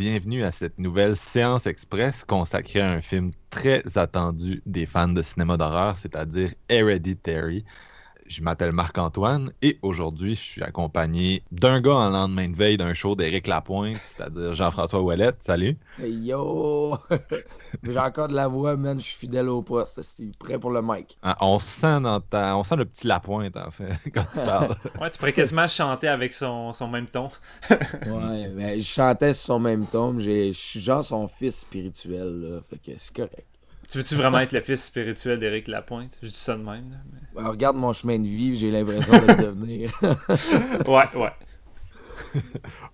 Bienvenue 0.00 0.44
à 0.44 0.50
cette 0.50 0.78
nouvelle 0.78 1.14
séance 1.14 1.66
express 1.66 2.24
consacrée 2.24 2.80
à 2.80 2.90
un 2.90 3.02
film 3.02 3.32
très 3.50 3.82
attendu 3.98 4.62
des 4.64 4.86
fans 4.86 5.08
de 5.08 5.20
cinéma 5.20 5.58
d'horreur, 5.58 5.98
c'est-à-dire 5.98 6.54
Hereditary. 6.70 7.66
Je 8.30 8.42
m'appelle 8.42 8.70
Marc-Antoine 8.70 9.52
et 9.60 9.80
aujourd'hui 9.82 10.36
je 10.36 10.40
suis 10.40 10.62
accompagné 10.62 11.42
d'un 11.50 11.80
gars 11.80 11.96
en 11.96 12.10
lendemain 12.10 12.48
de 12.48 12.54
veille 12.54 12.76
d'un 12.76 12.92
show 12.92 13.16
d'Éric 13.16 13.48
Lapointe, 13.48 13.96
c'est-à-dire 13.96 14.54
Jean-François 14.54 15.02
Ouellette. 15.02 15.38
Salut! 15.40 15.76
Hey, 15.98 16.14
yo! 16.14 16.96
J'ai 17.82 17.98
encore 17.98 18.28
de 18.28 18.34
la 18.34 18.46
voix, 18.46 18.76
man, 18.76 19.00
je 19.00 19.04
suis 19.04 19.16
fidèle 19.16 19.48
au 19.48 19.62
poste, 19.62 19.96
je 19.96 20.02
suis 20.02 20.30
prêt 20.38 20.60
pour 20.60 20.70
le 20.70 20.80
mic. 20.80 21.18
Ah, 21.24 21.36
on, 21.40 21.58
sent 21.58 22.02
dans 22.02 22.20
ta... 22.20 22.56
on 22.56 22.62
sent 22.62 22.76
le 22.76 22.84
petit 22.84 23.08
Lapointe 23.08 23.56
en 23.56 23.72
fait 23.72 23.98
quand 24.14 24.26
tu 24.32 24.36
parles. 24.44 24.76
Ouais, 25.00 25.10
tu 25.10 25.18
pourrais 25.18 25.32
quasiment 25.32 25.66
chanter 25.66 26.06
avec 26.06 26.32
son, 26.32 26.72
son 26.72 26.86
même 26.86 27.08
ton. 27.08 27.30
ouais, 27.68 28.48
mais 28.54 28.78
je 28.78 28.88
chantais 28.88 29.34
sur 29.34 29.46
son 29.46 29.58
même 29.58 29.86
ton, 29.86 30.16
je 30.20 30.52
suis 30.52 30.78
genre 30.78 31.04
son 31.04 31.26
fils 31.26 31.58
spirituel, 31.58 32.42
là, 32.42 32.60
fait 32.70 32.78
que 32.78 32.96
c'est 32.96 33.12
correct. 33.12 33.44
Tu 33.90 33.98
veux-tu 33.98 34.14
vraiment 34.14 34.38
être 34.38 34.52
le 34.52 34.60
fils 34.60 34.84
spirituel 34.84 35.40
d'Éric 35.40 35.66
Lapointe? 35.66 36.16
Je 36.22 36.28
dis 36.28 36.34
ça 36.34 36.54
de 36.54 36.62
même. 36.62 36.92
Là, 36.92 36.98
mais... 37.12 37.40
Alors, 37.40 37.50
regarde 37.50 37.76
mon 37.76 37.92
chemin 37.92 38.20
de 38.20 38.26
vie, 38.26 38.56
j'ai 38.56 38.70
l'impression 38.70 39.12
de 39.12 39.26
le 39.26 39.42
devenir. 39.42 39.90
Ouais, 40.86 41.20
ouais. 41.20 41.32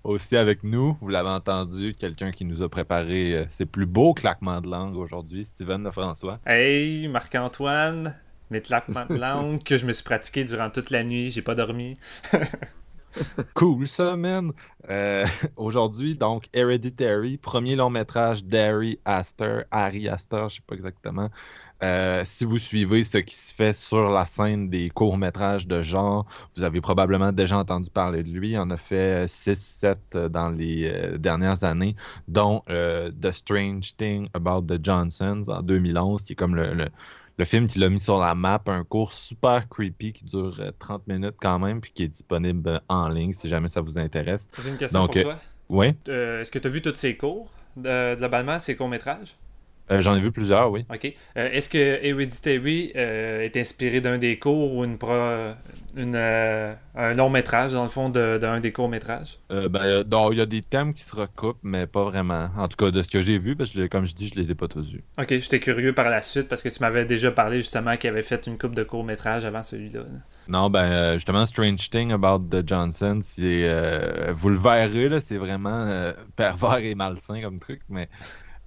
Aussi 0.05 0.39
avec 0.39 0.65
nous, 0.65 0.97
vous 1.03 1.09
l'avez 1.09 1.29
entendu, 1.29 1.95
quelqu'un 1.95 2.33
qui 2.33 2.47
nous 2.47 2.63
a 2.63 2.71
préparé 2.71 3.35
euh, 3.35 3.45
ses 3.51 3.67
plus 3.67 3.85
beaux 3.85 4.15
claquements 4.15 4.63
de 4.63 4.69
langue 4.69 4.97
aujourd'hui, 4.97 5.45
Steven 5.45 5.85
Lefrançois. 5.85 6.41
Hey, 6.47 7.09
Marc-Antoine, 7.09 8.15
mes 8.51 8.63
claquements 8.63 9.05
de 9.05 9.17
langue 9.17 9.63
que 9.63 9.77
je 9.77 9.85
me 9.85 9.93
suis 9.93 10.05
pratiqué 10.05 10.45
durant 10.45 10.71
toute 10.71 10.89
la 10.89 11.05
nuit, 11.05 11.31
j'ai 11.31 11.43
pas 11.43 11.55
dormi. 11.55 11.99
Cool 13.55 13.87
ça, 13.87 14.17
man! 14.17 14.53
Euh, 14.91 15.25
Aujourd'hui, 15.57 16.15
donc, 16.15 16.49
Hereditary, 16.53 17.39
premier 17.39 17.77
long 17.77 17.91
métrage 17.91 18.45
d'Harry 18.45 18.99
Astor, 19.05 19.63
Harry 19.71 20.09
Astor, 20.09 20.49
je 20.49 20.57
sais 20.57 20.63
pas 20.67 20.75
exactement. 20.75 21.31
Euh, 21.83 22.23
si 22.25 22.45
vous 22.47 22.59
suivez 22.59 23.03
ce 23.05 23.19
qui 23.19 23.35
se 23.35 23.53
fait 23.55 23.75
sur 23.75 24.09
la 24.11 24.27
scène 24.27 24.71
des 24.71 24.89
courts-métrages 24.89 25.67
de 25.67 25.83
genre, 25.83 26.27
vous 26.57 26.63
avez 26.63 26.81
probablement 26.81 27.33
déjà 27.33 27.59
entendu 27.59 27.91
parler 27.91 28.23
de 28.23 28.31
lui. 28.31 28.53
Il 28.53 28.59
en 28.59 28.71
a 28.71 28.79
fait 28.79 29.27
6-7 29.29 30.29
dans 30.29 30.51
les 30.51 30.91
euh, 30.91 31.19
dernières 31.19 31.65
années, 31.65 31.95
dont 32.29 32.63
euh, 32.71 33.11
The 33.21 33.33
Strange 33.33 33.95
Thing 33.97 34.29
About 34.33 34.63
the 34.63 34.83
Johnsons 34.83 35.45
en 35.49 35.63
2011, 35.63 36.25
qui 36.25 36.33
est 36.33 36.37
comme 36.37 36.55
le- 36.57 36.89
le 37.39 37.45
film 37.45 37.67
qui 37.67 37.79
l'a 37.79 37.89
mis 37.91 38.01
sur 38.01 38.19
la 38.19 38.35
map, 38.35 38.63
un 38.67 38.85
cours 38.85 39.13
super 39.13 39.69
creepy 39.69 40.13
qui 40.13 40.25
dure 40.25 40.57
euh, 40.61 40.73
30 40.79 41.07
minutes 41.07 41.37
quand 41.41 41.59
même, 41.59 41.81
puis 41.81 41.93
qui 41.93 42.03
est 42.05 42.09
disponible 42.09 42.81
en 42.89 43.09
ligne 43.09 43.33
si 43.33 43.49
jamais 43.49 43.69
ça 43.69 43.81
vous 43.81 43.99
intéresse. 43.99 44.49
J'ai 44.59 44.71
une 44.71 44.79
question 44.79 45.01
Donc, 45.01 45.09
pour 45.09 45.17
euh, 45.17 45.23
toi. 45.23 45.37
Oui, 45.69 45.89
Euh, 46.09 46.41
Est-ce 46.41 46.51
que 46.53 46.59
tu 46.59 46.67
as 46.67 46.71
vu 46.71 46.81
tous 46.83 46.95
ces 46.95 47.17
cours, 47.17 47.51
de- 47.77 48.15
globalement, 48.17 48.59
ces 48.59 48.77
courts-métrages? 48.77 49.37
Euh, 49.91 50.01
j'en 50.01 50.15
ai 50.17 50.21
vu 50.21 50.33
plusieurs, 50.33 50.71
oui. 50.71 50.85
Ok. 50.93 51.13
Euh, 51.37 51.51
Est-ce 51.53 51.69
que 51.69 51.79
Hereditary 52.05 52.93
euh, 52.97 53.43
est 53.43 53.57
inspiré 53.57 54.01
d'un 54.01 54.19
des 54.19 54.39
cours 54.39 54.75
ou 54.75 54.85
une, 54.85 54.99
pro- 54.99 55.55
une, 55.97 56.15
euh, 56.17 56.75
un 56.97 57.15
long 57.15 57.31
métrage, 57.31 57.73
dans 57.73 57.85
le 57.85 57.89
fond, 57.89 58.09
de- 58.11 58.39
d'un 58.39 58.61
des 58.61 58.73
courts-métrages? 58.73 59.39
Euh, 59.53 59.69
ben, 59.69 60.03
donc, 60.03 60.31
il 60.33 60.39
y 60.39 60.43
a 60.43 60.47
des 60.47 60.63
thèmes 60.63 60.93
qui 60.93 61.05
se 61.05 61.15
recoupent, 61.15 61.61
mais 61.63 61.87
pas 61.87 62.05
vraiment. 62.05 62.49
En 62.57 62.67
tout 62.69 62.77
cas, 62.77 62.91
de 62.91 63.03
ce 63.03 63.09
que 63.09 63.23
j'ai 63.23 63.39
vu, 63.39 63.55
parce 63.57 63.71
que 63.71 63.87
comme 63.87 64.07
je 64.07 64.15
dis, 64.15 64.29
je 64.29 64.35
les 64.41 64.51
ai 64.51 64.55
pas 64.55 64.69
tous 64.69 64.91
vus. 64.91 65.05
Ok, 65.19 65.29
j'étais 65.31 65.61
curieux 65.61 65.93
par 65.93 66.11
la 66.11 66.21
suite 66.23 66.49
parce 66.49 66.63
que 66.63 66.69
tu 66.69 66.79
m'avais 66.81 67.05
déjà 67.05 67.31
parlé 67.31 67.59
justement 67.59 67.97
qu'il 67.97 68.11
avait 68.11 68.23
fait 68.23 68.47
une 68.47 68.59
coupe 68.59 68.75
de 68.75 68.83
courts-métrages 68.83 69.45
avant 69.45 69.63
celui-là. 69.63 70.01
là. 70.01 70.19
Non, 70.49 70.71
ben, 70.71 71.15
justement, 71.15 71.45
Strange 71.47 71.91
Thing 71.91 72.13
About 72.13 72.39
the 72.51 72.67
Johnson, 72.67 73.21
c'est. 73.23 73.63
euh, 73.69 74.33
vous 74.35 74.49
le 74.51 74.59
verrez, 74.59 75.09
là, 75.09 75.21
c'est 75.21 75.39
vraiment 75.39 76.13
pervers 76.37 76.79
et 76.79 76.95
malsain 76.95 77.41
comme 77.41 77.59
truc, 77.59 77.81
mais. 77.89 78.09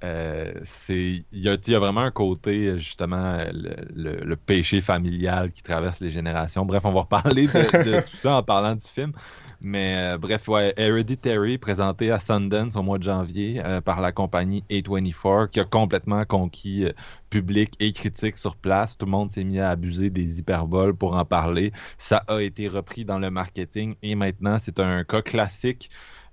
Euh, 0.03 0.53
il 0.89 1.25
y 1.33 1.49
a, 1.49 1.55
il 1.55 1.71
y 1.71 1.75
a 1.75 1.79
vraiment 1.79 2.01
un 2.01 2.11
côté 2.11 2.77
justement 2.79 3.37
le, 3.53 3.75
le- 3.93 4.23
le 4.23 4.35
péché 4.37 4.81
familial 4.81 5.51
qui 5.51 5.61
traverse 5.63 5.99
les 5.99 6.11
générations. 6.11 6.65
Bref 6.65 6.85
on 6.85 6.91
va 6.93 7.01
reparler 7.01 7.49
de, 7.49 7.77
de 7.77 7.99
tout 8.09 8.15
ça 8.17 8.37
en 8.37 8.43
parlant 8.43 8.75
du 8.75 8.87
film. 8.87 9.11
Mais 9.61 10.13
euh, 10.13 10.17
bref 10.17 10.47
ouais 10.47 10.73
Hereditary 10.77 11.57
présenté 11.57 12.11
à 12.11 12.19
Sundance 12.19 12.75
au 12.77 12.83
mois 12.83 12.97
de 12.97 13.03
janvier 13.03 13.61
euh, 13.65 13.81
par 13.81 13.99
la 14.01 14.11
compagnie 14.13 14.63
A24 14.69 15.49
qui 15.49 15.59
a 15.59 15.65
complètement 15.65 16.23
conquis 16.25 16.85
euh, 16.85 16.91
public 17.29 17.75
et 17.79 17.91
critique 17.91 18.37
sur 18.37 18.55
place. 18.55 18.97
Tout 18.97 19.05
le 19.05 19.11
monde 19.11 19.31
s'est 19.31 19.43
mis 19.43 19.59
à 19.59 19.69
abuser 19.71 20.09
des 20.09 20.39
hyperboles 20.39 20.95
pour 20.95 21.15
en 21.15 21.25
parler. 21.25 21.71
Ça 21.97 22.23
a 22.27 22.41
été 22.41 22.67
repris 22.69 23.05
dans 23.05 23.19
le 23.19 23.29
marketing 23.31 23.95
et 24.01 24.15
maintenant 24.15 24.57
c'est 24.61 24.79
un 24.79 25.03
cas 25.03 25.21
classique 25.21 25.89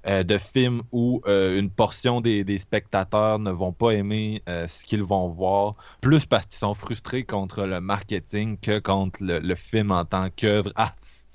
euh, 0.09 0.23
de 0.23 0.39
film 0.39 0.83
où 0.93 1.21
euh, 1.27 1.59
une 1.59 1.71
portion 1.71 2.21
des, 2.21 2.45
des 2.45 2.59
spectateurs 2.59 3.39
ne 3.39 3.51
vont 3.51 3.73
pas 3.73 3.93
aimer 3.93 4.43
euh, 4.49 4.69
ce 4.69 4.85
qu'ils 4.85 5.03
vont 5.03 5.29
voir, 5.29 5.75
plus 6.01 6.27
parce 6.27 6.47
qu'ils 6.47 6.59
sont 6.59 6.75
frustrés 6.75 7.25
contre 7.25 7.65
le 7.67 7.81
marketing 7.81 8.59
que 8.59 8.79
contre 8.79 9.23
le, 9.23 9.39
le 9.41 9.55
film 9.55 9.91
en 9.91 10.05
tant 10.05 10.31
qu'œuvre 10.31 10.73
artistique. 10.77 11.26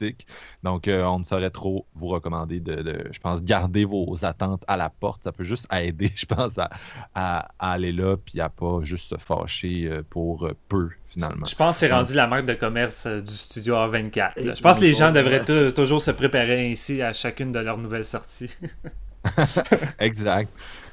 Donc, 0.63 0.87
euh, 0.87 1.03
on 1.05 1.19
ne 1.19 1.23
saurait 1.23 1.49
trop 1.49 1.85
vous 1.95 2.07
recommander 2.07 2.59
de, 2.59 2.75
de, 2.81 3.07
je 3.11 3.19
pense, 3.19 3.41
garder 3.43 3.85
vos 3.85 4.23
attentes 4.23 4.63
à 4.67 4.77
la 4.77 4.89
porte. 4.89 5.23
Ça 5.23 5.31
peut 5.31 5.43
juste 5.43 5.67
aider, 5.73 6.11
je 6.15 6.25
pense, 6.25 6.57
à, 6.57 6.69
à- 7.15 7.47
à 7.59 7.71
aller 7.71 7.91
là 7.91 8.17
puis 8.17 8.39
à 8.41 8.49
pas 8.49 8.79
juste 8.81 9.05
se 9.09 9.15
fâcher 9.17 9.87
euh, 9.87 10.03
pour 10.09 10.45
euh, 10.45 10.55
peu, 10.69 10.89
finalement. 11.07 11.45
Je 11.45 11.55
pense 11.55 11.75
que 11.75 11.79
c'est 11.81 11.91
rendu 11.91 12.13
la 12.13 12.27
marque 12.27 12.45
de 12.45 12.53
commerce 12.53 13.07
du 13.07 13.33
studio 13.33 13.75
A24. 13.75 14.43
là. 14.43 14.53
Je 14.55 14.61
pense 14.61 14.77
que 14.77 14.83
les 14.83 14.93
gens 14.93 15.11
devraient 15.11 15.45
tou- 15.45 15.71
toujours 15.71 16.01
se 16.01 16.11
préparer 16.11 16.71
ainsi 16.71 17.01
à 17.01 17.13
chacune 17.13 17.51
de 17.51 17.59
leurs 17.59 17.77
nouvelles 17.77 18.05
sorties. 18.05 18.55
Exact. 19.99 20.49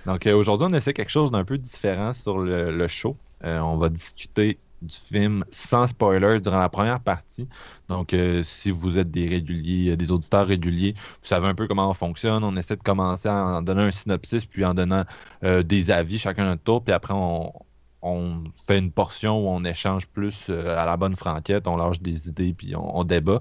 Donc 0.07 0.27
euh, 0.27 0.35
aujourd'hui, 0.35 0.67
on 0.71 0.75
essaie 0.75 0.93
quelque 0.93 1.11
chose 1.11 1.31
d'un 1.31 1.45
peu 1.45 1.57
différent 1.59 2.15
sur 2.15 2.39
le, 2.39 2.71
le 2.77 2.89
show. 2.89 3.17
Euh, 3.45 3.59
on 3.61 3.77
va 3.77 3.89
discuter 3.89 4.59
du 4.83 4.97
film 4.97 5.45
sans 5.51 5.89
spoiler 5.89 6.41
durant 6.41 6.59
la 6.59 6.69
première 6.69 7.01
partie. 7.01 7.49
Donc, 7.89 8.13
euh, 8.15 8.43
si 8.43 8.71
vous 8.71 8.99
êtes 8.99 9.11
des 9.11 9.29
réguliers, 9.29 9.93
euh, 9.93 9.97
des 9.97 10.11
auditeurs 10.11 10.47
réguliers, 10.47 10.95
vous 10.97 11.29
savez 11.29 11.49
un 11.49 11.55
peu 11.55 11.67
comment 11.67 11.89
on 11.89 11.95
fonctionne. 11.95 12.45
On 12.45 12.57
essaie 12.57 12.77
de 12.77 12.83
commencer 12.83 13.29
en 13.29 13.63
donnant 13.63 13.83
un 13.83 13.91
synopsis, 13.91 14.45
puis 14.47 14.65
en 14.65 14.75
donnant 14.75 15.05
euh, 15.45 15.63
des 15.63 15.91
avis, 15.91 16.19
chacun 16.19 16.45
notre 16.45 16.63
tour, 16.63 16.83
puis 16.83 16.93
après 16.93 17.15
on, 17.15 17.53
on 18.03 18.45
fait 18.67 18.79
une 18.79 18.93
portion 18.93 19.45
où 19.45 19.49
on 19.49 19.65
échange 19.65 20.07
plus 20.07 20.51
à 20.51 20.87
la 20.87 20.97
bonne 20.97 21.17
franquette, 21.17 21.67
on 21.67 21.77
lâche 21.77 22.01
des 22.01 22.29
idées, 22.29 22.55
puis 22.57 22.75
on, 22.77 23.03
débat. 23.03 23.41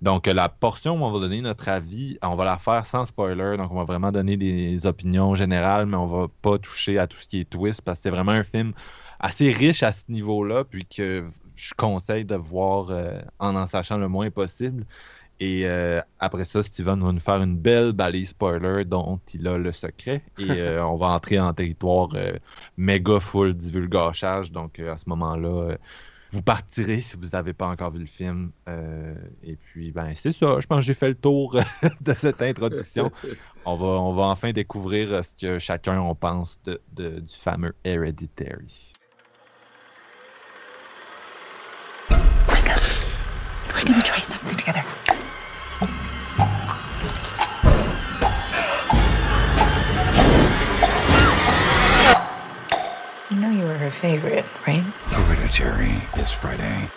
Donc, 0.00 0.26
la 0.26 0.48
portion 0.48 0.98
où 0.98 1.04
on 1.04 1.10
va 1.10 1.20
donner 1.20 1.42
notre 1.42 1.68
avis, 1.68 2.18
on 2.22 2.34
va 2.34 2.46
la 2.46 2.56
faire 2.56 2.86
sans 2.86 3.04
spoiler. 3.04 3.56
Donc, 3.58 3.70
on 3.70 3.76
va 3.76 3.84
vraiment 3.84 4.10
donner 4.10 4.38
des 4.38 4.86
opinions 4.86 5.34
générales, 5.34 5.84
mais 5.84 5.96
on 5.96 6.06
va 6.06 6.28
pas 6.40 6.58
toucher 6.58 6.98
à 6.98 7.06
tout 7.06 7.18
ce 7.18 7.28
qui 7.28 7.40
est 7.40 7.50
twist 7.50 7.82
parce 7.82 7.98
que 7.98 8.04
c'est 8.04 8.10
vraiment 8.10 8.32
un 8.32 8.44
film 8.44 8.72
assez 9.20 9.50
riche 9.50 9.82
à 9.82 9.92
ce 9.92 10.04
niveau-là, 10.08 10.64
puis 10.64 10.84
que 10.86 11.24
je 11.56 11.74
conseille 11.76 12.24
de 12.24 12.36
voir 12.36 12.90
euh, 12.90 13.20
en 13.38 13.56
en 13.56 13.66
sachant 13.66 13.98
le 13.98 14.08
moins 14.08 14.30
possible. 14.30 14.84
Et 15.40 15.62
euh, 15.66 16.00
après 16.18 16.44
ça, 16.44 16.62
Steven 16.64 17.00
va 17.00 17.12
nous 17.12 17.20
faire 17.20 17.40
une 17.40 17.56
belle 17.56 17.92
balise 17.92 18.30
spoiler 18.30 18.84
dont 18.84 19.20
il 19.32 19.46
a 19.46 19.56
le 19.56 19.72
secret. 19.72 20.22
Et 20.38 20.42
euh, 20.50 20.84
on 20.84 20.96
va 20.96 21.08
entrer 21.08 21.38
en 21.38 21.52
territoire 21.52 22.08
méga 22.76 23.20
full 23.20 23.54
divulgachage. 23.54 24.50
Donc, 24.50 24.80
à 24.80 24.98
ce 24.98 25.08
moment-là, 25.08 25.76
vous 26.32 26.42
partirez 26.42 27.00
si 27.00 27.16
vous 27.16 27.28
n'avez 27.28 27.52
pas 27.52 27.68
encore 27.68 27.92
vu 27.92 28.00
le 28.00 28.06
film. 28.06 28.50
Et 29.44 29.54
puis, 29.54 29.92
ben, 29.92 30.12
c'est 30.16 30.32
ça. 30.32 30.58
Je 30.58 30.66
pense 30.66 30.78
que 30.80 30.84
j'ai 30.86 30.94
fait 30.94 31.08
le 31.08 31.14
tour 31.14 31.56
de 32.00 32.12
cette 32.14 32.42
introduction. 32.42 33.12
On 33.64 33.76
va, 33.76 33.86
on 33.86 34.14
va 34.14 34.24
enfin 34.24 34.50
découvrir 34.50 35.24
ce 35.24 35.34
que 35.40 35.58
chacun 35.60 36.00
on 36.00 36.16
pense 36.16 36.60
de, 36.64 36.80
de- 36.94 37.20
du 37.20 37.34
fameux 37.34 37.74
Hereditary. 37.84 38.92
We're 43.74 43.84
gonna 43.84 44.02
try 44.02 44.20
something 44.20 44.56
together. 44.56 44.82
You 53.30 53.36
know 53.36 53.50
you 53.50 53.64
were 53.64 53.78
her 53.78 53.90
favorite, 53.90 54.44
right? 54.66 54.82
Hereditary 55.10 55.96
is 56.18 56.32
Friday. 56.32 56.88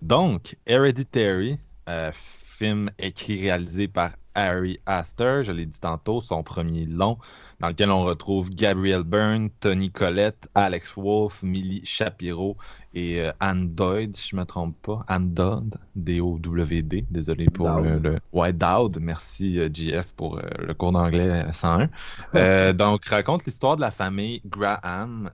Donc, 0.00 0.54
Hereditary, 0.66 1.58
euh, 1.88 2.12
film 2.58 2.90
écrit 2.98 3.40
réalisé 3.40 3.88
par 3.88 4.12
Harry 4.38 4.80
Astor, 4.86 5.42
je 5.42 5.52
l'ai 5.52 5.66
dit 5.66 5.80
tantôt, 5.80 6.20
son 6.20 6.42
premier 6.42 6.86
long, 6.86 7.18
dans 7.60 7.68
lequel 7.68 7.90
on 7.90 8.04
retrouve 8.04 8.50
Gabriel 8.50 9.02
Byrne, 9.02 9.50
Tony 9.60 9.90
Collette, 9.90 10.48
Alex 10.54 10.94
Wolff, 10.96 11.42
Millie 11.42 11.84
Shapiro 11.84 12.56
et 12.94 13.20
euh, 13.20 13.32
Anne 13.40 13.74
Dodd, 13.74 14.14
si 14.14 14.30
je 14.30 14.36
ne 14.36 14.40
me 14.40 14.46
trompe 14.46 14.76
pas. 14.82 15.04
Anne 15.08 15.34
Dodd, 15.34 15.76
D-O-W-D, 15.96 17.06
désolé 17.10 17.46
pour 17.46 17.68
le, 17.80 17.98
le, 17.98 18.18
Ouais, 18.32 18.52
Dowd, 18.52 18.98
merci 19.00 19.58
euh, 19.58 19.68
GF 19.72 20.12
pour 20.14 20.38
euh, 20.38 20.42
le 20.58 20.74
cours 20.74 20.92
d'anglais 20.92 21.44
101. 21.52 21.88
Euh, 22.34 22.72
donc, 22.72 23.04
raconte 23.06 23.44
l'histoire 23.46 23.76
de 23.76 23.80
la 23.80 23.90
famille 23.90 24.42
Graham 24.46 25.30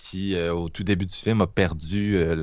qui, 0.00 0.34
euh, 0.34 0.52
au 0.54 0.70
tout 0.70 0.82
début 0.82 1.04
du 1.04 1.14
film, 1.14 1.42
a 1.42 1.46
perdu 1.46 2.16
euh, 2.16 2.34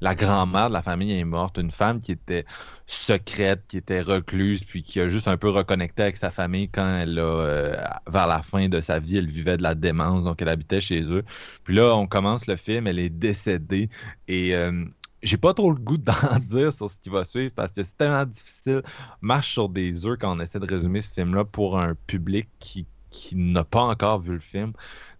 la, 0.00 0.14
grand-mère 0.16 0.68
de 0.68 0.74
la 0.74 0.82
famille 0.82 1.16
est 1.16 1.24
morte. 1.24 1.58
Une 1.58 1.70
femme 1.70 2.00
qui 2.00 2.10
était 2.10 2.44
secrète, 2.86 3.62
qui 3.68 3.76
était 3.76 4.02
recluse, 4.02 4.64
puis 4.64 4.82
qui 4.82 5.00
a 5.00 5.08
juste 5.08 5.28
un 5.28 5.36
peu 5.36 5.48
reconnecté 5.48 6.02
avec 6.02 6.16
sa 6.16 6.32
famille 6.32 6.68
quand 6.68 6.96
elle 6.96 7.20
a, 7.20 7.22
euh, 7.22 7.76
vers 8.08 8.26
la 8.26 8.42
fin 8.42 8.68
de 8.68 8.80
sa 8.80 8.98
vie, 8.98 9.16
elle 9.16 9.28
vivait 9.28 9.56
de 9.56 9.62
la 9.62 9.76
démence, 9.76 10.24
donc 10.24 10.42
elle 10.42 10.48
habitait 10.48 10.80
chez 10.80 11.02
eux. 11.02 11.22
Puis 11.62 11.76
là, 11.76 11.94
on 11.94 12.08
commence 12.08 12.48
le 12.48 12.56
film, 12.56 12.88
elle 12.88 12.98
est 12.98 13.10
décédée, 13.10 13.88
et 14.26 14.52
j'ai 15.22 15.38
pas 15.38 15.54
trop 15.54 15.70
le 15.70 15.78
goût 15.78 15.96
d'en 15.96 16.12
dire 16.40 16.72
sur 16.72 16.90
ce 16.90 16.98
qui 17.00 17.08
va 17.08 17.24
suivre 17.24 17.52
parce 17.54 17.72
que 17.72 17.82
c'est 17.82 17.96
tellement 17.96 18.26
difficile. 18.26 18.82
Marche 19.22 19.52
sur 19.52 19.68
des 19.68 20.06
œufs 20.06 20.18
quand 20.20 20.36
on 20.36 20.40
essaie 20.40 20.58
de 20.58 20.66
résumer 20.66 21.00
ce 21.00 21.12
film-là 21.12 21.44
pour 21.44 21.78
un 21.78 21.94
public 22.06 22.48
qui, 22.58 22.86
qui 23.10 23.36
n'a 23.36 23.64
pas 23.64 23.82
encore 23.82 24.20
vu 24.20 24.32
le 24.32 24.40
film. 24.40 24.72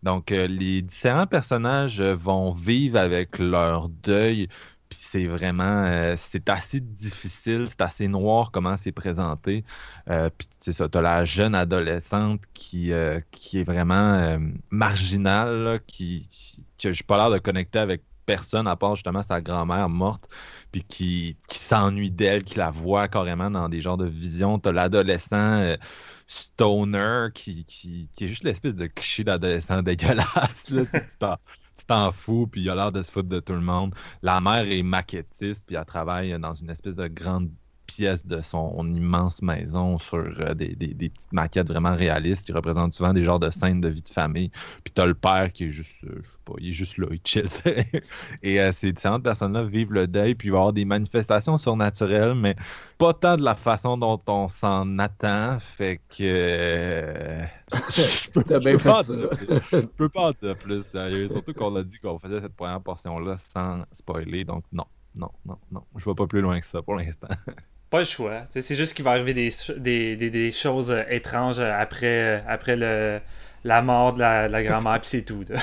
Donc, 0.05 0.33
euh, 0.33 0.47
les 0.47 0.83
différents 0.83 1.27
personnages 1.27 2.01
euh, 2.01 2.15
vont 2.15 2.53
vivre 2.53 2.99
avec 2.99 3.39
leur 3.39 3.89
deuil. 3.89 4.49
Puis 4.91 4.99
c'est 5.01 5.27
vraiment, 5.27 5.87
euh, 5.87 6.15
c'est 6.19 6.51
assez 6.51 6.79
difficile, 6.79 7.67
c'est 7.69 7.81
assez 7.81 8.06
noir 8.06 8.51
comment 8.53 8.77
c'est 8.77 8.93
présenté. 8.93 9.65
Euh, 10.11 10.29
puis 10.37 10.47
c'est 10.61 10.75
ça, 10.75 10.91
t'as 10.91 11.01
la 11.01 11.25
jeune 11.25 11.55
adolescente 11.55 12.43
qui, 12.53 12.93
qui 13.31 13.59
est 13.59 13.65
vraiment 13.65 14.39
marginale, 14.71 15.81
qui, 15.87 16.29
qui, 16.29 16.67
que 16.79 16.93
j'ai 16.93 17.03
pas 17.05 17.17
l'air 17.17 17.31
de 17.31 17.39
connecter 17.39 17.79
avec 17.79 18.03
personne 18.27 18.69
à 18.69 18.77
part 18.77 18.95
justement 18.95 19.23
sa 19.23 19.41
grand-mère 19.41 19.89
morte, 19.89 20.29
puis 20.71 20.83
qui, 20.83 21.37
qui 21.49 21.59
s'ennuie 21.59 22.11
d'elle, 22.11 22.45
qui 22.45 22.59
la 22.59 22.71
voit 22.71 23.09
carrément 23.09 23.51
dans 23.51 23.71
des 23.71 23.81
genres 23.81 23.97
de 23.97 24.06
visions. 24.06 24.59
T'as 24.59 24.73
l'adolescent 24.73 25.77
stoner 26.26 27.29
qui, 27.35 27.65
qui, 27.65 28.09
qui 28.17 28.25
est 28.25 28.29
juste 28.29 28.44
l'espèce 28.44 28.75
de 28.75 28.87
cliché 28.87 29.25
d'adolescent 29.25 29.82
dégueulasse. 29.85 30.71
Là, 30.71 30.85
tu 30.87 31.87
t'en- 31.87 32.12
fous, 32.12 32.47
puis 32.47 32.62
il 32.62 32.71
a 32.71 32.75
l'air 32.75 32.93
de 32.93 33.03
se 33.03 33.11
foutre 33.11 33.29
de 33.29 33.41
tout 33.41 33.53
le 33.53 33.61
monde. 33.61 33.94
La 34.23 34.41
mère 34.41 34.67
est 34.71 34.82
maquettiste, 34.82 35.65
puis 35.67 35.76
elle 35.76 35.85
travaille 35.85 36.38
dans 36.41 36.55
une 36.55 36.71
espèce 36.71 36.94
de 36.94 37.09
grande 37.09 37.50
pièce 37.86 38.26
de 38.26 38.40
son 38.40 38.76
immense 38.92 39.42
maison 39.42 39.98
sur 39.98 40.19
euh, 40.19 40.54
des, 40.54 40.75
des- 40.75 40.94
des 40.94 41.08
petites 41.10 41.32
maquettes 41.32 41.69
vraiment 41.69 41.94
réalistes 41.94 42.46
qui 42.46 42.52
représentent 42.52 42.94
souvent 42.94 43.12
des 43.12 43.22
genres 43.22 43.38
de 43.40 43.50
scènes 43.50 43.81
de 43.81 43.88
vie 43.88 44.02
de 44.02 44.08
famille. 44.08 44.50
Puis 44.82 44.92
t'as 44.94 45.06
le 45.06 45.14
père 45.14 45.52
qui 45.52 45.64
est 45.64 45.70
juste, 45.70 46.02
euh, 46.04 46.20
je 46.22 46.28
sais 46.28 46.38
pas, 46.44 46.54
il 46.58 46.69
est 46.69 46.72
juste 46.72 46.98
là, 46.98 47.06
il 47.10 47.20
chill. 47.25 47.46
Et 48.42 48.60
euh, 48.60 48.72
ces 48.72 48.92
différentes 48.92 49.22
personnes-là 49.22 49.64
vivent 49.64 49.92
le 49.92 50.06
deuil, 50.06 50.34
puis 50.34 50.48
il 50.48 50.50
va 50.50 50.56
y 50.56 50.60
avoir 50.60 50.72
des 50.72 50.84
manifestations 50.84 51.58
surnaturelles, 51.58 52.34
mais 52.34 52.56
pas 52.98 53.12
tant 53.14 53.36
de 53.36 53.42
la 53.42 53.54
façon 53.54 53.96
dont 53.96 54.19
on 54.28 54.48
s'en 54.48 54.98
attend. 54.98 55.58
Fait 55.60 56.00
que. 56.08 57.44
je 57.90 58.31
peux, 58.31 58.42
je 58.60 58.70
peux 58.72 58.78
pas 58.78 59.02
dire. 59.02 59.28
Je 59.72 59.78
peux 59.81 60.08
pas 60.08 60.28
en 60.28 60.32
dire 60.32 60.56
plus, 60.56 60.82
sérieux. 60.84 61.28
Surtout 61.28 61.52
qu'on 61.54 61.75
a 61.76 61.82
dit 61.82 61.98
qu'on 61.98 62.19
faisait 62.19 62.40
cette 62.40 62.54
première 62.54 62.81
portion-là 62.81 63.36
sans 63.36 63.82
spoiler, 63.92 64.44
donc 64.44 64.64
non. 64.72 64.84
Non, 65.16 65.31
non, 65.46 65.58
non. 65.70 65.84
Je 65.96 66.04
vais 66.10 66.14
pas 66.14 66.26
plus 66.26 66.40
loin 66.40 66.58
que 66.58 66.66
ça 66.66 66.82
pour 66.82 66.96
l'instant. 66.96 67.28
Pas 67.90 68.00
le 68.00 68.04
choix. 68.04 68.44
C'est 68.50 68.75
juste 68.76 68.94
qu'il 68.94 69.04
va 69.04 69.12
arriver 69.12 69.34
des, 69.34 69.50
des, 69.76 70.16
des, 70.16 70.31
des 70.31 70.50
choses 70.50 70.90
euh, 70.90 71.02
étranges 71.08 71.60
euh, 71.60 71.72
après, 71.78 72.38
euh, 72.38 72.40
après 72.48 72.76
le, 72.76 73.20
la 73.62 73.82
mort 73.82 74.14
de 74.14 74.20
la, 74.20 74.48
de 74.48 74.52
la 74.52 74.62
grand-mère, 74.64 75.00
puis 75.00 75.08
c'est 75.08 75.22
tout. 75.22 75.44
là. 75.48 75.60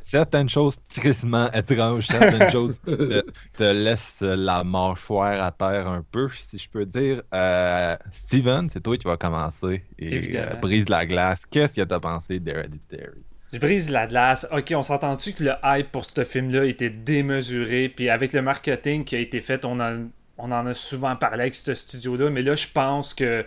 Certaines 0.00 0.48
choses 0.48 0.76
tristement 0.88 1.50
étranges, 1.52 2.06
certaines 2.06 2.50
choses 2.50 2.78
qui 2.86 2.96
te, 2.96 3.22
te 3.56 3.62
laissent 3.72 4.22
la 4.22 4.64
mâchoire 4.64 5.42
à 5.42 5.50
terre 5.52 5.88
un 5.88 6.02
peu, 6.02 6.28
si 6.30 6.58
je 6.58 6.68
peux 6.70 6.86
dire. 6.86 7.22
Euh, 7.34 7.96
Steven, 8.10 8.68
c'est 8.70 8.80
toi 8.82 8.96
qui 8.96 9.04
vas 9.04 9.16
commencer 9.16 9.84
et 9.98 10.38
brise 10.62 10.88
la 10.88 11.04
glace. 11.06 11.42
Qu'est-ce 11.50 11.74
que 11.74 11.82
t'as 11.82 12.00
pensé 12.00 12.40
d'Hereditary? 12.40 13.22
Je 13.52 13.58
brise 13.58 13.90
la 13.90 14.06
glace. 14.06 14.46
Ok, 14.52 14.72
on 14.74 14.82
s'entend-tu 14.82 15.32
que 15.32 15.44
le 15.44 15.52
hype 15.62 15.92
pour 15.92 16.04
ce 16.04 16.24
film-là 16.24 16.64
était 16.64 16.90
démesuré, 16.90 17.88
puis 17.88 18.08
avec 18.10 18.32
le 18.32 18.42
marketing 18.42 19.04
qui 19.04 19.14
a 19.16 19.20
été 19.20 19.40
fait, 19.40 19.64
on 19.64 19.78
en, 19.80 20.08
on 20.38 20.50
en 20.52 20.66
a 20.66 20.74
souvent 20.74 21.16
parlé 21.16 21.42
avec 21.42 21.54
ce 21.54 21.74
studio-là, 21.74 22.30
mais 22.30 22.42
là, 22.42 22.56
je 22.56 22.66
pense 22.72 23.14
que 23.14 23.44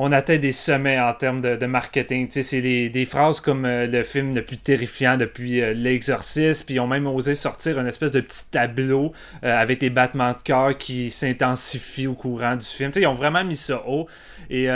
on 0.00 0.12
atteint 0.12 0.38
des 0.38 0.52
sommets 0.52 1.00
en 1.00 1.12
termes 1.12 1.40
de, 1.40 1.66
marketing. 1.66 2.28
C'est 2.30 2.60
des 2.60 3.04
phrases 3.04 3.40
comme 3.40 3.64
euh, 3.64 3.84
le 3.84 4.04
film 4.04 4.32
le 4.32 4.44
plus 4.44 4.56
terrifiant 4.56 5.16
depuis 5.16 5.60
euh, 5.60 5.74
L'Exorciste, 5.74 6.66
puis 6.66 6.76
ils 6.76 6.80
ont 6.80 6.86
même 6.86 7.08
osé 7.08 7.34
sortir 7.34 7.80
une 7.80 7.88
espèce 7.88 8.12
de 8.12 8.20
petit 8.20 8.44
tableau 8.48 9.12
euh, 9.42 9.60
avec 9.60 9.80
des 9.80 9.90
battements 9.90 10.30
de 10.30 10.42
cœur 10.44 10.78
qui 10.78 11.10
s'intensifient 11.10 12.06
au 12.06 12.14
courant 12.14 12.54
du 12.54 12.64
film. 12.64 12.92
Tu 12.92 13.00
sais, 13.00 13.02
ils 13.02 13.08
ont 13.08 13.14
vraiment 13.14 13.42
mis 13.42 13.56
ça 13.56 13.82
haut. 13.88 14.06
Et 14.50 14.68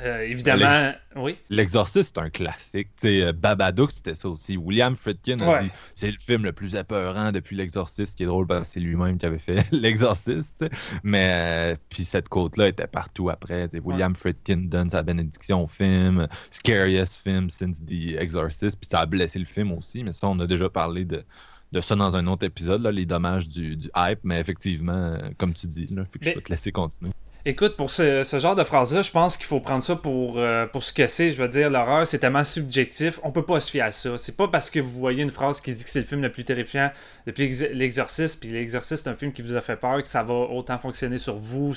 euh, 0.00 0.22
évidemment, 0.22 0.92
oui. 1.16 1.36
L'Exorciste, 1.50 2.14
c'est 2.16 2.20
un 2.22 2.30
classique. 2.30 2.88
Tu 3.00 3.08
sais, 3.08 3.22
euh, 3.24 3.32
Babadook, 3.32 3.90
c'était 3.94 4.14
ça 4.14 4.28
aussi. 4.28 4.56
William 4.56 4.94
Friedkin 4.96 5.38
a 5.40 5.48
Ouais. 5.50 5.62
dit 5.64 5.70
c'est 5.94 6.10
le 6.10 6.18
film 6.18 6.44
le 6.44 6.52
plus 6.52 6.76
apeurant 6.76 7.32
depuis 7.32 7.56
L'Exorciste, 7.56 8.14
qui 8.16 8.22
est 8.22 8.26
drôle 8.26 8.46
parce 8.46 8.68
que 8.68 8.74
c'est 8.74 8.80
lui-même 8.80 9.18
qui 9.18 9.26
avait 9.26 9.38
fait 9.38 9.64
L'Exorciste. 9.72 10.64
Mais 11.02 11.30
euh, 11.32 11.76
puis 11.88 12.04
cette 12.04 12.28
côte-là 12.28 12.68
était 12.68 12.86
partout 12.86 13.30
après. 13.30 13.68
William 13.84 14.14
Friedkin 14.14 14.58
donne 14.68 14.90
sa 14.90 15.02
bénédiction 15.02 15.64
au 15.64 15.68
film, 15.68 16.26
scariest 16.50 17.14
film 17.22 17.50
since 17.50 17.80
The 17.84 18.20
Exorcist, 18.20 18.78
puis 18.78 18.88
ça 18.88 19.00
a 19.00 19.06
blessé 19.06 19.38
le 19.38 19.44
film 19.46 19.72
aussi. 19.72 20.04
Mais 20.04 20.12
ça, 20.12 20.26
on 20.28 20.38
a 20.40 20.46
déjà 20.46 20.68
parlé 20.68 21.04
de, 21.04 21.24
de 21.72 21.80
ça 21.80 21.94
dans 21.96 22.16
un 22.16 22.26
autre 22.26 22.44
épisode, 22.46 22.82
là, 22.82 22.90
les 22.92 23.04
dommages 23.06 23.48
du, 23.48 23.76
du 23.76 23.90
hype. 23.96 24.20
Mais 24.22 24.40
effectivement, 24.40 25.18
comme 25.38 25.54
tu 25.54 25.66
dis, 25.66 25.86
là, 25.90 26.04
fait 26.04 26.18
que 26.18 26.24
je 26.26 26.30
Mais- 26.36 26.40
te 26.42 26.50
laisser 26.50 26.72
continuer. 26.72 27.12
Écoute, 27.44 27.76
pour 27.76 27.90
ce, 27.92 28.24
genre 28.40 28.56
de 28.56 28.64
phrase-là, 28.64 29.02
je 29.02 29.12
pense 29.12 29.36
qu'il 29.36 29.46
faut 29.46 29.60
prendre 29.60 29.82
ça 29.82 29.94
pour, 29.94 30.38
euh, 30.38 30.66
pour 30.66 30.82
ce 30.82 30.92
que 30.92 31.06
c'est. 31.06 31.30
Je 31.30 31.40
veux 31.40 31.48
dire, 31.48 31.70
l'horreur, 31.70 32.06
c'est 32.06 32.18
tellement 32.18 32.42
subjectif, 32.44 33.20
on 33.22 33.30
peut 33.30 33.44
pas 33.44 33.60
se 33.60 33.70
fier 33.70 33.82
à 33.82 33.92
ça. 33.92 34.18
C'est 34.18 34.36
pas 34.36 34.48
parce 34.48 34.70
que 34.70 34.80
vous 34.80 34.98
voyez 34.98 35.22
une 35.22 35.30
phrase 35.30 35.60
qui 35.60 35.72
dit 35.72 35.84
que 35.84 35.88
c'est 35.88 36.00
le 36.00 36.06
film 36.06 36.20
le 36.20 36.32
plus 36.32 36.44
terrifiant 36.44 36.90
depuis 37.26 37.44
Ex- 37.44 37.62
L'Exorciste, 37.72 38.40
puis 38.40 38.50
L'Exorciste, 38.50 39.04
c'est 39.04 39.10
un 39.10 39.14
film 39.14 39.32
qui 39.32 39.42
vous 39.42 39.54
a 39.54 39.60
fait 39.60 39.76
peur, 39.76 40.02
que 40.02 40.08
ça 40.08 40.22
va 40.24 40.34
autant 40.34 40.78
fonctionner 40.78 41.18
sur 41.18 41.36
vous. 41.36 41.74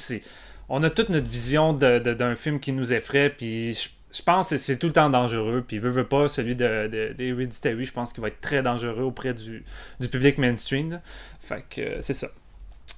On 0.67 0.81
a 0.83 0.89
toute 0.89 1.09
notre 1.09 1.27
vision 1.29 1.73
de- 1.73 1.99
de- 1.99 2.13
d'un 2.15 2.35
film 2.35 2.59
qui 2.59 2.73
nous 2.73 2.91
effraie, 2.91 3.29
puis 3.29 3.73
je, 4.11 4.21
pense 4.23 4.49
que 4.49 4.57
c'est 4.57 4.77
tout 4.77 4.87
le 4.87 4.93
temps 4.93 5.09
dangereux. 5.11 5.63
Puis 5.65 5.77
veut, 5.77 5.89
veut 5.89 6.07
pas, 6.07 6.27
celui 6.27 6.55
de, 6.55 6.87
de, 6.87 7.13
d'Hereditary, 7.13 7.85
je 7.85 7.93
pense 7.93 8.13
qu'il 8.13 8.21
va 8.21 8.29
être 8.29 8.41
très 8.41 8.63
dangereux 8.63 9.03
auprès 9.03 9.33
du, 9.33 9.63
public 10.11 10.37
mainstream. 10.39 10.99
Fait 11.39 11.63
que 11.69 11.81
euh, 11.81 12.01
c'est 12.01 12.13
ça. 12.13 12.29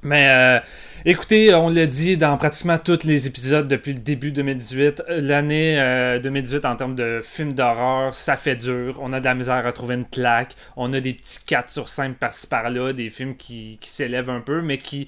Mais 0.04 0.30
euh, 0.30 0.60
écoutez, 1.06 1.54
on 1.56 1.70
l'a 1.70 1.86
dit 1.86 2.18
dans 2.18 2.38
pratiquement 2.38 2.78
tous 2.78 3.06
les 3.06 3.28
épisodes 3.28 3.68
depuis 3.68 3.94
le 3.94 4.00
début 4.00 4.32
2018. 4.32 5.04
L'année 5.08 5.80
euh, 5.80 6.20
2018 6.20 6.66
en 6.66 6.75
termes 6.75 6.96
de 6.96 7.22
films 7.24 7.54
d'horreur, 7.54 8.13
ça 8.13 8.36
fait 8.36 8.56
dur. 8.56 9.00
On 9.02 9.13
a 9.13 9.20
de 9.20 9.25
la 9.25 9.34
misère 9.34 9.66
à 9.66 9.72
trouver 9.72 9.96
une 9.96 10.06
claque. 10.06 10.56
On 10.75 10.92
a 10.94 11.00
des 11.00 11.13
petits 11.13 11.46
4 11.46 11.70
sur 11.70 11.88
5 11.90 12.18
par-ci 12.18 12.48
par-là, 12.48 12.92
des 12.92 13.10
films 13.10 13.36
qui, 13.38 13.78
qui 13.80 13.90
s'élèvent 13.90 14.30
un 14.30 14.42
peu, 14.42 14.62
mais 14.62 14.78
qui 14.78 15.08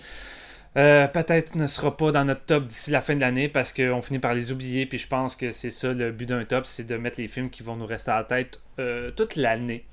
euh, 0.78 1.08
peut-être 1.08 1.56
ne 1.56 1.68
sera 1.68 1.96
pas 1.96 2.12
dans 2.12 2.26
notre 2.26 2.44
top 2.44 2.66
d'ici 2.66 2.92
la 2.92 3.00
fin 3.00 3.16
de 3.16 3.22
l'année 3.22 3.48
parce 3.48 3.72
qu'on 3.72 4.02
finit 4.02 4.20
par 4.20 4.34
les 4.34 4.52
oublier. 4.52 4.86
Puis 4.86 4.98
je 4.98 5.08
pense 5.08 5.36
que 5.36 5.52
c'est 5.52 5.72
ça 5.72 5.94
le 5.94 6.12
but 6.12 6.28
d'un 6.28 6.44
top, 6.44 6.66
c'est 6.66 6.86
de 6.86 6.98
mettre 6.98 7.20
les 7.20 7.28
films 7.28 7.50
qui 7.50 7.64
vont 7.64 7.78
nous 7.78 7.86
rester 7.86 8.12
à 8.12 8.18
la 8.18 8.24
tête 8.26 8.60
euh, 8.80 9.12
toute 9.12 9.36
l'année. 9.38 9.86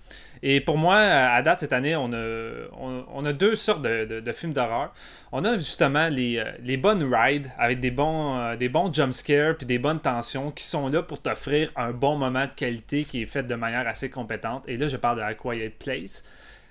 Et 0.44 0.60
pour 0.60 0.76
moi, 0.76 0.96
à 0.96 1.40
date, 1.42 1.60
cette 1.60 1.72
année, 1.72 1.94
on 1.94 2.12
a, 2.12 2.66
on, 3.12 3.24
a 3.24 3.32
deux 3.32 3.54
sortes 3.54 3.82
de, 3.82 4.20
de- 4.20 4.32
films 4.32 4.52
d'horreur. 4.52 4.92
On 5.30 5.44
a 5.44 5.54
justement 5.56 6.08
les, 6.08 6.38
euh, 6.38 6.44
les 6.64 6.76
bonnes 6.76 7.02
rides 7.14 7.48
avec 7.58 7.78
des 7.80 7.92
bons, 7.92 8.38
euh, 8.38 8.56
des 8.56 8.68
bons 8.68 8.92
jumpscares 8.92 9.56
puis 9.56 9.66
des 9.66 9.78
bonnes 9.78 10.00
tensions 10.00 10.50
qui 10.50 10.64
sont 10.64 10.88
là 10.88 11.02
pour 11.02 11.20
t'offrir 11.22 11.70
un 11.76 11.92
bon 11.92 12.16
moment 12.16 12.46
de 12.46 12.50
qualité 12.56 13.04
qui 13.04 13.22
est 13.22 13.26
fait 13.26 13.44
de 13.44 13.54
manière 13.54 13.86
assez 13.86 14.10
compétente. 14.10 14.64
Et 14.66 14.76
là, 14.76 14.88
je 14.88 14.96
parle 14.96 15.18
de 15.18 15.22
A 15.22 15.34
Quiet 15.34 15.70
Place. 15.78 16.24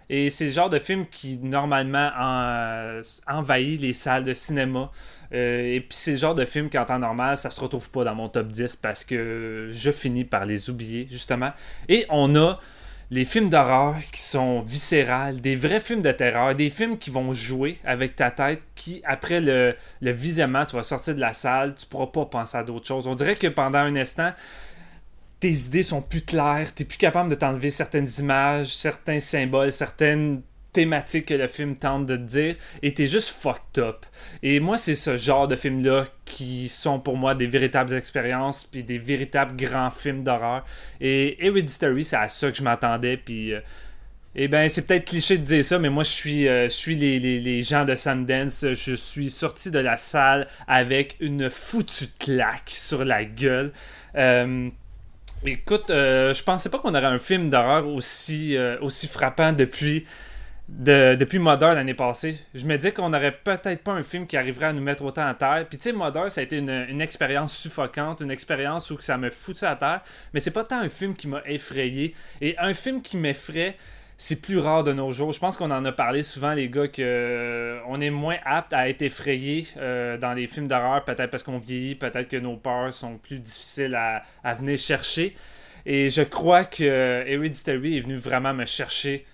Et 0.10 0.30
c'est 0.30 0.46
le 0.46 0.52
genre 0.52 0.70
de 0.70 0.80
film 0.80 1.06
qui, 1.08 1.38
normalement, 1.38 2.12
en- 2.20 3.00
envahit 3.28 3.80
les 3.80 3.94
salles 3.94 4.26
de 4.26 4.34
cinéma. 4.34 4.92
Euh, 5.34 5.62
et 5.76 5.80
puis 5.80 5.98
c'est 5.98 6.12
le 6.12 6.18
genre 6.18 6.36
de 6.36 6.44
film 6.44 6.70
qu'en 6.70 6.84
temps 6.84 7.00
normal, 7.00 7.38
ça 7.38 7.50
se 7.50 7.62
retrouve 7.62 7.90
pas 7.90 8.04
dans 8.04 8.16
mon 8.16 8.28
top 8.28 8.50
10 8.50 8.76
parce 8.76 9.06
que 9.06 9.70
je 9.72 9.92
finis 9.92 10.26
par 10.26 10.46
les 10.46 10.70
oublier, 10.70 11.08
justement. 11.10 11.52
Et 11.88 12.06
on 12.10 12.36
a 12.36 12.60
les 13.12 13.26
films 13.26 13.50
d'horreur 13.50 13.96
qui 14.14 14.22
sont 14.22 14.62
viscérales, 14.62 15.42
des 15.42 15.58
vrais 15.58 15.82
films 15.82 16.02
de 16.02 16.14
terreur, 16.14 16.56
des 16.56 16.70
films 16.70 16.98
qui 16.98 17.10
vont 17.10 17.34
jouer 17.34 17.78
avec 17.84 18.16
ta 18.16 18.32
tête, 18.32 18.62
qui 18.74 19.02
après 19.06 19.42
le, 19.42 19.76
le 20.00 20.12
visionnement, 20.12 20.64
tu 20.64 20.78
vas 20.78 20.84
sortir 20.84 21.14
de 21.16 21.20
la 21.20 21.34
salle, 21.34 21.76
tu 21.76 21.86
pourras 21.86 22.08
pas 22.08 22.26
penser 22.26 22.58
à 22.58 22.64
d'autres 22.64 22.88
choses. 22.88 23.08
On 23.08 23.16
dirait 23.16 23.36
que 23.36 23.48
pendant 23.48 23.80
un 23.80 23.98
instant, 23.98 24.30
tes 25.42 25.52
idées 25.52 25.84
sont 25.84 26.02
plus 26.02 26.22
claires, 26.22 26.74
t'es 26.74 26.86
plus 26.86 26.98
capable 26.98 27.30
de 27.30 27.36
t'enlever 27.36 27.70
certaines 27.70 28.08
images, 28.20 28.74
certains 28.74 29.20
symboles, 29.20 29.74
certaines 29.74 30.42
thématiques 30.74 31.28
que 31.28 31.34
le 31.34 31.48
film 31.48 31.76
tente 31.76 32.06
de 32.06 32.16
dire, 32.16 32.56
et 32.82 32.94
t'es 32.94 33.08
juste 33.08 33.30
fucked 33.30 33.80
up. 33.84 34.06
Et 34.44 34.60
moi, 34.60 34.78
c'est 34.78 34.96
ce 34.96 35.18
genre 35.18 35.48
de 35.48 35.56
films-là 35.56 36.06
qui 36.26 36.70
sont 36.70 37.00
pour 37.00 37.18
moi 37.18 37.36
des 37.36 37.48
véritables 37.48 37.94
expériences, 37.94 38.64
puis 38.64 38.84
des 38.84 38.98
véritables 38.98 39.56
grands 39.56 39.92
films 39.92 40.24
d'horreur. 40.24 40.64
Et 41.00 41.46
Hereditary, 41.46 42.06
c'est 42.06 42.16
à 42.16 42.30
ça 42.30 42.52
que 42.52 42.58
je 42.58 42.64
m'attendais, 42.64 43.18
puis... 43.18 43.54
Euh, 43.54 43.60
eh 44.34 44.48
bien, 44.48 44.70
c'est 44.70 44.84
peut-être 44.84 45.04
cliché 45.04 45.38
de 45.38 45.44
dire 45.44 45.66
ça, 45.66 45.78
mais 45.78 45.90
moi, 45.90 46.06
je 46.06 46.10
suis, 46.10 46.48
euh, 46.48 46.70
je 46.70 46.74
suis 46.74 46.96
les, 46.96 47.20
les, 47.20 47.62
gens 47.64 47.84
de 47.84 47.96
Sundance. 47.96 48.66
Je 48.66 48.96
suis 48.96 49.30
sorti 49.30 49.72
de 49.72 49.80
la 49.80 49.98
salle 49.98 50.48
avec 50.70 51.18
une 51.20 51.50
foutue 51.50 52.06
claque 52.18 52.70
sur 52.70 53.04
la 53.04 53.26
gueule. 53.26 53.74
Euh, 54.16 54.70
écoute, 55.46 55.88
je 55.90 56.44
pensais 56.44 56.70
pas 56.70 56.80
qu'on 56.80 56.96
aurait 56.96 57.08
un 57.08 57.20
film 57.20 57.50
d'horreur 57.50 57.90
aussi, 57.90 58.56
aussi 58.80 59.10
frappant 59.10 59.52
depuis, 59.52 60.06
depuis 60.80 61.40
Mother 61.40 61.76
l'année 61.76 61.94
passée. 61.94 62.40
Je 62.56 62.66
me 62.66 62.76
disais 62.76 62.92
qu'on 62.92 63.10
n'aurait 63.10 63.38
peut-être 63.44 63.84
pas 63.84 63.92
un 63.92 64.04
film 64.04 64.26
qui 64.26 64.38
arriverait 64.38 64.68
à 64.68 64.74
nous 64.74 64.82
mettre 64.82 65.04
autant 65.04 65.28
à 65.28 65.34
terre. 65.34 65.66
Puis 65.70 65.78
tu 65.78 65.84
sais, 65.84 65.92
Mother, 65.94 66.32
ça 66.32 66.42
a 66.42 66.44
été 66.44 66.58
une, 66.58 67.02
expérience 67.02 67.56
suffocante, 67.56 68.22
une 68.22 68.32
expérience 68.32 68.90
où 68.92 69.00
ça 69.00 69.18
me 69.18 69.30
foutait 69.30 69.66
à 69.66 69.76
terre. 69.76 70.02
Mais 70.34 70.40
c'est 70.40 70.52
pas 70.52 70.64
tant 70.64 70.80
un 70.80 70.90
film 70.90 71.16
qui 71.16 71.28
m'a 71.28 71.42
effrayé. 71.46 72.16
Et 72.40 72.56
un 72.58 72.74
film 72.74 73.02
qui 73.02 73.18
m'effraie 73.18 73.76
c'est 74.22 74.40
plus 74.40 74.60
rare 74.60 74.84
de 74.84 74.94
nos 74.94 75.12
jours. 75.12 75.32
Je 75.32 75.40
pense 75.40 75.58
qu'on 75.58 75.72
en 75.72 75.84
a 75.84 75.92
parlé 75.92 76.22
souvent, 76.22 76.54
les 76.54 76.70
gars, 76.70 76.88
que 76.88 77.02
euh, 77.02 77.80
on 77.88 78.00
est 78.00 78.12
moins 78.12 78.38
apte 78.46 78.72
à 78.72 78.88
être 78.88 79.02
effrayé 79.02 79.66
euh, 79.78 80.16
dans 80.16 80.34
les 80.34 80.46
films 80.46 80.68
d'horreur, 80.68 81.04
peut-être 81.04 81.32
parce 81.32 81.42
qu'on 81.42 81.58
vieillit, 81.58 81.96
peut-être 81.96 82.30
que 82.30 82.38
nos 82.38 82.56
peurs 82.56 82.94
sont 82.94 83.18
plus 83.18 83.40
difficiles 83.40 83.96
à, 83.96 84.54
venir 84.54 84.78
chercher. 84.78 85.36
Et 85.88 86.12
je 86.12 86.22
crois 86.22 86.66
que 86.66 86.84
euh, 86.84 87.26
Hereditary 87.26 87.98
est 87.98 88.02
venu 88.02 88.16
vraiment 88.16 88.54
me 88.54 88.68
chercher 88.68 89.26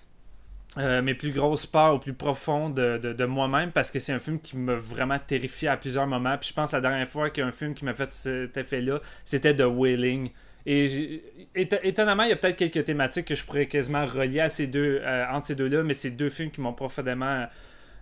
mes 0.76 1.14
plus 1.14 1.30
grosses 1.30 1.66
peurs 1.66 1.94
au 1.94 1.98
plus 1.98 2.12
profond 2.12 2.70
de, 2.70 3.24
moi-même 3.24 3.72
parce 3.72 3.90
que 3.90 3.98
c'est 3.98 4.12
un 4.12 4.18
film 4.18 4.38
qui 4.38 4.56
m'a 4.56 4.74
vraiment 4.74 5.18
terrifié 5.18 5.68
à 5.68 5.76
plusieurs 5.76 6.06
moments. 6.06 6.36
Puis 6.38 6.50
je 6.50 6.54
pense 6.54 6.72
la 6.72 6.80
dernière 6.80 7.08
fois 7.08 7.30
qu'un 7.30 7.52
film 7.52 7.74
qui 7.74 7.84
m'a 7.84 7.94
fait 7.94 8.12
cet 8.12 8.56
effet-là, 8.56 9.00
c'était 9.24 9.54
The 9.54 9.64
Wailing. 9.66 10.30
Et 10.66 11.22
étonnamment, 11.54 12.24
il 12.24 12.28
y 12.28 12.32
a 12.32 12.36
peut-être 12.36 12.56
quelques 12.56 12.84
thématiques 12.84 13.24
que 13.24 13.34
je 13.34 13.42
pourrais 13.44 13.66
quasiment 13.66 14.04
relier 14.04 14.46
ces 14.50 14.66
deux, 14.66 15.00
euh, 15.02 15.24
entre 15.30 15.46
ces 15.46 15.54
deux-là, 15.54 15.82
mais 15.82 15.94
c'est 15.94 16.10
deux 16.10 16.28
films 16.28 16.50
qui 16.50 16.60
m'ont 16.60 16.74
profondément 16.74 17.46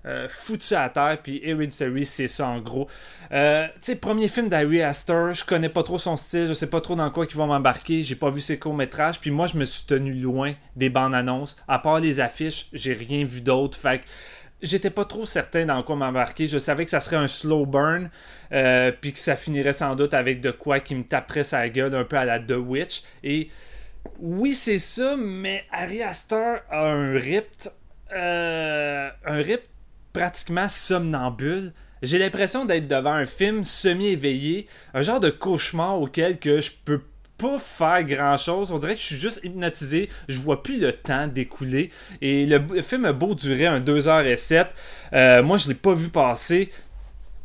euh, 0.07 0.29
foutu 0.29 0.75
à 0.75 0.89
terre. 0.89 1.19
Puis 1.23 1.41
Hereditary, 1.45 2.07
c'est 2.07 2.29
ça 2.29 2.47
en 2.47 2.61
gros. 2.61 2.89
Euh, 3.33 3.67
tu 3.67 3.73
sais, 3.81 3.97
premier 3.97 4.29
film 4.29 4.49
d'Harry 4.49 4.83
Astor, 4.83 5.35
je 5.35 5.45
connais 5.45 5.69
pas 5.69 5.83
trop 5.83 5.99
son 5.99 6.17
style, 6.17 6.47
je 6.47 6.53
sais 6.53 6.69
pas 6.69 6.81
trop 6.81 6.95
dans 6.95 7.11
quoi 7.11 7.27
il 7.29 7.37
va 7.37 7.47
m'embarquer, 7.47 8.03
j'ai 8.03 8.15
pas 8.15 8.31
vu 8.31 8.41
ses 8.41 8.59
courts-métrages. 8.59 9.21
Puis 9.21 9.31
moi, 9.31 9.47
je 9.47 9.57
me 9.57 9.65
suis 9.65 9.85
tenu 9.85 10.13
loin 10.15 10.55
des 10.77 10.89
bandes 10.89 11.15
annonces. 11.15 11.57
À 11.69 11.79
part 11.79 12.01
les 12.01 12.21
affiches, 12.21 12.69
j'ai 12.73 12.93
rien 12.93 13.25
vu 13.25 13.41
d'autre. 13.41 13.79
Fait 13.79 13.99
que 13.99 14.05
j'étais 14.63 14.91
pas 14.91 15.05
trop 15.05 15.27
certain 15.27 15.65
dans 15.67 15.83
quoi 15.83 15.97
m'embarquer. 15.97 16.47
Je 16.47 16.59
savais 16.59 16.85
que 16.85 16.91
ça 16.91 17.01
serait 17.01 17.17
un 17.17 17.29
slow 17.29 17.67
burn, 17.67 18.11
euh, 18.53 18.93
puis 18.93 19.13
que 19.13 19.19
ça 19.19 19.37
finirait 19.37 19.73
sans 19.73 19.97
doute 19.97 20.15
avec 20.15 20.41
de 20.41 20.51
quoi 20.51 20.81
qui 20.81 20.95
me 20.95 21.05
taperait 21.05 21.45
sa 21.45 21.69
gueule 21.69 21.95
un 21.95 22.05
peu 22.05 22.17
à 22.17 22.25
la 22.25 22.39
The 22.39 22.57
Witch. 22.57 23.03
Et 23.23 23.49
oui, 24.19 24.55
c'est 24.55 24.79
ça, 24.79 25.17
mais 25.19 25.65
Harry 25.73 26.03
Astor 26.03 26.59
a 26.71 26.87
un 26.87 27.15
rip, 27.15 27.47
euh, 28.13 29.11
un 29.25 29.37
rip 29.37 29.63
pratiquement 30.17 30.67
somnambule. 30.67 31.73
J'ai 32.03 32.19
l'impression 32.19 32.65
d'être 32.65 32.89
devant 32.89 33.13
un 33.13 33.27
film 33.27 33.65
semi-éveillé, 33.65 34.67
un 34.95 35.03
genre 35.03 35.21
de 35.21 35.29
cauchemar 35.29 36.01
auquel 36.01 36.39
que 36.39 36.63
je 36.63 36.71
peux 36.85 37.03
pas 37.37 37.59
faire 37.59 38.03
grand 38.05 38.39
chose. 38.39 38.73
On 38.73 38.79
dirait 38.79 38.95
que 38.95 39.01
je 39.01 39.07
suis 39.07 39.17
juste 39.17 39.41
hypnotisé. 39.45 40.09
Je 40.29 40.41
vois 40.41 40.63
plus 40.63 40.81
le 40.81 40.95
temps 40.95 41.27
d'écouler. 41.27 41.91
Et 42.23 42.47
le, 42.47 42.81
film 42.81 43.05
a 43.05 43.13
beau 43.13 43.35
durer 43.35 43.67
un 43.67 43.79
2h07. 43.79 44.69
Euh, 45.13 45.43
moi, 45.43 45.59
je 45.59 45.69
l'ai 45.69 45.75
pas 45.75 45.93
vu 45.93 46.09
passer. 46.09 46.71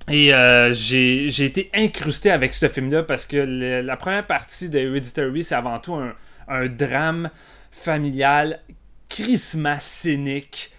Et 0.10 0.34
euh, 0.34 0.72
j'ai 0.72 1.44
été 1.44 1.70
incrusté 1.74 2.32
avec 2.32 2.54
ce 2.54 2.70
film-là 2.70 3.04
parce 3.04 3.26
que 3.26 3.82
la 3.82 3.98
première 3.98 4.26
partie 4.26 4.70
de 4.70 4.80
Hereditary, 4.80 5.44
c'est 5.44 5.56
avant 5.56 5.80
tout 5.80 5.96
un, 6.48 6.68
drame 6.68 7.30
familial 7.70 8.62
crissement 9.10 9.78
cynique 9.80 10.72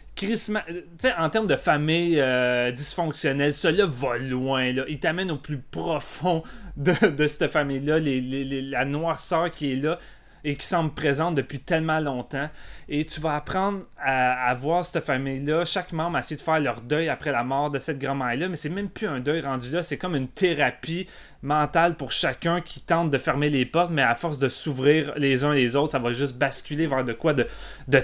en 1.19 1.31
termes 1.31 1.47
de 1.47 1.57
famille 1.57 2.21
euh, 2.21 2.71
dysfonctionnelle, 2.71 3.53
cela 3.53 3.87
va 3.87 4.19
loin. 4.19 4.73
Là. 4.73 4.85
Il 4.89 4.99
t'amène 4.99 5.31
au 5.31 5.37
plus 5.37 5.59
profond 5.59 6.43
de, 6.77 7.27
cette 7.27 7.49
famille-là, 7.49 7.99
la 8.01 8.85
noirceur 8.85 9.51
qui 9.51 9.73
est 9.73 9.77
là 9.77 9.99
et 10.45 10.57
qui 10.57 10.67
semble 10.67 10.93
présente 10.93 11.35
depuis 11.35 11.61
tellement 11.61 12.01
longtemps. 12.01 12.49
Et 12.89 13.05
tu 13.05 13.21
vas 13.21 13.37
apprendre 13.37 13.81
à, 13.99 14.55
voir 14.55 14.85
cette 14.85 15.05
famille-là, 15.05 15.65
chaque 15.65 15.93
membre 15.93 16.19
essayer 16.19 16.37
de 16.37 16.43
faire 16.43 16.61
leur 16.61 16.81
deuil 16.81 17.09
après 17.09 17.31
la 17.33 17.45
mort 17.45 17.71
de 17.71 17.79
cette 17.79 17.99
grand-mère-là, 17.99 18.49
mais 18.49 18.57
c'est 18.57 18.69
même 18.69 18.89
plus 18.89 19.07
un 19.07 19.21
deuil 19.21 19.41
rendu 19.41 19.71
là, 19.71 19.83
c'est 19.83 19.97
comme 19.97 20.17
une 20.17 20.29
thérapie 20.29 21.07
mentale 21.43 21.97
pour 21.97 22.13
chacun 22.13 22.61
qui 22.61 22.81
tente 22.81 23.11
de 23.11 23.19
fermer 23.19 23.51
les 23.51 23.65
portes, 23.65 23.91
mais 23.91 24.03
à 24.03 24.15
force 24.15 24.39
de 24.39 24.49
s'ouvrir 24.49 25.13
les 25.17 25.45
uns 25.45 25.53
les 25.53 25.77
autres, 25.77 25.93
ça 25.93 25.99
va 25.99 26.13
juste 26.13 26.37
basculer 26.37 26.87
vers 26.87 27.05
de 27.05 27.13
quoi 27.13 27.35
de, 27.35 27.47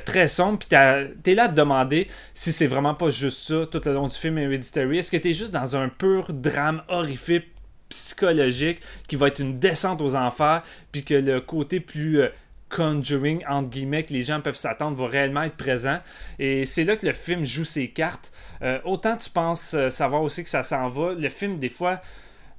très 0.04 0.28
sombre. 0.28 0.58
Puis 0.58 0.68
t'es 0.68 1.34
là 1.34 1.44
à 1.44 1.48
te 1.48 1.54
demander 1.54 2.08
si 2.34 2.52
c'est 2.52 2.66
vraiment 2.66 2.94
pas 2.94 3.10
juste 3.10 3.38
ça 3.48 3.66
tout 3.66 3.80
le 3.84 3.92
long 3.94 4.08
du 4.08 4.16
film 4.16 4.38
Hereditary. 4.38 4.98
Est-ce 4.98 5.10
que 5.10 5.16
t'es 5.16 5.34
juste 5.34 5.52
dans 5.52 5.76
un 5.76 5.88
pur 5.88 6.32
drame 6.32 6.82
horrifique 6.88 7.46
psychologique 7.88 8.80
qui 9.08 9.16
va 9.16 9.28
être 9.28 9.40
une 9.40 9.58
descente 9.58 10.00
aux 10.00 10.14
enfers, 10.14 10.62
puis 10.92 11.04
que 11.04 11.14
le 11.14 11.40
côté 11.40 11.80
plus 11.80 12.20
euh, 12.20 12.28
conjuring, 12.68 13.42
entre 13.48 13.70
guillemets, 13.70 14.02
que 14.02 14.12
les 14.12 14.22
gens 14.22 14.40
peuvent 14.40 14.56
s'attendre, 14.56 14.96
va 14.96 15.08
réellement 15.08 15.42
être 15.42 15.56
présent. 15.56 15.98
Et 16.38 16.66
c'est 16.66 16.84
là 16.84 16.96
que 16.96 17.06
le 17.06 17.12
film 17.12 17.44
joue 17.44 17.64
ses 17.64 17.88
cartes. 17.88 18.32
Euh, 18.62 18.78
autant 18.84 19.16
tu 19.16 19.30
penses 19.30 19.74
euh, 19.74 19.90
savoir 19.90 20.22
aussi 20.22 20.44
que 20.44 20.50
ça 20.50 20.62
s'en 20.62 20.88
va, 20.88 21.14
le 21.14 21.28
film, 21.28 21.58
des 21.58 21.68
fois, 21.68 22.00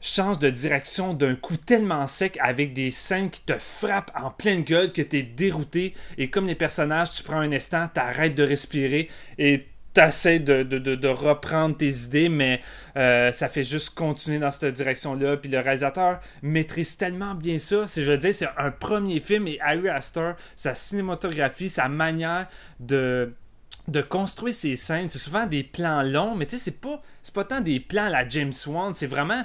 change 0.02 0.40
de 0.40 0.50
direction 0.50 1.14
d'un 1.14 1.36
coup 1.36 1.58
tellement 1.58 2.08
sec 2.08 2.38
avec 2.42 2.74
des 2.74 2.90
scènes 2.90 3.30
qui 3.30 3.42
te 3.42 3.58
frappent 3.58 4.12
en 4.16 4.32
pleine 4.32 4.64
gueule 4.64 4.94
que 4.94 5.02
tu 5.02 5.18
es 5.18 5.24
dérouté. 5.24 5.94
Et 6.18 6.30
comme 6.30 6.48
les 6.48 6.56
personnages, 6.56 7.12
tu 7.12 7.24
prends 7.24 7.40
un 7.40 7.52
instant, 7.52 7.88
t'arrêtes 7.94 8.36
de 8.36 8.44
respirer 8.44 9.10
et 9.38 9.68
t'essaies 9.94 10.40
de, 10.40 10.64
de, 10.64 11.08
reprendre 11.08 11.76
tes 11.76 11.90
idées, 11.90 12.30
mais 12.30 12.62
euh, 12.96 13.32
ça 13.32 13.50
fait 13.50 13.64
juste 13.64 13.92
continuer 13.92 14.40
dans 14.40 14.52
cette 14.52 14.74
direction-là. 14.74 15.38
Puis 15.38 15.50
le 15.50 15.60
réalisateur 15.60 16.20
maîtrise 16.42 16.98
tellement 16.98 17.36
bien 17.36 17.60
ça. 17.60 17.88
C'est, 17.88 18.04
je 18.04 18.12
veux 18.12 18.18
dire, 18.18 18.34
c'est 18.34 18.50
un 18.58 18.72
premier 18.72 19.20
film 19.20 19.48
et 19.48 19.60
Harry 19.62 19.90
Astor, 19.90 20.36
sa 20.56 20.76
cinématographie, 20.76 21.70
sa 21.70 21.90
manière 21.90 22.48
de 22.80 23.34
de 23.88 24.02
construire 24.02 24.54
ces 24.54 24.76
scènes, 24.76 25.10
c'est 25.10 25.18
souvent 25.18 25.48
des 25.48 25.64
plans 25.64 26.04
longs, 26.04 26.36
mais 26.36 26.46
tu 26.46 26.58
sais, 26.58 26.66
c'est 26.66 26.80
pas, 26.80 27.02
c'est 27.24 27.34
pas 27.34 27.44
tant 27.44 27.60
des 27.60 27.80
plans 27.80 28.06
à 28.06 28.10
la 28.10 28.28
James 28.28 28.54
Wan, 28.68 28.94
c'est 28.94 29.08
vraiment 29.08 29.44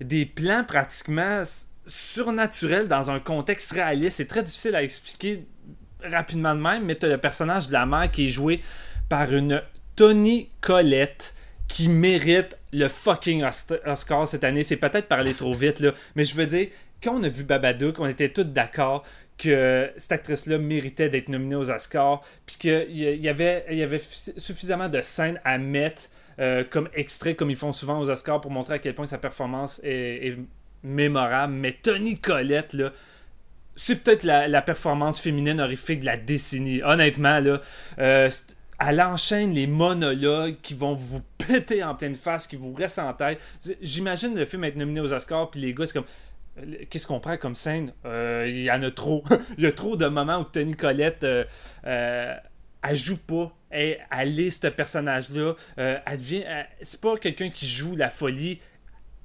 des 0.00 0.26
plans 0.26 0.64
pratiquement 0.64 1.42
surnaturels 1.86 2.88
dans 2.88 3.10
un 3.10 3.20
contexte 3.20 3.72
réaliste. 3.72 4.16
C'est 4.16 4.26
très 4.26 4.42
difficile 4.42 4.74
à 4.74 4.82
expliquer 4.82 5.46
rapidement 6.02 6.54
de 6.54 6.60
même, 6.60 6.84
mais 6.84 6.96
tu 6.96 7.06
as 7.06 7.08
le 7.08 7.18
personnage 7.18 7.68
de 7.68 7.72
la 7.72 7.86
mère 7.86 8.10
qui 8.10 8.26
est 8.26 8.30
joué 8.30 8.60
par 9.08 9.32
une 9.32 9.62
Tony 9.96 10.50
Collette 10.60 11.34
qui 11.68 11.88
mérite 11.88 12.56
le 12.72 12.88
fucking 12.88 13.44
Oscar 13.86 14.28
cette 14.28 14.44
année. 14.44 14.62
C'est 14.62 14.76
peut-être 14.76 15.08
parler 15.08 15.34
trop 15.34 15.54
vite, 15.54 15.80
là, 15.80 15.92
mais 16.14 16.24
je 16.24 16.34
veux 16.34 16.46
dire, 16.46 16.68
quand 17.02 17.18
on 17.18 17.22
a 17.22 17.28
vu 17.28 17.44
Babadook, 17.44 17.98
on 17.98 18.06
était 18.06 18.28
tous 18.28 18.44
d'accord 18.44 19.04
que 19.36 19.90
cette 19.96 20.12
actrice-là 20.12 20.58
méritait 20.58 21.08
d'être 21.08 21.28
nominée 21.28 21.56
aux 21.56 21.70
Oscars, 21.70 22.22
puis 22.46 22.56
qu'il 22.56 22.96
y 22.96 23.28
avait, 23.28 23.66
y 23.70 23.82
avait 23.82 24.00
suffisamment 24.36 24.88
de 24.88 25.00
scènes 25.00 25.40
à 25.44 25.58
mettre 25.58 26.02
euh, 26.38 26.64
comme 26.68 26.88
extrait, 26.94 27.34
comme 27.34 27.50
ils 27.50 27.56
font 27.56 27.72
souvent 27.72 28.00
aux 28.00 28.10
Oscars, 28.10 28.40
pour 28.40 28.50
montrer 28.50 28.74
à 28.74 28.78
quel 28.78 28.94
point 28.94 29.06
sa 29.06 29.18
performance 29.18 29.80
est, 29.84 30.36
mémorable. 30.82 31.54
Mais 31.54 31.72
Tony 31.72 32.18
Collette, 32.18 32.74
là, 32.74 32.92
c'est 33.74 34.02
peut-être 34.04 34.22
la, 34.22 34.62
performance 34.62 35.18
féminine 35.18 35.60
horrifique 35.60 36.00
de 36.00 36.04
la 36.06 36.16
décennie. 36.16 36.82
Honnêtement, 36.82 37.40
là, 37.40 37.60
euh, 37.98 38.30
elle 38.80 39.00
enchaîne 39.00 39.54
les 39.54 39.66
monologues 39.66 40.56
qui 40.62 40.74
vont 40.74 40.94
vous 40.94 41.20
péter 41.38 41.82
en 41.82 41.94
pleine 41.94 42.16
face, 42.16 42.46
qui 42.46 42.56
vous 42.56 42.72
restent 42.72 42.98
en 42.98 43.12
tête. 43.12 43.40
J'imagine 43.80 44.34
le 44.34 44.44
film 44.44 44.64
être 44.64 44.76
nominé 44.76 45.00
aux 45.00 45.12
Oscars, 45.12 45.50
puis 45.50 45.60
les 45.60 45.74
gars, 45.74 45.86
c'est 45.86 45.94
comme. 45.94 46.04
Qu'est-ce 46.88 47.06
qu'on 47.08 47.18
prend 47.18 47.36
comme 47.36 47.56
scène? 47.56 47.92
Euh, 48.04 48.44
Il 48.48 48.62
y 48.62 48.70
en 48.70 48.82
a 48.82 48.90
trop. 48.90 49.24
Il 49.58 49.64
y 49.64 49.66
a 49.66 49.72
trop 49.72 49.96
de 49.96 50.06
moments 50.06 50.38
où 50.38 50.44
Tony 50.44 50.74
Collette, 50.74 51.24
euh, 51.24 51.44
euh, 51.86 52.34
elle 52.82 52.96
joue 52.96 53.18
pas. 53.18 53.52
Elle, 53.70 53.98
elle 54.16 54.38
est 54.38 54.50
ce 54.50 54.68
personnage-là. 54.68 55.54
elle 55.76 56.02
devient. 56.16 56.44
C'est 56.80 57.00
pas 57.00 57.16
quelqu'un 57.16 57.50
qui 57.50 57.66
joue 57.66 57.96
la 57.96 58.08
folie. 58.10 58.60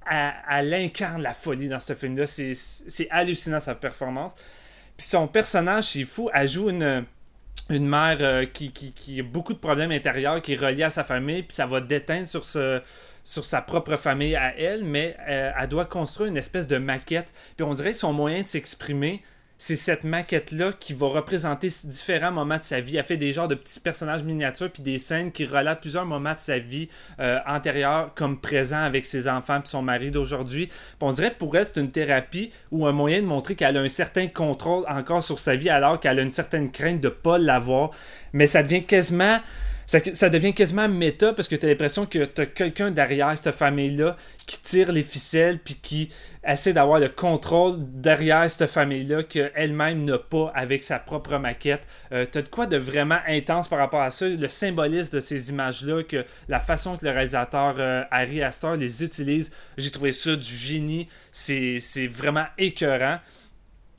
Elle, 0.09 0.33
elle, 0.49 0.73
incarne 0.73 1.21
la 1.21 1.35
folie 1.35 1.69
dans 1.69 1.79
ce 1.79 1.93
film-là. 1.93 2.25
C'est 2.25 3.07
hallucinant 3.11 3.59
sa 3.59 3.75
performance. 3.75 4.33
Puis 4.97 5.05
son 5.05 5.27
personnage, 5.27 5.83
c'est 5.83 6.05
fou. 6.05 6.31
Elle 6.33 6.47
joue 6.47 6.71
une 6.71 7.05
une 7.69 7.87
mère 7.87 8.17
euh, 8.21 8.45
qui, 8.45 8.71
qui, 8.71 9.19
a 9.19 9.23
beaucoup 9.23 9.53
de 9.53 9.59
problèmes 9.59 9.91
intérieurs, 9.91 10.41
qui 10.41 10.53
est 10.53 10.57
reliée 10.57 10.83
à 10.83 10.89
sa 10.89 11.03
famille, 11.03 11.43
puis 11.43 11.53
ça 11.55 11.65
va 11.65 11.81
déteindre 11.81 12.27
sur, 12.27 12.43
sa 12.43 13.61
propre 13.61 13.95
famille 13.95 14.35
à 14.35 14.57
elle, 14.57 14.83
mais 14.83 15.15
euh, 15.27 15.51
elle 15.57 15.67
doit 15.67 15.85
construire 15.85 16.29
une 16.29 16.37
espèce 16.37 16.67
de 16.67 16.77
maquette. 16.77 17.31
Puis 17.55 17.65
on 17.65 17.73
dirait 17.73 17.91
que 17.91 17.97
son 17.97 18.13
moyen 18.13 18.41
de 18.41 18.47
s'exprimer, 18.47 19.21
c'est 19.61 19.75
cette 19.75 20.05
maquette-là 20.05 20.71
qui 20.71 20.93
va 20.93 21.07
représenter 21.07 21.69
différents 21.83 22.31
moments 22.31 22.57
de 22.57 22.63
sa 22.63 22.79
vie. 22.79 22.95
Elle 22.95 23.03
fait 23.03 23.17
des 23.17 23.33
genres 23.33 23.49
de 23.49 23.55
petits 23.55 23.81
personnages 23.81 24.23
miniatures 24.23 24.71
puis 24.71 24.81
des 24.81 24.97
scènes 24.97 25.33
qui 25.33 25.45
relatent 25.45 25.81
plusieurs 25.81 26.05
moments 26.05 26.33
de 26.33 26.39
sa 26.39 26.59
vie 26.59 26.87
euh, 27.19 27.39
antérieure 27.45 28.13
comme 28.15 28.39
présent 28.39 28.81
avec 28.81 29.05
ses 29.05 29.27
enfants 29.27 29.59
puis 29.59 29.69
son 29.69 29.81
mari 29.81 30.11
d'aujourd'hui. 30.11 30.69
On 31.01 31.11
dirait 31.11 31.35
pour 31.37 31.57
elle, 31.57 31.65
c'est 31.65 31.77
une 31.77 31.91
thérapie 31.91 32.51
ou 32.71 32.87
un 32.87 32.93
moyen 32.93 33.21
de 33.21 33.27
montrer 33.27 33.55
qu'elle 33.55 33.75
a 33.75 33.81
un 33.81 33.89
certain 33.89 34.27
contrôle 34.27 34.85
encore 34.87 35.21
sur 35.21 35.39
sa 35.39 35.57
vie 35.57 35.69
alors 35.69 35.99
qu'elle 35.99 36.19
a 36.19 36.21
une 36.21 36.31
certaine 36.31 36.71
crainte 36.71 37.01
de 37.01 37.09
ne 37.09 37.13
pas 37.13 37.37
l'avoir. 37.37 37.91
Mais 38.31 38.47
ça 38.47 38.63
devient 38.63 38.85
quasiment 38.85 39.39
ça, 39.89 40.29
devient 40.29 40.53
quasiment 40.53 40.87
méta 40.87 41.33
parce 41.33 41.47
que 41.47 41.55
tu 41.55 41.65
as 41.65 41.69
l'impression 41.69 42.05
que 42.05 42.23
tu 42.23 42.41
as 42.41 42.45
quelqu'un 42.45 42.91
derrière 42.91 43.35
cette 43.35 43.55
famille-là 43.55 44.17
qui 44.45 44.61
tire 44.61 44.91
les 44.91 45.01
ficelles 45.01 45.57
puis 45.57 45.75
qui 45.81 46.11
essaie 46.47 46.73
d'avoir 46.73 46.99
le 46.99 47.09
contrôle 47.09 47.75
derrière 47.79 48.49
cette 48.49 48.69
famille-là 48.69 49.23
qu'elle-même 49.23 50.05
n'a 50.05 50.17
pas 50.17 50.51
avec 50.55 50.83
sa 50.83 50.99
propre 50.99 51.37
maquette. 51.37 51.85
Euh, 52.11 52.25
tu 52.31 52.37
as 52.37 52.41
de 52.41 52.47
quoi 52.47 52.65
de 52.65 52.77
vraiment 52.77 53.19
intense 53.27 53.67
par 53.67 53.79
rapport 53.79 54.01
à 54.01 54.11
ça, 54.11 54.27
le 54.27 54.47
symbolisme 54.47 55.17
de 55.17 55.19
ces 55.19 55.49
images-là, 55.49 56.03
que 56.03 56.25
la 56.47 56.59
façon 56.59 56.97
que 56.97 57.05
le 57.05 57.11
réalisateur 57.11 57.75
euh, 57.77 58.03
Harry 58.09 58.41
Astor 58.41 58.75
les 58.75 59.03
utilise, 59.03 59.51
j'ai 59.77 59.91
trouvé 59.91 60.11
ça 60.11 60.35
du 60.35 60.55
génie. 60.55 61.07
C'est 61.31 62.07
vraiment 62.07 62.45
écœurant. 62.57 63.19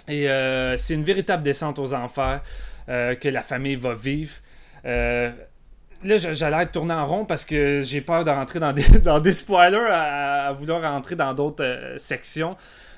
Et 0.09 0.29
euh, 0.31 0.77
c'est 0.79 0.95
une 0.95 1.05
véritable 1.05 1.43
descente 1.43 1.79
aux 1.79 1.95
enfers 1.95 2.43
que 2.89 3.29
la 3.29 3.43
famille 3.43 3.77
va 3.77 3.95
vivre 3.95 4.33
là, 6.03 6.17
j'allais 6.17 6.63
être 6.63 6.73
tourné 6.73 6.95
en 6.95 7.07
rond 7.07 7.25
parce 7.25 7.45
que 7.45 7.83
j'ai 7.83 8.01
peur 8.01 8.25
de 8.25 8.31
rentrer 8.31 8.61
dans 8.61 8.73
des, 9.21 9.33
spoilers 9.33 9.91
à, 9.91 10.53
vouloir 10.53 10.83
rentrer 10.83 11.17
dans 11.17 11.35
d'autres 11.35 11.65
euh, 11.65 11.99
sections. 11.99 12.57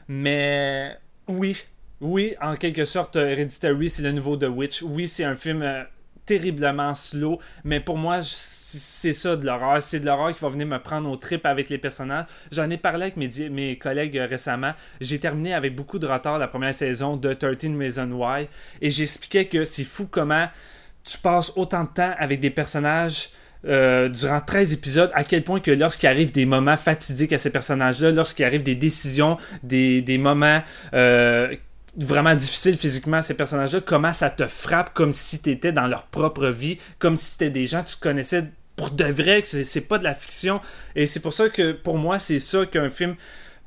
Mais 0.08 0.96
oui, 1.28 1.64
oui, 2.00 2.34
en 2.40 2.56
quelque 2.56 2.84
sorte, 2.84 3.16
Hereditary, 3.16 3.88
c'est 3.88 4.02
le 4.02 4.12
nouveau 4.12 4.36
The 4.36 4.48
Witch. 4.48 4.82
Oui, 4.82 5.08
c'est 5.08 5.24
un 5.24 5.34
film 5.34 5.62
euh, 5.62 5.84
terriblement 6.26 6.94
slow, 6.94 7.38
mais 7.64 7.80
pour 7.80 7.98
moi, 7.98 8.20
c'est 8.22 9.12
ça 9.12 9.36
de 9.36 9.44
l'horreur. 9.44 9.82
C'est 9.82 10.00
de 10.00 10.06
l'horreur 10.06 10.34
qui 10.34 10.40
va 10.40 10.48
venir 10.48 10.66
me 10.66 10.78
prendre 10.78 11.10
au 11.10 11.16
trip 11.16 11.46
avec 11.46 11.68
les 11.68 11.78
personnages. 11.78 12.26
J'en 12.50 12.68
ai 12.70 12.76
parlé 12.76 13.02
avec 13.02 13.16
mes, 13.16 13.48
mes 13.50 13.78
collègues 13.78 14.18
euh, 14.18 14.26
récemment. 14.26 14.72
J'ai 15.00 15.18
terminé 15.18 15.54
avec 15.54 15.74
beaucoup 15.74 15.98
de 15.98 16.06
retard 16.06 16.38
la 16.38 16.48
première 16.48 16.74
saison 16.74 17.16
de 17.16 17.32
13 17.32 17.76
Reasons 17.78 18.12
Why, 18.12 18.48
et 18.80 18.90
j'expliquais 18.90 19.46
que 19.46 19.64
c'est 19.64 19.84
fou 19.84 20.06
comment 20.10 20.48
tu 21.04 21.18
passes 21.18 21.52
autant 21.56 21.84
de 21.84 21.88
temps 21.88 22.14
avec 22.18 22.40
des 22.40 22.50
personnages 22.50 23.30
euh, 23.64 24.08
durant 24.08 24.40
13 24.40 24.72
épisodes, 24.72 25.10
à 25.14 25.22
quel 25.22 25.44
point 25.44 25.60
que 25.60 25.70
lorsqu'il 25.70 26.08
arrive 26.08 26.32
des 26.32 26.46
moments 26.46 26.76
fatidiques 26.76 27.32
à 27.32 27.38
ces 27.38 27.50
personnages-là, 27.50 28.10
lorsqu'il 28.10 28.44
arrive 28.44 28.64
des 28.64 28.74
décisions, 28.74 29.38
des, 29.62 30.18
moments 30.18 30.62
euh, 30.94 31.54
vraiment 31.96 32.34
difficiles 32.34 32.76
physiquement 32.76 33.18
à 33.18 33.22
ces 33.22 33.34
personnages-là, 33.34 33.80
comment 33.80 34.12
ça 34.12 34.30
te 34.30 34.48
frappe 34.48 34.92
comme 34.94 35.12
si 35.12 35.40
tu 35.40 35.50
étais 35.50 35.70
dans 35.70 35.86
leur 35.86 36.06
propre 36.06 36.48
vie, 36.48 36.78
comme 36.98 37.16
si 37.16 37.32
c'était 37.32 37.50
des 37.50 37.66
gens 37.66 37.84
que 37.84 37.90
tu 37.90 37.96
connaissais 37.96 38.44
pour 38.74 38.90
de 38.90 39.04
vrai, 39.04 39.42
que 39.42 39.48
c'est 39.48 39.80
pas 39.82 39.98
de 39.98 40.04
la 40.04 40.14
fiction. 40.14 40.60
Et 40.96 41.06
c'est 41.06 41.20
pour 41.20 41.32
ça 41.32 41.48
que 41.48 41.72
pour 41.72 41.98
moi, 41.98 42.18
c'est 42.18 42.38
ça 42.38 42.66
qu'un 42.66 42.90
film 42.90 43.14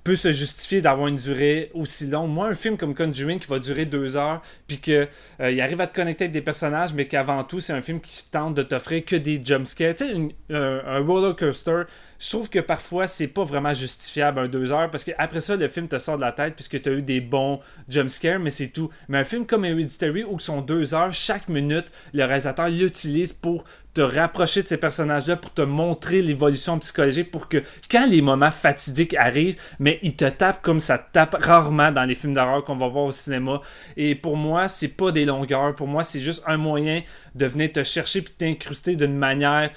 peut 0.05 0.15
se 0.15 0.31
justifier 0.31 0.81
d'avoir 0.81 1.07
une 1.07 1.15
durée 1.15 1.71
aussi 1.73 2.05
longue. 2.05 2.29
Moi, 2.29 2.47
un 2.47 2.53
film 2.53 2.77
comme 2.77 2.93
Conjuring 2.93 3.39
qui 3.39 3.47
va 3.47 3.57
durer 3.57 3.85
deux 3.87 4.15
heures, 4.15 4.43
puis 4.67 4.77
qu'il 4.77 4.93
euh, 5.41 5.63
arrive 5.63 5.81
à 5.81 5.87
te 5.87 5.95
connecter 5.95 6.25
avec 6.25 6.31
des 6.31 6.43
personnages, 6.43 6.93
mais 6.93 7.05
qu'avant 7.05 7.43
tout, 7.43 7.59
c'est 7.59 7.73
un 7.73 7.81
film 7.81 7.99
qui 7.99 8.29
tente 8.29 8.53
de 8.53 8.61
t'offrir 8.61 9.03
que 9.03 9.15
des 9.15 9.41
jumpscares. 9.43 9.95
Tu 9.95 10.05
sais, 10.05 10.15
un, 10.51 10.81
un 10.85 10.99
roller 10.99 11.35
coaster 11.35 11.81
je 12.19 12.29
trouve 12.29 12.49
que 12.49 12.59
parfois 12.59 13.07
c'est 13.07 13.27
pas 13.27 13.43
vraiment 13.43 13.73
justifiable 13.73 14.39
un 14.39 14.47
deux 14.47 14.71
heures 14.71 14.89
parce 14.89 15.03
qu'après 15.03 15.41
ça 15.41 15.55
le 15.55 15.67
film 15.67 15.87
te 15.87 15.97
sort 15.99 16.17
de 16.17 16.21
la 16.21 16.31
tête 16.31 16.55
puisque 16.55 16.81
tu 16.81 16.89
as 16.89 16.93
eu 16.93 17.01
des 17.01 17.21
bons 17.21 17.59
jumpscares 17.89 18.39
mais 18.39 18.49
c'est 18.49 18.69
tout. 18.69 18.89
Mais 19.09 19.19
un 19.19 19.23
film 19.23 19.45
comme 19.45 19.65
Hereditary 19.65 20.23
où 20.23 20.39
sont 20.39 20.61
deux 20.61 20.93
heures 20.93 21.13
chaque 21.13 21.49
minute 21.49 21.91
le 22.13 22.23
réalisateur 22.23 22.69
l'utilise 22.69 23.33
pour 23.33 23.63
te 23.93 24.01
rapprocher 24.01 24.61
de 24.63 24.67
ces 24.67 24.77
personnages 24.77 25.27
là 25.27 25.37
pour 25.37 25.53
te 25.53 25.61
montrer 25.61 26.21
l'évolution 26.21 26.77
psychologique 26.79 27.31
pour 27.31 27.47
que 27.47 27.63
quand 27.89 28.07
les 28.07 28.21
moments 28.21 28.51
fatidiques 28.51 29.15
arrivent 29.15 29.55
mais 29.79 29.99
il 30.01 30.15
te 30.15 30.25
tape 30.25 30.61
comme 30.61 30.79
ça 30.79 30.97
tape 30.97 31.35
rarement 31.39 31.91
dans 31.91 32.03
les 32.03 32.15
films 32.15 32.33
d'horreur 32.33 32.63
qu'on 32.63 32.75
va 32.75 32.87
voir 32.87 33.05
au 33.05 33.11
cinéma. 33.11 33.61
Et 33.97 34.15
pour 34.15 34.37
moi 34.37 34.67
c'est 34.67 34.89
pas 34.89 35.11
des 35.11 35.25
longueurs. 35.25 35.75
Pour 35.75 35.87
moi 35.87 36.03
c'est 36.03 36.21
juste 36.21 36.43
un 36.47 36.57
moyen 36.57 37.01
de 37.35 37.45
venir 37.45 37.71
te 37.71 37.83
chercher 37.83 38.21
puis 38.21 38.33
t'incruster 38.37 38.95
d'une 38.95 39.15
manière 39.15 39.69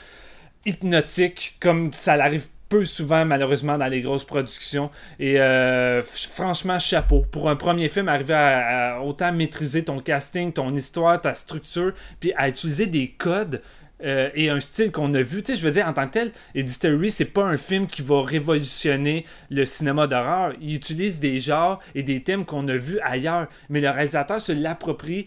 hypnotique, 0.64 1.56
comme 1.60 1.92
ça 1.92 2.16
l'arrive 2.16 2.46
peu 2.68 2.84
souvent 2.84 3.24
malheureusement 3.24 3.78
dans 3.78 3.86
les 3.86 4.02
grosses 4.02 4.24
productions. 4.24 4.90
Et 5.18 5.40
euh, 5.40 6.02
franchement, 6.02 6.78
chapeau. 6.78 7.24
Pour 7.30 7.48
un 7.48 7.56
premier 7.56 7.88
film, 7.88 8.08
arriver 8.08 8.34
à, 8.34 9.00
autant 9.02 9.32
maîtriser 9.32 9.84
ton 9.84 10.00
casting, 10.00 10.52
ton 10.52 10.74
histoire, 10.74 11.20
ta 11.20 11.34
structure, 11.34 11.92
puis 12.20 12.32
à 12.36 12.48
utiliser 12.48 12.86
des 12.86 13.08
codes. 13.10 13.62
Euh, 14.04 14.30
et 14.36 14.48
un 14.48 14.60
style 14.60 14.92
qu'on 14.92 15.12
a 15.14 15.22
vu, 15.22 15.42
tu 15.42 15.52
sais, 15.52 15.58
je 15.58 15.64
veux 15.64 15.72
dire, 15.72 15.84
en 15.84 15.92
tant 15.92 16.06
que 16.06 16.12
tel, 16.12 16.32
Editory, 16.54 17.10
c'est 17.10 17.24
pas 17.24 17.42
un 17.42 17.56
film 17.56 17.88
qui 17.88 18.00
va 18.02 18.22
révolutionner 18.22 19.26
le 19.50 19.66
cinéma 19.66 20.06
d'horreur. 20.06 20.52
Il 20.60 20.76
utilise 20.76 21.18
des 21.18 21.40
genres 21.40 21.80
et 21.96 22.04
des 22.04 22.22
thèmes 22.22 22.44
qu'on 22.44 22.68
a 22.68 22.76
vus 22.76 23.00
ailleurs, 23.00 23.48
mais 23.68 23.80
le 23.80 23.90
réalisateur 23.90 24.40
se 24.40 24.52
l'approprie 24.52 25.26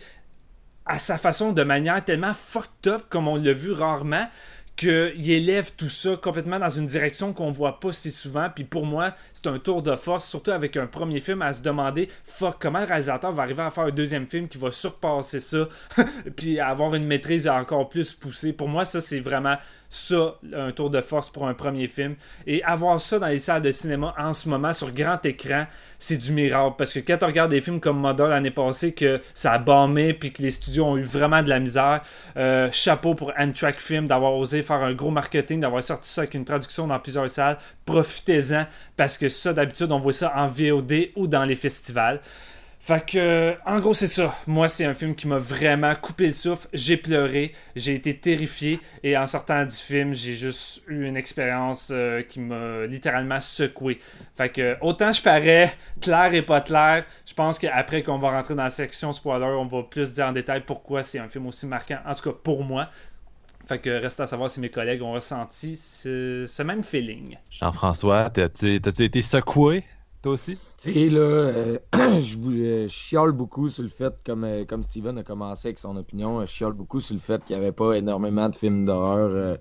à 0.85 0.99
sa 0.99 1.17
façon 1.17 1.51
de 1.51 1.63
manière 1.63 2.03
tellement 2.03 2.33
fucked 2.33 2.87
up 2.87 3.03
comme 3.09 3.27
on 3.27 3.35
l'a 3.35 3.53
vu 3.53 3.71
rarement 3.71 4.27
qu'il 4.75 5.31
élève 5.31 5.71
tout 5.77 5.89
ça 5.89 6.15
complètement 6.15 6.59
dans 6.59 6.69
une 6.69 6.87
direction 6.87 7.33
qu'on 7.33 7.51
voit 7.51 7.79
pas 7.79 7.93
si 7.93 8.11
souvent. 8.11 8.49
Puis 8.53 8.63
pour 8.63 8.85
moi, 8.85 9.13
c'est 9.33 9.47
un 9.47 9.59
tour 9.59 9.81
de 9.81 9.95
force, 9.95 10.27
surtout 10.27 10.51
avec 10.51 10.77
un 10.77 10.87
premier 10.87 11.19
film, 11.19 11.41
à 11.41 11.53
se 11.53 11.61
demander 11.61 12.09
fuck, 12.25 12.57
comment 12.59 12.79
le 12.79 12.85
réalisateur 12.85 13.31
va 13.31 13.43
arriver 13.43 13.63
à 13.63 13.69
faire 13.69 13.85
un 13.85 13.91
deuxième 13.91 14.27
film 14.27 14.47
qui 14.47 14.57
va 14.57 14.71
surpasser 14.71 15.39
ça, 15.39 15.67
puis 16.35 16.59
avoir 16.59 16.95
une 16.95 17.05
maîtrise 17.05 17.47
encore 17.47 17.89
plus 17.89 18.13
poussée. 18.13 18.53
Pour 18.53 18.69
moi, 18.69 18.85
ça, 18.85 19.01
c'est 19.01 19.19
vraiment 19.19 19.57
ça, 19.91 20.37
un 20.53 20.71
tour 20.71 20.89
de 20.89 21.01
force 21.01 21.29
pour 21.29 21.47
un 21.47 21.53
premier 21.53 21.87
film. 21.87 22.15
Et 22.47 22.63
avoir 22.63 22.99
ça 23.01 23.19
dans 23.19 23.27
les 23.27 23.39
salles 23.39 23.61
de 23.61 23.71
cinéma 23.71 24.15
en 24.17 24.31
ce 24.31 24.47
moment 24.47 24.71
sur 24.71 24.91
grand 24.93 25.23
écran, 25.25 25.67
c'est 25.99 26.17
du 26.17 26.31
miracle. 26.31 26.75
Parce 26.77 26.93
que 26.93 26.99
quand 26.99 27.17
tu 27.17 27.25
regardes 27.25 27.51
des 27.51 27.59
films 27.59 27.81
comme 27.81 27.99
Mother 27.99 28.27
l'année 28.27 28.51
passée, 28.51 28.93
que 28.93 29.19
ça 29.33 29.51
a 29.51 29.59
bombé 29.59 30.13
puis 30.13 30.31
que 30.31 30.41
les 30.41 30.51
studios 30.51 30.85
ont 30.85 30.97
eu 30.97 31.03
vraiment 31.03 31.43
de 31.43 31.49
la 31.49 31.59
misère, 31.59 32.01
euh, 32.37 32.69
chapeau 32.71 33.15
pour 33.15 33.33
Track 33.53 33.81
Film 33.81 34.07
d'avoir 34.07 34.33
osé 34.33 34.60
faire 34.63 34.77
un 34.77 34.93
gros 34.93 35.11
marketing, 35.11 35.59
d'avoir 35.59 35.83
sorti 35.83 36.09
ça 36.09 36.21
avec 36.21 36.33
une 36.33 36.45
traduction 36.45 36.87
dans 36.87 36.99
plusieurs 36.99 37.29
salles. 37.29 37.57
Profitez-en 37.85 38.65
parce 38.97 39.17
que 39.17 39.29
ça, 39.29 39.53
d'habitude, 39.53 39.91
on 39.91 39.99
voit 39.99 40.13
ça 40.13 40.33
en 40.35 40.47
VOD 40.47 41.09
ou 41.15 41.27
dans 41.27 41.45
les 41.45 41.55
festivals. 41.55 42.21
Fait 42.83 43.05
que, 43.05 43.55
en 43.67 43.79
gros, 43.79 43.93
c'est 43.93 44.07
ça. 44.07 44.33
Moi, 44.47 44.67
c'est 44.67 44.85
un 44.85 44.95
film 44.95 45.13
qui 45.13 45.27
m'a 45.27 45.37
vraiment 45.37 45.93
coupé 45.93 46.25
le 46.25 46.33
souffle. 46.33 46.67
J'ai 46.73 46.97
pleuré, 46.97 47.51
j'ai 47.75 47.93
été 47.93 48.17
terrifié. 48.17 48.79
Et 49.03 49.15
en 49.15 49.27
sortant 49.27 49.63
du 49.63 49.75
film, 49.75 50.15
j'ai 50.15 50.33
juste 50.35 50.81
eu 50.87 51.05
une 51.05 51.15
expérience 51.15 51.91
euh, 51.93 52.23
qui 52.23 52.39
m'a 52.39 52.87
littéralement 52.87 53.39
secoué. 53.39 53.99
Fait 54.35 54.49
que, 54.49 54.77
autant 54.81 55.13
je 55.13 55.21
parais 55.21 55.71
clair 56.01 56.33
et 56.33 56.41
pas 56.41 56.61
clair, 56.61 57.05
je 57.23 57.35
pense 57.35 57.59
qu'après 57.59 58.01
qu'on 58.01 58.17
va 58.17 58.31
rentrer 58.31 58.55
dans 58.55 58.63
la 58.63 58.71
section 58.71 59.13
spoiler, 59.13 59.45
on 59.45 59.67
va 59.67 59.83
plus 59.83 60.11
dire 60.11 60.25
en 60.25 60.31
détail 60.31 60.63
pourquoi 60.65 61.03
c'est 61.03 61.19
un 61.19 61.29
film 61.29 61.45
aussi 61.45 61.67
marquant. 61.67 61.99
En 62.03 62.15
tout 62.15 62.31
cas, 62.31 62.35
pour 62.43 62.63
moi. 62.63 62.89
Fait 63.71 63.79
que 63.79 63.89
reste 63.89 64.19
à 64.19 64.27
savoir 64.27 64.49
si 64.49 64.59
mes 64.59 64.69
collègues 64.69 65.01
ont 65.01 65.13
ressenti 65.13 65.77
ce, 65.77 66.61
même 66.61 66.83
feeling. 66.83 67.37
Jean-François, 67.49 68.29
t'as-tu 68.29 68.75
été 68.75 69.21
secoué 69.21 69.85
toi 70.21 70.33
aussi? 70.33 70.57
Tu 70.77 70.93
sais, 70.93 71.07
là, 71.07 71.21
euh, 71.21 71.79
je 72.19 72.37
vous 72.37 72.51
euh, 72.51 72.89
chiale 72.89 73.31
beaucoup 73.31 73.69
sur 73.69 73.83
le 73.83 73.87
fait, 73.87 74.13
comme, 74.25 74.43
euh, 74.43 74.65
comme 74.65 74.83
Steven 74.83 75.17
a 75.19 75.23
commencé 75.23 75.69
avec 75.69 75.79
son 75.79 75.95
opinion, 75.95 76.41
je 76.41 76.47
chiale 76.47 76.73
beaucoup 76.73 76.99
sur 76.99 77.13
le 77.13 77.21
fait 77.21 77.45
qu'il 77.45 77.55
n'y 77.55 77.61
avait 77.63 77.71
pas 77.71 77.93
énormément 77.93 78.49
de 78.49 78.57
films 78.57 78.85
d'horreur 78.85 79.57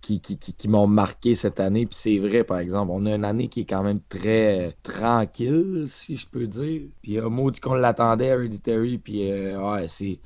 qui, 0.00 0.22
qui, 0.22 0.68
m'ont 0.68 0.86
marqué 0.86 1.34
cette 1.34 1.60
année. 1.60 1.84
Puis 1.84 1.98
c'est 1.98 2.18
vrai, 2.18 2.44
par 2.44 2.60
exemple, 2.60 2.92
on 2.94 3.04
a 3.04 3.14
une 3.14 3.26
année 3.26 3.48
qui 3.48 3.60
est 3.60 3.66
quand 3.66 3.82
même 3.82 4.00
très 4.08 4.74
tranquille, 4.82 5.84
si 5.86 6.16
je 6.16 6.26
peux 6.26 6.46
dire. 6.46 6.84
Puis 7.02 7.18
un 7.18 7.28
mot 7.28 7.50
dit 7.50 7.60
qu'on 7.60 7.74
l'attendait, 7.74 8.28
Hereditary, 8.28 8.96
puis 8.96 9.30
ouais, 9.30 9.86
c'est 9.88 10.18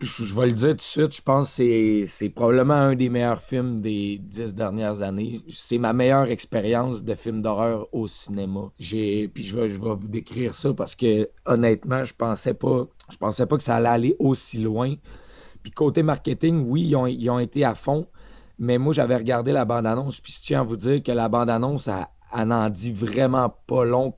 je 0.00 0.34
vais 0.34 0.46
le 0.46 0.52
dire 0.52 0.70
tout 0.70 0.76
de 0.76 0.80
suite, 0.80 1.16
je 1.16 1.22
pense 1.22 1.56
que 1.56 2.04
c'est 2.06 2.28
probablement 2.28 2.74
un 2.74 2.94
des 2.94 3.08
meilleurs 3.08 3.42
films 3.42 3.80
des 3.80 4.18
dix 4.22 4.54
dernières 4.54 5.02
années. 5.02 5.42
C'est 5.50 5.78
ma 5.78 5.92
meilleure 5.92 6.26
expérience 6.26 7.02
de 7.02 7.14
film 7.14 7.42
d'horreur 7.42 7.88
au 7.92 8.06
cinéma. 8.06 8.70
Puis 8.78 9.30
je 9.36 9.58
vais, 9.58 9.68
vous 9.68 10.08
décrire 10.08 10.54
ça 10.54 10.72
parce 10.72 10.94
que 10.94 11.28
honnêtement, 11.46 12.04
je 12.04 12.14
pensais 12.14 12.54
pas, 12.54 12.86
je 13.10 13.16
pensais 13.16 13.46
pas 13.46 13.56
que 13.56 13.62
ça 13.62 13.76
allait 13.76 13.88
aller 13.88 14.16
aussi 14.18 14.58
loin. 14.58 14.94
Puis 15.62 15.72
côté 15.72 16.02
marketing, 16.02 16.64
oui, 16.66 16.82
ils 16.82 17.30
ont, 17.30 17.38
été 17.38 17.64
à 17.64 17.74
fond. 17.74 18.06
Mais 18.58 18.78
moi, 18.78 18.92
j'avais 18.92 19.16
regardé 19.16 19.52
la 19.52 19.64
bande-annonce, 19.64 20.20
puis 20.20 20.32
je 20.32 20.40
tiens 20.40 20.60
à 20.60 20.64
vous 20.64 20.76
dire 20.76 21.02
que 21.02 21.12
la 21.12 21.28
bande-annonce, 21.28 21.88
elle, 22.36 22.48
n'en 22.48 22.68
dit 22.70 22.92
vraiment 22.92 23.54
pas 23.66 23.84
long, 23.84 24.12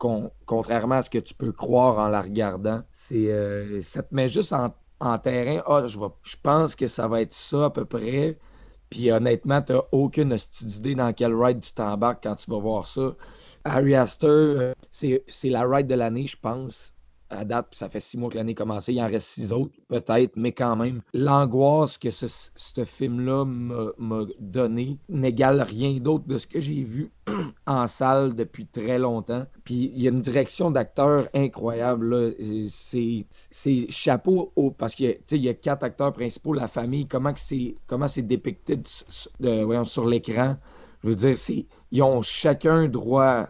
contrairement 0.47 0.97
à 0.97 1.03
ce 1.03 1.11
que 1.11 1.19
tu 1.19 1.35
peux 1.35 1.53
croire 1.53 1.99
en 1.99 2.09
la 2.09 2.23
regardant. 2.23 2.83
Euh, 3.13 3.81
ça 3.83 4.03
te 4.03 4.15
met 4.15 4.29
juste 4.29 4.53
en 4.53 4.73
en 5.01 5.19
terrain, 5.19 5.63
ah, 5.67 5.87
je, 5.87 5.99
je 6.23 6.37
pense 6.43 6.75
que 6.77 6.87
ça 6.89 7.09
va 7.09 7.23
être 7.23 7.33
ça 7.35 7.67
à 7.67 7.71
peu 7.71 7.85
près. 7.85 8.39
Puis 8.91 9.11
honnêtement, 9.13 9.63
tu 9.63 9.73
n'as 9.75 9.83
aucune 9.93 10.37
idée 10.63 10.95
dans 10.97 11.13
quel 11.13 11.35
ride 11.35 11.61
tu 11.61 11.73
t'embarques 11.73 12.23
quand 12.25 12.37
tu 12.37 12.51
vas 12.51 12.59
voir 12.59 12.87
ça. 12.87 13.11
Harry 13.65 13.95
Astor, 13.95 14.31
euh, 14.31 14.75
c'est 14.91 15.23
la 15.51 15.65
ride 15.67 15.87
de 15.87 15.95
l'année, 15.95 16.27
je 16.27 16.37
pense. 16.39 16.93
À 17.31 17.45
date, 17.45 17.69
ça 17.73 17.89
fait 17.89 18.01
six 18.01 18.19
mois 18.19 18.31
que 18.31 18.37
l'année 18.37 18.53
a 18.53 18.55
commencé. 18.55 18.93
Il 18.93 19.01
en 19.03 19.07
reste 19.07 19.27
six 19.29 19.53
autres, 19.53 19.73
peut-être, 19.89 20.33
mais 20.37 20.53
quand 20.53 20.77
même. 20.77 21.01
L'angoisse 21.15 21.97
que 21.99 22.11
ce, 22.11 22.27
film-là 22.85 23.45
m'a 23.45 23.91
m'a 23.99 24.25
donné 24.39 24.99
n'égale 25.09 25.63
rien 25.63 25.99
d'autre 26.01 26.27
de 26.27 26.39
ce 26.39 26.47
que 26.47 26.61
j'ai 26.61 26.83
vu 26.83 27.11
en 27.67 27.87
salle 27.87 28.35
depuis 28.35 28.67
très 28.67 28.99
longtemps. 28.99 29.47
Puis 29.65 29.91
il 29.95 30.03
y 30.03 30.07
a 30.09 30.11
une 30.11 30.21
direction 30.21 30.71
d'acteur 30.71 31.29
incroyable. 31.35 32.35
C'est 32.69 33.27
chapeau 33.91 34.53
au- 34.57 34.71
parce 34.71 34.95
qu'il 34.95 35.17
y 35.31 35.49
a 35.49 35.55
quatre 35.55 35.85
acteurs 35.85 36.13
principaux, 36.13 36.53
la 36.53 36.69
famille, 36.69 37.07
comment 37.07 37.33
c'est 37.37 37.77
comment 37.87 38.07
dépicté 38.17 38.79
sur 38.85 40.07
l'écran. 40.07 40.57
Je 41.03 41.09
veux 41.09 41.15
dire, 41.15 41.37
ils 41.93 42.03
ont 42.03 42.23
chacun 42.23 42.89
droit 42.89 43.49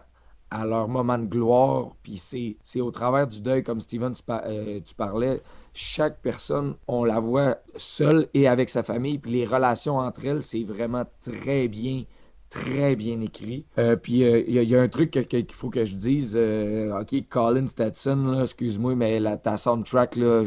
à 0.51 0.65
leur 0.65 0.87
moment 0.89 1.17
de 1.17 1.25
gloire, 1.25 1.95
puis 2.03 2.17
c'est 2.17 2.81
au 2.81 2.91
travers 2.91 3.27
du 3.27 3.41
deuil, 3.41 3.63
comme 3.63 3.79
Steven, 3.81 4.13
tu, 4.13 4.23
par- 4.23 4.43
euh, 4.45 4.79
parlais, 4.97 5.41
chaque 5.73 6.21
personne, 6.21 6.75
on 6.87 7.03
la 7.05 7.19
voit 7.19 7.57
seule 7.77 8.27
et 8.33 8.47
avec 8.47 8.69
sa 8.69 8.83
famille, 8.83 9.17
puis 9.17 9.31
les 9.31 9.45
relations 9.45 9.97
entre 9.97 10.25
elles, 10.25 10.43
c'est 10.43 10.63
vraiment 10.63 11.05
très 11.21 11.67
bien, 11.69 12.03
très 12.49 12.95
bien 12.97 13.21
écrit. 13.21 13.65
Euh, 13.79 13.95
puis 13.95 14.23
euh, 14.25 14.43
il 14.47 14.61
y, 14.63 14.75
a- 14.75 14.81
un 14.81 14.89
truc 14.89 15.11
qu'il 15.11 15.45
faut 15.51 15.69
que 15.69 15.85
je 15.85 15.95
dise, 15.95 16.35
ok, 16.37 17.27
Colin 17.29 17.67
Stetson, 17.67 18.41
excuse-moi, 18.41 18.95
mais 18.95 19.19
la, 19.19 19.37
ta 19.37 19.57
soundtrack, 19.57 20.17
là, 20.17 20.43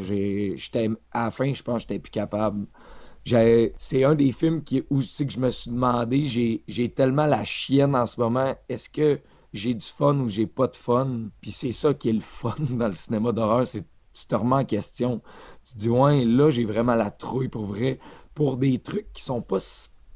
à 1.13 1.25
la 1.25 1.31
fin, 1.31 1.53
je 1.53 1.63
pense 1.63 1.77
que 1.85 1.89
j'étais 1.89 1.99
plus 1.99 2.11
capable. 2.11 2.67
C'est 3.79 4.05
un 4.05 4.15
des 4.15 4.33
films 4.33 4.63
qui, 4.63 4.85
c'est 5.01 5.27
que 5.27 5.33
je 5.33 5.39
me 5.39 5.51
suis 5.51 5.71
demandé, 5.71 6.27
j'ai 6.69 6.89
tellement 6.91 7.27
la 7.27 7.45
chienne 7.45 7.95
en 7.97 8.07
ce 8.07 8.21
moment, 8.21 8.55
est-ce 8.69 8.89
que 8.89 9.19
j'ai 9.55 9.75
du 9.75 9.87
fun 9.87 10.19
ou 10.21 10.29
j'ai 10.29 10.47
pas 10.47 10.67
de 10.69 10.77
fun? 10.77 11.31
Puis 11.41 11.53
c'est 11.53 11.73
ça 11.73 11.95
qui 11.95 12.11
est 12.11 12.13
le 12.13 12.21
fun 12.41 12.55
dans 12.71 12.89
le 12.89 12.95
cinéma 12.95 13.33
d'horreur, 13.33 13.67
c'est 13.67 13.87
tu 14.13 14.27
te 14.27 14.35
remets 14.35 14.57
en 14.57 14.65
question. 14.65 15.23
Tu 15.65 15.75
te 15.75 15.79
dis, 15.79 15.89
ouais, 15.89 16.25
là, 16.25 16.51
j'ai 16.51 16.65
vraiment 16.65 16.95
la 16.95 17.11
trouille 17.11 17.49
pour 17.49 17.67
vrai, 17.67 17.99
pour 18.35 18.57
des 18.59 18.79
trucs 18.79 19.13
qui 19.13 19.23
sont 19.23 19.43
pas 19.43 19.59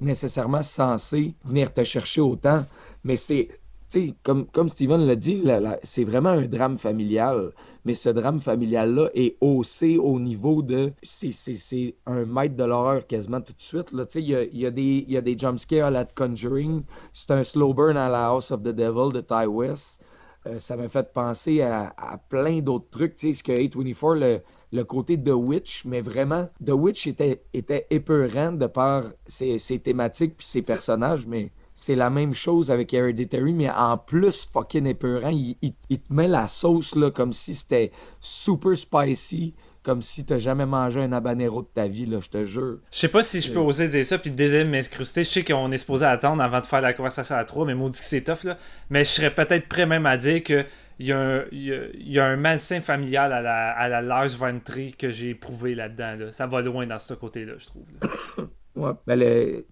nécessairement 0.00 0.62
censés 0.62 1.34
venir 1.44 1.72
te 1.72 1.82
chercher 1.84 2.20
autant, 2.20 2.64
mais 3.04 3.16
c'est, 3.16 3.48
tu 3.90 4.08
sais, 4.08 4.14
comme, 4.22 4.46
comme 4.46 4.68
Steven 4.68 5.00
l'a 5.06 5.16
dit, 5.16 5.42
c'est 5.82 6.04
vraiment 6.04 6.30
un 6.30 6.46
drame 6.46 6.76
familial, 6.78 7.52
mais 7.84 7.94
ce 7.94 8.08
drame 8.10 8.40
familial-là 8.40 9.08
est 9.14 9.36
haussé 9.40 9.96
au 9.98 10.18
niveau 10.20 10.62
de, 10.62 10.92
c'est 11.02 11.32
c'est- 11.32 11.54
c'est 11.54 11.94
un 12.06 12.24
maître 12.26 12.56
de 12.56 12.64
l'horreur 12.64 13.06
quasiment 13.06 13.40
tout 13.40 13.52
de 13.54 13.60
suite, 13.62 13.88
il 14.14 14.20
y 14.22 14.34
a, 14.34 14.42
il 14.44 14.58
y 14.58 14.66
a 14.66 14.70
des, 14.70 15.04
il 15.06 15.10
y 15.12 15.16
a 15.16 15.20
des 15.22 15.38
jumpscares 15.38 15.86
à 15.86 15.90
la 15.90 16.04
Conjuring, 16.04 16.82
c'est 17.14 17.30
un 17.30 17.44
slow 17.44 17.72
burn 17.74 17.96
à 17.96 18.08
la 18.08 18.26
House 18.28 18.50
of 18.50 18.62
the 18.62 18.68
Devil 18.74 19.12
de 19.12 19.20
Ty 19.20 19.46
West, 19.46 20.02
euh, 20.46 20.58
ça 20.58 20.76
m'a 20.76 20.88
fait 20.88 21.12
penser 21.12 21.62
à, 21.62 21.92
à 21.96 22.18
plein 22.18 22.60
d'autres 22.60 22.88
trucs. 22.90 23.14
Ce 23.18 23.42
que 23.42 23.52
A24, 23.52 24.14
le, 24.14 24.40
le 24.72 24.84
côté 24.84 25.20
The 25.20 25.30
Witch, 25.30 25.84
mais 25.84 26.00
vraiment, 26.00 26.48
The 26.64 26.70
Witch 26.70 27.06
était, 27.06 27.42
était 27.52 27.86
épeurant 27.90 28.52
de 28.52 28.66
par 28.66 29.04
ses, 29.26 29.58
ses 29.58 29.78
thématiques 29.80 30.36
puis 30.36 30.46
ses 30.46 30.62
personnages, 30.62 31.26
mais 31.26 31.52
c'est 31.80 31.94
la 31.94 32.10
même 32.10 32.34
chose 32.34 32.72
avec 32.72 32.92
Hereditary, 32.92 33.52
mais 33.52 33.70
en 33.70 33.96
plus 33.98 34.48
fucking 34.52 34.84
épeurant. 34.86 35.28
Il, 35.30 35.56
il- 35.62 35.74
il 35.88 36.00
te 36.00 36.12
met 36.12 36.26
la 36.26 36.48
sauce 36.48 36.96
là, 36.96 37.12
comme 37.12 37.32
si 37.32 37.54
c'était 37.54 37.92
super 38.20 38.76
spicy, 38.76 39.54
comme 39.84 40.02
si 40.02 40.24
t'as 40.24 40.38
jamais 40.38 40.66
mangé 40.66 41.00
un 41.00 41.12
habanero 41.12 41.62
de 41.62 41.68
ta 41.72 41.86
vie, 41.86 42.04
là, 42.04 42.18
je 42.20 42.28
te 42.28 42.44
jure. 42.44 42.78
Je 42.90 42.98
sais 42.98 43.08
pas 43.08 43.22
si 43.22 43.40
je 43.40 43.52
peux 43.52 43.60
oser 43.60 43.86
dire 43.86 44.04
ça 44.04 44.18
puis 44.18 44.32
désolé 44.32 44.64
de 44.64 44.68
m'incruster. 44.70 45.22
Je 45.22 45.28
sais 45.28 45.44
qu'on 45.44 45.70
est 45.70 45.78
supposé 45.78 46.04
attendre 46.04 46.42
avant 46.42 46.60
de 46.60 46.66
faire 46.66 46.80
la 46.80 46.92
conversation 46.92 47.36
à 47.36 47.44
trois, 47.44 47.64
mais 47.64 47.76
maudit 47.76 48.00
que 48.00 48.04
c'est 48.04 48.22
tough 48.22 48.42
là. 48.42 48.58
Mais 48.90 49.04
je 49.04 49.10
serais 49.10 49.32
peut-être 49.32 49.68
prêt 49.68 49.86
même 49.86 50.04
à 50.06 50.16
dire 50.16 50.42
que 50.42 50.64
il 50.98 51.06
y, 51.06 51.12
a 51.12 51.20
un- 51.20 51.44
il 51.52 51.62
y 51.62 51.72
a- 51.72 51.86
il 51.94 52.12
y 52.12 52.18
a 52.18 52.26
un 52.26 52.36
malsain 52.36 52.80
familial 52.80 53.32
à 53.32 53.40
la, 53.40 53.70
à 53.70 53.88
la 53.88 54.28
Trier 54.64 54.90
que 54.90 55.10
j'ai 55.10 55.30
éprouvé 55.30 55.76
là-dedans. 55.76 56.16
là. 56.18 56.32
Ça 56.32 56.48
va 56.48 56.60
loin 56.60 56.86
dans 56.88 56.98
ce 56.98 57.14
côté-là, 57.14 57.52
je 57.56 57.66
trouve. 57.66 57.84
ben 59.06 59.18
le 59.18 59.66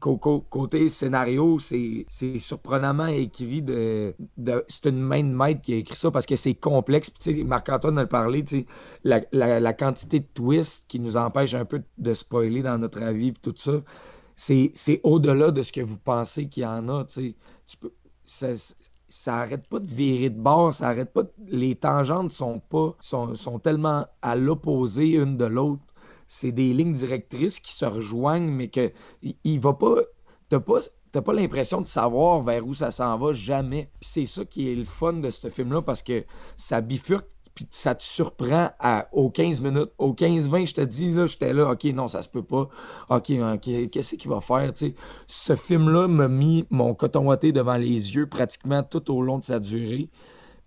côté 0.51 0.88
scénario, 0.88 1.59
c'est 1.61 2.07
surprenamment 2.38 3.07
écrit 3.07 3.62
de, 3.62 4.14
c'est 4.69 4.87
une 4.87 5.01
main 5.01 5.23
de 5.23 5.29
maître 5.35 5.61
qui 5.62 5.75
a 5.75 5.77
écrit 5.77 5.97
ça 5.97 6.11
parce 6.11 6.27
que 6.27 6.37
c'est 6.37 6.55
complexe. 6.55 7.11
Marc-Antoine 7.45 7.99
a 7.99 8.07
parlé, 8.07 8.45
la, 9.05 9.21
la- 9.33 9.61
la 9.61 9.73
quantité 9.73 10.21
de 10.21 10.27
twists 10.35 10.85
qui 10.88 11.01
nous 11.01 11.16
empêche 11.16 11.55
un 11.55 11.64
peu 11.64 11.83
de 11.99 12.14
spoiler 12.14 12.62
dans 12.62 12.79
notre 12.79 13.03
avis 13.03 13.33
puis 13.33 13.40
tout 13.42 13.55
ça, 13.57 13.83
c'est 14.37 15.01
au-delà 15.05 15.51
de 15.51 15.62
ce 15.62 15.73
que 15.73 15.81
vous 15.81 15.99
pensez 15.99 16.49
qu'il 16.49 16.62
y 16.64 16.66
en 16.66 16.88
a, 16.88 17.05
tu 17.05 17.35
ça, 18.27 18.49
ça 19.09 19.37
arrête 19.38 19.69
pas 19.69 19.79
de 19.79 19.87
virer 19.87 20.31
de 20.31 20.38
bord, 20.40 20.75
ça 20.75 20.88
arrête 20.88 21.12
pas 21.12 21.23
les 21.47 21.77
tangentes 21.77 22.33
sont 22.33 22.59
pas 22.61 22.97
sont, 23.01 23.35
sont 23.35 23.59
tellement 23.59 24.07
à 24.23 24.37
l'opposé 24.37 25.11
une 25.14 25.37
de 25.37 25.45
l'autre 25.45 25.83
c'est 26.27 26.53
des 26.53 26.73
lignes 26.73 26.93
directrices 26.93 27.61
qui 27.61 27.73
se 27.73 27.85
rejoignent, 27.85 28.51
mais 28.51 28.69
que 28.69 28.93
il, 29.23 29.37
il 29.45 29.61
va 29.61 29.73
pas. 29.75 29.97
T'as 30.49 30.61
pas. 30.61 30.81
T'as 31.12 31.23
pas 31.23 31.33
l'impression 31.33 31.81
de 31.81 31.87
savoir 31.87 32.43
vers 32.43 32.67
où 32.67 32.75
ça 32.75 32.91
s'en 32.91 33.17
va 33.17 33.33
jamais. 33.33 33.91
C'est 34.03 34.27
ça 34.27 34.45
qui 34.45 34.71
est 34.71 34.75
le 34.75 34.85
fun 34.85 35.15
de 35.15 35.31
ce 35.31 35.49
film-là 35.49 35.81
parce 35.81 36.03
que 36.03 36.25
ça 36.59 36.81
bifurque 36.83 37.27
puis 37.55 37.67
ça 37.71 37.95
te 37.95 38.03
surprend 38.03 38.71
à, 38.81 39.09
aux 39.12 39.31
15 39.31 39.62
minutes. 39.62 39.91
Aux 39.97 40.12
15-20, 40.12 40.67
je 40.67 40.75
te 40.75 40.83
dis, 40.83 41.15
là, 41.15 41.27
j'étais 41.27 41.55
là, 41.55 41.71
ok, 41.71 41.85
non, 41.85 42.07
ça 42.07 42.21
se 42.21 42.29
peut 42.29 42.43
pas. 42.43 42.69
Ok, 43.09 43.31
ok, 43.31 43.89
qu'est-ce 43.91 44.17
qu'il 44.17 44.29
va 44.31 44.41
faire? 44.43 44.73
tu 44.75 44.89
sais? 44.89 44.95
Ce 45.27 45.57
film-là 45.57 46.07
m'a 46.07 46.29
mis 46.29 46.67
mon 46.71 46.95
coton 46.95 47.27
watté 47.27 47.53
devant 47.53 47.77
les 47.79 48.15
yeux 48.15 48.27
pratiquement 48.29 48.83
tout 48.83 49.11
au 49.11 49.23
long 49.23 49.39
de 49.39 49.45
sa 49.45 49.59
durée. 49.59 50.11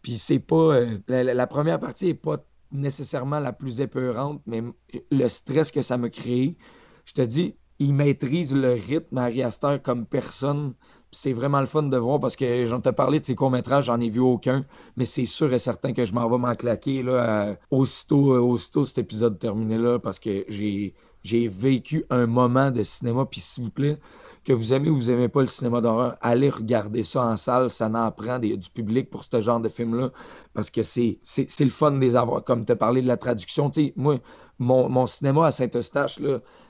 Puis 0.02 0.18
c'est 0.18 0.40
pas. 0.40 0.56
euh, 0.56 0.98
la- 1.08 1.24
la 1.34 1.48
première 1.48 1.80
partie 1.80 2.10
est 2.10 2.14
pas 2.14 2.38
nécessairement 2.72 3.40
la 3.40 3.54
plus 3.54 3.82
épeurante, 3.82 4.42
mais 4.46 4.64
le 5.12 5.28
stress 5.28 5.72
que 5.72 5.82
ça 5.82 5.98
m'a 5.98 6.10
créé, 6.10 6.58
je 7.06 7.14
te 7.14 7.22
dis, 7.22 7.56
il 7.80 7.94
maîtrise 7.94 8.54
le 8.54 8.74
rythme 8.74 9.18
Harry 9.18 9.42
Astor 9.42 9.82
comme 9.82 10.06
personne. 10.06 10.74
C'est 11.12 11.34
vraiment 11.34 11.60
le 11.60 11.66
fun 11.66 11.84
de 11.84 11.98
voir 11.98 12.20
parce 12.20 12.36
que 12.36 12.66
j'en 12.66 12.82
t'ai 12.82 12.92
parlé 12.92 13.20
de 13.20 13.26
ses 13.26 13.36
courts-métrages, 13.36 13.86
j'en 13.86 14.00
ai 14.00 14.10
vu 14.10 14.20
aucun, 14.20 14.66
mais 14.96 15.06
c'est 15.06 15.26
sûr 15.26 15.52
et 15.54 15.60
certain 15.60 15.94
que 15.94 16.06
je 16.06 16.14
m'en 16.14 16.30
vais 16.30 16.38
m'en 16.38 16.56
claquer 16.56 17.02
là, 17.02 17.58
aussitôt, 17.72 18.34
euh, 18.36 18.40
aussitôt 18.40 18.86
cet 18.86 19.00
épisode 19.00 19.40
terminé 19.40 19.78
là 19.78 19.98
parce 19.98 20.20
que 20.20 20.46
j'ai 20.50 20.94
j'ai 21.24 21.48
vécu 21.48 22.06
un 22.10 22.28
moment 22.28 22.72
de 22.72 22.84
cinéma. 22.84 23.26
Puis 23.26 23.42
s'il 23.42 23.66
vous 23.66 23.72
plaît, 23.72 23.98
que 24.44 24.54
vous 24.54 24.74
aimez 24.74 24.90
ou 24.90 24.96
vous 24.96 25.10
aimez 25.12 25.28
pas 25.30 25.42
le 25.42 25.48
cinéma 25.48 25.82
d'horreur, 25.82 26.18
allez 26.22 26.50
regarder 26.50 27.04
ça 27.04 27.24
en 27.26 27.38
salle, 27.38 27.70
ça 27.70 27.90
n'en 27.90 28.12
prend 28.12 28.40
des- 28.40 28.58
du 28.58 28.70
public 28.70 29.10
pour 29.10 29.24
ce 29.24 29.42
genre 29.42 29.60
de 29.60 29.70
film-là, 29.70 30.12
parce 30.54 30.70
que 30.70 30.82
c'est 30.82 31.20
le 31.60 31.70
fun 31.70 31.92
de 31.92 32.00
les 32.00 32.16
avoir. 32.16 32.44
Comme 32.44 32.66
tu 32.66 32.72
as 32.72 32.76
parlé 32.76 33.02
de 33.02 33.08
la 33.08 33.18
traduction, 33.18 33.70
tu 33.70 33.94
moi, 33.96 34.18
mon, 34.60 35.08
cinéma 35.08 35.48
à 35.48 35.52
Saint-Eustache, 35.52 36.20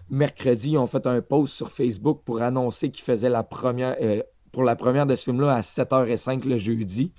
mercredi, 0.10 0.72
ils 0.72 0.78
ont 0.78 0.88
fait 0.88 1.06
un 1.08 1.22
post 1.22 1.54
sur 1.54 1.72
Facebook 1.72 2.22
pour 2.26 2.42
annoncer 2.42 2.92
qu'ils 2.92 3.04
faisaient 3.04 3.30
la 3.30 3.44
première, 3.44 3.96
euh, 4.02 4.22
pour 4.52 4.64
la 4.64 4.76
première 4.76 5.06
de 5.06 5.16
ce 5.16 5.26
film-là 5.26 5.56
à 5.56 5.62
7h05 5.62 6.46
le 6.46 6.58
jeudi. 6.58 7.14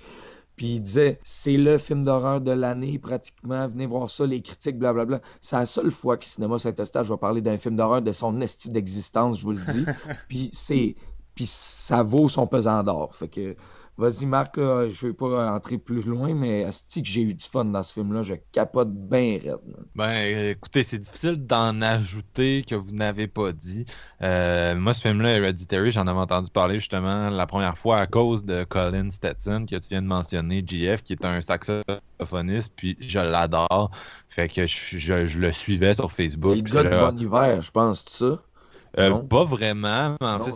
Puis 0.55 0.75
il 0.75 0.81
disait, 0.81 1.19
c'est 1.23 1.57
le 1.57 1.77
film 1.77 2.03
d'horreur 2.03 2.41
de 2.41 2.51
l'année 2.51 2.99
pratiquement, 2.99 3.67
venez 3.67 3.85
voir 3.85 4.09
ça, 4.09 4.25
les 4.25 4.41
critiques, 4.41 4.77
blablabla. 4.77 5.21
C'est 5.41 5.55
la 5.55 5.65
seule 5.65 5.91
fois 5.91 6.17
que 6.17 6.25
Cinéma 6.25 6.59
Saint-Eustache 6.59 7.07
va 7.07 7.17
parler 7.17 7.41
d'un 7.41 7.57
film 7.57 7.75
d'horreur 7.75 8.01
de 8.01 8.11
son 8.11 8.39
esti 8.41 8.69
d'existence, 8.69 9.39
je 9.39 9.43
vous 9.43 9.53
le 9.53 9.73
dis. 9.73 9.85
Puis 10.27 10.49
c'est, 10.53 10.95
puis 11.35 11.45
ça 11.47 12.03
vaut 12.03 12.27
son 12.27 12.47
pesant 12.47 12.83
d'or. 12.83 13.15
Fait 13.15 13.29
que, 13.29 13.55
vas-y 14.01 14.25
Marc, 14.25 14.57
là, 14.57 14.87
je 14.89 15.07
vais 15.07 15.13
pas 15.13 15.51
entrer 15.53 15.77
plus 15.77 16.03
loin, 16.05 16.33
mais 16.33 16.65
que 16.65 17.01
j'ai 17.03 17.21
eu 17.21 17.33
du 17.33 17.45
fun 17.45 17.65
dans 17.65 17.83
ce 17.83 17.93
film-là, 17.93 18.23
je 18.23 18.33
capote 18.51 18.91
bien 18.91 19.39
raide. 19.41 19.59
Ben, 19.95 20.49
écoutez, 20.49 20.83
c'est 20.83 20.97
difficile 20.99 21.45
d'en 21.45 21.81
ajouter 21.81 22.63
que 22.67 22.75
vous 22.75 22.91
n'avez 22.91 23.27
pas 23.27 23.51
dit. 23.51 23.85
Euh, 24.21 24.75
moi, 24.75 24.93
ce 24.93 25.01
film-là, 25.01 25.37
Hereditary, 25.37 25.91
j'en 25.91 26.07
avais 26.07 26.19
entendu 26.19 26.49
parler 26.49 26.75
justement 26.79 27.29
la 27.29 27.45
première 27.47 27.77
fois 27.77 27.97
à 27.99 28.07
cause 28.07 28.43
de 28.43 28.63
Colin 28.63 29.11
Stetson, 29.11 29.65
que 29.69 29.75
tu 29.75 29.89
viens 29.89 30.01
de 30.01 30.07
mentionner, 30.07 30.63
GF, 30.65 31.03
qui 31.03 31.13
est 31.13 31.25
un 31.25 31.39
saxophoniste, 31.41 32.71
puis 32.75 32.97
je 32.99 33.19
l'adore. 33.19 33.91
Fait 34.29 34.47
que 34.49 34.65
je, 34.65 34.97
je- 34.97 35.25
je 35.25 35.37
le 35.39 35.51
suivais 35.51 35.93
sur 35.93 36.11
Facebook. 36.11 36.55
Le 36.55 36.61
gars 36.61 36.83
de 36.83 36.89
Bon 36.89 37.17
Hiver, 37.19 37.61
je 37.61 37.71
pense, 37.71 38.05
tout 38.05 38.13
ça. 38.13 38.41
Euh, 38.99 39.15
pas 39.29 39.45
vraiment, 39.45 40.17
mais 40.19 40.27
en 40.27 40.39
Non, 40.39 40.45
fait, 40.45 40.51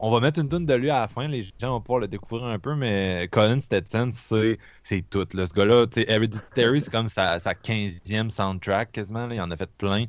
on 0.00 0.10
va 0.12 0.20
mettre 0.20 0.38
une 0.40 0.48
tonne 0.48 0.66
de 0.66 0.74
lui 0.74 0.88
à 0.88 1.00
la 1.00 1.08
fin, 1.08 1.26
les 1.26 1.42
gens 1.42 1.70
vont 1.70 1.80
pouvoir 1.80 1.98
le 2.00 2.06
découvrir 2.08 2.44
un 2.46 2.60
peu, 2.60 2.76
mais 2.76 3.28
Colin 3.32 3.58
Stetson, 3.60 4.10
c'est 4.12 4.58
c'est 4.84 5.02
tout. 5.02 5.26
là. 5.34 5.46
Ce 5.46 5.52
gars-là, 5.52 5.86
Hereditary, 5.96 6.80
c'est 6.82 6.90
comme 6.92 7.08
sa, 7.08 7.40
sa 7.40 7.54
15e 7.54 8.30
soundtrack 8.30 8.92
quasiment, 8.92 9.26
là. 9.26 9.34
il 9.34 9.40
en 9.40 9.50
a 9.50 9.56
fait 9.56 9.70
plein. 9.78 10.04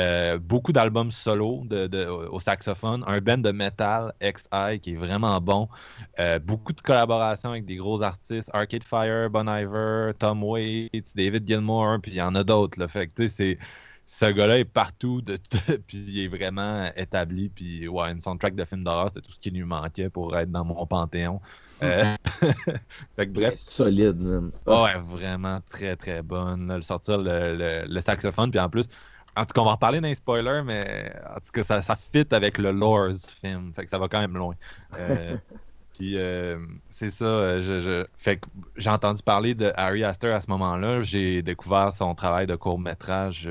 Euh, 0.00 0.38
beaucoup 0.38 0.72
d'albums 0.72 1.10
solo 1.10 1.62
de, 1.64 1.86
de- 1.86 2.06
au 2.06 2.40
saxophone, 2.40 3.04
un 3.06 3.20
band 3.20 3.38
de 3.38 3.52
metal, 3.52 4.12
XI, 4.20 4.80
qui 4.80 4.92
est 4.92 4.96
vraiment 4.96 5.40
bon. 5.40 5.68
Euh, 6.20 6.38
beaucoup 6.38 6.72
de 6.72 6.80
collaborations 6.80 7.50
avec 7.50 7.64
des 7.64 7.76
gros 7.76 8.02
artistes, 8.02 8.50
Arcade 8.52 8.84
Fire, 8.84 9.30
Bon 9.30 9.48
Iver, 9.48 10.12
Tom 10.18 10.42
Waits, 10.44 10.90
David 11.16 11.46
Gilmour, 11.46 11.98
puis 12.02 12.12
il 12.12 12.16
y 12.16 12.22
en 12.22 12.34
a 12.34 12.44
d'autres. 12.44 12.78
là. 12.78 12.88
Fait 12.88 13.08
que, 13.08 13.22
tu 13.22 13.28
sais, 13.28 13.56
c'est 13.58 13.58
ce 14.12 14.26
gars-là 14.26 14.58
est 14.58 14.66
partout, 14.66 15.22
de, 15.22 15.38
puis 15.86 16.04
il 16.06 16.24
est 16.24 16.28
vraiment 16.28 16.90
établi. 16.96 17.48
Puis 17.48 17.88
ouais, 17.88 18.12
une 18.12 18.20
soundtrack 18.20 18.54
de 18.54 18.64
film 18.66 18.84
d'horreur, 18.84 19.08
c'était 19.08 19.22
tout 19.22 19.32
ce 19.32 19.40
qui 19.40 19.50
lui 19.50 19.64
manquait 19.64 20.10
pour 20.10 20.36
être 20.36 20.50
dans 20.50 20.64
mon 20.66 20.84
panthéon. 20.86 21.40
Euh, 21.82 22.04
fait 23.16 23.26
que 23.26 23.32
bref. 23.32 23.54
Solide, 23.56 24.20
man. 24.20 24.50
Ouais, 24.66 24.98
vraiment 24.98 25.60
très 25.70 25.96
très 25.96 26.22
bonne. 26.22 26.70
Le 26.76 26.82
sortir 26.82 27.16
le, 27.16 27.86
le, 27.88 28.00
saxophone, 28.02 28.50
puis 28.50 28.60
en 28.60 28.68
plus, 28.68 28.84
en 29.34 29.46
tout 29.46 29.54
cas, 29.54 29.62
on 29.62 29.64
va 29.64 29.70
en 29.70 29.74
reparler 29.74 30.02
dans 30.02 30.08
les 30.08 30.14
spoilers, 30.14 30.62
mais 30.62 31.10
en 31.34 31.40
tout 31.40 31.50
cas, 31.50 31.62
ça, 31.62 31.80
ça 31.80 31.96
fit 31.96 32.26
avec 32.32 32.58
le 32.58 32.70
lore 32.70 33.14
du 33.14 33.18
film. 33.40 33.72
Fait 33.74 33.84
que 33.84 33.90
ça 33.90 33.98
va 33.98 34.08
quand 34.08 34.20
même 34.20 34.36
loin. 34.36 34.54
Euh, 34.98 35.38
puis 35.94 36.16
euh, 36.16 36.58
c'est 36.88 37.10
ça, 37.10 37.60
je, 37.62 38.04
fait 38.16 38.38
que 38.38 38.46
j'ai 38.76 38.90
entendu 38.90 39.22
parler 39.22 39.54
de 39.54 39.72
Harry 39.76 40.04
Astor 40.04 40.34
à 40.34 40.40
ce 40.40 40.50
moment-là. 40.50 41.02
J'ai 41.02 41.42
découvert 41.42 41.92
son 41.92 42.14
travail 42.14 42.46
de 42.46 42.56
court 42.56 42.78
métrage 42.78 43.48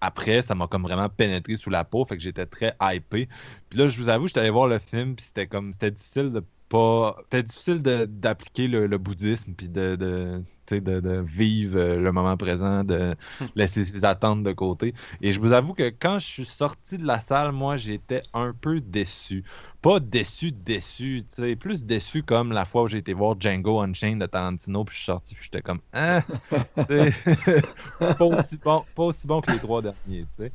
après, 0.00 0.42
ça 0.42 0.54
m'a 0.54 0.66
comme 0.66 0.82
vraiment 0.82 1.08
pénétré 1.08 1.56
sous 1.56 1.70
la 1.70 1.84
peau, 1.84 2.04
fait 2.04 2.16
que 2.16 2.22
j'étais 2.22 2.46
très 2.46 2.74
hypé. 2.80 3.28
Puis 3.68 3.78
là, 3.78 3.88
je 3.88 4.00
vous 4.00 4.08
avoue, 4.08 4.28
j'étais 4.28 4.40
allé 4.40 4.50
voir 4.50 4.66
le 4.66 4.78
film, 4.78 5.14
puis 5.14 5.26
c'était 5.26 5.46
comme 5.46 5.72
c'était 5.72 5.90
difficile 5.90 6.32
de 6.32 6.42
pas. 6.70 7.16
C'était 7.24 7.42
difficile 7.42 7.82
d'appliquer 7.82 8.68
le, 8.68 8.96
bouddhisme, 8.96 9.52
puis 9.52 9.68
de, 9.68 9.96
de, 9.96 10.42
de, 10.78 11.20
vivre 11.20 11.78
euh, 11.78 12.00
le 12.00 12.12
moment 12.12 12.36
présent, 12.36 12.84
de 12.84 13.14
laisser 13.56 13.84
ses 13.84 14.04
attentes 14.04 14.42
de 14.42 14.52
côté. 14.52 14.94
Et 15.20 15.32
je 15.32 15.40
vous 15.40 15.52
avoue 15.52 15.74
que 15.74 15.90
quand 15.90 16.18
je 16.18 16.26
suis 16.26 16.44
sorti 16.46 16.96
de 16.96 17.04
la 17.04 17.20
salle, 17.20 17.52
moi, 17.52 17.76
j'étais 17.76 18.22
un 18.32 18.54
peu 18.58 18.80
déçu. 18.80 19.44
Pas 19.82 19.98
déçu, 19.98 20.52
déçu, 20.52 21.24
plus 21.58 21.84
déçu 21.84 22.22
comme 22.22 22.52
la 22.52 22.64
fois 22.64 22.84
où 22.84 22.88
j'ai 22.88 22.98
été 22.98 23.14
voir 23.14 23.36
Django 23.38 23.80
Unchained 23.80 24.20
de 24.20 24.26
Tarantino, 24.26 24.84
puis 24.84 24.94
je 24.94 24.98
suis 25.00 25.06
sorti, 25.06 25.34
puis 25.34 25.44
j'étais 25.44 25.62
comme, 25.62 25.80
hein, 25.92 26.22
pas, 26.76 28.24
aussi 28.24 28.58
bon, 28.62 28.84
pas 28.94 29.02
aussi 29.02 29.26
bon 29.26 29.40
que 29.40 29.50
les 29.50 29.58
trois 29.58 29.82
derniers, 29.82 30.26
sais. 30.38 30.52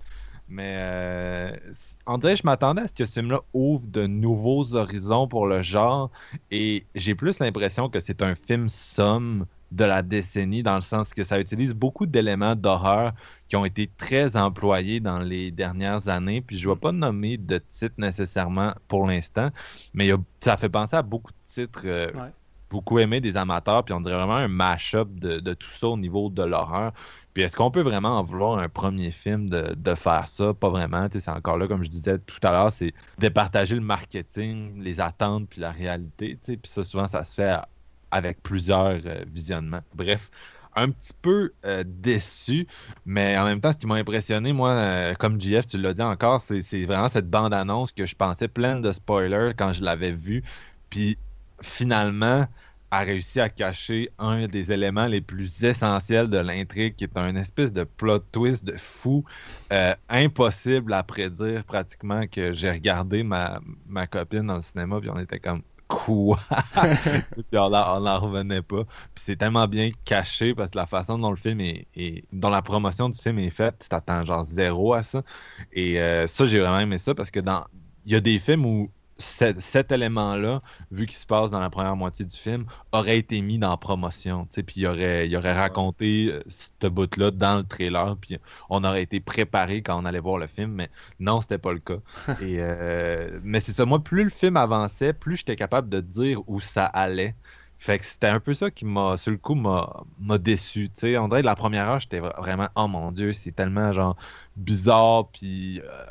Mais 0.47 0.75
euh, 0.77 1.51
on 2.05 2.17
dirait 2.17 2.34
que 2.34 2.41
je 2.41 2.45
m'attendais 2.45 2.81
à 2.84 2.88
ce 2.88 2.93
que 2.93 3.05
ce 3.05 3.13
film-là 3.13 3.41
ouvre 3.53 3.88
de 3.88 4.05
nouveaux 4.05 4.75
horizons 4.75 5.27
pour 5.27 5.47
le 5.47 5.63
genre. 5.63 6.12
Et 6.51 6.86
j'ai 6.93 7.15
plus 7.15 7.39
l'impression 7.39 7.89
que 7.89 7.99
c'est 7.99 8.21
un 8.21 8.36
film 8.36 8.69
somme 8.69 9.45
de 9.71 9.84
la 9.84 10.01
décennie, 10.01 10.63
dans 10.63 10.75
le 10.75 10.81
sens 10.81 11.13
que 11.13 11.23
ça 11.23 11.39
utilise 11.39 11.73
beaucoup 11.73 12.05
d'éléments 12.05 12.55
d'horreur 12.55 13.13
qui 13.49 13.55
ont 13.55 13.65
été 13.65 13.89
très 13.97 14.38
employés 14.38 14.99
dans 14.99 15.19
les 15.19 15.51
dernières 15.51 16.08
années. 16.08 16.41
Puis 16.41 16.58
je 16.58 16.69
ne 16.69 16.73
vais 16.73 16.79
pas 16.79 16.91
nommer 16.91 17.38
de 17.38 17.58
titres 17.71 17.95
nécessairement 17.97 18.73
pour 18.88 19.08
l'instant, 19.08 19.49
mais 19.93 20.12
ça 20.39 20.58
fait 20.58 20.69
penser 20.69 20.95
à 20.95 21.01
beaucoup 21.01 21.31
de 21.31 21.38
titres 21.53 21.81
euh, 21.86 22.12
beaucoup 22.69 22.99
aimés 22.99 23.21
des 23.21 23.36
amateurs. 23.38 23.84
Puis 23.84 23.93
on 23.93 24.01
dirait 24.01 24.15
vraiment 24.15 24.36
un 24.36 24.47
mash-up 24.47 25.10
de, 25.13 25.39
de, 25.39 25.53
tout 25.53 25.69
ça 25.69 25.88
au 25.88 25.97
niveau 25.97 26.29
de 26.29 26.43
l'horreur. 26.43 26.93
Puis 27.35 27.43
est-ce 27.43 27.57
qu'on 27.57 27.69
peut 27.69 27.81
vraiment 27.81 28.17
en 28.17 28.23
vouloir 28.23 28.57
un 28.59 28.69
premier 28.69 29.11
film 29.11 29.49
de, 29.49 29.95
faire 29.95 30.29
ça? 30.29 30.53
Pas 30.53 30.69
vraiment. 30.69 31.05
C'est 31.11 31.27
encore 31.27 31.57
là, 31.57 31.67
comme 31.67 31.83
je 31.83 31.89
disais 31.89 32.17
tout 32.17 32.39
à 32.41 32.51
l'heure, 32.51 32.71
c'est 32.71 32.93
départager 33.19 33.75
le 33.75 33.81
marketing, 33.81 34.81
les 34.81 35.01
attentes, 35.01 35.49
puis 35.49 35.59
la 35.59 35.71
réalité. 35.71 36.39
Puis 36.41 36.59
ça, 36.63 36.81
souvent, 36.81 37.09
ça 37.09 37.25
se 37.25 37.33
fait 37.33 37.57
avec 38.09 38.41
plusieurs 38.41 39.01
euh, 39.05 39.25
visionnements. 39.27 39.81
Bref, 39.93 40.31
un 40.77 40.89
petit 40.89 41.11
peu 41.21 41.51
euh, 41.65 41.83
déçu, 41.85 42.67
mais 43.05 43.37
en 43.37 43.43
même 43.43 43.59
temps, 43.59 43.73
ce 43.73 43.77
qui 43.77 43.87
m'a 43.87 43.95
impressionné, 43.95 44.53
moi, 44.53 44.69
euh, 44.69 45.13
comme 45.15 45.39
JF, 45.39 45.67
tu 45.67 45.77
l'as 45.77 45.93
dit 45.93 46.01
encore, 46.01 46.39
c'est 46.39 46.85
vraiment 46.85 47.09
cette 47.09 47.29
bande-annonce 47.29 47.91
que 47.91 48.05
je 48.05 48.15
pensais 48.15 48.47
pleine 48.47 48.81
de 48.81 48.93
spoilers 48.93 49.51
quand 49.57 49.73
je 49.73 49.83
l'avais 49.83 50.13
vue. 50.13 50.41
Puis 50.89 51.17
finalement, 51.61 52.47
a 52.95 52.99
réussi 52.99 53.39
à 53.39 53.49
cacher 53.49 54.10
un 54.17 54.47
des 54.47 54.71
éléments 54.71 55.05
les 55.05 55.21
plus 55.21 55.63
essentiels 55.63 56.29
de 56.29 56.38
l'intrigue, 56.38 56.95
qui 56.95 57.03
est 57.03 57.17
un 57.17 57.36
espèce 57.36 57.73
de 57.73 57.84
plot 57.84 58.19
twist 58.31 58.63
de 58.63 58.77
fou, 58.77 59.23
euh, 59.73 59.93
impossible 60.10 60.93
à 60.93 61.03
prédire 61.03 61.63
pratiquement, 61.63 62.25
que 62.27 62.53
j'ai 62.53 62.71
regardé 62.71 63.23
ma, 63.23 63.60
ma 63.88 64.08
copine 64.08 64.47
dans 64.47 64.55
le 64.55 64.62
cinéma, 64.62 64.99
puis 64.99 65.10
on 65.10 65.19
était 65.19 65.39
comme 65.39 65.62
quoi? 65.88 66.39
puis 67.34 67.60
on 67.60 67.69
n'en 67.69 68.19
revenait 68.19 68.62
pas. 68.62 68.84
Puis 69.13 69.23
c'est 69.25 69.36
tellement 69.36 69.67
bien 69.67 69.89
caché 70.05 70.55
parce 70.55 70.71
que 70.71 70.77
la 70.77 70.88
façon 70.88 71.17
dont 71.19 71.29
le 71.29 71.36
film 71.36 71.60
est, 71.62 72.23
dont 72.31 72.49
la 72.49 72.62
promotion 72.62 73.10
du 73.10 73.19
film 73.19 73.39
est 73.39 73.49
faite, 73.49 73.75
tu 73.81 73.89
t'attends 73.89 74.25
genre 74.25 74.45
zéro 74.45 74.93
à 74.93 75.03
ça. 75.03 75.21
Et 75.73 75.99
euh, 75.99 76.27
ça, 76.27 76.45
j'ai 76.45 76.60
vraiment 76.60 76.79
aimé 76.79 76.97
ça 76.97 77.13
parce 77.13 77.31
que 77.31 77.39
dans 77.39 77.65
il 78.05 78.12
y 78.12 78.15
a 78.15 78.19
des 78.19 78.38
films 78.38 78.65
où 78.65 78.91
cet, 79.17 79.91
élément-là, 79.91 80.62
vu 80.91 81.06
qu'il 81.06 81.15
se 81.15 81.25
passe 81.25 81.49
dans 81.49 81.60
la 81.60 81.69
première 81.69 81.95
moitié 81.95 82.25
du 82.25 82.36
film, 82.36 82.65
aurait 82.91 83.17
été 83.17 83.41
mis 83.41 83.58
dans 83.58 83.69
la 83.69 83.78
promotion. 83.78 84.45
Puis 84.45 84.82
il 84.82 84.88
aurait, 84.88 85.28
il 85.28 85.36
aurait 85.38 85.54
raconté 85.54 86.30
euh, 86.32 86.41
ce 86.47 86.88
bout-là 86.88 87.32
dans 87.32 87.58
le 87.58 87.63
trailer, 87.63 88.17
puis 88.17 88.38
on 88.69 88.84
aurait 88.84 89.04
été 89.04 89.19
préparé 89.19 89.82
quand 89.82 90.01
on 90.01 90.06
allait 90.06 90.19
voir 90.19 90.38
le 90.38 90.47
film, 90.47 90.71
mais 90.71 90.89
non, 91.19 91.41
c'était 91.41 91.58
pas 91.58 91.71
le 91.71 91.80
cas. 91.80 91.99
Et, 92.41 92.58
euh, 92.60 93.39
mais 93.43 93.60
c'est 93.60 93.73
ça, 93.73 93.86
moi, 93.86 94.04
plus 94.04 94.25
le 94.25 94.30
film 94.30 94.58
avançait, 94.58 95.13
plus 95.13 95.38
j'étais 95.38 95.56
capable 95.56 95.89
de 95.89 96.01
dire 96.01 96.41
où 96.47 96.60
ça 96.60 96.86
allait. 96.86 97.36
Fait 97.78 97.99
que 97.99 98.06
c'était 98.06 98.28
un 98.28 98.39
peu 98.39 98.54
ça 98.54 98.71
qui 98.71 98.86
m'a, 98.86 99.17
sur 99.17 99.32
le 99.32 99.38
coup, 99.38 99.54
m'a 99.54 100.38
déçu. 100.39 100.89
sais 100.93 101.17
On 101.17 101.28
dirait 101.28 101.41
que 101.41 101.45
la 101.45 101.56
première 101.56 101.89
heure, 101.89 101.99
j'étais 101.99 102.19
vraiment, 102.19 102.67
oh 102.75 102.88
mon 102.88 103.12
dieu, 103.12 103.34
c'est 103.34 103.51
tellement 103.51 103.93
genre 103.93 104.17
bizarre, 104.58 105.30
puis. 105.30 105.82
Euh, 105.82 106.06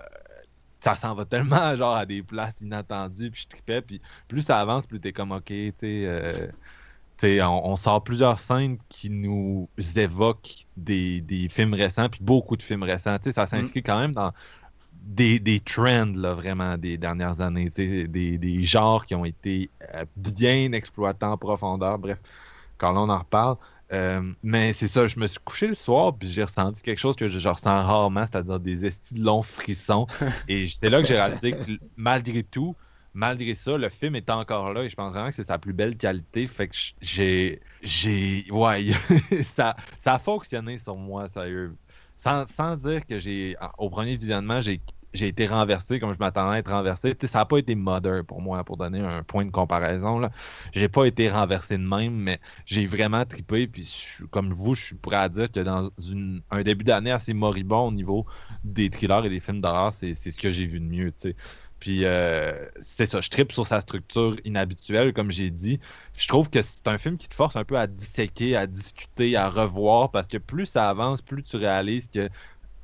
ça 0.85 0.95
s'en 0.95 1.15
va 1.15 1.25
tellement 1.25 1.75
genre 1.77 1.97
à 1.97 2.05
des 2.05 2.23
places 2.23 2.61
inattendues, 2.61 3.31
puis 3.31 3.43
je 3.43 3.49
tripais, 3.49 3.81
puis 3.81 4.01
plus 4.29 4.43
ça 4.43 4.61
avance, 4.61 4.87
plus 4.87 5.01
t'es 5.01 5.13
comme 5.13 5.33
ok, 5.33 5.45
tu 5.47 5.73
sais. 5.79 6.05
Euh, 6.07 6.49
on, 7.43 7.77
sort 7.77 8.05
plusieurs 8.05 8.39
scènes 8.39 8.77
qui 8.91 9.09
nous 9.09 9.69
évoquent 9.97 10.67
des, 10.77 11.49
films 11.49 11.73
récents, 11.73 12.11
puis 12.11 12.21
beaucoup 12.23 12.57
de 12.57 12.63
films 12.63 12.83
récents. 12.83 13.17
ça 13.23 13.47
s'inscrit 13.47 13.81
mm. 13.81 13.83
quand 13.83 13.99
même 13.99 14.13
dans 14.13 14.33
des, 14.93 15.39
des 15.39 15.61
trends, 15.61 16.13
là, 16.15 16.35
vraiment, 16.35 16.77
des 16.77 16.99
dernières 16.99 17.41
années. 17.41 17.71
Des, 17.71 18.07
des 18.37 18.63
genres 18.63 19.07
qui 19.07 19.15
ont 19.15 19.25
été 19.25 19.71
euh, 19.95 20.05
bien 20.17 20.73
exploités 20.73 21.25
en 21.25 21.39
profondeur. 21.39 21.99
Bref, 21.99 22.19
quand 22.77 22.95
on 22.97 23.09
en 23.09 23.19
reparle. 23.19 23.57
Euh, 23.95 24.33
mais 24.43 24.73
c'est 24.73 24.89
ça, 24.89 25.07
je 25.07 25.19
me 25.19 25.27
suis 25.27 25.39
couché 25.45 25.69
le 25.69 25.75
soir, 25.75 26.17
puis 26.17 26.29
j'ai 26.29 26.43
ressenti 26.43 26.83
quelque 26.83 26.99
chose 26.99 27.15
que 27.15 27.29
je, 27.29 27.49
ressens 27.49 27.87
rarement, 27.87 28.27
c'est-à-dire 28.27 28.59
des 28.59 28.85
estis 28.85 29.15
de 29.15 29.25
longs 29.25 29.43
frissons. 29.43 30.07
et 30.49 30.67
c'est 30.67 30.91
là 30.91 31.01
que 31.01 31.07
j'ai 31.07 31.15
réalisé 31.15 31.53
que 31.53 31.73
malgré 31.97 32.43
tout, 32.43 32.75
malgré 33.15 33.55
ça, 33.55 33.79
le 33.79 33.89
film 33.89 34.17
est 34.17 34.29
encore 34.31 34.73
là 34.73 34.83
et 34.83 34.89
je 34.89 34.97
pense 34.97 35.13
vraiment 35.13 35.31
que 35.31 35.37
c'est 35.37 35.45
sa 35.45 35.59
plus 35.59 35.73
belle 35.73 35.97
qualité. 35.97 36.47
Fait 36.47 36.69
que 36.69 36.77
j'ai. 37.01 37.61
j'ai 37.83 38.47
ouais, 38.51 38.91
ça, 39.57 39.77
ça 39.99 40.15
a 40.15 40.19
fonctionné 40.19 40.79
sur 40.79 40.97
moi, 40.97 41.29
sérieux. 41.29 41.77
Sans, 42.17 42.47
sans 42.49 42.77
dire 42.77 43.07
que 43.07 43.19
j'ai. 43.21 43.57
Au 43.79 43.91
premier 43.91 44.17
visionnement, 44.17 44.61
j'ai 44.61 44.81
j'ai 45.15 45.29
été 45.29 45.47
renversé 45.47 46.01
comme 46.01 46.13
je 46.13 46.19
m'attendais 46.19 46.57
à 46.57 46.59
être 46.59 46.73
renversé. 46.73 47.17
ça 47.23 47.39
n'a 47.39 47.45
pas 47.45 47.59
été 47.59 47.75
modern 47.75 48.25
pour 48.25 48.43
moi, 48.43 48.65
pour 48.65 48.77
donner 48.77 49.01
un 49.01 49.23
point 49.23 49.45
de 49.45 49.51
comparaison. 49.51 50.19
Là. 50.19 50.31
J'ai 50.73 50.89
pas 50.89 51.07
été 51.07 51.31
renversé 51.31 51.79
de 51.79 51.87
même, 51.87 52.15
mais 52.15 52.41
j'ai 52.67 52.87
vraiment 52.87 53.25
tripé. 53.25 53.67
Puis 53.67 54.19
comme 54.31 54.53
vous, 54.53 54.75
je 54.75 54.85
suis 54.87 54.97
prêt 54.97 55.17
à 55.17 55.29
dire 55.29 55.51
que 55.51 55.61
dans 55.61 55.91
un 56.51 56.63
début 56.63 56.85
d'année 56.85 57.13
assez 57.13 57.33
moribond 57.33 57.89
au 57.89 57.93
niveau 57.93 58.27
des 58.65 58.91
thrillers 58.91 59.25
et 59.25 59.31
des 59.31 59.41
films 59.41 59.61
d'horreur, 59.61 59.95
c'est 59.95 60.15
ce 60.15 60.37
que 60.37 60.51
j'ai 60.51 60.67
vu 60.67 60.81
de 60.81 60.87
mieux. 60.87 61.13
Puis 61.85 62.05
euh, 62.05 62.67
c'est 62.81 63.05
ça, 63.05 63.21
je 63.21 63.29
tripe 63.29 63.53
sur 63.53 63.67
sa 63.67 63.83
structure 63.83 64.37
inhabituelle, 64.45 65.13
comme 65.13 65.31
j'ai 65.31 65.51
dit. 65.51 65.81
Je 66.17 66.27
trouve 66.29 66.49
que 66.49 66.63
c'est 66.63 66.89
un 66.89 66.97
film 66.97 67.19
qui 67.19 67.29
te 67.29 67.35
force 67.35 67.57
un 67.57 67.65
peu 67.65 67.79
à 67.79 67.87
disséquer, 67.87 68.57
à 68.57 68.67
discuter, 68.67 69.37
à 69.37 69.51
revoir, 69.51 70.11
parce 70.11 70.27
que 70.27 70.39
plus 70.39 70.65
ça 70.65 70.89
avance, 70.89 71.21
plus 71.21 71.43
tu 71.43 71.57
réalises 71.57 72.09
que 72.09 72.31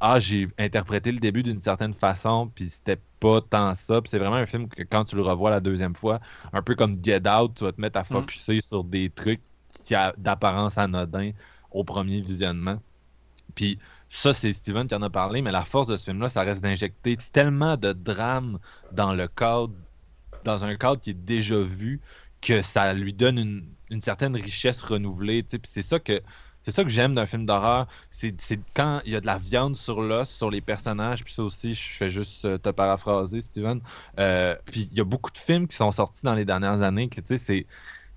ah, 0.00 0.18
j'ai 0.18 0.48
interprété 0.58 1.12
le 1.12 1.18
début 1.18 1.42
d'une 1.42 1.60
certaine 1.60 1.92
façon, 1.92 2.50
puis 2.54 2.70
c'était 2.70 2.98
pas 3.20 3.40
tant 3.42 3.74
ça. 3.74 4.00
Puis 4.00 4.08
c'est 4.10 4.18
vraiment 4.18 4.36
un 4.36 4.46
film 4.46 4.68
que 4.68 4.82
quand 4.82 5.04
tu 5.04 5.14
le 5.14 5.22
revois 5.22 5.50
la 5.50 5.60
deuxième 5.60 5.94
fois, 5.94 6.20
un 6.52 6.62
peu 6.62 6.74
comme 6.74 6.98
Get 7.02 7.28
Out, 7.28 7.54
tu 7.54 7.64
vas 7.64 7.72
te 7.72 7.80
mettre 7.80 7.98
à 7.98 8.02
mm. 8.02 8.06
focuser 8.06 8.60
sur 8.62 8.82
des 8.82 9.10
trucs 9.10 9.42
qui 9.84 9.94
a 9.94 10.14
d'apparence 10.16 10.78
anodin 10.78 11.32
au 11.70 11.84
premier 11.84 12.20
visionnement. 12.22 12.80
Puis 13.54 13.78
ça, 14.08 14.32
c'est 14.32 14.52
Steven 14.52 14.88
qui 14.88 14.94
en 14.94 15.02
a 15.02 15.10
parlé, 15.10 15.42
mais 15.42 15.52
la 15.52 15.64
force 15.64 15.86
de 15.88 15.96
ce 15.96 16.04
film-là, 16.04 16.30
ça 16.30 16.42
reste 16.42 16.62
d'injecter 16.62 17.18
tellement 17.32 17.76
de 17.76 17.92
drame 17.92 18.58
dans 18.92 19.12
le 19.12 19.28
cadre, 19.28 19.74
dans 20.44 20.64
un 20.64 20.76
cadre 20.76 21.00
qui 21.00 21.10
est 21.10 21.24
déjà 21.24 21.60
vu, 21.60 22.00
que 22.40 22.62
ça 22.62 22.94
lui 22.94 23.12
donne 23.12 23.38
une, 23.38 23.66
une 23.90 24.00
certaine 24.00 24.34
richesse 24.34 24.80
renouvelée. 24.80 25.42
Puis 25.42 25.60
c'est 25.64 25.82
ça 25.82 25.98
que 25.98 26.22
c'est 26.62 26.72
ça 26.72 26.84
que 26.84 26.90
j'aime 26.90 27.14
d'un 27.14 27.26
film 27.26 27.46
d'horreur. 27.46 27.86
C'est 28.10 28.34
quand 28.74 29.00
il 29.06 29.12
y 29.12 29.16
a 29.16 29.20
de 29.20 29.26
la 29.26 29.38
viande 29.38 29.76
sur 29.76 30.02
l'os, 30.02 30.28
sur 30.28 30.50
les 30.50 30.60
personnages. 30.60 31.24
Puis 31.24 31.32
ça 31.32 31.42
aussi, 31.42 31.74
je 31.74 31.88
fais 31.88 32.10
juste 32.10 32.44
euh, 32.44 32.58
te 32.58 32.68
paraphraser, 32.68 33.40
Steven. 33.40 33.80
Euh, 34.18 34.54
puis 34.66 34.88
il 34.90 34.96
y 34.96 35.00
a 35.00 35.04
beaucoup 35.04 35.30
de 35.30 35.38
films 35.38 35.66
qui 35.68 35.76
sont 35.76 35.90
sortis 35.90 36.22
dans 36.22 36.34
les 36.34 36.44
dernières 36.44 36.82
années 36.82 37.08
que, 37.08 37.20
tu 37.20 37.26
sais, 37.28 37.38
c'est 37.38 37.66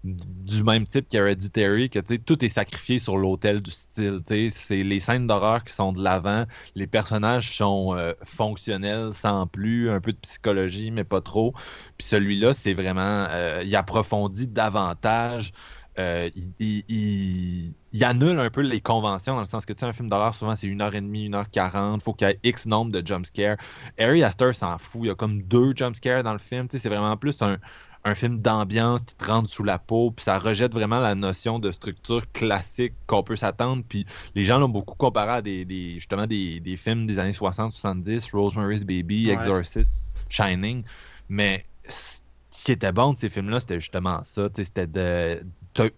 du 0.04 0.66
même 0.66 0.86
type 0.86 1.08
qu'Hereditary, 1.08 1.90
que 1.90 2.00
tout 2.18 2.44
est 2.44 2.50
sacrifié 2.50 3.00
sur 3.00 3.18
l'autel 3.18 3.62
du 3.62 3.72
style. 3.72 4.20
C'est 4.52 4.84
les 4.84 5.00
scènes 5.00 5.28
d'horreur 5.28 5.64
qui 5.64 5.74
sont 5.74 5.94
de 5.94 6.04
l'avant, 6.04 6.46
les 6.76 6.88
personnages 6.88 7.56
sont 7.56 7.96
euh, 7.96 8.12
fonctionnels 8.26 9.14
sans 9.14 9.48
plus, 9.48 9.90
un 9.90 10.02
peu 10.02 10.12
de 10.12 10.18
psychologie, 10.18 10.92
mais 10.92 11.06
pas 11.06 11.22
trop. 11.22 11.54
Puis 11.98 12.06
celui-là, 12.06 12.54
c'est 12.54 12.74
vraiment, 12.74 13.28
il 13.64 13.74
approfondit 13.78 14.48
davantage 14.48 15.54
euh, 16.00 16.30
il, 16.60 16.84
il, 16.90 17.74
il, 17.92 18.04
annule 18.04 18.40
un 18.40 18.50
peu 18.50 18.62
les 18.62 18.82
conventions 18.82 19.36
dans 19.36 19.42
le 19.42 19.46
sens 19.46 19.66
que 19.66 19.74
tu 19.74 19.82
sais, 19.82 19.86
un 19.86 19.94
film 19.94 20.10
d'horreur, 20.10 20.34
souvent 20.34 20.56
c'est 20.56 20.68
1h30, 20.68 21.30
1h40, 21.30 22.02
faut 22.02 22.14
qu'il 22.14 22.28
y 22.28 22.32
ait 22.32 22.40
X 22.44 22.66
nombre 22.66 22.92
de 22.92 23.06
jumpscares. 23.06 23.58
Harry 24.00 24.24
Astor 24.24 24.56
s'en 24.56 24.78
fout, 24.78 25.02
il 25.04 25.08
y 25.08 25.10
a 25.12 25.16
comme 25.16 25.44
deux 25.44 25.74
jumpscares 25.76 26.24
dans 26.24 26.34
le 26.34 26.40
film, 26.40 26.68
tu 26.68 26.78
sais, 26.78 26.84
c'est 26.84 26.90
vraiment 26.90 27.16
plus 27.16 27.42
un, 27.42 27.58
un 28.06 28.16
film 28.16 28.42
d'ambiance 28.42 29.02
qui 29.02 29.16
te 29.16 29.26
rentre 29.26 29.50
sous 29.50 29.64
la 29.64 29.80
peau, 29.80 30.12
puis 30.12 30.24
ça 30.24 30.38
rejette 30.38 30.74
vraiment 30.74 31.00
la 31.00 31.16
notion 31.16 31.60
de 31.60 31.72
structure 31.72 32.30
classique 32.32 32.94
qu'on 33.08 33.24
peut 33.24 33.36
s'attendre. 33.36 33.84
Puis 33.88 34.06
les 34.36 34.44
gens 34.44 34.60
l'ont 34.60 34.70
beaucoup 34.70 34.96
comparé 34.96 35.32
à 35.32 35.42
des, 35.42 35.64
des 35.64 35.96
justement 35.96 36.28
des, 36.28 36.60
des, 36.60 36.76
films 36.76 37.08
des 37.08 37.20
années 37.20 37.32
60-70, 37.32 38.32
Rosemary's 38.34 38.84
Baby, 38.84 39.28
ouais. 39.28 39.34
Exorcist, 39.34 40.14
Shining. 40.30 40.84
Mais 41.30 41.66
ce 41.88 42.66
qui 42.66 42.72
était 42.74 42.92
bon 42.92 43.14
de 43.14 43.18
ces 43.18 43.30
films-là, 43.30 43.60
c'était 43.60 43.80
justement 43.80 44.22
ça. 44.24 44.50
C'était 44.56 44.88
de. 44.88 45.44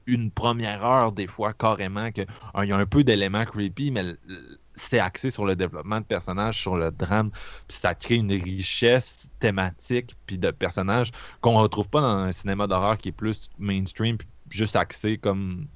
Une 0.07 0.31
première 0.31 0.85
heure, 0.85 1.11
des 1.11 1.27
fois, 1.27 1.53
carrément, 1.53 2.11
qu'il 2.11 2.25
y 2.63 2.71
a 2.71 2.77
un 2.77 2.85
peu 2.85 3.03
d'éléments 3.03 3.45
creepy, 3.45 3.91
mais 3.91 4.15
c'est 4.75 4.99
axé 4.99 5.31
sur 5.31 5.45
le 5.45 5.55
développement 5.55 5.99
de 5.99 6.05
personnages, 6.05 6.59
sur 6.61 6.75
le 6.75 6.91
drame, 6.91 7.31
puis 7.67 7.77
ça 7.77 7.95
crée 7.95 8.15
une 8.15 8.31
richesse 8.31 9.29
thématique 9.39 10.15
puis 10.25 10.37
de 10.37 10.51
personnages 10.51 11.11
qu'on 11.41 11.57
retrouve 11.57 11.89
pas 11.89 12.01
dans 12.01 12.07
un 12.07 12.31
cinéma 12.31 12.67
d'horreur 12.67 12.97
qui 12.97 13.09
est 13.09 13.13
plus 13.13 13.49
mainstream, 13.57 14.17
puis 14.17 14.27
juste 14.49 14.75
axé 14.75 15.17
comme 15.17 15.67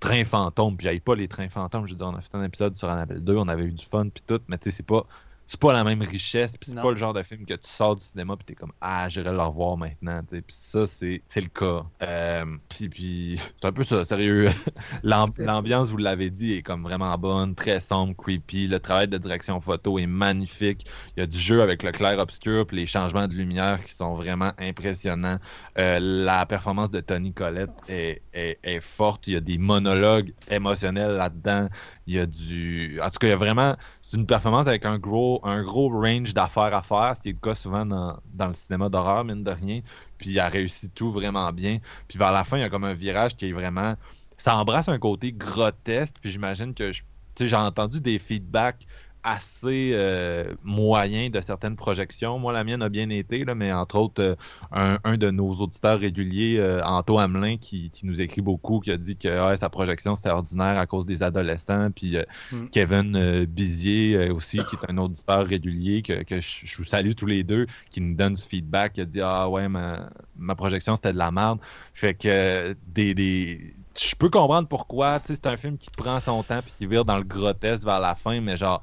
train 0.00 0.24
fantôme. 0.24 0.76
Puis 0.76 0.84
j'avais 0.84 1.00
pas 1.00 1.14
les 1.14 1.28
trains 1.28 1.48
fantômes, 1.48 1.86
je 1.86 1.92
veux 1.92 1.98
dire, 1.98 2.06
on 2.06 2.14
a 2.14 2.20
fait 2.20 2.34
un 2.34 2.44
épisode 2.44 2.74
sur 2.76 2.88
Annabelle 2.88 3.22
2, 3.22 3.36
on 3.36 3.48
avait 3.48 3.64
eu 3.64 3.72
du 3.72 3.84
fun 3.84 4.08
puis 4.08 4.24
tout, 4.26 4.40
mais 4.48 4.56
tu 4.58 4.70
sais, 4.70 4.78
c'est 4.78 4.86
pas 4.86 5.06
c'est 5.48 5.58
pas 5.58 5.72
la 5.72 5.82
même 5.82 6.02
richesse, 6.02 6.52
puis 6.58 6.70
c'est 6.70 6.80
pas 6.80 6.90
le 6.90 6.96
genre 6.96 7.14
de 7.14 7.22
film 7.22 7.46
que 7.46 7.54
tu 7.54 7.68
sors 7.68 7.96
du 7.96 8.04
cinéma 8.04 8.36
puis 8.36 8.44
t'es 8.44 8.54
comme 8.54 8.72
ah 8.82 9.08
j'irai 9.08 9.32
le 9.32 9.40
revoir 9.40 9.78
maintenant, 9.78 10.20
puis 10.28 10.42
ça 10.50 10.86
c'est, 10.86 11.22
c'est 11.26 11.40
le 11.40 11.48
cas. 11.48 11.86
Euh, 12.02 12.44
puis, 12.68 12.88
puis 12.90 13.40
c'est 13.60 13.66
un 13.66 13.72
peu 13.72 13.82
ça, 13.82 14.04
sérieux. 14.04 14.50
L'ambiance, 15.02 15.88
vous 15.88 15.96
l'avez 15.96 16.28
dit, 16.28 16.52
est 16.52 16.62
comme 16.62 16.82
vraiment 16.82 17.16
bonne, 17.16 17.54
très 17.54 17.80
sombre, 17.80 18.14
creepy. 18.14 18.68
Le 18.68 18.78
travail 18.78 19.08
de 19.08 19.16
direction 19.16 19.58
photo 19.60 19.98
est 19.98 20.06
magnifique. 20.06 20.86
Il 21.16 21.20
y 21.20 21.22
a 21.22 21.26
du 21.26 21.38
jeu 21.38 21.62
avec 21.62 21.82
le 21.82 21.92
clair 21.92 22.18
obscur 22.18 22.66
puis 22.66 22.76
les 22.76 22.86
changements 22.86 23.26
de 23.26 23.34
lumière 23.34 23.82
qui 23.82 23.94
sont 23.94 24.14
vraiment 24.16 24.52
impressionnants. 24.58 25.38
Euh, 25.78 25.98
la 26.00 26.44
performance 26.44 26.90
de 26.90 27.00
Tony 27.00 27.32
Collette 27.32 27.70
est, 27.88 28.20
est, 28.34 28.58
est 28.62 28.80
forte. 28.80 29.26
Il 29.26 29.32
y 29.32 29.36
a 29.36 29.40
des 29.40 29.56
monologues 29.56 30.34
émotionnels 30.50 31.12
là-dedans. 31.12 31.68
Il 32.06 32.14
y 32.14 32.18
a 32.18 32.26
du. 32.26 33.00
En 33.02 33.10
tout 33.10 33.18
cas, 33.18 33.26
il 33.26 33.30
y 33.30 33.32
a 33.32 33.36
vraiment. 33.36 33.76
C'est 34.08 34.16
une 34.16 34.24
performance 34.24 34.66
avec 34.66 34.86
un 34.86 34.98
gros, 34.98 35.38
range 35.44 36.32
d'affaires 36.32 36.74
à 36.74 36.80
faire, 36.80 37.14
ce 37.14 37.20
qui 37.20 37.28
est 37.28 37.32
le 37.32 37.38
cas 37.38 37.54
souvent 37.54 37.84
dans, 37.84 38.18
le 38.38 38.54
cinéma 38.54 38.88
d'horreur, 38.88 39.22
mine 39.22 39.44
de 39.44 39.50
rien. 39.50 39.82
Puis 40.16 40.30
il 40.30 40.40
a 40.40 40.48
réussi 40.48 40.88
tout 40.88 41.10
vraiment 41.10 41.52
bien. 41.52 41.76
Puis 42.08 42.18
vers 42.18 42.32
la 42.32 42.42
fin, 42.42 42.56
il 42.56 42.60
y 42.60 42.62
a 42.62 42.70
comme 42.70 42.84
un 42.84 42.94
virage 42.94 43.36
qui 43.36 43.50
est 43.50 43.52
vraiment. 43.52 43.96
Ça 44.38 44.56
embrasse 44.56 44.88
un 44.88 44.98
côté 44.98 45.34
grotesque. 45.34 46.14
Puis 46.22 46.30
j'imagine 46.30 46.72
que. 46.72 46.90
J'ai 47.38 47.54
entendu 47.54 48.00
des 48.00 48.18
feedbacks 48.18 48.86
assez 49.22 49.92
euh, 49.94 50.54
moyen 50.62 51.30
de 51.30 51.40
certaines 51.40 51.76
projections. 51.76 52.38
Moi, 52.38 52.52
la 52.52 52.64
mienne 52.64 52.82
a 52.82 52.88
bien 52.88 53.08
été, 53.10 53.44
là, 53.44 53.54
mais 53.54 53.72
entre 53.72 53.96
autres, 53.96 54.22
euh, 54.22 54.36
un, 54.72 54.98
un, 55.04 55.16
de 55.16 55.30
nos 55.30 55.52
auditeurs 55.54 56.00
réguliers, 56.00 56.58
euh, 56.58 56.82
Anto 56.84 57.18
Hamelin, 57.18 57.56
qui, 57.56 57.90
qui, 57.90 58.06
nous 58.06 58.20
écrit 58.20 58.40
beaucoup, 58.40 58.80
qui 58.80 58.90
a 58.90 58.96
dit 58.96 59.16
que 59.16 59.28
ah, 59.28 59.56
sa 59.56 59.68
projection 59.68 60.16
c'était 60.16 60.30
ordinaire 60.30 60.78
à 60.78 60.86
cause 60.86 61.06
des 61.06 61.22
adolescents. 61.22 61.90
Puis 61.90 62.16
mm. 62.52 62.68
Kevin 62.70 63.44
Bizier 63.44 64.30
aussi, 64.30 64.58
qui 64.64 64.76
est 64.76 64.90
un 64.90 64.98
auditeur 64.98 65.46
régulier, 65.46 66.02
que, 66.02 66.22
que 66.22 66.40
je, 66.40 66.66
je, 66.66 66.76
vous 66.76 66.84
salue 66.84 67.12
tous 67.12 67.26
les 67.26 67.42
deux, 67.42 67.66
qui 67.90 68.00
nous 68.00 68.14
donne 68.14 68.36
ce 68.36 68.48
feedback, 68.48 68.94
qui 68.94 69.00
a 69.00 69.04
dit 69.04 69.20
Ah 69.20 69.48
ouais, 69.48 69.68
ma, 69.68 70.10
ma 70.36 70.54
projection 70.54 70.96
c'était 70.96 71.12
de 71.12 71.18
la 71.18 71.30
merde. 71.30 71.58
Fait 71.94 72.14
que 72.14 72.76
des, 72.86 73.14
des 73.14 73.74
je 74.00 74.14
peux 74.14 74.30
comprendre 74.30 74.68
pourquoi. 74.68 75.20
C'est 75.24 75.46
un 75.46 75.56
film 75.56 75.76
qui 75.76 75.90
prend 75.90 76.20
son 76.20 76.42
temps 76.42 76.60
puis 76.62 76.72
qui 76.78 76.86
vire 76.86 77.04
dans 77.04 77.16
le 77.16 77.24
grotesque 77.24 77.84
vers 77.84 78.00
la 78.00 78.14
fin, 78.14 78.40
mais 78.40 78.56
genre, 78.56 78.82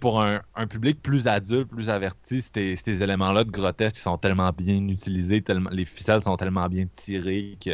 pour 0.00 0.22
un, 0.22 0.40
un, 0.54 0.66
public 0.66 1.02
plus 1.02 1.26
adulte, 1.26 1.68
plus 1.68 1.88
averti, 1.88 2.42
ces, 2.42 2.76
ces 2.76 3.02
éléments-là 3.02 3.44
de 3.44 3.50
grotesque 3.50 3.96
sont 3.96 4.18
tellement 4.18 4.50
bien 4.50 4.86
utilisés, 4.88 5.40
tellement, 5.40 5.70
les 5.70 5.84
ficelles 5.84 6.22
sont 6.22 6.36
tellement 6.36 6.68
bien 6.68 6.86
tirées 6.92 7.56
que 7.64 7.70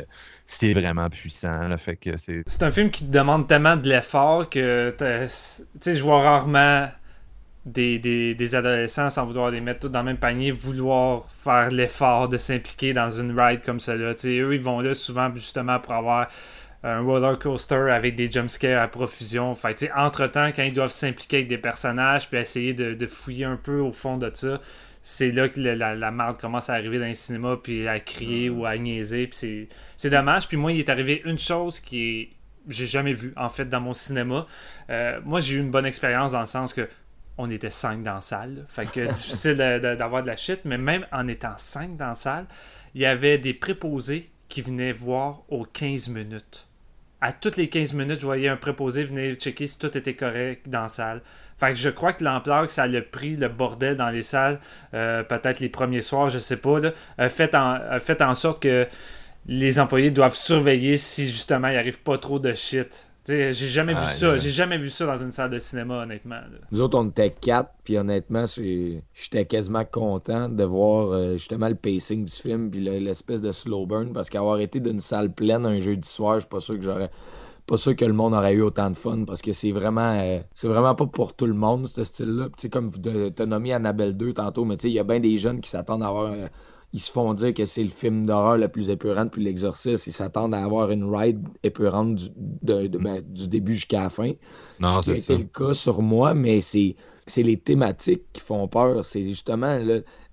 c'est 0.46 0.72
vraiment 0.72 1.08
puissant. 1.08 1.68
Là, 1.68 1.76
fait 1.76 1.96
que 1.96 2.16
c'est... 2.16 2.42
c'est 2.46 2.62
un 2.62 2.70
film 2.70 2.90
qui 2.90 3.04
demande 3.04 3.48
tellement 3.48 3.76
de 3.76 3.88
l'effort 3.88 4.48
que 4.48 4.94
je 4.98 6.02
vois 6.02 6.22
rarement 6.22 6.88
des, 7.64 7.98
des, 7.98 8.34
des, 8.34 8.54
adolescents, 8.54 9.10
sans 9.10 9.26
vouloir 9.26 9.50
les 9.50 9.60
mettre 9.60 9.80
tous 9.80 9.88
dans 9.88 9.98
le 10.00 10.06
même 10.06 10.18
panier, 10.18 10.52
vouloir 10.52 11.28
faire 11.42 11.68
l'effort 11.70 12.28
de 12.28 12.38
s'impliquer 12.38 12.92
dans 12.92 13.10
une 13.10 13.38
ride 13.38 13.60
comme 13.64 13.80
celle-là. 13.80 14.12
Eux, 14.24 14.54
ils 14.54 14.62
vont 14.62 14.80
là 14.80 14.94
souvent 14.94 15.34
justement 15.34 15.80
pour 15.80 15.92
avoir 15.92 16.28
un 16.86 17.00
roller 17.00 17.38
coaster 17.38 17.90
avec 17.90 18.14
des 18.14 18.30
jumpscares 18.30 18.82
à 18.82 18.88
profusion. 18.88 19.54
Fait, 19.54 19.90
entre-temps, 19.94 20.48
quand 20.54 20.62
ils 20.62 20.72
doivent 20.72 20.92
s'impliquer 20.92 21.38
avec 21.38 21.48
des 21.48 21.58
personnages 21.58 22.28
puis 22.28 22.38
essayer 22.38 22.74
de, 22.74 22.94
de, 22.94 23.06
fouiller 23.06 23.44
un 23.44 23.56
peu 23.56 23.80
au 23.80 23.92
fond 23.92 24.18
de 24.18 24.30
ça, 24.32 24.60
c'est 25.02 25.32
là 25.32 25.48
que 25.48 25.60
la, 25.60 25.94
la, 25.94 26.10
marde 26.10 26.38
commence 26.38 26.70
à 26.70 26.74
arriver 26.74 26.98
dans 26.98 27.06
les 27.06 27.14
cinémas 27.14 27.56
puis 27.56 27.88
à 27.88 27.98
crier 28.00 28.50
ou 28.50 28.66
à 28.66 28.76
niaiser. 28.78 29.26
Puis 29.26 29.68
c'est 29.96 30.10
dommage. 30.10 30.46
Puis 30.48 30.56
moi, 30.56 30.72
il 30.72 30.78
est 30.78 30.88
arrivé 30.88 31.22
une 31.24 31.38
chose 31.38 31.80
qui 31.80 32.08
est 32.08 32.28
j'ai 32.68 32.86
jamais 32.86 33.12
vu 33.12 33.32
en 33.36 33.48
fait 33.48 33.66
dans 33.66 33.80
mon 33.80 33.94
cinéma. 33.94 34.46
Euh, 34.90 35.20
moi, 35.24 35.40
j'ai 35.40 35.56
eu 35.56 35.60
une 35.60 35.70
bonne 35.70 35.86
expérience 35.86 36.32
dans 36.32 36.40
le 36.40 36.46
sens 36.46 36.72
que 36.72 36.88
on 37.38 37.50
était 37.50 37.70
cinq 37.70 38.02
dans 38.02 38.14
la 38.14 38.20
salle. 38.20 38.64
Fait 38.68 38.90
que 38.90 39.00
difficile 39.12 39.56
d'avoir 39.56 40.22
de 40.22 40.28
la 40.28 40.36
shit, 40.36 40.60
mais 40.64 40.78
même 40.78 41.06
en 41.12 41.28
étant 41.28 41.56
cinq 41.58 41.96
dans 41.96 42.08
la 42.08 42.14
salle, 42.14 42.46
il 42.94 43.02
y 43.02 43.06
avait 43.06 43.38
des 43.38 43.54
préposés 43.54 44.30
qui 44.48 44.62
venaient 44.62 44.92
voir 44.92 45.42
aux 45.48 45.64
15 45.64 46.08
minutes 46.08 46.65
à 47.20 47.32
toutes 47.32 47.56
les 47.56 47.68
15 47.68 47.94
minutes, 47.94 48.20
je 48.20 48.26
voyais 48.26 48.48
un 48.48 48.56
préposé 48.56 49.04
venir 49.04 49.34
checker 49.34 49.66
si 49.66 49.78
tout 49.78 49.96
était 49.96 50.14
correct 50.14 50.68
dans 50.68 50.82
la 50.82 50.88
salle. 50.88 51.22
Fait 51.58 51.70
que 51.70 51.78
je 51.78 51.88
crois 51.88 52.12
que 52.12 52.22
l'ampleur 52.22 52.66
que 52.66 52.72
ça 52.72 52.82
a 52.82 53.00
pris, 53.00 53.36
le 53.36 53.48
bordel 53.48 53.96
dans 53.96 54.10
les 54.10 54.22
salles, 54.22 54.60
euh, 54.92 55.22
peut-être 55.22 55.60
les 55.60 55.70
premiers 55.70 56.02
soirs, 56.02 56.28
je 56.28 56.38
sais 56.38 56.58
pas, 56.58 56.78
a, 57.16 57.28
fait 57.30 57.54
en, 57.54 58.34
sorte 58.34 58.62
que 58.62 58.86
les 59.46 59.80
employés 59.80 60.10
doivent 60.10 60.34
surveiller 60.34 60.98
si 60.98 61.26
justement 61.26 61.68
il 61.68 61.78
arrive 61.78 62.00
pas 62.00 62.18
trop 62.18 62.38
de 62.38 62.52
shit. 62.52 63.08
J'ai 63.26 63.52
jamais 63.52 63.94
ah, 63.96 64.00
vu 64.00 64.06
ça. 64.06 64.36
J'ai 64.36 64.50
jamais 64.50 64.78
vu 64.78 64.90
ça 64.90 65.06
dans 65.06 65.16
une 65.16 65.32
salle 65.32 65.50
de 65.50 65.58
cinéma, 65.58 66.02
honnêtement. 66.02 66.36
Là. 66.36 66.58
Nous 66.70 66.80
autres, 66.80 66.98
on 66.98 67.08
était 67.08 67.30
quatre, 67.30 67.70
puis 67.84 67.98
honnêtement, 67.98 68.44
j'étais 68.46 69.44
quasiment 69.46 69.84
content 69.84 70.48
de 70.48 70.64
voir 70.64 71.12
euh, 71.12 71.32
justement 71.32 71.68
le 71.68 71.74
pacing 71.74 72.24
du 72.24 72.32
film, 72.32 72.70
puis 72.70 72.80
l'espèce 72.80 73.40
de 73.40 73.52
slow 73.52 73.86
burn, 73.86 74.12
parce 74.12 74.30
qu'avoir 74.30 74.60
été 74.60 74.80
d'une 74.80 75.00
salle 75.00 75.32
pleine 75.32 75.66
un 75.66 75.78
jeudi 75.78 76.08
soir, 76.08 76.36
je 76.36 76.40
suis 76.40 76.48
pas 76.48 76.60
sûr 76.60 76.76
que 76.76 76.82
j'aurais. 76.82 77.10
Pas 77.66 77.76
sûr 77.76 77.96
que 77.96 78.04
le 78.04 78.12
monde 78.12 78.32
aurait 78.32 78.54
eu 78.54 78.62
autant 78.62 78.90
de 78.90 78.96
fun 78.96 79.24
parce 79.26 79.42
que 79.42 79.52
c'est 79.52 79.72
vraiment 79.72 80.12
euh, 80.12 80.38
c'est 80.54 80.68
vraiment 80.68 80.94
pas 80.94 81.06
pour 81.06 81.34
tout 81.34 81.46
le 81.46 81.52
monde 81.52 81.88
ce 81.88 82.04
style-là. 82.04 82.44
Tu 82.50 82.52
sais, 82.58 82.68
comme 82.68 82.92
tu 82.92 83.42
as 83.42 83.46
nommé 83.46 83.72
Annabelle 83.72 84.16
2 84.16 84.34
tantôt, 84.34 84.64
mais 84.64 84.76
tu 84.76 84.82
sais, 84.82 84.90
il 84.90 84.94
y 84.94 85.00
a 85.00 85.02
bien 85.02 85.18
des 85.18 85.36
jeunes 85.36 85.60
qui 85.60 85.68
s'attendent 85.68 86.04
à 86.04 86.06
avoir 86.06 86.30
euh, 86.30 86.46
ils 86.92 87.00
se 87.00 87.10
font 87.10 87.34
dire 87.34 87.52
que 87.52 87.64
c'est 87.64 87.82
le 87.82 87.90
film 87.90 88.26
d'horreur 88.26 88.56
le 88.56 88.68
plus 88.68 88.90
épurant 88.90 89.24
depuis 89.24 89.44
l'exorciste. 89.44 90.06
Ils 90.06 90.12
s'attendent 90.12 90.54
à 90.54 90.64
avoir 90.64 90.90
une 90.90 91.04
ride 91.04 91.46
épurante 91.62 92.14
du, 92.16 92.28
de, 92.62 92.86
de, 92.86 92.98
ben, 92.98 93.20
du 93.20 93.48
début 93.48 93.74
jusqu'à 93.74 94.02
la 94.02 94.10
fin. 94.10 94.32
Non, 94.80 95.02
c'est 95.02 95.16
ça. 95.16 95.34
le 95.34 95.44
cas 95.44 95.74
sur 95.74 96.00
moi, 96.00 96.34
mais 96.34 96.60
c'est 96.60 96.94
les 97.36 97.56
thématiques 97.58 98.22
qui 98.32 98.40
font 98.40 98.68
peur. 98.68 99.04
C'est 99.04 99.24
justement 99.24 99.78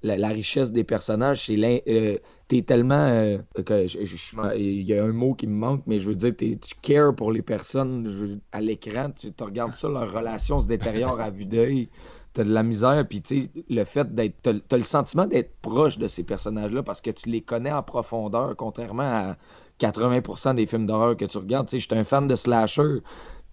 la, 0.03 0.17
la, 0.17 0.27
richesse 0.29 0.71
des 0.71 0.83
personnages. 0.83 1.45
C'est 1.45 1.83
euh, 1.87 2.17
t'es 2.47 2.61
tellement 2.61 3.07
euh, 3.07 3.39
que 3.65 3.87
je, 3.87 4.05
je, 4.05 4.55
il 4.55 4.83
y 4.83 4.93
a 4.93 5.03
un 5.03 5.11
mot 5.11 5.33
qui 5.33 5.47
me 5.47 5.55
manque 5.55 5.83
mais 5.87 5.99
je 5.99 6.09
veux 6.09 6.15
dire 6.15 6.33
tu 6.37 6.75
cares 6.81 7.15
pour 7.15 7.31
les 7.31 7.41
personnes 7.41 8.39
à 8.51 8.59
l'écran 8.59 9.11
tu 9.15 9.31
te 9.31 9.43
regardes 9.43 9.73
ça 9.73 9.87
leur 9.87 10.13
relation 10.13 10.59
se 10.59 10.67
détériore 10.67 11.21
à 11.21 11.29
vue 11.29 11.45
d'œil 11.45 11.89
t'as 12.33 12.43
de 12.43 12.53
la 12.53 12.63
misère, 12.63 13.05
puis 13.07 13.21
tu 13.21 13.49
le 13.69 13.83
fait 13.85 14.13
d'être. 14.13 14.35
T'as, 14.41 14.53
as 14.71 14.77
le 14.77 14.83
sentiment 14.83 15.27
d'être 15.27 15.55
proche 15.61 15.97
de 15.97 16.07
ces 16.07 16.23
personnages-là 16.23 16.83
parce 16.83 17.01
que 17.01 17.11
tu 17.11 17.29
les 17.29 17.41
connais 17.41 17.71
en 17.71 17.83
profondeur, 17.83 18.55
contrairement 18.57 19.03
à 19.03 19.37
80% 19.79 20.55
des 20.55 20.65
films 20.65 20.85
d'horreur 20.87 21.17
que 21.17 21.25
tu 21.25 21.37
regardes. 21.37 21.67
Tu 21.67 21.71
sais, 21.71 21.79
je 21.79 21.87
suis 21.87 21.97
un 21.97 22.03
fan 22.03 22.27
de 22.27 22.35
slasher. 22.35 22.99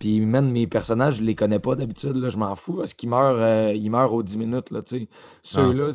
Puis 0.01 0.19
même 0.21 0.51
mes 0.51 0.67
personnages, 0.67 1.17
je 1.17 1.23
les 1.23 1.35
connais 1.35 1.59
pas 1.59 1.75
d'habitude, 1.75 2.17
là, 2.17 2.31
je 2.31 2.39
m'en 2.39 2.57
fous, 2.57 2.73
parce 2.73 2.95
qu'ils 2.95 3.11
meurent, 3.11 3.39
euh, 3.39 3.75
ils 3.75 3.91
meurent 3.91 4.15
aux 4.15 4.23
10 4.23 4.39
minutes, 4.39 4.71
là, 4.71 4.81
tu 4.81 5.01
sais. 5.01 5.09
Ceux-là, 5.43 5.93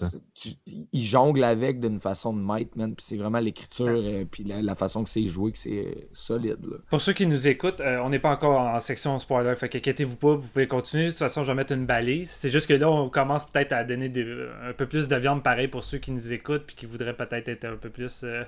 ils 0.93 1.03
jonglent 1.03 1.43
avec 1.43 1.79
d'une 1.79 1.99
façon 1.99 2.31
de 2.31 2.39
maître, 2.39 2.69
man, 2.75 2.93
puis 2.93 3.03
c'est 3.03 3.17
vraiment 3.17 3.39
l'écriture, 3.39 3.87
euh, 3.89 4.23
puis 4.29 4.43
la, 4.43 4.61
la, 4.61 4.75
façon 4.75 5.03
que 5.03 5.09
c'est 5.09 5.25
joué, 5.25 5.53
que 5.53 5.57
c'est 5.57 6.07
solide, 6.13 6.59
là. 6.69 6.77
Pour 6.91 7.01
ceux 7.01 7.13
qui 7.13 7.25
nous 7.25 7.47
écoutent, 7.47 7.81
euh, 7.81 7.97
on 8.03 8.09
n'est 8.09 8.19
pas 8.19 8.29
encore 8.29 8.59
en 8.59 8.79
section 8.79 9.17
spoiler, 9.17 9.55
fait 9.55 9.69
qu'inquiétez-vous 9.69 10.17
pas, 10.17 10.35
vous 10.35 10.47
pouvez 10.49 10.67
continuer, 10.67 11.05
de 11.05 11.09
toute 11.09 11.17
façon, 11.17 11.41
je 11.41 11.47
vais 11.47 11.55
mettre 11.55 11.73
une 11.73 11.87
balise. 11.87 12.29
C'est 12.29 12.51
juste 12.51 12.67
que 12.67 12.75
là, 12.75 12.87
on 12.87 13.09
commence 13.09 13.45
peut-être 13.45 13.71
à 13.71 13.83
donner 13.83 14.09
des, 14.09 14.23
un 14.63 14.73
peu 14.73 14.85
plus 14.85 15.07
de 15.07 15.15
viande 15.15 15.41
pareil 15.41 15.67
pour 15.67 15.83
ceux 15.83 15.97
qui 15.97 16.11
nous 16.11 16.31
écoutent, 16.31 16.67
puis 16.67 16.75
qui 16.75 16.85
voudraient 16.85 17.17
peut-être 17.17 17.49
être 17.49 17.65
un 17.65 17.75
peu 17.75 17.89
plus 17.89 18.21
euh, 18.23 18.43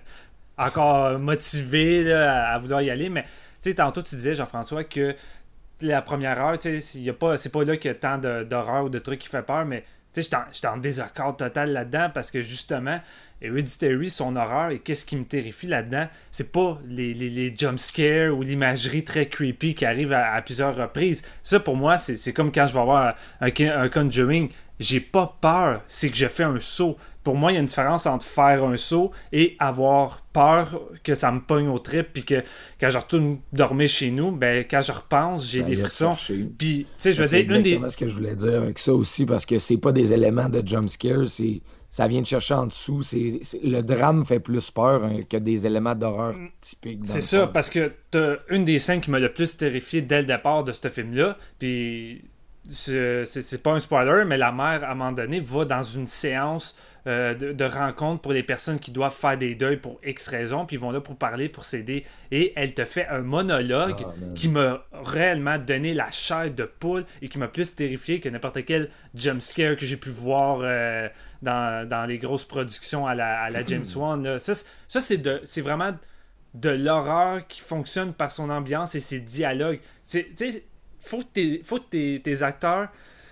encore 0.56 1.18
motivés 1.18 2.04
là, 2.04 2.52
à, 2.52 2.54
à 2.54 2.60
vouloir 2.60 2.84
y 2.84 2.92
aller, 2.92 3.10
mais... 3.10 3.26
Tu 3.60 3.72
sais, 3.72 3.74
tantôt, 3.74 4.04
tu 4.04 4.14
disais, 4.14 4.36
Jean-François, 4.36 4.84
que 4.84 5.16
la 5.82 6.02
première 6.02 6.40
heure, 6.40 6.58
tu 6.58 6.80
sais, 6.80 7.14
c'est 7.38 7.52
pas 7.52 7.64
là 7.64 7.78
qu'il 7.78 7.90
y 7.90 7.92
a 7.92 7.96
tant 7.96 8.18
d'horreur 8.18 8.86
ou 8.86 8.90
de 8.90 9.00
trucs 9.00 9.20
qui 9.20 9.28
fait 9.28 9.44
peur, 9.44 9.66
mais 9.66 9.84
Tu 10.14 10.24
sais, 10.24 10.30
j'étais 10.52 10.68
en 10.68 10.78
désaccord 10.78 11.38
total 11.38 11.72
là-dedans 11.72 12.10
parce 12.14 12.32
que 12.32 12.42
justement, 12.42 13.00
Hereditary, 13.42 14.10
son 14.10 14.36
horreur 14.36 14.72
et 14.72 14.80
qu'est-ce 14.80 15.06
qui 15.06 15.16
me 15.16 15.26
terrifie 15.26 15.68
là-dedans, 15.68 16.08
c'est 16.32 16.52
pas 16.52 16.80
les, 16.88 17.14
les, 17.14 17.30
les 17.30 17.54
jump 17.56 17.78
scares 17.78 18.36
ou 18.36 18.42
l'imagerie 18.42 19.04
très 19.04 19.28
creepy 19.28 19.76
qui 19.76 19.86
arrive 19.86 20.14
à, 20.14 20.42
plusieurs 20.42 20.76
reprises. 20.76 21.22
Ça, 21.44 21.60
pour 21.60 21.76
moi, 21.76 22.00
c'est 22.00 22.34
comme 22.34 22.52
quand 22.52 22.66
je 22.66 22.74
vais 22.74 22.80
avoir 22.80 23.16
un, 23.42 23.52
un 23.60 23.90
Conjuring. 23.90 24.50
J'ai 24.80 25.00
pas 25.00 25.38
peur, 25.42 25.82
c'est 25.88 26.10
que 26.10 26.16
je 26.16 26.28
fais 26.28 26.44
un 26.44 26.60
saut. 26.60 26.98
Pour 27.24 27.36
moi, 27.36 27.52
il 27.52 27.56
y 27.56 27.58
a 27.58 27.62
une 27.62 27.68
différence 27.68 28.06
entre 28.06 28.26
faire 28.26 28.64
un 28.64 28.78
saut 28.78 29.12
et 29.34 29.56
avoir 29.60 30.22
peur 30.32 30.82
que 31.04 31.14
ça 31.14 31.32
me 31.32 31.42
pogne 31.42 31.68
au 31.68 31.80
trip, 31.80 32.08
puis 32.14 32.24
que 32.24 32.42
quand 32.80 32.90
je 32.90 32.98
retourne 32.98 33.40
dormir 33.52 33.90
chez 33.90 34.12
nous, 34.12 34.32
ben 34.32 34.64
quand 34.70 34.82
je 34.82 34.92
repense, 34.92 35.46
j'ai 35.46 35.64
des 35.64 35.76
frissons. 35.76 36.16
Puis, 36.58 36.86
tu 36.86 36.88
sais, 36.98 37.12
je 37.12 37.24
veux 37.24 37.30
dire, 37.30 37.56
une 37.56 37.62
des. 37.62 37.80
C'est 37.84 37.90
ce 37.90 37.98
que 37.98 38.08
je 38.08 38.14
voulais 38.14 38.36
dire 38.36 38.62
avec 38.62 38.80
ça 38.80 38.94
aussi, 38.94 39.26
parce 39.26 39.46
que 39.46 39.58
c'est 39.58 39.78
pas 39.78 39.92
des 39.92 40.14
éléments 40.14 40.48
de 40.48 40.66
jump 40.66 40.88
scare, 40.88 41.28
c'est 41.28 41.62
ça 41.90 42.08
vient 42.08 42.22
de 42.22 42.28
chercher 42.28 42.54
en 42.54 42.68
dessous. 42.68 43.02
C'est, 43.02 43.40
le 43.64 43.82
drame 43.82 44.26
fait 44.26 44.40
plus 44.40 44.70
peur 44.72 45.04
hein, 45.04 45.20
que 45.30 45.38
des 45.38 45.66
éléments 45.66 45.96
d'horreur 45.96 46.34
mm. 46.34 46.50
typiques. 46.62 47.00
C'est 47.04 47.22
ça, 47.22 47.48
parce 47.48 47.70
que 47.70 47.92
t'as 48.12 48.36
une 48.50 48.66
des 48.66 48.80
scènes 48.80 49.02
qui 49.02 49.10
m'a 49.10 49.20
le 49.20 49.32
plus 49.32 49.58
terrifié 49.58 50.02
dès 50.02 50.20
le 50.20 50.28
départ 50.28 50.64
de 50.64 50.74
ce 50.74 50.90
film-là. 50.90 51.38
Puis 51.60 52.24
c'est, 52.70 53.64
pas 53.64 53.72
un 53.72 53.80
spoiler, 53.80 54.26
mais 54.26 54.38
la 54.38 54.52
mère, 54.52 54.84
à 54.84 54.92
un 54.92 54.96
moment 54.96 55.12
donné, 55.12 55.40
va 55.40 55.66
dans 55.66 55.84
une 55.84 56.08
séance 56.08 56.78
euh, 57.08 57.34
de, 57.34 57.64
rencontres 57.64 58.22
pour 58.22 58.34
les 58.34 58.44
personnes 58.44 58.80
qui 58.80 58.92
doivent 58.92 59.16
faire 59.16 59.38
des 59.38 59.56
deuils 59.56 59.78
pour 59.78 59.98
X 60.04 60.28
raisons, 60.28 60.66
puis 60.66 60.76
ils 60.76 60.80
vont 60.80 60.92
là 60.92 61.00
pour 61.00 61.16
parler, 61.16 61.48
pour 61.48 61.64
s'aider. 61.64 62.06
Et 62.32 62.52
elle 62.58 62.74
te 62.74 62.84
fait 62.84 63.08
un 63.08 63.22
monologue 63.22 64.06
ah, 64.06 64.14
qui 64.36 64.50
m'a 64.50 64.86
réellement 64.92 65.58
donné 65.58 65.94
la 65.94 66.12
chair 66.12 66.52
de 66.52 66.66
poule 66.66 67.06
et 67.22 67.30
qui 67.30 67.38
m'a 67.38 67.48
plus 67.48 67.74
terrifié 67.74 68.20
que 68.20 68.28
n'importe 68.28 68.66
quel 68.66 68.90
jumpscare 69.16 69.78
que 69.78 69.86
j'ai 69.86 69.96
pu 69.96 70.10
voir 70.10 70.60
euh, 70.62 71.08
dans, 71.42 72.06
les 72.08 72.20
grosses 72.20 72.44
productions 72.44 73.08
à 73.08 73.16
la, 73.16 73.64
James 73.66 73.86
Wan. 73.96 74.38
Ça, 74.40 74.54
ça 74.88 75.00
c'est 75.00 75.62
vraiment 75.62 75.94
de 76.54 76.70
l'horreur 76.70 77.46
qui 77.48 77.62
fonctionne 77.62 78.14
par 78.14 78.32
son 78.32 78.50
ambiance 78.50 78.96
et 78.96 79.00
ses 79.00 79.20
dialogues. 79.20 79.80
Il 80.14 80.26
faut 81.08 81.24
que, 81.24 81.64
faut 81.64 81.80
que 81.80 82.18
tes 82.18 82.44
acteurs 82.44 82.90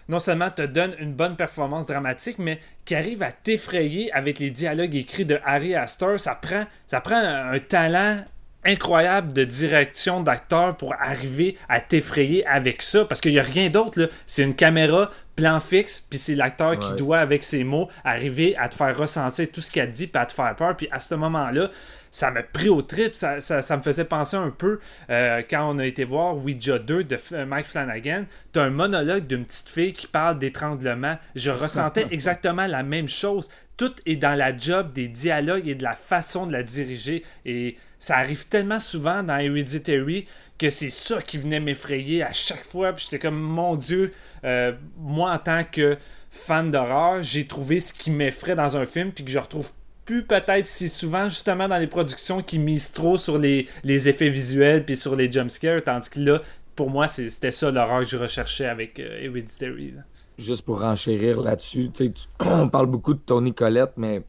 non 0.07 0.19
seulement 0.19 0.51
te 0.51 0.61
donne 0.61 0.95
une 0.99 1.13
bonne 1.13 1.35
performance 1.35 1.87
dramatique, 1.87 2.37
mais 2.39 2.59
qui 2.83 2.95
arrive 2.95 3.23
à 3.23 3.31
t'effrayer 3.31 4.11
avec 4.13 4.39
les 4.39 4.51
dialogues 4.51 4.95
écrits 4.95 5.25
de 5.25 5.39
Harry 5.43 5.75
Astor. 5.75 6.19
Ça 6.19 6.35
prend 6.35 7.15
un, 7.17 7.59
talent 7.59 8.23
incroyable 8.65 9.33
de 9.33 9.43
direction 9.43 10.21
d'acteur 10.21 10.75
pour 10.77 10.93
arriver 10.99 11.57
à 11.69 11.79
t'effrayer 11.79 12.45
avec 12.47 12.81
ça 12.81 13.05
parce 13.05 13.21
qu'il 13.21 13.31
n'y 13.31 13.39
a 13.39 13.43
rien 13.43 13.69
d'autre 13.69 14.09
c'est 14.25 14.43
une 14.43 14.55
caméra 14.55 15.11
plan 15.35 15.59
fixe 15.59 16.05
puis 16.09 16.17
c'est 16.17 16.35
l'acteur 16.35 16.79
qui 16.79 16.93
doit 16.93 17.19
avec 17.19 17.43
ses 17.43 17.63
mots 17.63 17.89
arriver 18.03 18.55
à 18.57 18.69
te 18.69 18.75
faire 18.75 18.97
ressentir 18.97 19.47
tout 19.51 19.61
ce 19.61 19.71
qu'il 19.71 19.81
a 19.81 19.87
dit 19.87 20.07
puis 20.07 20.21
à 20.21 20.25
te 20.25 20.33
faire 20.33 20.55
peur 20.55 20.75
puis 20.75 20.87
à 20.91 20.99
ce 20.99 21.15
moment 21.15 21.49
là 21.51 21.69
ça 22.15 22.31
m'a 22.31 22.43
pris 22.43 22.69
au 22.69 22.81
trip. 22.81 23.13
Ça, 23.13 23.35
me 23.35 23.81
faisait 23.81 24.05
penser 24.05 24.37
un 24.37 24.49
peu 24.49 24.79
euh, 25.09 25.41
quand 25.49 25.69
on 25.69 25.79
a 25.79 25.85
été 25.85 26.05
voir 26.05 26.37
Ouija 26.37 26.79
2 26.79 27.03
de 27.03 27.17
Mike 27.43 27.67
Flanagan. 27.67 28.23
Tu 28.53 28.59
as 28.59 28.63
un 28.63 28.69
monologue 28.69 29.27
d'une 29.27 29.43
petite 29.43 29.67
fille 29.67 29.91
qui 29.91 30.07
parle 30.07 30.39
d'étranglement. 30.39 31.17
Je 31.35 31.51
ressentais 31.51 32.07
exactement 32.11 32.67
la 32.67 32.83
même 32.83 33.09
chose. 33.09 33.49
Tout 33.75 33.93
est 34.05 34.15
dans 34.15 34.33
la 34.33 34.55
job 34.55 34.93
des 34.93 35.09
dialogues 35.09 35.67
et 35.67 35.75
de 35.75 35.83
la 35.83 35.95
façon 35.95 36.47
de 36.47 36.53
la 36.53 36.63
diriger. 36.63 37.21
Et 37.43 37.75
ça 38.05 38.17
arrive 38.17 38.45
tellement 38.45 38.79
souvent 38.79 39.23
dans 39.23 39.37
Hereditary 39.37 40.27
que 40.59 40.69
c'est 40.69 40.91
ça 40.91 41.23
qui 41.23 41.39
venait 41.39 41.59
m'effrayer 41.59 42.21
à 42.21 42.33
chaque 42.33 42.63
fois. 42.63 42.93
Puis 42.93 43.05
j'étais 43.05 43.17
comme, 43.17 43.39
mon 43.39 43.75
Dieu, 43.75 44.13
euh, 44.43 44.73
moi 44.99 45.31
en 45.33 45.39
tant 45.39 45.63
que 45.63 45.97
fan 46.29 46.69
d'horreur, 46.69 47.23
j'ai 47.23 47.47
trouvé 47.47 47.79
ce 47.79 47.93
qui 47.93 48.11
m'effraie 48.11 48.53
dans 48.53 48.77
un 48.77 48.85
film, 48.85 49.11
puis 49.11 49.25
que 49.25 49.31
je 49.31 49.39
retrouve 49.39 49.71
plus 50.05 50.23
peut-être 50.23 50.67
si 50.67 50.87
souvent 50.87 51.29
justement 51.29 51.67
dans 51.67 51.79
les 51.79 51.87
productions 51.87 52.43
qui 52.43 52.59
misent 52.59 52.91
trop 52.91 53.17
sur 53.17 53.39
les, 53.39 53.67
effets 53.83 54.29
visuels 54.29 54.85
puis 54.85 54.95
sur 54.95 55.15
les 55.15 55.31
jumpscares, 55.31 55.83
tandis 55.83 56.11
que 56.11 56.19
là, 56.19 56.41
pour 56.75 56.91
moi, 56.91 57.07
c'était 57.07 57.49
ça 57.49 57.71
l'horreur 57.71 58.01
que 58.01 58.09
je 58.09 58.17
recherchais 58.17 58.67
avec 58.67 58.99
euh, 58.99 59.23
Hereditary. 59.23 59.95
Juste 60.37 60.61
pour 60.61 60.83
enchérir 60.83 61.41
là-dessus, 61.41 61.89
on 62.39 62.69
parle 62.69 62.85
beaucoup 62.85 63.15
de 63.15 63.21
Tony 63.25 63.51
Collette, 63.51 63.93
mais 63.97 64.21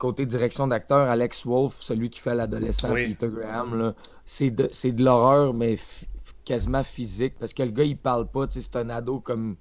côté 0.00 0.24
direction 0.24 0.66
d'acteur, 0.66 1.08
Alex 1.08 1.46
Wolf, 1.46 1.76
celui 1.78 2.08
qui 2.10 2.20
fait 2.20 2.34
l'adolescent 2.34 2.92
Peter 2.92 3.28
Graham, 3.28 3.94
c'est 4.24 4.50
de, 4.50 4.68
de 4.68 5.04
l'horreur, 5.04 5.52
mais 5.54 5.76
quasiment 6.44 6.82
physique, 6.82 7.34
parce 7.38 7.52
que 7.52 7.62
le 7.62 7.70
gars, 7.70 7.84
il 7.84 7.98
parle 7.98 8.26
pas, 8.26 8.46
c'est 8.48 8.76
un 8.76 8.88
ado 8.88 9.20
comme 9.20 9.56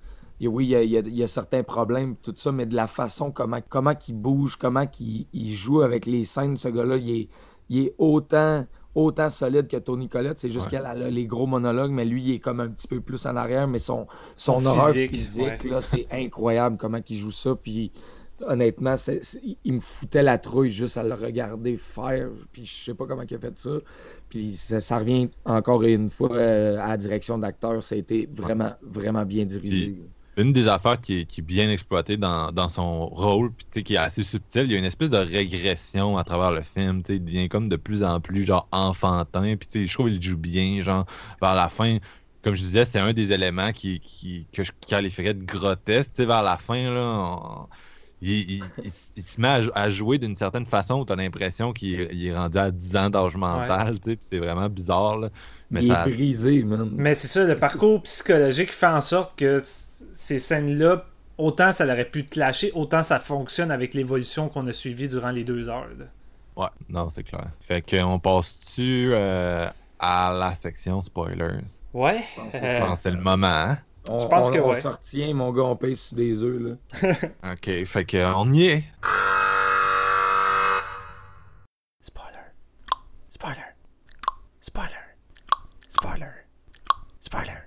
oui, 0.48 0.70
il 0.70 0.90
y, 0.90 1.24
a, 1.24 1.28
certains 1.28 1.64
problèmes, 1.64 2.16
tout 2.16 2.34
ça, 2.38 2.54
mais 2.54 2.66
de 2.66 2.74
la 2.74 2.88
façon 2.88 3.32
comment, 3.32 3.60
comment 3.68 3.94
il 4.08 4.16
bouge, 4.16 4.56
comment 4.56 4.86
il, 5.00 5.28
il 5.34 5.54
joue 5.54 5.82
avec 5.82 6.06
les 6.06 6.24
scènes, 6.24 6.56
ce 6.56 6.70
gars-là, 6.70 6.96
il 6.96 7.30
est, 7.70 7.94
autant, 7.98 8.66
autant 8.96 9.30
solide 9.30 9.68
que 9.68 9.76
Tony 9.76 10.08
Collette. 10.08 10.40
C'est 10.40 10.50
juste 10.50 10.70
qu'elle 10.70 10.86
a 10.86 10.96
les 10.96 11.26
gros 11.26 11.46
monologues, 11.46 11.92
mais 11.92 12.06
lui, 12.06 12.24
il 12.24 12.36
est 12.36 12.40
comme 12.40 12.62
un 12.62 12.70
petit 12.70 12.88
peu 12.88 13.02
plus 13.02 13.26
en 13.26 13.36
arrière, 13.36 13.68
mais 13.68 13.80
son, 13.80 14.08
son, 14.38 14.66
horreur 14.66 14.94
physique, 14.94 15.66
là, 15.66 15.82
c'est 15.82 16.08
incroyable 16.10 16.78
comment 16.80 17.02
il 17.10 17.18
joue 17.18 17.32
ça. 17.32 17.56
Puis 17.56 17.92
honnêtement, 18.46 18.96
il 19.64 19.74
me 19.74 19.80
foutait 19.80 20.24
la 20.24 20.38
trouille 20.38 20.70
juste 20.70 20.98
à 20.98 21.04
le 21.04 21.14
regarder 21.14 21.78
faire. 21.78 22.30
Puis 22.52 22.66
je 22.66 22.86
sais 22.86 22.94
pas 22.94 23.06
comment 23.06 23.24
il 23.30 23.36
a 23.36 23.40
fait 23.40 23.58
ça. 23.58 23.72
Puis 24.30 24.56
ça, 24.56 24.98
revient 24.98 25.30
encore 25.46 25.84
une 25.84 26.10
fois 26.10 26.34
euh, 26.34 26.78
à 26.80 26.90
la 26.90 26.98
direction 26.98 27.38
d'acteur. 27.38 27.84
Ça 27.84 27.96
a 27.96 27.98
été 27.98 28.30
vraiment, 28.32 28.74
vraiment 28.82 29.26
bien 29.26 29.46
dirigé 29.46 29.96
une 30.40 30.54
des 30.54 30.68
affaires 30.70 31.00
qui 31.02 31.20
est, 31.20 31.42
bien 31.42 31.70
exploitée 31.70 32.16
dans, 32.16 32.70
son 32.70 33.08
rôle, 33.08 33.52
puis 33.72 33.84
qui 33.84 33.96
est 33.96 33.98
assez 33.98 34.24
subtil, 34.24 34.64
il 34.64 34.72
y 34.72 34.76
a 34.76 34.78
une 34.78 34.86
espèce 34.86 35.10
de 35.10 35.18
régression 35.18 36.18
à 36.18 36.24
travers 36.24 36.52
le 36.52 36.62
film. 36.62 37.04
Il 37.10 37.24
devient 37.24 37.50
comme 37.50 37.68
de 37.68 37.76
plus 37.76 38.04
en 38.04 38.22
plus 38.22 38.44
genre 38.44 38.68
enfantin. 38.72 39.56
Puis 39.58 39.86
je 39.86 39.94
trouve 39.94 40.08
qu'il 40.08 40.22
joue 40.22 40.38
bien, 40.38 40.82
genre 40.82 41.06
vers 41.42 41.56
la 41.56 41.68
fin. 41.68 41.98
Comme 42.42 42.56
je 42.56 42.62
disais, 42.62 42.86
c'est 42.86 43.00
un 43.00 43.12
des 43.12 43.34
éléments 43.34 43.74
qui, 43.74 44.48
que 44.54 44.64
je 44.64 44.72
qualifierais 44.88 45.34
de 45.34 45.44
grotesque. 45.44 46.18
vers 46.18 46.44
la 46.44 46.58
fin, 46.58 46.90
là, 46.90 47.68
il, 48.22 48.62
se 49.24 49.40
met 49.40 49.70
à, 49.74 49.90
jouer 49.90 50.18
d'une 50.18 50.36
certaine 50.36 50.66
façon 50.66 51.02
où 51.02 51.06
tu 51.06 51.14
as 51.14 51.16
l'impression 51.16 51.72
qu'il 51.72 52.02
est, 52.02 52.36
rendu 52.36 52.58
à 52.58 52.72
10 52.72 52.98
ans 52.98 53.10
d'âge 53.10 53.36
mental. 53.36 53.98
C'est 54.20 54.40
vraiment 54.40 54.70
bizarre. 54.70 55.30
Mais 55.72 55.84
il 55.84 55.92
est 55.92 56.04
brisé, 56.04 56.64
man. 56.64 56.90
Mais 56.96 57.16
c'est 57.16 57.28
ça, 57.28 57.44
le 57.44 57.58
parcours 57.58 58.02
psychologique 58.04 58.72
fait 58.72 58.88
en 58.88 59.02
sorte 59.02 59.38
que 59.38 59.62
ces 60.14 60.40
scènes-là, 60.40 61.06
autant 61.38 61.72
ça 61.72 61.86
aurait 61.86 62.06
pu 62.06 62.26
te 62.26 62.40
lâcher, 62.40 62.72
autant 62.74 63.04
ça 63.04 63.20
fonctionne 63.20 63.72
avec 63.72 63.94
l'évolution 63.94 64.50
qu'on 64.50 64.68
a 64.68 64.74
suivie 64.74 65.08
durant 65.08 65.32
les 65.32 65.44
deux 65.44 65.70
heures. 65.70 65.88
Ouais, 66.58 66.68
non, 66.90 67.10
c'est 67.10 67.24
clair. 67.24 67.48
Fait 67.62 67.82
qu'on 67.82 68.20
passe-tu 68.20 69.12
euh, 69.14 69.70
à 69.98 70.34
la 70.34 70.56
section 70.56 71.02
spoilers? 71.02 71.62
Ouais. 71.94 72.22
Je 72.54 72.80
pense 72.80 72.96
que 72.96 73.02
c'est 73.02 73.12
le 73.12 73.22
moment, 73.22 73.48
hein? 73.48 73.78
Je 74.18 74.28
pense 74.28 74.50
que 74.50 74.60
on 74.60 74.72
ouais. 74.72 75.34
mon 75.34 75.52
gars, 75.52 75.64
on 75.64 75.76
pèse 75.76 76.00
sur 76.00 76.18
des 76.18 76.42
œufs, 76.42 76.62
là. 76.62 77.12
ok, 77.54 77.86
fait 77.86 78.06
qu'on 78.06 78.52
y 78.52 78.66
est. 78.66 78.84
Spoiler. 82.02 82.40
Spoiler. 83.30 83.70
Spoiler. 87.20 87.20
Spoiler. 87.20 87.58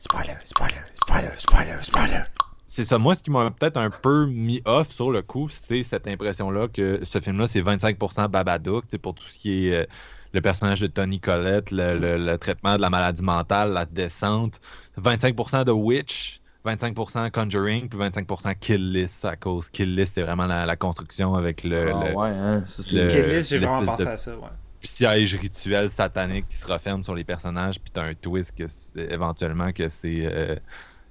Spoiler. 0.00 0.36
Spoiler. 1.36 1.76
Spoiler. 1.80 2.22
C'est 2.66 2.84
ça. 2.84 2.98
Moi, 2.98 3.14
ce 3.14 3.22
qui 3.22 3.30
m'a 3.30 3.50
peut-être 3.50 3.76
un 3.76 3.90
peu 3.90 4.26
mis 4.26 4.62
off 4.64 4.90
sur 4.90 5.10
le 5.10 5.22
coup, 5.22 5.48
c'est 5.48 5.82
cette 5.82 6.06
impression-là 6.06 6.68
que 6.68 7.04
ce 7.04 7.20
film-là, 7.20 7.46
c'est 7.46 7.62
25% 7.62 8.28
Babadook, 8.28 8.96
pour 8.98 9.14
tout 9.14 9.24
ce 9.24 9.38
qui 9.38 9.68
est 9.68 9.74
euh, 9.74 9.86
le 10.32 10.40
personnage 10.40 10.80
de 10.80 10.86
Tony 10.86 11.20
Collette, 11.20 11.70
le, 11.70 12.36
traitement 12.36 12.76
de 12.76 12.80
la 12.80 12.90
maladie 12.90 13.22
mentale, 13.22 13.72
la 13.72 13.84
descente. 13.84 14.60
25% 15.00 15.64
de 15.64 15.72
Witch, 15.72 16.40
25% 16.64 17.30
Conjuring, 17.30 17.88
puis 17.88 17.98
25% 17.98 18.54
Kill 18.58 18.92
List 18.92 19.24
à 19.24 19.36
cause 19.36 19.68
Kill 19.70 19.94
List, 19.94 20.14
c'est 20.14 20.22
vraiment 20.22 20.46
la, 20.46 20.76
construction 20.76 21.34
avec 21.34 21.64
le. 21.64 21.92
Ah, 21.92 22.14
ouais, 22.14 22.28
hein? 22.28 22.64
Kill 22.66 23.26
List, 23.26 23.50
j'ai 23.50 23.58
vraiment 23.58 23.84
pensé 23.84 24.06
à 24.06 24.16
ça, 24.16 24.36
ouais. 24.36 24.48
Piège 24.80 25.34
rituel 25.34 25.90
satanique 25.90 26.48
qui 26.48 26.56
se 26.56 26.66
referme 26.66 27.04
sur 27.04 27.14
les 27.14 27.24
personnages, 27.24 27.78
puis 27.78 27.90
t'as 27.92 28.04
un 28.04 28.14
twist 28.14 28.54
que 28.56 28.64
éventuellement 28.98 29.72
que 29.72 29.88
c'est. 29.88 30.26
Euh, 30.26 30.56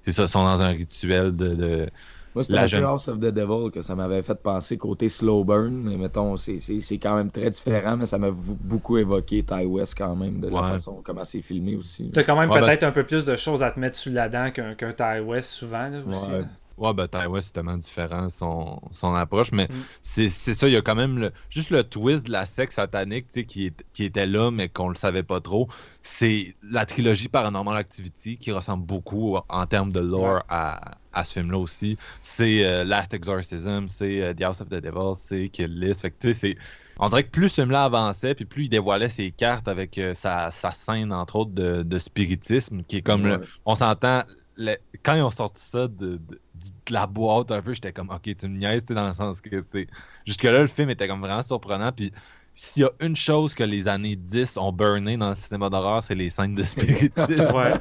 c'est 0.01 0.11
ça, 0.11 0.27
sont 0.27 0.43
dans 0.43 0.61
un 0.61 0.69
rituel 0.69 1.33
de. 1.33 1.53
de 1.53 1.89
Moi, 2.35 2.43
c'était 2.43 2.67
jeune... 2.67 2.83
House 2.83 3.07
of 3.07 3.19
the 3.19 3.31
Devil 3.31 3.71
que 3.71 3.81
ça 3.81 3.95
m'avait 3.95 4.21
fait 4.21 4.41
penser 4.41 4.77
côté 4.77 5.09
slow 5.09 5.43
burn, 5.43 5.71
mais 5.71 5.97
mettons, 5.97 6.37
c'est 6.37 6.59
quand 7.01 7.15
même 7.15 7.31
très 7.31 7.49
différent, 7.49 7.97
mais 7.97 8.05
ça 8.05 8.17
m'a 8.17 8.31
beaucoup 8.31 8.97
évoqué 8.97 9.43
Ty 9.43 9.65
West 9.65 9.95
quand 9.97 10.15
même, 10.15 10.39
de 10.39 10.49
la 10.49 10.63
façon 10.63 11.01
comment 11.03 11.23
c'est 11.23 11.41
filmé 11.41 11.75
aussi. 11.75 12.11
T'as 12.13 12.23
quand 12.23 12.39
même 12.39 12.49
peut-être 12.49 12.83
un 12.83 12.91
peu 12.91 13.03
plus 13.03 13.25
de 13.25 13.35
choses 13.35 13.63
à 13.63 13.71
te 13.71 13.79
mettre 13.79 13.97
sous 13.97 14.11
la 14.11 14.29
dent 14.29 14.51
qu'un 14.51 14.75
qu 14.75 14.93
Ty 14.93 15.21
West 15.25 15.51
souvent, 15.51 15.89
là, 15.89 15.99
aussi. 16.07 16.31
Ouais, 16.79 16.93
ben 16.93 17.07
Taiwan, 17.07 17.41
c'est 17.41 17.51
tellement 17.51 17.77
différent 17.77 18.29
son, 18.29 18.79
son 18.91 19.13
approche, 19.13 19.51
mais 19.51 19.67
Mm. 19.69 19.73
c'est 20.01 20.29
ça, 20.29 20.67
il 20.67 20.73
y 20.73 20.77
a 20.77 20.81
quand 20.81 20.95
même 20.95 21.19
le, 21.19 21.31
juste 21.49 21.71
le 21.71 21.83
twist 21.83 22.25
de 22.27 22.31
la 22.31 22.45
secte 22.45 22.71
satanique 22.73 23.27
qui, 23.45 23.65
est- 23.67 23.83
qui 23.93 24.05
était 24.05 24.25
là, 24.25 24.49
mais 24.49 24.69
qu'on 24.69 24.87
le 24.89 24.95
savait 24.95 25.23
pas 25.23 25.41
trop. 25.41 25.67
C'est 26.01 26.55
la 26.63 26.85
trilogie 26.85 27.27
Paranormal 27.27 27.75
Activity 27.77 28.37
qui 28.37 28.51
ressemble 28.51 28.85
beaucoup 28.85 29.37
en 29.49 29.65
termes 29.67 29.91
de 29.91 29.99
lore 29.99 30.35
Ouais. 30.35 30.41
à, 30.49 30.97
à 31.11 31.23
ce 31.25 31.33
film-là 31.33 31.57
aussi. 31.57 31.97
C'est 32.21 32.63
euh, 32.65 32.83
Last 32.85 33.13
Exorcism, 33.13 33.87
c'est 33.87 34.21
euh, 34.21 34.33
The 34.33 34.41
House 34.43 34.61
of 34.61 34.69
the 34.69 34.75
Devil, 34.75 35.15
c'est 35.19 35.49
Kill 35.49 35.77
List. 35.79 36.01
Fait 36.01 36.11
que 36.11 36.33
c'est. 36.33 36.55
On 37.01 37.07
dirait 37.09 37.23
que 37.23 37.29
plus 37.29 37.47
ce 37.49 37.61
film-là 37.61 37.85
avançait, 37.85 38.35
puis 38.35 38.43
plus 38.45 38.65
il 38.65 38.69
dévoilait 38.69 39.07
ses 39.09 39.31
cartes 39.31 39.67
avec 39.69 39.97
euh, 39.97 40.13
sa, 40.15 40.51
sa 40.51 40.71
scène, 40.71 41.13
entre 41.13 41.37
autres, 41.37 41.51
de, 41.51 41.81
de 41.83 41.99
spiritisme, 41.99 42.83
qui 42.83 42.97
est 42.97 43.01
comme 43.01 43.25
le, 43.25 43.39
on 43.65 43.75
s'entend, 43.75 44.23
le- 44.59 44.77
quand 45.03 45.15
ils 45.15 45.21
ont 45.21 45.31
sorti 45.31 45.63
ça 45.63 45.87
de, 45.87 46.17
de- 46.17 46.19
de 46.19 46.93
la 46.93 47.07
boîte 47.07 47.49
un 47.51 47.61
peu, 47.61 47.73
j'étais 47.73 47.93
comme, 47.93 48.09
ok, 48.09 48.35
tu 48.37 48.47
me 48.47 48.57
niaises, 48.57 48.81
tu 48.81 48.87
sais, 48.89 48.93
dans 48.93 49.07
le 49.07 49.13
sens 49.13 49.39
que 49.41 49.63
c'est. 49.71 49.87
Jusque-là, 50.27 50.61
le 50.61 50.67
film 50.67 50.89
était 50.89 51.07
comme 51.07 51.21
vraiment 51.21 51.41
surprenant. 51.41 51.91
Puis 51.91 52.11
s'il 52.55 52.83
y 52.83 52.85
a 52.85 52.91
une 52.99 53.15
chose 53.15 53.55
que 53.55 53.63
les 53.63 53.87
années 53.87 54.17
10 54.17 54.57
ont 54.57 54.73
burné 54.73 55.15
dans 55.15 55.29
le 55.29 55.35
cinéma 55.35 55.69
d'horreur, 55.69 56.03
c'est 56.03 56.13
les 56.15 56.29
scènes 56.29 56.55
de 56.55 56.63
spiritisme. 56.63 57.47
Ouais. 57.55 57.73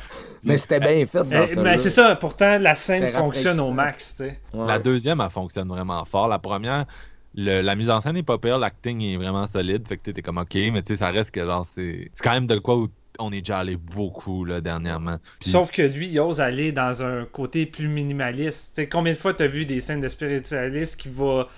Mais 0.44 0.56
c'était 0.56 0.78
bien 0.78 1.04
fait 1.04 1.24
dans 1.24 1.46
Eh, 1.50 1.56
mais 1.56 1.76
c'est 1.78 1.90
ça, 1.90 2.14
pourtant, 2.14 2.58
la 2.60 2.76
scène 2.76 3.02
fonctionne 3.08 3.58
au 3.58 3.72
max, 3.72 4.14
tu 4.16 4.24
sais. 4.28 4.40
La 4.54 4.78
deuxième, 4.78 5.20
elle 5.20 5.30
fonctionne 5.30 5.68
vraiment 5.68 6.04
fort. 6.04 6.28
La 6.28 6.38
première, 6.38 6.86
le- 7.34 7.60
la 7.60 7.74
mise 7.74 7.90
en 7.90 8.00
scène 8.00 8.16
est 8.16 8.22
pas 8.22 8.38
pire, 8.38 8.58
l'acting 8.58 9.02
est 9.02 9.16
vraiment 9.16 9.46
solide. 9.48 9.86
Fait 9.88 9.96
que 9.96 10.10
t'es 10.12 10.22
comme, 10.22 10.38
ok, 10.38 10.54
mais 10.54 10.82
tu 10.82 10.92
sais, 10.92 10.98
ça 11.00 11.10
reste 11.10 11.32
que 11.32 11.44
genre, 11.44 11.66
c'est 11.74 12.10
c'est 12.14 12.22
quand 12.22 12.30
même 12.32 12.46
de 12.46 12.58
quoi 12.58 12.76
où 12.76 12.88
on 13.18 13.32
est 13.32 13.40
déjà 13.40 13.58
allé 13.58 13.76
beaucoup 13.76 14.44
là, 14.44 14.60
dernièrement. 14.60 15.18
Puis- 15.40 15.50
Sauf 15.50 15.70
que 15.70 15.82
lui, 15.82 16.08
il 16.08 16.20
ose 16.20 16.40
aller 16.40 16.72
dans 16.72 17.02
un 17.02 17.24
côté 17.24 17.66
plus 17.66 17.88
minimaliste. 17.88 18.88
Combien 18.90 19.12
de 19.12 19.18
fois 19.18 19.34
t'as 19.34 19.46
vu 19.46 19.66
des 19.66 19.80
scènes 19.80 20.00
de 20.00 20.08
spiritualistes 20.08 20.96
qui 21.00 21.08
va, 21.08 21.48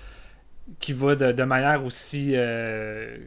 qui 0.79 0.93
va 0.93 1.15
de, 1.15 1.31
de 1.31 1.43
manière 1.43 1.83
aussi 1.85 2.33
euh, 2.35 3.17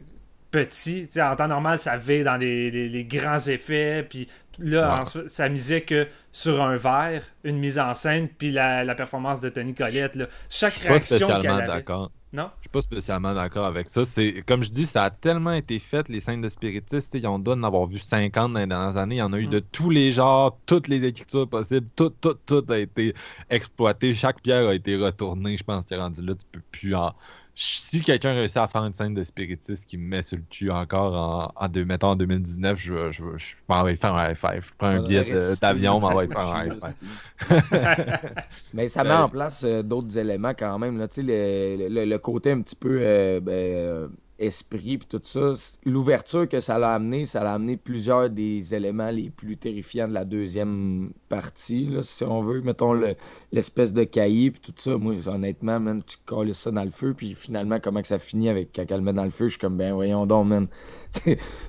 petit? 0.51 1.07
Tu 1.07 1.13
sais, 1.13 1.21
en 1.21 1.35
temps 1.35 1.47
normal, 1.47 1.77
ça 1.79 1.97
va 1.97 2.23
dans 2.23 2.37
les, 2.37 2.71
les- 2.71 2.89
les 2.89 3.03
grands 3.03 3.39
effets. 3.39 4.05
Puis 4.09 4.27
là, 4.59 5.01
en- 5.01 5.27
ça 5.27 5.49
misait 5.49 5.81
que 5.81 6.07
sur 6.31 6.61
un 6.61 6.75
verre, 6.75 7.23
une 7.43 7.57
mise 7.57 7.79
en 7.79 7.93
scène, 7.93 8.27
puis 8.29 8.51
la, 8.51 8.83
la 8.83 8.95
performance 8.95 9.41
de 9.41 9.49
Tony 9.49 9.73
Collette. 9.73 10.15
là. 10.15 10.25
Chaque 10.49 10.73
Je 10.73 10.79
suis 10.79 10.87
pas 10.87 10.93
réaction 10.93 11.27
qu'elle 11.41 11.51
avait. 11.51 11.67
d'accord. 11.67 12.11
Non? 12.35 12.51
Je 12.57 12.63
suis 12.63 12.69
pas 12.69 12.81
spécialement 12.81 13.33
d'accord 13.33 13.65
avec 13.65 13.87
ça. 13.87 14.03
C'est 14.05 14.43
comme 14.45 14.61
je 14.61 14.69
dis, 14.69 14.85
ça 14.85 15.03
a 15.05 15.09
tellement 15.09 15.53
été 15.53 15.79
fait 15.79 16.09
les 16.09 16.19
scènes 16.19 16.41
de 16.41 16.49
spiritistes. 16.49 17.13
tu 17.13 17.19
sais, 17.21 17.25
On 17.27 17.39
doit 17.39 17.55
en 17.55 17.63
avoir 17.63 17.85
vu 17.87 17.97
50 17.97 18.51
dans 18.53 18.59
les 18.59 18.67
dernières 18.67 18.97
années. 18.97 19.15
Il 19.15 19.19
y 19.19 19.21
en 19.21 19.31
a 19.31 19.39
eu 19.39 19.47
Mm. 19.47 19.49
de 19.51 19.59
tous 19.59 19.89
les 19.89 20.11
genres, 20.11 20.59
toutes 20.65 20.87
les 20.89 21.01
écritures 21.05 21.47
possibles. 21.47 21.87
Tout, 21.95 22.09
tout, 22.09 22.33
tout 22.45 22.65
a 22.69 22.77
été 22.77 23.13
exploité. 23.49 24.13
Chaque 24.13 24.41
pierre 24.41 24.67
a 24.67 24.75
été 24.75 24.97
retournée. 24.97 25.55
Je 25.57 25.63
pense 25.63 25.85
est 25.89 25.95
rendu 25.95 26.21
là. 26.25 26.33
Tu 26.35 26.45
peux 26.51 26.61
plus 26.71 26.93
en. 26.95 27.13
Si 27.57 28.01
quelqu'un 28.01 28.33
réussit 28.33 28.57
à 28.57 28.67
faire 28.67 28.83
une 28.83 28.91
scène 28.93 29.13
de 29.13 29.23
spiritiste 29.23 29.85
qui 29.85 29.97
me 29.97 30.05
met 30.07 30.21
sur 30.23 30.35
le 30.37 30.43
cul 30.49 30.69
encore 30.71 31.13
en, 31.15 31.53
en, 31.55 31.69
mettons, 31.85 32.09
en 32.09 32.15
2019, 32.17 32.77
je, 32.77 33.11
je, 33.11 33.23
je, 33.37 33.37
je 33.37 33.55
m'en 33.69 33.81
vais 33.83 33.95
faire 33.95 34.13
un 34.15 34.31
high 34.31 34.35
five. 34.35 34.65
Je 34.67 34.73
prends 34.77 34.87
un 34.87 34.99
billet 34.99 35.25
d'avion, 35.61 35.99
m'en 36.01 36.13
vais 36.17 36.27
faire 36.27 36.39
un 36.49 36.65
high 36.65 36.73
five. 36.73 36.95
Mais 38.73 38.89
ça 38.89 39.05
met 39.05 39.09
Ben- 39.09 39.21
en 39.21 39.29
place 39.29 39.63
euh, 39.63 39.83
d'autres 39.83 40.17
éléments 40.17 40.53
quand 40.53 40.77
même. 40.79 40.97
Là, 40.97 41.07
le, 41.17 41.87
le- 41.89 42.05
le 42.05 42.17
côté 42.19 42.51
un 42.51 42.61
petit 42.61 42.75
peu 42.75 42.99
euh, 43.01 43.39
ben, 43.39 43.51
euh, 43.53 44.07
esprit 44.39 44.97
puis 44.97 45.07
tout 45.07 45.21
ça. 45.23 45.53
L'ouverture 45.85 46.47
que 46.47 46.59
ça 46.59 46.77
l'a 46.77 46.93
amené, 46.93 47.25
ça 47.25 47.43
l'a 47.43 47.53
amené 47.53 47.77
plusieurs 47.77 48.29
des 48.29 48.75
éléments 48.75 49.09
les 49.09 49.29
plus 49.29 49.57
terrifiants 49.57 50.07
de 50.07 50.13
la 50.13 50.25
deuxième 50.25 51.11
partie, 51.29 51.87
là, 51.87 52.03
si 52.03 52.23
on 52.23 52.41
veut. 52.41 52.61
Mettons 52.61 52.93
le- 52.93 53.15
l'espèce 53.51 53.93
de 53.93 54.03
cahier 54.03 54.51
puis 54.51 54.61
tout 54.61 54.73
ça. 54.77 54.97
Moi, 54.97 55.27
honnêtement, 55.27 55.79
tu 56.01 56.17
colles 56.25 56.53
ça 56.53 56.71
dans 56.71 56.83
le 56.83 56.91
feu 56.91 57.13
puis 57.15 57.33
finalement, 57.35 57.79
comment 57.79 58.01
que 58.01 58.07
ça 58.07 58.19
finit 58.19 58.49
avec 58.49 58.69
quand 58.75 58.85
elle 58.89 58.97
le 58.97 59.01
met 59.03 59.13
dans 59.13 59.23
le 59.23 59.29
feu, 59.29 59.45
je 59.45 59.51
suis 59.51 59.59
comme, 59.59 59.77
ben 59.77 59.93
voyons 59.93 60.25
donc. 60.25 60.45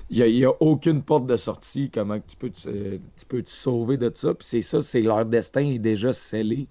Il 0.09 0.23
n'y 0.23 0.45
a, 0.45 0.51
aucune 0.59 1.01
porte 1.03 1.25
de 1.25 1.37
sortie. 1.37 1.89
Comment 1.89 2.19
que 2.19 2.27
tu 2.27 2.37
peux 2.37 2.49
te, 2.49 2.95
tu 2.97 3.25
peux 3.27 3.41
te 3.41 3.49
sauver 3.49 3.97
de 3.97 4.11
ça? 4.13 4.33
Puis 4.33 4.47
c'est 4.47 4.61
ça, 4.61 4.81
c'est 4.81 5.01
leur 5.01 5.25
destin 5.25 5.61
est 5.61 5.79
déjà 5.79 6.13
scellé. 6.13 6.67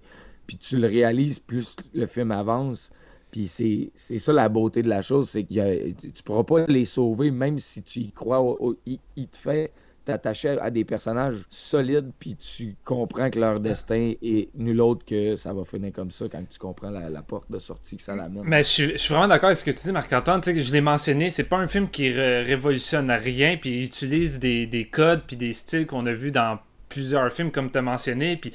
Puis 0.46 0.56
tu 0.58 0.76
le 0.78 0.86
réalises 0.86 1.40
plus 1.40 1.76
le 1.94 2.06
film 2.06 2.30
avance. 2.30 2.90
Puis 3.36 3.48
c'est 3.48 3.90
c'est 3.94 4.16
ça 4.16 4.32
la 4.32 4.48
beauté 4.48 4.80
de 4.80 4.88
la 4.88 5.02
chose, 5.02 5.28
c'est 5.28 5.42
que 5.42 5.90
tu 5.92 6.06
ne 6.06 6.22
pourras 6.24 6.44
pas 6.44 6.64
les 6.68 6.86
sauver, 6.86 7.30
même 7.30 7.58
si 7.58 7.82
tu 7.82 8.00
y 8.00 8.10
crois. 8.10 8.56
il, 8.86 9.28
te 9.28 9.36
fait 9.36 9.72
t'attacher 10.06 10.58
à 10.58 10.70
des 10.70 10.86
personnages 10.86 11.44
solides, 11.50 12.12
puis 12.18 12.34
tu 12.36 12.76
comprends 12.82 13.28
que 13.28 13.38
leur 13.38 13.60
destin 13.60 14.14
est 14.22 14.48
nul 14.54 14.80
autre 14.80 15.04
que 15.04 15.36
ça 15.36 15.52
va 15.52 15.66
finir 15.66 15.92
comme 15.92 16.10
ça 16.10 16.24
quand 16.32 16.42
tu 16.48 16.58
comprends 16.58 16.88
la, 16.88 17.10
la 17.10 17.20
porte 17.20 17.50
de 17.50 17.58
sortie 17.58 17.98
que 17.98 18.02
ça 18.02 18.16
l'amène. 18.16 18.42
Mais 18.46 18.62
je 18.62 18.68
suis, 18.68 18.92
je 18.92 18.96
suis 18.96 19.12
vraiment 19.12 19.28
d'accord 19.28 19.48
avec 19.48 19.58
ce 19.58 19.66
que 19.66 19.70
tu 19.70 19.82
dis, 19.84 19.92
Marc-Antoine. 19.92 20.40
Tu 20.40 20.54
sais, 20.54 20.62
je 20.62 20.72
l'ai 20.72 20.80
mentionné, 20.80 21.28
c'est 21.28 21.44
pas 21.44 21.58
un 21.58 21.66
film 21.66 21.90
qui 21.90 22.08
ré- 22.08 22.40
révolutionne 22.42 23.10
rien, 23.10 23.58
puis 23.58 23.80
il 23.80 23.84
utilise 23.84 24.38
des, 24.38 24.66
des 24.66 24.86
codes 24.86 25.24
puis 25.26 25.36
des 25.36 25.52
styles 25.52 25.86
qu'on 25.86 26.06
a 26.06 26.14
vus 26.14 26.30
dans 26.30 26.58
plusieurs 26.88 27.30
films, 27.30 27.50
comme 27.50 27.70
tu 27.70 27.76
as 27.76 27.82
mentionné. 27.82 28.38
Puis, 28.38 28.52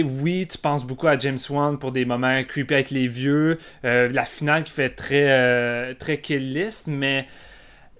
oui, 0.00 0.46
tu 0.46 0.56
penses 0.58 0.84
beaucoup 0.86 1.06
à 1.08 1.18
James 1.18 1.38
Wan 1.50 1.78
pour 1.78 1.92
des 1.92 2.04
moments 2.06 2.42
creepy 2.44 2.72
avec 2.74 2.90
les 2.90 3.06
vieux. 3.08 3.58
euh, 3.84 4.08
la 4.08 4.24
finale 4.24 4.62
qui 4.62 4.70
fait 4.70 4.88
très, 4.90 5.30
euh, 5.30 5.94
très 5.94 6.20
mais 6.86 7.26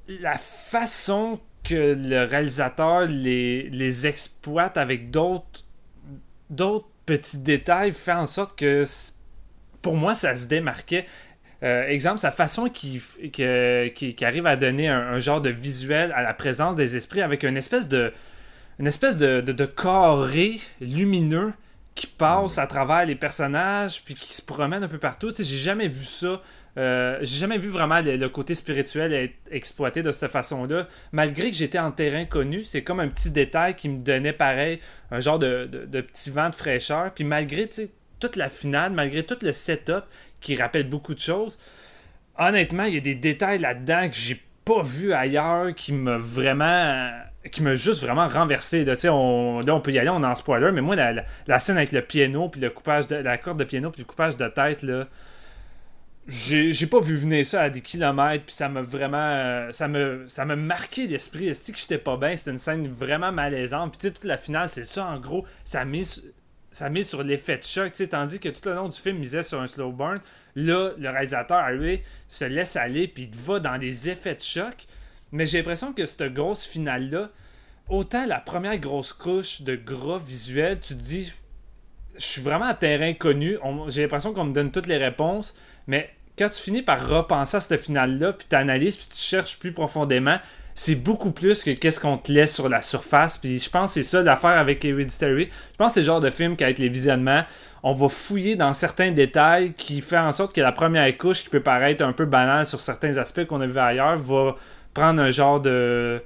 la 0.08 0.38
façon 0.38 1.38
que 1.64 1.94
le 1.98 2.24
réalisateur 2.24 3.02
les, 3.02 3.68
les 3.70 4.06
exploite 4.06 4.76
avec 4.78 5.10
d'autres 6.50 6.88
petits 7.06 7.38
détails 7.38 7.92
fait 7.92 8.12
en 8.12 8.26
sorte 8.26 8.58
que 8.58 8.84
pour 9.80 9.96
moi 9.96 10.14
ça 10.14 10.34
se 10.36 10.46
démarquait 10.46 11.06
Euh, 11.64 11.86
exemple, 11.86 12.18
sa 12.18 12.32
façon 12.32 12.64
que- 12.68 13.28
qu'il- 13.28 14.14
qu'il 14.16 14.24
arrive 14.26 14.46
à 14.46 14.56
donner 14.56 14.88
un, 14.88 14.98
un 14.98 15.20
genre 15.20 15.40
de 15.40 15.48
visuel 15.50 16.10
à 16.12 16.20
la 16.20 16.34
présence 16.34 16.74
des 16.74 16.96
esprits 16.96 17.22
avec 17.22 17.44
une 17.44 17.56
espèce 17.56 17.86
de 17.88 18.12
une 18.80 18.88
espèce 18.88 19.16
de, 19.16 19.40
de- 19.40 19.52
de 19.52 19.64
carré 19.64 20.58
lumineux 20.80 21.52
qui 21.94 22.06
passe 22.06 22.58
à 22.58 22.66
travers 22.66 23.04
les 23.04 23.14
personnages 23.14 24.02
puis 24.02 24.14
qui 24.14 24.32
se 24.32 24.42
promène 24.42 24.82
un 24.82 24.88
peu 24.88 24.98
partout. 24.98 25.30
J'ai 25.36 25.56
jamais 25.56 25.88
vu 25.88 26.06
ça. 26.06 26.40
Euh, 26.78 27.18
j'ai 27.20 27.38
jamais 27.38 27.58
vu 27.58 27.68
vraiment 27.68 28.00
le, 28.00 28.28
côté 28.28 28.54
spirituel 28.54 29.12
être 29.12 29.34
exploité 29.50 30.02
de 30.02 30.10
cette 30.10 30.30
façon-là. 30.30 30.88
Malgré 31.12 31.50
que 31.50 31.56
j'étais 31.56 31.78
en 31.78 31.92
terrain 31.92 32.24
connu, 32.24 32.64
c'est 32.64 32.82
comme 32.82 33.00
un 33.00 33.08
petit 33.08 33.30
détail 33.30 33.74
qui 33.74 33.90
me 33.90 33.98
donnait 33.98 34.32
pareil, 34.32 34.78
un 35.10 35.20
genre 35.20 35.38
de, 35.38 35.66
petit 35.66 36.30
vent 36.30 36.48
de 36.48 36.54
fraîcheur. 36.54 37.12
Puis 37.12 37.24
malgré 37.24 37.68
toute 38.18 38.36
la 38.36 38.48
finale, 38.48 38.92
malgré 38.92 39.22
tout 39.22 39.36
le 39.42 39.52
setup 39.52 40.04
qui 40.40 40.56
rappelle 40.56 40.88
beaucoup 40.88 41.14
de 41.14 41.20
choses, 41.20 41.58
honnêtement, 42.38 42.84
il 42.84 42.94
y 42.94 42.98
a 42.98 43.00
des 43.00 43.14
détails 43.14 43.58
là-dedans 43.58 44.08
que 44.08 44.14
j'ai 44.14 44.42
pas 44.64 44.82
vu 44.82 45.12
ailleurs 45.12 45.74
qui 45.74 45.92
m'a 45.92 46.16
vraiment 46.16 47.10
qui 47.50 47.62
m'a 47.62 47.74
juste 47.74 48.02
vraiment 48.02 48.28
renversé 48.28 48.84
là, 48.84 48.94
on, 49.12 49.60
on 49.66 49.80
peut 49.80 49.92
y 49.92 49.98
aller 49.98 50.08
on 50.08 50.22
est 50.22 50.26
en 50.26 50.34
spoiler 50.34 50.70
mais 50.72 50.80
moi 50.80 50.96
la, 50.96 51.58
scène 51.58 51.76
avec 51.76 51.92
le 51.92 52.02
piano 52.02 52.48
puis 52.48 52.60
le 52.60 52.70
coupage 52.70 53.08
de 53.08 53.16
la 53.16 53.38
corde 53.38 53.58
de 53.58 53.64
piano 53.64 53.90
puis 53.90 54.02
le 54.02 54.06
coupage 54.06 54.36
de 54.36 54.46
tête 54.48 54.82
là 54.82 55.06
j'ai 56.28 56.86
pas 56.86 57.00
vu 57.00 57.16
venir 57.16 57.44
ça 57.44 57.62
à 57.62 57.70
des 57.70 57.80
kilomètres 57.80 58.44
puis 58.44 58.54
ça 58.54 58.68
m'a 58.68 58.82
vraiment 58.82 59.16
euh, 59.18 59.72
ça 59.72 59.88
me 59.88 60.24
ça 60.28 60.44
m'a 60.44 60.54
marqué 60.54 61.08
l'esprit 61.08 61.48
est 61.48 61.72
que 61.72 61.76
j'étais 61.76 61.98
pas 61.98 62.16
bien? 62.16 62.36
C'était 62.36 62.52
une 62.52 62.58
scène 62.58 62.86
vraiment 62.86 63.32
malaisante 63.32 63.90
puis 63.92 63.98
tu 63.98 64.06
sais 64.06 64.12
toute 64.12 64.24
la 64.24 64.38
finale 64.38 64.68
c'est 64.68 64.84
ça 64.84 65.04
en 65.06 65.18
gros 65.18 65.44
ça 65.64 65.84
mise 65.84 66.22
ça 66.72 66.88
sur 67.04 67.22
l'effet 67.22 67.58
de 67.58 67.62
choc, 67.62 67.92
tandis 68.10 68.40
que 68.40 68.48
tout 68.48 68.68
le 68.68 68.74
long 68.74 68.88
du 68.88 68.98
film 68.98 69.18
misait 69.18 69.42
sur 69.42 69.60
un 69.60 69.66
slow 69.66 69.92
burn. 69.92 70.18
Là, 70.56 70.92
le 70.98 71.08
réalisateur, 71.08 71.70
lui, 71.70 72.00
se 72.28 72.46
laisse 72.46 72.76
aller 72.76 73.08
puis 73.08 73.30
il 73.30 73.36
va 73.36 73.60
dans 73.60 73.78
des 73.78 74.08
effets 74.08 74.34
de 74.34 74.40
choc. 74.40 74.86
Mais 75.32 75.46
j'ai 75.46 75.58
l'impression 75.58 75.92
que 75.92 76.04
cette 76.06 76.32
grosse 76.34 76.64
finale-là, 76.64 77.30
autant 77.88 78.26
la 78.26 78.38
première 78.38 78.78
grosse 78.78 79.12
couche 79.12 79.62
de 79.62 79.74
gras 79.74 80.18
visuel, 80.24 80.78
tu 80.80 80.94
te 80.94 81.00
dis, 81.00 81.32
je 82.16 82.22
suis 82.24 82.42
vraiment 82.42 82.66
à 82.66 82.74
terrain 82.74 83.14
connu. 83.14 83.56
On- 83.62 83.88
J'ai 83.88 84.02
l'impression 84.02 84.32
qu'on 84.32 84.44
me 84.44 84.52
donne 84.52 84.70
toutes 84.70 84.86
les 84.86 84.98
réponses. 84.98 85.54
Mais 85.86 86.10
quand 86.38 86.48
tu 86.50 86.60
finis 86.60 86.82
par 86.82 87.08
repenser 87.08 87.56
à 87.56 87.60
cette 87.60 87.80
finale-là, 87.80 88.34
puis 88.34 88.46
tu 88.48 88.56
analyses, 88.56 88.96
puis 88.96 89.06
tu 89.10 89.18
cherches 89.18 89.58
plus 89.58 89.72
profondément, 89.72 90.36
c'est 90.74 90.94
beaucoup 90.94 91.32
plus 91.32 91.64
que 91.64 91.70
qu'est-ce 91.70 92.00
qu'on 92.00 92.16
te 92.16 92.32
laisse 92.32 92.54
sur 92.54 92.68
la 92.68 92.80
surface. 92.82 93.36
Puis 93.38 93.58
je 93.58 93.68
pense 93.70 93.90
que 93.94 94.02
c'est 94.02 94.08
ça 94.08 94.22
l'affaire 94.22 94.58
avec 94.58 94.84
Hereditary. 94.84 95.48
Je 95.72 95.76
pense 95.76 95.88
que 95.88 95.94
c'est 95.94 96.00
le 96.00 96.06
genre 96.06 96.20
de 96.20 96.30
film 96.30 96.56
qu'avec 96.56 96.78
les 96.78 96.88
visionnements, 96.88 97.42
on 97.82 97.92
va 97.94 98.08
fouiller 98.08 98.56
dans 98.56 98.72
certains 98.74 99.10
détails 99.10 99.72
qui 99.74 100.00
fait 100.00 100.16
en 100.18 100.32
sorte 100.32 100.54
que 100.54 100.60
la 100.60 100.72
première 100.72 101.14
couche, 101.18 101.42
qui 101.42 101.48
peut 101.50 101.62
paraître 101.62 102.04
un 102.04 102.12
peu 102.12 102.24
banale 102.26 102.64
sur 102.64 102.80
certains 102.80 103.16
aspects 103.16 103.44
qu'on 103.44 103.60
a 103.60 103.66
vu 103.66 103.78
ailleurs, 103.78 104.16
va 104.16 104.54
prendre 104.94 105.20
un 105.22 105.30
genre 105.30 105.60
de 105.60 106.22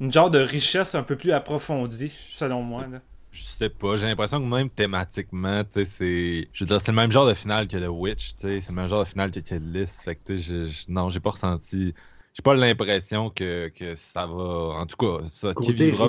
une 0.00 0.12
genre 0.12 0.30
de 0.30 0.38
richesse 0.38 0.94
un 0.94 1.02
peu 1.02 1.16
plus 1.16 1.32
approfondie, 1.32 2.14
selon 2.30 2.62
moi. 2.62 2.86
là. 2.86 3.00
Je 3.32 3.42
sais 3.42 3.70
pas, 3.70 3.96
j'ai 3.96 4.06
l'impression 4.06 4.40
que 4.40 4.46
même 4.46 4.70
thématiquement, 4.70 5.62
tu 5.64 5.70
sais, 5.72 5.84
c'est. 5.84 6.48
Je 6.52 6.64
veux 6.64 6.68
dire, 6.68 6.80
c'est 6.80 6.90
le 6.90 6.96
même 6.96 7.12
genre 7.12 7.26
de 7.28 7.34
finale 7.34 7.68
que 7.68 7.76
The 7.76 7.88
Witch, 7.88 8.34
tu 8.34 8.40
sais. 8.48 8.60
C'est 8.60 8.70
le 8.70 8.74
même 8.74 8.88
genre 8.88 9.04
de 9.04 9.08
finale 9.08 9.30
que 9.30 9.38
Kill 9.40 9.70
List. 9.72 10.02
Fait 10.02 10.16
que, 10.16 10.24
tu 10.24 10.38
sais, 10.38 10.42
je- 10.42 10.66
je- 10.66 10.84
non, 10.88 11.10
j'ai 11.10 11.20
pas 11.20 11.30
ressenti. 11.30 11.94
j'ai 12.34 12.42
pas 12.42 12.54
l'impression 12.54 13.30
que, 13.30 13.68
que, 13.68 13.94
ça 13.96 14.26
va. 14.26 14.34
En 14.80 14.86
tout 14.86 14.96
cas, 14.96 15.26
ça, 15.28 15.54
qui 15.54 15.72
vivra 15.72 16.08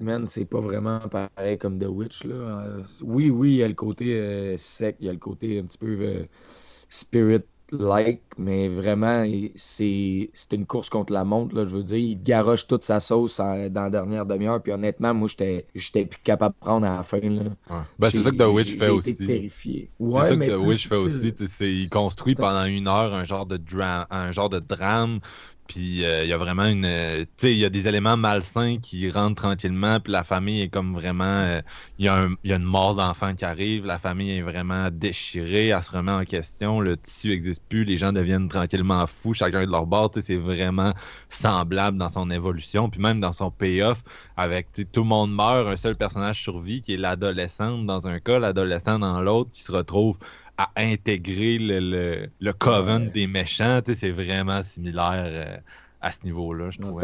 man, 0.00 0.26
c'est 0.26 0.44
pas 0.46 0.60
vraiment 0.60 1.00
pareil 1.08 1.58
comme 1.58 1.78
The 1.78 1.84
Witch. 1.88 2.24
Là. 2.24 2.34
Euh, 2.34 2.82
oui, 3.02 3.30
oui, 3.30 3.50
il 3.52 3.56
y 3.56 3.62
a 3.62 3.68
le 3.68 3.74
côté 3.74 4.14
euh, 4.14 4.56
sec, 4.56 4.96
il 5.00 5.06
y 5.06 5.08
a 5.08 5.12
le 5.12 5.18
côté 5.18 5.58
un 5.58 5.64
petit 5.64 5.78
peu 5.78 5.98
euh, 6.00 6.24
spirit 6.88 7.42
like, 7.78 8.20
mais 8.38 8.68
vraiment, 8.68 9.24
c'est 9.56 10.28
une 10.52 10.66
course 10.66 10.88
contre 10.88 11.12
la 11.12 11.24
montre. 11.24 11.54
Là, 11.54 11.64
je 11.64 11.76
veux 11.76 11.82
dire, 11.82 11.98
il 11.98 12.22
garoche 12.22 12.66
toute 12.66 12.82
sa 12.82 13.00
sauce 13.00 13.38
dans 13.38 13.70
la 13.70 13.90
dernière 13.90 14.26
demi-heure. 14.26 14.62
Puis 14.62 14.72
honnêtement, 14.72 15.14
moi, 15.14 15.28
j'étais 15.28 16.04
plus 16.04 16.20
capable 16.22 16.54
de 16.54 16.64
prendre 16.64 16.86
à 16.86 16.96
la 16.96 17.02
fin. 17.02 17.20
Là. 17.20 17.42
Ben, 17.98 18.10
c'est 18.10 18.20
ça 18.20 18.30
que 18.30 18.36
The 18.36 18.52
Witch 18.52 18.76
fait 18.76 18.88
aussi. 18.88 19.16
terrifié. 19.16 19.90
c'est 19.98 20.28
ça 20.28 20.36
que 20.36 20.50
The 20.50 20.58
Witch 20.58 20.88
fait 20.88 20.96
aussi. 20.96 21.34
Il 21.60 21.90
construit 21.90 22.34
pendant 22.34 22.64
une 22.64 22.88
heure 22.88 23.14
un 23.14 23.24
genre 23.24 23.46
de, 23.46 23.58
un 24.10 24.32
genre 24.32 24.50
de 24.50 24.58
drame 24.58 25.20
puis 25.66 26.04
euh, 26.04 26.24
il 26.24 26.28
y 26.28 26.32
a 26.32 26.36
vraiment 26.36 26.66
une. 26.66 26.84
Euh, 26.84 27.20
tu 27.20 27.46
sais, 27.46 27.52
il 27.52 27.58
y 27.58 27.64
a 27.64 27.70
des 27.70 27.88
éléments 27.88 28.18
malsains 28.18 28.76
qui 28.76 29.10
rentrent 29.10 29.40
tranquillement. 29.40 29.98
Puis 29.98 30.12
la 30.12 30.22
famille 30.22 30.60
est 30.60 30.68
comme 30.68 30.92
vraiment. 30.92 31.24
Euh, 31.24 31.62
il 31.98 32.04
y, 32.04 32.08
a 32.08 32.28
une 32.42 32.62
mort 32.62 32.94
d'enfant 32.94 33.34
qui 33.34 33.46
arrive. 33.46 33.86
La 33.86 33.98
famille 33.98 34.32
est 34.32 34.42
vraiment 34.42 34.90
déchirée. 34.90 35.68
Elle 35.68 35.82
se 35.82 35.90
remet 35.90 36.12
en 36.12 36.24
question. 36.24 36.80
Le 36.80 36.98
tissu 36.98 37.28
n'existe 37.28 37.62
plus. 37.68 37.84
Les 37.84 37.96
gens 37.96 38.12
deviennent 38.12 38.48
tranquillement 38.48 39.06
fous, 39.06 39.32
chacun 39.32 39.64
de 39.64 39.70
leur 39.70 39.86
bord. 39.86 40.10
C'est 40.20 40.36
vraiment 40.36 40.92
semblable 41.30 41.96
dans 41.96 42.10
son 42.10 42.30
évolution. 42.30 42.90
Puis 42.90 43.00
même 43.00 43.20
dans 43.20 43.32
son 43.32 43.50
payoff, 43.50 44.02
avec 44.36 44.68
tout 44.92 45.02
le 45.02 45.08
monde 45.08 45.34
meurt. 45.34 45.66
Un 45.66 45.76
seul 45.76 45.96
personnage 45.96 46.42
survit 46.42 46.82
qui 46.82 46.94
est 46.94 46.98
l'adolescente 46.98 47.86
dans 47.86 48.06
un 48.06 48.20
cas, 48.20 48.38
l'adolescent 48.38 48.98
dans 48.98 49.22
l'autre 49.22 49.50
qui 49.50 49.62
se 49.62 49.72
retrouve 49.72 50.18
à 50.56 50.70
intégrer 50.76 51.58
le, 51.58 52.28
le, 52.40 52.52
coven 52.52 53.10
des 53.10 53.26
méchants. 53.26 53.80
C'est 53.96 54.10
vraiment 54.10 54.62
similaire 54.62 55.24
euh, 55.26 55.56
à 56.00 56.12
ce 56.12 56.18
niveau-là, 56.24 56.70
je 56.70 56.78
trouve. 56.78 57.02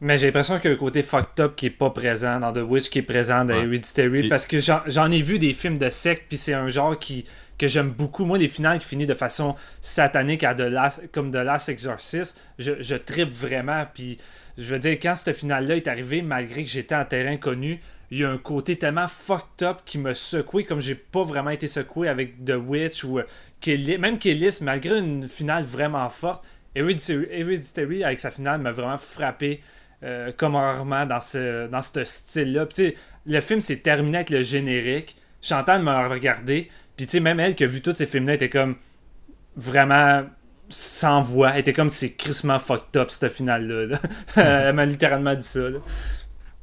Mais 0.00 0.18
j'ai 0.18 0.26
l'impression 0.26 0.58
qu'il 0.58 0.70
y 0.70 0.74
a 0.74 0.76
un 0.76 0.78
côté 0.78 1.02
fucked 1.02 1.40
up 1.40 1.54
qui 1.56 1.66
est 1.66 1.70
pas 1.70 1.90
présent 1.90 2.40
dans 2.40 2.52
The 2.52 2.64
Witch, 2.68 2.90
qui 2.90 2.98
est 2.98 3.02
présent 3.02 3.44
dans 3.44 3.54
Hereditary, 3.54 4.28
parce 4.28 4.46
que 4.46 4.58
j'en 4.58 5.10
ai 5.10 5.22
vu 5.22 5.38
des 5.38 5.52
films 5.52 5.78
de 5.78 5.90
secte, 5.90 6.24
puis 6.28 6.36
c'est 6.36 6.54
un 6.54 6.68
genre 6.68 6.98
qui 6.98 7.24
que 7.58 7.68
j'aime 7.68 7.90
beaucoup. 7.90 8.24
Moi, 8.24 8.38
les 8.38 8.48
finales 8.48 8.80
qui 8.80 8.86
finissent 8.86 9.06
de 9.06 9.14
façon 9.14 9.54
satanique 9.80 10.42
à 10.42 10.52
de 10.52 10.68
comme 11.12 11.30
The 11.30 11.36
Last 11.36 11.68
Exorcist, 11.68 12.40
je, 12.58 12.72
je 12.80 12.96
tripe 12.96 13.30
vraiment. 13.30 13.84
Puis, 13.94 14.18
je 14.58 14.74
veux 14.74 14.80
dire, 14.80 14.98
quand 15.00 15.14
cette 15.14 15.36
finale-là 15.36 15.76
est 15.76 15.86
arrivée, 15.86 16.22
malgré 16.22 16.64
que 16.64 16.70
j'étais 16.70 16.96
en 16.96 17.04
terrain 17.04 17.36
connu, 17.36 17.80
il 18.12 18.18
y 18.18 18.24
a 18.24 18.30
un 18.30 18.36
côté 18.36 18.76
tellement 18.76 19.08
fucked 19.08 19.62
up 19.62 19.78
qui 19.86 19.96
me 19.96 20.12
secoué 20.12 20.64
comme 20.64 20.82
j'ai 20.82 20.94
pas 20.94 21.22
vraiment 21.22 21.48
été 21.48 21.66
secoué 21.66 22.10
avec 22.10 22.44
The 22.44 22.56
Witch 22.62 23.04
ou 23.04 23.18
euh, 23.18 23.24
même 23.98 24.18
Kellis, 24.18 24.58
malgré 24.60 24.98
une 24.98 25.28
finale 25.28 25.64
vraiment 25.64 26.06
forte. 26.10 26.44
Hereditary, 26.74 28.04
avec 28.04 28.20
sa 28.20 28.30
finale 28.30 28.60
m'a 28.60 28.70
vraiment 28.70 28.98
frappé 28.98 29.62
euh, 30.02 30.30
comme 30.36 30.56
rarement 30.56 31.06
dans 31.06 31.20
ce, 31.20 31.68
dans 31.68 31.80
ce 31.80 32.04
style-là. 32.04 32.68
le 33.24 33.40
film 33.40 33.62
s'est 33.62 33.78
terminé 33.78 34.18
avec 34.18 34.28
le 34.28 34.42
générique. 34.42 35.16
Chantal 35.40 35.82
m'a 35.82 36.06
regardé. 36.06 36.68
Puis 36.98 37.06
tu 37.06 37.12
sais, 37.12 37.20
même 37.20 37.40
elle 37.40 37.54
qui 37.54 37.64
a 37.64 37.66
vu 37.66 37.80
tous 37.80 37.94
ces 37.94 38.04
films-là 38.04 38.34
était 38.34 38.50
comme 38.50 38.76
vraiment 39.56 40.24
sans 40.68 41.22
voix. 41.22 41.52
Elle 41.52 41.60
était 41.60 41.72
comme 41.72 41.88
c'est 41.88 42.12
crissement 42.12 42.58
fucked 42.58 42.94
up 42.94 43.10
cette 43.10 43.32
finale-là. 43.32 43.98
elle 44.36 44.74
m'a 44.74 44.84
littéralement 44.84 45.34
dit 45.34 45.46
ça. 45.46 45.60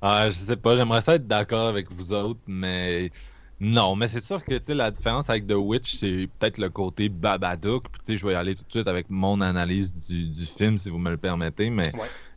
Ah, 0.01 0.29
je 0.29 0.35
sais 0.35 0.55
pas, 0.57 0.75
j'aimerais 0.77 1.01
ça 1.01 1.15
être 1.15 1.27
d'accord 1.27 1.67
avec 1.67 1.91
vous 1.91 2.13
autres, 2.13 2.39
mais 2.47 3.11
non, 3.59 3.95
mais 3.97 4.07
c'est 4.07 4.23
sûr 4.23 4.43
que 4.45 4.53
la 4.71 4.91
différence 4.91 5.29
avec 5.29 5.45
The 5.45 5.53
Witch, 5.55 5.95
c'est 5.97 6.29
peut-être 6.39 6.57
le 6.57 6.69
côté 6.69 7.09
Babadook. 7.09 7.87
Puis, 8.05 8.17
je 8.17 8.25
vais 8.25 8.31
y 8.33 8.35
aller 8.35 8.55
tout 8.55 8.63
de 8.63 8.71
suite 8.71 8.87
avec 8.87 9.09
mon 9.09 9.41
analyse 9.41 9.93
du, 9.93 10.29
du 10.29 10.45
film, 10.45 10.77
si 10.77 10.89
vous 10.89 10.97
me 10.99 11.09
le 11.11 11.17
permettez. 11.17 11.69
Mais 11.69 11.91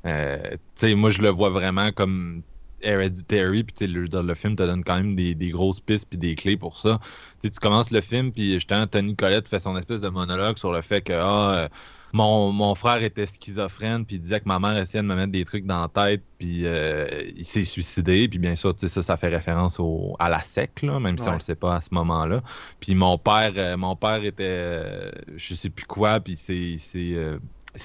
euh, 0.06 0.56
moi, 0.96 1.10
je 1.10 1.22
le 1.22 1.28
vois 1.28 1.50
vraiment 1.50 1.92
comme 1.92 2.42
Hereditary. 2.80 3.62
Puis 3.62 3.86
le, 3.86 4.06
le 4.06 4.34
film 4.34 4.56
te 4.56 4.64
donne 4.64 4.82
quand 4.82 4.96
même 4.96 5.14
des, 5.14 5.36
des 5.36 5.50
grosses 5.50 5.80
pistes 5.80 6.06
puis 6.10 6.18
des 6.18 6.34
clés 6.34 6.56
pour 6.56 6.76
ça. 6.78 6.98
tu 7.40 7.50
commences 7.60 7.92
le 7.92 8.00
film, 8.00 8.32
puis 8.32 8.54
justement, 8.54 8.88
Tony 8.88 9.14
Collette 9.14 9.46
fait 9.46 9.60
son 9.60 9.76
espèce 9.76 10.00
de 10.00 10.08
monologue 10.08 10.58
sur 10.58 10.72
le 10.72 10.82
fait 10.82 11.02
que. 11.02 11.12
Ah, 11.14 11.68
mon, 12.12 12.74
frère 12.74 13.02
était 13.02 13.26
schizophrène, 13.26 14.04
puis 14.04 14.16
il 14.16 14.20
disait 14.20 14.40
que 14.40 14.48
ma 14.48 14.58
mère 14.58 14.76
essayait 14.76 15.02
de 15.02 15.08
me 15.08 15.14
mettre 15.14 15.32
des 15.32 15.44
trucs 15.44 15.64
dans 15.64 15.80
la 15.80 15.88
tête, 15.88 16.22
puis 16.38 16.66
euh, 16.66 17.06
il 17.36 17.44
s'est 17.44 17.64
suicidé. 17.64 18.28
Puis 18.28 18.38
bien 18.38 18.54
sûr, 18.54 18.74
ça, 18.76 19.02
ça 19.02 19.16
fait 19.16 19.28
référence 19.28 19.80
au, 19.80 20.14
à 20.18 20.28
la 20.28 20.40
sec, 20.40 20.82
là, 20.82 21.00
même 21.00 21.16
si 21.18 21.28
on 21.28 21.34
le 21.34 21.40
sait 21.40 21.54
pas 21.54 21.76
à 21.76 21.80
ce 21.80 21.88
moment-là. 21.92 22.42
Puis 22.80 22.94
mon 22.94 23.16
père, 23.18 23.52
euh, 23.56 23.76
mon 23.76 23.96
père 23.96 24.22
était, 24.24 24.44
euh, 24.44 25.10
je 25.36 25.54
sais 25.54 25.70
plus 25.70 25.86
quoi, 25.86 26.20
puis 26.20 26.36
c'est 26.36 26.76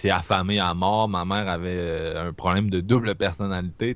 affamé 0.10 0.60
à 0.60 0.74
mort. 0.74 1.10
Ma 1.10 1.26
mère 1.26 1.50
avait 1.50 2.14
un 2.16 2.34
problème 2.34 2.70
de 2.70 2.80
double 2.82 3.16
personnalité. 3.16 3.96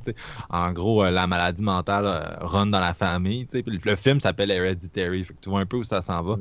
En 0.50 0.72
gros, 0.72 1.04
la 1.04 1.28
maladie 1.28 1.64
mentale 1.64 2.38
run 2.42 2.68
dans 2.68 2.80
la 2.80 2.94
famille. 2.94 3.48
le 3.54 3.96
film 3.96 4.20
s'appelle 4.20 4.52
Hereditary. 4.52 5.24
Fait 5.24 5.34
que 5.34 5.40
tu 5.42 5.50
vois 5.50 5.62
un 5.62 5.66
peu 5.66 5.78
où 5.78 5.84
ça 5.84 6.02
s'en 6.02 6.22
va. 6.22 6.38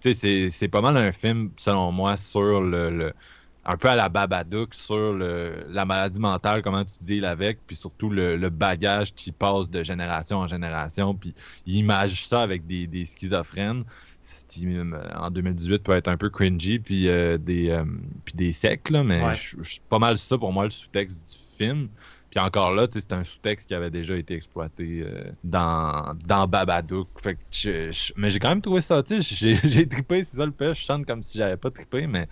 Puis 0.00 0.14
c'est 0.14 0.68
pas 0.68 0.80
mal 0.80 0.96
un 0.96 1.12
film, 1.12 1.50
selon 1.56 1.92
moi, 1.92 2.16
sur 2.16 2.60
le 2.60 3.12
un 3.66 3.76
peu 3.76 3.88
à 3.88 3.96
la 3.96 4.08
Babadook 4.08 4.74
sur 4.74 5.12
le, 5.12 5.66
la 5.70 5.84
maladie 5.84 6.20
mentale, 6.20 6.62
comment 6.62 6.84
tu 6.84 6.94
deals 7.00 7.24
avec, 7.24 7.58
puis 7.66 7.76
surtout 7.76 8.10
le, 8.10 8.36
bagage 8.50 9.14
qui 9.14 9.32
passe 9.32 9.70
de 9.70 9.82
génération 9.82 10.38
en 10.38 10.46
génération, 10.46 11.14
puis 11.14 11.34
il 11.66 11.76
image 11.76 12.26
ça 12.26 12.42
avec 12.42 12.66
des, 12.66 12.86
des 12.86 13.06
schizophrènes, 13.06 13.84
qui 14.48 14.66
en 15.14 15.30
2018 15.30 15.82
peut 15.82 15.92
être 15.92 16.08
un 16.08 16.16
peu 16.16 16.30
cringy, 16.30 16.78
puis 16.78 17.08
euh, 17.08 17.38
des, 17.38 17.70
euh, 17.70 17.84
puis 18.24 18.34
des 18.34 18.52
secs, 18.52 18.88
là, 18.90 19.02
mais 19.02 19.20
c'est 19.36 19.82
pas 19.82 19.98
mal 19.98 20.18
ça 20.18 20.38
pour 20.38 20.52
moi 20.52 20.64
le 20.64 20.70
sous-texte 20.70 21.20
du 21.26 21.56
film. 21.56 21.88
Puis 22.30 22.40
encore 22.40 22.74
là, 22.74 22.88
c'est 22.90 23.12
un 23.12 23.22
sous-texte 23.22 23.68
qui 23.68 23.74
avait 23.74 23.90
déjà 23.90 24.16
été 24.16 24.34
exploité 24.34 25.04
euh, 25.04 25.30
dans, 25.44 26.16
dans 26.26 26.48
Babadook. 26.48 27.06
Fait 27.22 27.36
que 27.36 27.90
mais 28.16 28.30
j'ai 28.30 28.40
quand 28.40 28.48
même 28.48 28.62
trouvé 28.62 28.80
ça, 28.80 29.02
tu 29.02 29.22
sais, 29.22 29.56
j'ai 29.62 29.88
trippé, 29.88 30.24
c'est 30.24 30.36
ça 30.36 30.44
le 30.44 30.52
pêche, 30.52 30.80
je 30.80 30.86
chante 30.86 31.06
comme 31.06 31.22
si 31.22 31.38
j'avais 31.38 31.56
pas 31.56 31.70
trippé, 31.70 32.06
mais 32.06 32.26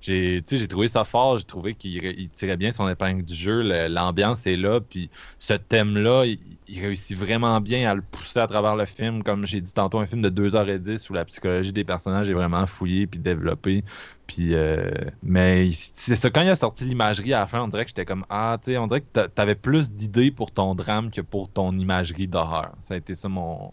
j'ai 0.00 0.42
trouvé 0.68 0.88
ça 0.88 1.04
fort, 1.04 1.38
j'ai 1.38 1.44
trouvé 1.44 1.74
qu'il 1.74 2.30
tirait 2.30 2.56
bien 2.56 2.72
son 2.72 2.88
épingle 2.88 3.24
du 3.24 3.34
jeu, 3.34 3.62
l'ambiance 3.88 4.46
est 4.46 4.56
là, 4.56 4.80
puis 4.80 5.10
ce 5.38 5.54
thème-là, 5.54 6.24
il, 6.26 6.57
réussit 6.68 7.16
vraiment 7.16 7.60
bien 7.60 7.90
à 7.90 7.94
le 7.94 8.02
pousser 8.02 8.40
à 8.40 8.46
travers 8.46 8.76
le 8.76 8.86
film, 8.86 9.22
comme 9.22 9.46
j'ai 9.46 9.60
dit 9.60 9.72
tantôt, 9.72 9.98
un 9.98 10.06
film 10.06 10.22
de 10.22 10.30
2h10 10.30 11.10
où 11.10 11.14
la 11.14 11.24
psychologie 11.24 11.72
des 11.72 11.84
personnages 11.84 12.30
est 12.30 12.34
vraiment 12.34 12.66
fouillée 12.66 13.06
puis 13.06 13.18
développée, 13.18 13.84
puis, 14.28 14.50
euh, 14.52 14.90
mais 15.22 15.70
c'est 15.72 16.14
ça, 16.14 16.28
quand 16.28 16.42
il 16.42 16.50
a 16.50 16.56
sorti 16.56 16.84
l'imagerie 16.84 17.32
à 17.32 17.40
la 17.40 17.46
fin, 17.46 17.62
on 17.62 17.68
dirait 17.68 17.84
que 17.84 17.88
j'étais 17.88 18.04
comme 18.04 18.26
Ah, 18.28 18.58
tu 18.62 18.72
sais, 18.72 18.78
on 18.78 18.86
dirait 18.86 19.00
que 19.00 19.26
t'avais 19.26 19.54
plus 19.54 19.90
d'idées 19.90 20.30
pour 20.30 20.50
ton 20.50 20.74
drame 20.74 21.10
que 21.10 21.22
pour 21.22 21.48
ton 21.48 21.72
imagerie 21.72 22.28
d'horreur. 22.28 22.72
Ça 22.82 22.92
a 22.92 22.96
été 22.98 23.14
ça 23.14 23.30
mon, 23.30 23.70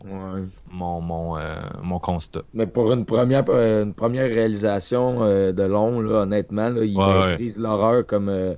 mon, 0.71 1.01
mon, 1.01 1.37
euh, 1.37 1.57
mon, 1.83 1.99
constat. 1.99 2.43
Mais 2.53 2.67
pour 2.67 2.93
une 2.93 3.03
première, 3.03 3.43
euh, 3.49 3.83
une 3.83 3.93
première 3.93 4.27
réalisation 4.27 5.25
de 5.25 5.63
long, 5.63 5.99
là, 5.99 6.21
honnêtement, 6.21 6.69
là, 6.69 6.85
il 6.85 6.97
maîtrise 6.97 7.59
l'horreur 7.59 8.05
comme. 8.07 8.55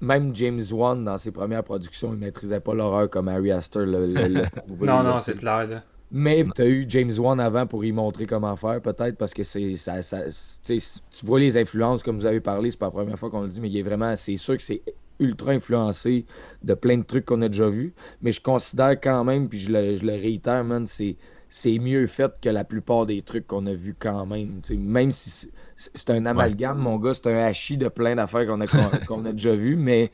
Même 0.00 0.34
James 0.34 0.62
Wan, 0.70 1.04
dans 1.04 1.18
ses 1.18 1.30
premières 1.30 1.64
productions, 1.64 2.12
il 2.12 2.18
maîtrisait 2.18 2.60
pas 2.60 2.74
l'horreur 2.74 3.10
comme 3.10 3.28
Harry 3.28 3.52
Astor. 3.52 3.86
non, 3.86 5.02
non, 5.02 5.20
c'est 5.20 5.34
clair. 5.34 5.66
Là. 5.66 5.82
Mais 6.10 6.44
tu 6.54 6.62
as 6.62 6.66
eu 6.66 6.86
James 6.88 7.12
Wan 7.18 7.38
avant 7.38 7.66
pour 7.66 7.84
y 7.84 7.92
montrer 7.92 8.26
comment 8.26 8.56
faire, 8.56 8.80
peut-être, 8.80 9.16
parce 9.16 9.34
que 9.34 9.42
c'est 9.42 9.76
ça, 9.76 10.00
ça 10.00 10.22
tu 10.64 10.80
vois 11.26 11.38
les 11.38 11.56
influences, 11.56 12.02
comme 12.02 12.16
vous 12.16 12.26
avez 12.26 12.40
parlé, 12.40 12.70
c'est 12.70 12.78
pas 12.78 12.86
la 12.86 12.92
première 12.92 13.18
fois 13.18 13.30
qu'on 13.30 13.42
le 13.42 13.48
dit, 13.48 13.60
mais 13.60 13.68
il 13.68 13.76
est 13.76 13.82
vraiment, 13.82 14.16
c'est 14.16 14.38
sûr 14.38 14.56
que 14.56 14.62
c'est 14.62 14.82
ultra 15.18 15.50
influencé 15.50 16.24
de 16.62 16.74
plein 16.74 16.98
de 16.98 17.02
trucs 17.02 17.26
qu'on 17.26 17.42
a 17.42 17.48
déjà 17.48 17.68
vus. 17.68 17.92
Mais 18.22 18.32
je 18.32 18.40
considère 18.40 18.98
quand 19.00 19.24
même, 19.24 19.48
puis 19.48 19.58
je 19.58 19.70
le, 19.70 19.96
je 19.96 20.06
le 20.06 20.12
réitère, 20.12 20.64
man, 20.64 20.86
c'est, 20.86 21.16
c'est 21.50 21.78
mieux 21.78 22.06
fait 22.06 22.32
que 22.40 22.48
la 22.48 22.64
plupart 22.64 23.04
des 23.04 23.20
trucs 23.20 23.46
qu'on 23.46 23.66
a 23.66 23.74
vus 23.74 23.96
quand 23.98 24.24
même. 24.24 24.60
même 24.70 25.10
si 25.10 25.50
c'est, 25.78 26.10
un 26.10 26.26
amalgame, 26.26 26.78
mon 26.78 26.98
gars, 26.98 27.14
c'est 27.14 27.28
un 27.28 27.38
hachis 27.38 27.78
de 27.78 27.88
plein 27.88 28.16
d'affaires 28.16 28.46
qu'on 28.46 28.60
a, 28.60 28.66
qu'on 29.06 29.24
a 29.24 29.32
déjà 29.32 29.54
vues, 29.54 29.76
mais 29.76 30.10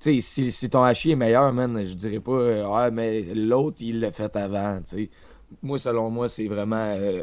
si, 0.00 0.20
si, 0.20 0.70
ton 0.70 0.82
hachis 0.82 1.12
est 1.12 1.16
meilleur, 1.16 1.52
man, 1.52 1.84
je 1.84 1.94
dirais 1.94 2.20
pas, 2.20 2.32
euh, 2.32 2.66
ah, 2.68 2.90
mais 2.90 3.22
l'autre, 3.34 3.78
il 3.80 4.00
l'a 4.00 4.12
fait 4.12 4.34
avant. 4.36 4.80
moi, 5.62 5.78
selon 5.78 6.10
moi, 6.10 6.28
c'est 6.28 6.48
vraiment, 6.48 6.94
euh, 6.96 7.22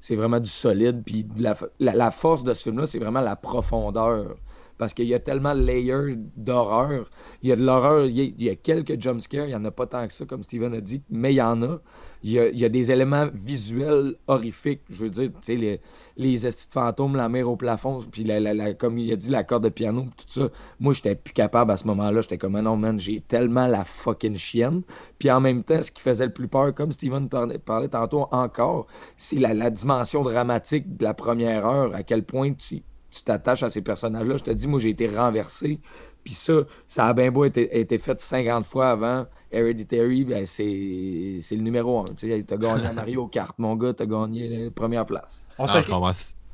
c'est 0.00 0.16
vraiment 0.16 0.40
du 0.40 0.50
solide. 0.50 1.02
Puis 1.04 1.26
la, 1.36 1.56
la, 1.80 2.10
force 2.10 2.44
de 2.44 2.54
ce 2.54 2.64
film-là, 2.64 2.86
c'est 2.86 2.98
vraiment 2.98 3.20
la 3.20 3.36
profondeur. 3.36 4.36
Parce 4.76 4.92
qu'il 4.92 5.06
y 5.06 5.14
a 5.14 5.20
tellement 5.20 5.54
de 5.54 5.60
layers 5.60 6.16
d'horreur. 6.36 7.08
Il 7.42 7.48
y 7.48 7.52
a 7.52 7.56
de 7.56 7.64
l'horreur, 7.64 8.06
il, 8.06 8.42
y 8.42 8.50
a 8.50 8.56
quelques 8.56 9.00
jumpscares, 9.00 9.44
il 9.44 9.50
n'y 9.50 9.54
en 9.54 9.64
a 9.64 9.70
pas 9.70 9.86
tant 9.86 10.06
que 10.08 10.12
ça, 10.12 10.24
comme 10.24 10.42
Steven 10.42 10.74
a 10.74 10.80
dit, 10.80 11.02
mais 11.10 11.32
il 11.32 11.36
y 11.36 11.42
en 11.42 11.62
a 11.62 11.78
il 12.26 12.32
y, 12.32 12.64
a, 12.64 12.68
des 12.70 12.90
éléments 12.90 13.28
visuels 13.34 14.14
horrifiques. 14.28 14.80
Je 14.88 15.04
veux 15.04 15.10
dire, 15.10 15.30
tu 15.30 15.38
sais, 15.42 15.56
les, 15.56 15.80
les 16.16 16.50
fantômes, 16.70 17.16
la 17.16 17.28
mer 17.28 17.46
au 17.46 17.54
plafond, 17.54 18.00
puis 18.10 18.24
la, 18.24 18.72
comme 18.72 18.98
il 18.98 19.12
a 19.12 19.16
dit, 19.16 19.28
la 19.28 19.44
corde 19.44 19.64
de 19.64 19.68
piano, 19.68 20.06
tout 20.16 20.24
ça. 20.26 20.48
Moi, 20.80 20.94
j'étais 20.94 21.16
plus 21.16 21.34
capable 21.34 21.70
à 21.70 21.76
ce 21.76 21.86
moment-là. 21.86 22.22
J'étais 22.22 22.38
comme, 22.38 22.56
ah 22.56 22.62
non, 22.62 22.78
man, 22.78 22.98
j'ai 22.98 23.20
tellement 23.20 23.66
la 23.66 23.84
fucking 23.84 24.36
chienne. 24.36 24.80
Puis 25.18 25.30
en 25.30 25.42
même 25.42 25.62
temps, 25.62 25.82
ce 25.82 25.90
qui 25.90 26.00
faisait 26.00 26.24
le 26.24 26.32
plus 26.32 26.48
peur, 26.48 26.74
comme 26.74 26.92
Steven 26.92 27.28
parlait, 27.28 27.88
tantôt 27.88 28.26
encore, 28.32 28.86
c'est 29.18 29.36
la, 29.36 29.68
dimension 29.68 30.22
dramatique 30.22 30.96
de 30.96 31.04
la 31.04 31.12
première 31.12 31.66
heure, 31.66 31.94
à 31.94 32.02
quel 32.02 32.22
point 32.24 32.54
tu 32.54 32.82
tu 33.10 33.22
t'attaches 33.22 33.62
à 33.62 33.70
ces 33.70 33.80
personnages-là. 33.80 34.38
Je 34.38 34.42
te 34.42 34.50
dis, 34.50 34.66
moi, 34.66 34.80
j'ai 34.80 34.90
été 34.90 35.06
renversé. 35.06 35.78
Puis 36.24 36.34
ça, 36.34 36.64
ça 36.88 37.06
a 37.06 37.12
bien 37.12 37.30
beau 37.30 37.44
été, 37.44 37.78
été 37.78 37.98
fait 37.98 38.20
50 38.20 38.64
fois 38.64 38.90
avant. 38.90 39.26
Hereditary, 39.54 40.24
ben, 40.24 40.44
c'est 40.46 41.38
c'est 41.40 41.56
le 41.56 41.62
numéro 41.62 42.00
1. 42.00 42.04
Tu 42.16 42.32
as 42.32 42.56
gagné 42.56 42.86
à 42.86 42.92
Mario 42.92 43.26
Kart, 43.28 43.54
mon 43.58 43.76
gars, 43.76 43.94
tu 43.94 44.02
as 44.02 44.06
gagné 44.06 44.64
la 44.64 44.70
première 44.70 45.06
place. 45.06 45.44
On 45.58 45.64
Ah, 45.64 45.68
se, 45.68 45.78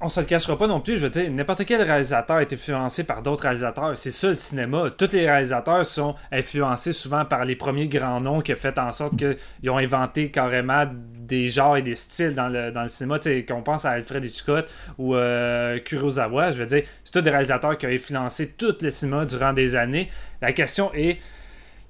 on 0.03 0.09
se 0.09 0.21
le 0.21 0.27
cachera 0.27 0.57
pas 0.57 0.67
non 0.67 0.81
plus. 0.81 0.97
Je 0.97 1.05
veux 1.05 1.11
dire, 1.11 1.31
n'importe 1.31 1.65
quel 1.67 1.83
réalisateur 1.83 2.39
est 2.41 2.51
influencé 2.53 3.05
par 3.05 3.23
d'autres 3.23 3.43
réalisateurs. 3.43 3.99
C'est 3.99 4.11
ça 4.11 4.29
le 4.29 4.35
cinéma. 4.35 4.91
Tous 4.97 5.13
les 5.13 5.27
réalisateurs 5.27 5.85
sont 5.85 6.15
influencés 6.33 6.95
souvent 6.95 7.27
par 7.27 7.45
les 7.45 7.55
premiers 7.55 7.87
grands 7.87 8.21
noms 8.21 8.41
qui 8.41 8.53
ont 8.53 8.57
fait 8.57 8.79
en 8.79 8.93
sorte 8.93 9.15
qu'ils 9.17 9.71
ont 9.71 9.77
inventé 9.77 10.31
carrément 10.31 10.85
des 11.19 11.51
genres 11.51 11.77
et 11.77 11.83
des 11.83 11.97
styles 11.97 12.35
dans 12.35 12.49
le, 12.49 12.71
dans 12.73 12.83
le 12.85 12.89
cinéma. 12.89 13.19
Tu 13.19 13.29
sais, 13.29 13.45
qu'on 13.45 13.63
pense 13.63 13.85
à 13.85 13.91
Alfred 13.91 14.25
Hitchcock 14.25 14.65
ou 14.97 15.15
euh, 15.15 15.79
Kurosawa. 15.81 16.51
Je 16.53 16.61
veux 16.61 16.67
dire, 16.67 16.83
c'est 17.05 17.13
tous 17.13 17.21
des 17.21 17.31
réalisateurs 17.31 17.77
qui 17.77 17.85
ont 17.87 17.91
influencé 17.91 18.49
tout 18.49 18.77
le 18.81 18.89
cinéma 18.89 19.27
durant 19.27 19.53
des 19.53 19.75
années. 19.75 20.09
La 20.41 20.55
question 20.55 20.91
est 20.95 21.19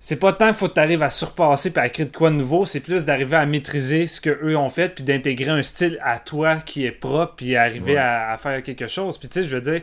c'est 0.02 0.16
pas 0.16 0.32
tant 0.32 0.46
qu'il 0.46 0.54
faut 0.54 0.68
que 0.68 0.74
tu 0.74 0.80
arrives 0.80 1.02
à 1.02 1.10
surpasser 1.10 1.70
et 1.74 1.78
à 1.78 1.88
créer 1.90 2.06
de 2.06 2.12
quoi 2.12 2.30
de 2.30 2.34
nouveau, 2.36 2.64
c'est 2.64 2.80
plus 2.80 3.04
d'arriver 3.04 3.36
à 3.36 3.44
maîtriser 3.46 4.06
ce 4.06 4.20
que 4.20 4.30
eux 4.42 4.56
ont 4.56 4.70
fait 4.70 4.94
puis 4.94 5.04
d'intégrer 5.04 5.50
un 5.50 5.62
style 5.62 5.98
à 6.02 6.18
toi 6.18 6.56
qui 6.56 6.86
est 6.86 6.90
propre 6.92 7.34
puis 7.36 7.54
arriver 7.54 7.92
Ouais. 7.92 7.98
à, 7.98 8.32
à 8.32 8.36
faire 8.38 8.62
quelque 8.62 8.88
chose. 8.88 9.18
Puis 9.18 9.28
tu 9.28 9.42
sais, 9.42 9.46
je 9.46 9.54
veux 9.56 9.60
dire, 9.62 9.82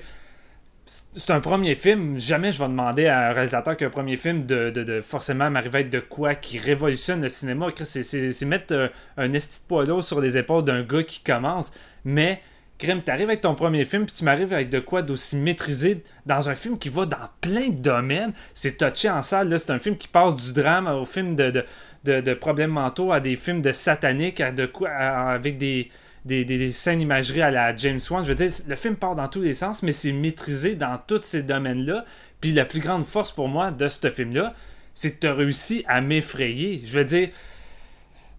c'est- 0.86 1.30
un 1.32 1.39
premier 1.39 1.76
film. 1.76 2.18
Jamais 2.18 2.51
je 2.51 2.59
vais 2.59 2.68
demander 2.68 3.05
à 3.07 3.30
un 3.30 3.34
réalisateur 3.34 3.78
qu'un 3.78 3.89
premier 3.91 4.15
film 4.18 4.45
de, 4.45 4.70
de, 4.72 4.84
de 4.84 5.01
forcément 5.01 5.51
m'arriver 5.51 5.78
à 5.80 5.82
être 5.82 5.89
de 5.89 5.99
quoi 5.99 6.34
qui 6.36 6.57
révolutionne 6.57 7.22
le 7.22 7.30
cinéma. 7.30 7.68
C'est 7.84 8.45
mettre 8.45 8.74
euh, 8.74 8.88
un 9.18 9.34
esti 9.34 9.59
de 9.61 9.68
poids 9.68 10.01
sur 10.01 10.20
les 10.22 10.38
épaules 10.38 10.63
d'un 10.63 10.82
gars 10.84 11.03
qui 11.03 11.20
commence. 11.20 11.72
Mais 12.05 12.41
Grim, 12.80 13.01
t'arrives 13.01 13.28
avec 13.30 13.41
ton 13.41 13.55
premier 13.55 13.86
film, 13.86 14.05
puis 14.05 14.13
tu 14.13 14.23
m'arrives 14.23 14.53
avec 14.53 14.69
de 14.69 14.80
quoi 14.80 15.01
d'aussi 15.01 15.36
maîtrisé 15.36 16.03
dans 16.28 16.47
un 16.49 16.53
film 16.55 16.78
qui 16.78 16.89
va 16.89 17.05
dans 17.07 17.17
plein 17.41 17.69
de 17.69 17.80
domaines. 17.82 18.34
C'est 18.53 18.78
touché 18.78 19.09
en 19.09 19.23
salle, 19.23 19.49
là. 19.49 19.57
C'est 19.57 19.71
un 19.71 19.80
film 19.80 19.97
qui 19.97 20.07
passe 20.07 20.36
du 20.36 20.53
drame 20.53 20.86
au 20.88 21.03
film 21.05 21.36
de, 21.36 21.63
de, 22.03 22.21
de- 22.21 22.34
problèmes 22.36 22.69
mentaux 22.71 23.11
à 23.11 23.19
des 23.19 23.36
films 23.36 23.61
de 23.61 23.71
satanique, 23.71 24.41
avec 24.41 25.57
des, 25.57 25.89
des, 26.25 26.45
des- 26.45 26.71
scènes 26.71 27.01
imageries 27.01 27.41
à 27.41 27.49
la 27.49 27.75
James 27.75 27.99
Wan. 28.11 28.23
Je 28.23 28.30
veux 28.30 28.36
dire, 28.36 28.51
le 28.67 28.75
film 28.75 28.95
part 28.95 29.15
dans 29.15 29.28
tous 29.28 29.41
les 29.41 29.55
sens, 29.55 29.82
mais 29.82 29.91
c'est 29.91 30.11
maîtrisé 30.11 30.75
dans 30.75 30.99
tous 31.07 31.23
ces 31.23 31.41
domaines-là. 31.41 32.05
Puis 32.41 32.51
la 32.51 32.65
plus 32.65 32.80
grande 32.80 33.07
force 33.07 33.32
pour 33.32 33.47
moi 33.47 33.71
de 33.71 33.88
ce 33.88 34.07
film-là, 34.11 34.53
c'est 34.93 35.13
que 35.13 35.21
tu 35.21 35.28
as 35.28 35.34
réussi 35.34 35.84
à 35.88 36.01
m'effrayer. 36.01 36.80
Je 36.86 36.99
veux 36.99 37.05
dire, 37.05 37.30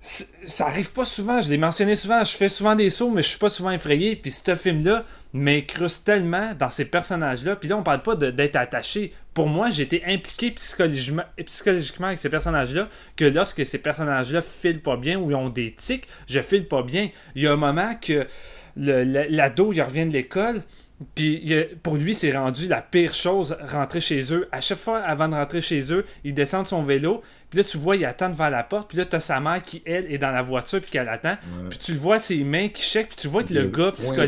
ça 0.01 0.67
arrive 0.67 0.93
pas 0.93 1.05
souvent, 1.05 1.41
je 1.41 1.49
l'ai 1.49 1.59
mentionné 1.59 1.97
souvent, 1.97 2.23
je 2.23 2.37
fais 2.37 2.49
souvent 2.49 2.77
des 2.77 2.89
sauts, 2.89 3.11
mais 3.11 3.23
je 3.23 3.29
suis 3.29 3.39
pas 3.39 3.49
souvent 3.49 3.73
effrayé. 3.73 4.15
Puis 4.15 4.31
ce 4.31 4.55
film-là 4.55 5.05
m'incruste 5.33 6.07
tellement 6.07 6.55
dans 6.55 6.71
ces 6.71 6.85
personnages-là. 6.85 7.57
Puis 7.57 7.69
là, 7.69 7.77
on 7.77 7.83
parle 7.83 8.03
pas 8.03 8.15
d'être 8.15 8.57
attaché. 8.57 9.13
Pour 9.35 9.49
moi, 9.49 9.69
été 9.77 10.03
impliqué 10.07 10.53
psychologiquement, 10.53 11.25
avec 12.07 12.19
ces 12.19 12.31
personnages-là 12.31 12.89
que 13.17 13.25
lorsque 13.25 13.67
ces 13.67 13.79
personnages-là 13.79 14.41
filent 14.41 14.83
pas 14.83 14.97
bien 14.97 15.19
ou 15.19 15.35
ont 15.35 15.49
des 15.49 15.75
tics, 15.75 16.07
je 16.29 16.41
file 16.41 16.69
pas 16.69 16.83
bien. 16.83 17.09
Il 17.35 17.43
y 17.43 17.47
a 17.47 17.53
un 17.53 17.57
moment 17.57 17.95
que 18.01 18.27
l'ado, 18.77 19.73
il 19.73 19.83
revient 19.83 20.07
de 20.07 20.13
l'école. 20.13 20.63
Puis 21.15 21.55
pour 21.83 21.95
lui, 21.95 22.15
c'est 22.15 22.37
rendu 22.37 22.67
la 22.67 22.83
pire 22.83 23.15
chose, 23.15 23.57
rentrer 23.69 24.01
chez 24.01 24.33
eux. 24.33 24.49
À 24.51 24.61
chaque 24.61 24.79
fois, 24.79 24.99
avant 24.99 25.29
de 25.29 25.35
rentrer 25.35 25.61
chez 25.61 25.93
eux, 25.93 26.05
il 26.25 26.35
descend 26.35 26.65
de 26.65 26.69
son 26.69 26.83
vélo. 26.83 27.23
Puis 27.51 27.59
là, 27.59 27.65
tu 27.65 27.79
vois, 27.79 27.97
il 27.97 28.05
attend 28.05 28.29
devant 28.29 28.49
la 28.51 28.63
porte. 28.63 28.89
Puis 28.91 28.99
là, 28.99 29.05
t'as 29.07 29.21
sa 29.21 29.41
mère 29.41 29.63
qui, 29.63 29.83
elle, 29.87 30.13
est 30.13 30.19
dans 30.19 30.31
la 30.33 30.43
voiture. 30.43 30.81
Puis 30.81 30.91
qu'elle 30.91 31.09
attend. 31.09 31.37
Puis 31.71 31.79
tu 31.79 31.93
le 31.93 31.99
vois, 31.99 32.19
ses 32.19 32.45
mains 32.45 32.69
qui 32.69 32.83
checkent. 32.83 33.09
Puis 33.09 33.17
tu 33.17 33.29
vois 33.29 33.43
que 33.43 33.55
le 33.55 33.65
gars, 33.67 33.93
poings 33.93 34.27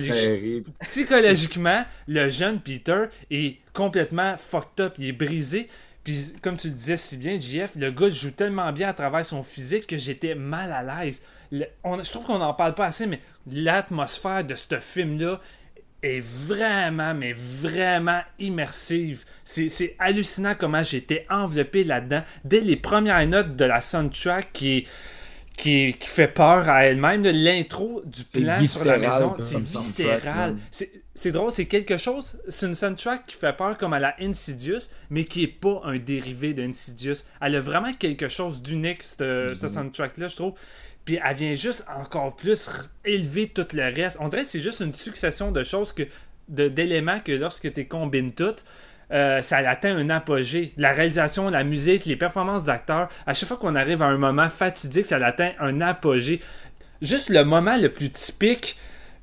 psychologiquement, 0.81 1.85
le 2.09 2.29
jeune 2.31 2.61
Peter 2.61 3.05
est 3.31 3.59
complètement 3.73 4.37
fucked 4.37 4.81
up, 4.85 4.95
il 4.99 5.07
est 5.07 5.12
brisé. 5.12 5.68
Puis 6.03 6.33
comme 6.43 6.57
tu 6.57 6.68
le 6.68 6.75
disais 6.75 6.97
si 6.97 7.16
bien, 7.18 7.39
JF, 7.39 7.73
le 7.77 7.91
gars 7.91 8.09
joue 8.11 8.31
tellement 8.31 8.73
bien 8.73 8.89
à 8.89 8.93
travers 8.95 9.25
son 9.25 9.43
physique 9.43 9.87
que 9.87 9.99
j'étais 9.99 10.35
mal 10.35 10.73
à 10.73 10.83
l'aise. 11.05 11.23
Le- 11.53 11.66
on- 11.85 12.03
je 12.03 12.09
trouve 12.11 12.25
qu'on 12.25 12.39
n'en 12.39 12.55
parle 12.55 12.75
pas 12.75 12.87
assez, 12.87 13.07
mais 13.07 13.21
l'atmosphère 13.53 14.45
de 14.45 14.55
ce 14.55 14.79
film-là 14.81 15.41
est 16.03 16.20
vraiment, 16.20 17.14
mais 17.14 17.32
vraiment 17.34 18.20
immersive. 18.38 19.24
C'est 19.44 19.96
hallucinant 19.98 20.55
comment 20.59 20.82
j'étais 20.82 21.26
enveloppé 21.30 21.84
là-dedans. 21.84 22.22
Dès 22.44 22.61
les 22.61 22.76
premières 22.76 23.26
notes 23.26 23.57
de 23.57 23.64
la 23.64 23.80
soundtrack 23.80 24.53
qui 24.53 24.86
qui, 25.61 25.94
qui 25.98 26.09
fait 26.09 26.28
peur 26.28 26.68
à 26.68 26.84
elle-même. 26.86 27.22
L'intro 27.22 28.03
du 28.05 28.24
plan 28.24 28.64
sur 28.64 28.84
la 28.86 28.98
maison, 28.98 29.36
c'est 29.38 29.61
viscéral. 29.61 30.57
C'est 31.12 31.32
drôle, 31.32 31.51
c'est 31.53 31.66
quelque 31.66 31.98
chose, 31.98 32.40
c'est 32.48 32.66
une 32.66 32.74
soundtrack 32.74 33.26
qui 33.26 33.36
fait 33.36 33.55
peur 33.55 33.76
comme 33.76 33.92
à 33.92 33.98
la 33.98 34.14
Insidious, 34.20 34.88
mais 35.11 35.24
qui 35.24 35.42
est 35.42 35.48
pas 35.48 35.82
un 35.84 35.98
dérivé 35.98 36.55
de 36.55 36.62
Insidious. 36.62 37.24
Elle 37.42 37.57
a 37.57 37.61
vraiment 37.61 37.92
quelque 37.92 38.28
chose 38.28 38.62
d'unique, 38.62 39.03
cette, 39.03 39.18
cette 39.61 39.68
soundtrack-là, 39.68 40.28
je 40.28 40.36
trouve. 40.36 40.55
Puis 41.05 41.18
elle 41.24 41.36
vient 41.36 41.55
juste 41.55 41.86
encore 41.94 42.36
plus 42.36 42.70
élever 43.05 43.48
tout 43.48 43.66
le 43.72 43.94
reste. 43.94 44.18
On 44.20 44.28
dirait 44.28 44.42
que 44.42 44.48
c'est 44.48 44.61
juste 44.61 44.80
une 44.80 44.94
succession 44.94 45.51
de 45.51 45.62
choses, 45.62 45.92
que 45.92 46.03
d'éléments 46.48 47.20
que 47.20 47.32
lorsque 47.32 47.72
tu 47.72 47.86
combines 47.86 48.32
toutes, 48.32 48.64
euh, 49.12 49.42
ça 49.42 49.59
atteint 49.59 49.96
un 49.96 50.11
apogée. 50.11 50.72
La 50.76 50.92
réalisation, 50.92 51.51
la 51.51 51.64
musique, 51.64 52.05
les 52.05 52.16
performances 52.16 52.64
d'acteurs, 52.64 53.09
à 53.26 53.34
chaque 53.34 53.48
fois 53.48 53.57
qu'on 53.57 53.74
arrive 53.74 54.03
à 54.03 54.07
un 54.07 54.18
moment 54.18 54.48
fatidique, 54.48 55.07
ça 55.07 55.16
atteint 55.24 55.53
un 55.59 55.80
apogée. 55.80 56.40
Juste 57.03 57.28
le 57.30 57.44
moment 57.44 57.76
le 57.76 57.88
plus 57.88 58.11
typique 58.11 58.76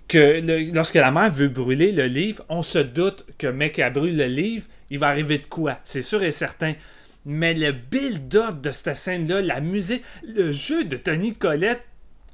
que 0.08 0.72
lorsque 0.74 0.96
la 0.96 1.12
mère 1.12 1.34
veut 1.34 1.48
brûler 1.48 1.92
le 1.92 2.06
livre, 2.06 2.44
on 2.50 2.64
se 2.64 2.80
doute 2.80 3.26
que 3.38 3.48
mec 3.48 3.80
a 3.80 3.90
brûlé 3.90 4.28
le 4.28 4.34
livre, 4.34 4.66
il 4.90 5.00
va 5.00 5.08
arriver 5.08 5.38
de 5.38 5.46
quoi, 5.48 5.80
c'est 5.84 6.02
sûr 6.02 6.24
et 6.24 6.32
certain. 6.32 6.74
Mais 7.30 7.54
le 7.54 7.74
build-up 7.74 8.62
de 8.62 8.72
cette 8.72 8.96
scène-là, 8.96 9.42
la 9.42 9.60
musique, 9.60 10.02
le 10.24 10.54
jeu 10.54 10.86
de 10.86 10.96
Tony 10.96 11.36
Collette, 11.36 11.84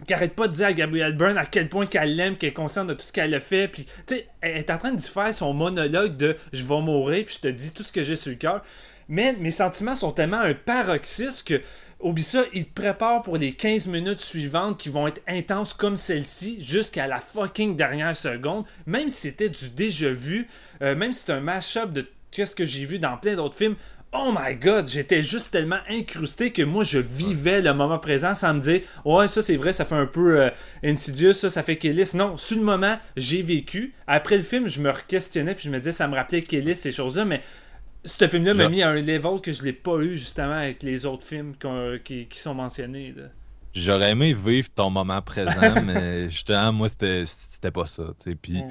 qui 0.08 0.14
arrête 0.14 0.36
pas 0.36 0.48
de 0.48 0.54
dire 0.54 0.68
à 0.68 0.74
Gabrielle 0.74 1.18
Byrne 1.18 1.36
à 1.40 1.48
quel 1.48 1.68
point 1.68 1.88
qu'elle 1.88 2.16
l'aime, 2.16 2.36
qu'elle 2.36 2.50
est 2.50 2.54
consciente 2.54 2.88
de 2.88 2.94
tout 2.94 3.08
ce 3.08 3.12
qu'elle 3.12 3.34
a 3.34 3.40
fait, 3.40 3.68
puis 3.68 3.86
tu 4.06 4.16
sais, 4.16 4.28
elle 4.42 4.58
est 4.58 4.70
en 4.70 4.78
train 4.78 4.92
de 4.92 5.02
faire 5.02 5.34
son 5.34 5.52
monologue 5.52 6.16
de 6.16 6.38
je 6.52 6.64
vais 6.64 6.82
mourir, 6.82 7.26
puis 7.26 7.36
je 7.36 7.40
te 7.40 7.48
dis 7.48 7.74
tout 7.74 7.82
ce 7.82 7.92
que 7.92 8.04
j'ai 8.04 8.16
sur 8.16 8.30
le 8.30 8.38
cœur. 8.38 8.62
Mais 9.08 9.34
mes 9.34 9.50
sentiments 9.50 9.96
sont 9.96 10.12
tellement 10.12 10.40
un 10.40 10.54
paroxysme 10.54 11.44
que, 11.44 11.62
oublie 12.00 12.22
ça, 12.22 12.44
il 12.54 12.66
te 12.66 12.74
prépare 12.80 13.24
pour 13.24 13.38
les 13.38 13.52
15 13.52 13.88
minutes 13.88 14.20
suivantes 14.20 14.80
qui 14.80 14.90
vont 14.90 15.08
être 15.08 15.22
intenses 15.28 15.74
comme 15.74 15.98
celle-ci 15.98 16.62
jusqu'à 16.62 17.08
la 17.08 17.20
fucking 17.20 17.76
dernière 17.76 18.16
seconde. 18.16 18.66
Même 18.86 19.10
si 19.10 19.22
c'était 19.22 19.50
du 19.50 19.72
déjà 19.72 20.12
vu, 20.12 20.48
euh, 20.84 20.96
même 20.96 21.14
si 21.14 21.24
c'est 21.26 21.34
un 21.34 21.40
mash-up 21.40 21.92
de 21.92 22.08
qu'est-ce 22.34 22.56
que 22.56 22.66
j'ai 22.66 22.86
vu 22.86 23.00
dans 23.00 23.18
plein 23.18 23.36
d'autres 23.36 23.56
films. 23.56 23.76
Oh 24.16 24.32
my 24.32 24.56
god, 24.56 24.88
j'étais 24.88 25.24
juste 25.24 25.52
tellement 25.52 25.80
incrusté 25.90 26.52
que 26.52 26.62
moi 26.62 26.84
je 26.84 27.00
vivais 27.00 27.62
le 27.62 27.74
moment 27.74 27.98
présent 27.98 28.36
sans 28.36 28.54
me 28.54 28.60
dire 28.60 28.82
ouais 29.06 29.28
ça 29.28 29.42
c'est 29.42 29.56
vrai 29.58 29.74
ça 29.74 29.86
fait 29.86 29.96
un 29.96 30.06
peu 30.06 30.40
euh, 30.40 30.50
insidieux 30.84 31.34
ça 31.34 31.50
ça 31.50 31.64
fait 31.64 31.78
Kellis 31.78 32.12
non 32.14 32.38
sur 32.38 32.58
le 32.58 32.64
moment 32.64 32.96
j'ai 33.18 33.42
vécu 33.42 33.94
après 34.06 34.38
le 34.38 34.44
film 34.44 34.68
je 34.68 34.80
me 34.82 34.92
questionnais 35.08 35.56
puis 35.56 35.66
je 35.66 35.70
me 35.72 35.80
disais 35.80 35.92
ça 35.92 36.08
me 36.08 36.16
rappelait 36.16 36.42
Kellis 36.42 36.76
ces 36.76 36.92
choses 36.92 37.18
là 37.18 37.26
mais 37.26 37.42
ce 38.06 38.28
film 38.28 38.46
là 38.46 38.54
m'a 38.54 38.70
mis 38.70 38.84
à 38.84 38.90
un 38.90 39.02
level 39.02 39.42
que 39.42 39.52
je 39.52 39.64
l'ai 39.64 39.74
pas 39.74 39.98
eu 39.98 40.16
justement 40.18 40.54
avec 40.54 40.84
les 40.84 41.06
autres 41.06 41.26
films 41.26 41.56
qui, 42.04 42.28
qui 42.28 42.40
sont 42.40 42.54
mentionnés 42.54 43.14
là. 43.18 43.24
J'aurais 43.74 44.12
aimé 44.12 44.36
vivre 44.36 44.70
ton 44.76 44.92
moment 44.92 45.20
présent, 45.24 45.82
mais 45.84 46.30
justement, 46.30 46.72
moi, 46.74 46.90
c'était 46.90 47.72
pas 47.72 47.88
ça. 47.88 48.04
Puis 48.40 48.62
Mm. 48.62 48.70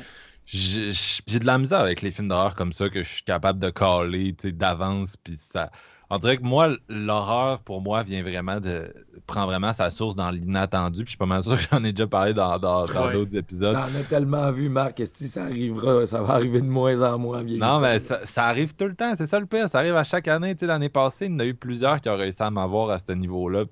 J'ai 0.53 1.39
de 1.39 1.47
la 1.47 1.59
misère 1.59 1.81
avec 1.81 2.03
les 2.03 2.11
films 2.11 2.29
d'horreur 2.29 2.55
comme 2.55 2.73
ça 2.73 2.89
que 2.89 3.03
je 3.03 3.09
suis 3.09 3.23
capable 3.23 3.59
de 3.59 3.71
caler 3.71 4.35
d'avance. 4.45 5.17
Puis 5.23 5.39
ça. 5.53 5.71
On 6.15 6.19
dirait 6.19 6.37
que 6.37 6.43
moi, 6.43 6.69
l'horreur, 6.91 7.61
pour 7.61 7.81
moi, 7.81 8.03
vient 8.03 8.23
vraiment 8.23 8.61
de. 8.61 8.93
prend 9.27 9.47
vraiment 9.47 9.73
sa 9.73 9.91
source 9.91 10.15
dans 10.15 10.31
l'inattendu. 10.31 11.05
Puis 11.05 11.07
je 11.07 11.11
suis 11.13 11.17
pas 11.17 11.25
mal 11.25 11.43
sûr 11.43 11.57
que 11.57 11.63
j'en 11.73 11.83
ai 11.85 11.93
déjà 11.93 12.07
parlé 12.07 12.35
dans 12.35 12.59
dans- 12.59 12.85
dans 12.85 13.07
Ouais. 13.07 13.15
d'autres 13.15 13.35
épisodes. 13.35 13.73
T'en 13.75 13.85
as 13.99 14.05
tellement 14.11 14.53
vu, 14.53 14.69
Marc, 14.69 14.99
que 14.99 15.07
si 15.07 15.27
ça 15.27 15.45
arrivera, 15.45 16.05
ça 16.05 16.21
va 16.21 16.35
arriver 16.35 16.61
de 16.61 16.67
moins 16.67 17.01
en 17.01 17.19
moins. 17.19 17.43
vieillissant. 17.43 17.77
Non, 17.77 17.81
mais 17.81 17.99
ça, 17.99 18.21
ça 18.27 18.45
arrive 18.45 18.75
tout 18.75 18.85
le 18.89 18.95
temps, 18.95 19.15
c'est 19.17 19.27
ça 19.27 19.41
le 19.41 19.47
pire. 19.47 19.71
Ça 19.71 19.79
arrive 19.79 19.97
à 19.97 20.05
chaque 20.05 20.29
année. 20.29 20.55
Tu 20.55 20.61
sais, 20.61 20.67
l'année 20.67 20.91
passée, 20.91 21.25
il 21.27 21.33
y 21.33 21.35
en 21.35 21.39
a 21.39 21.47
eu 21.47 21.55
plusieurs 21.55 21.99
qui 21.99 22.11
ont 22.11 22.17
réussi 22.17 22.43
à 22.43 22.51
m'avoir 22.51 22.91
à 22.91 22.99
ce 22.99 23.13
niveau-là. 23.13 23.65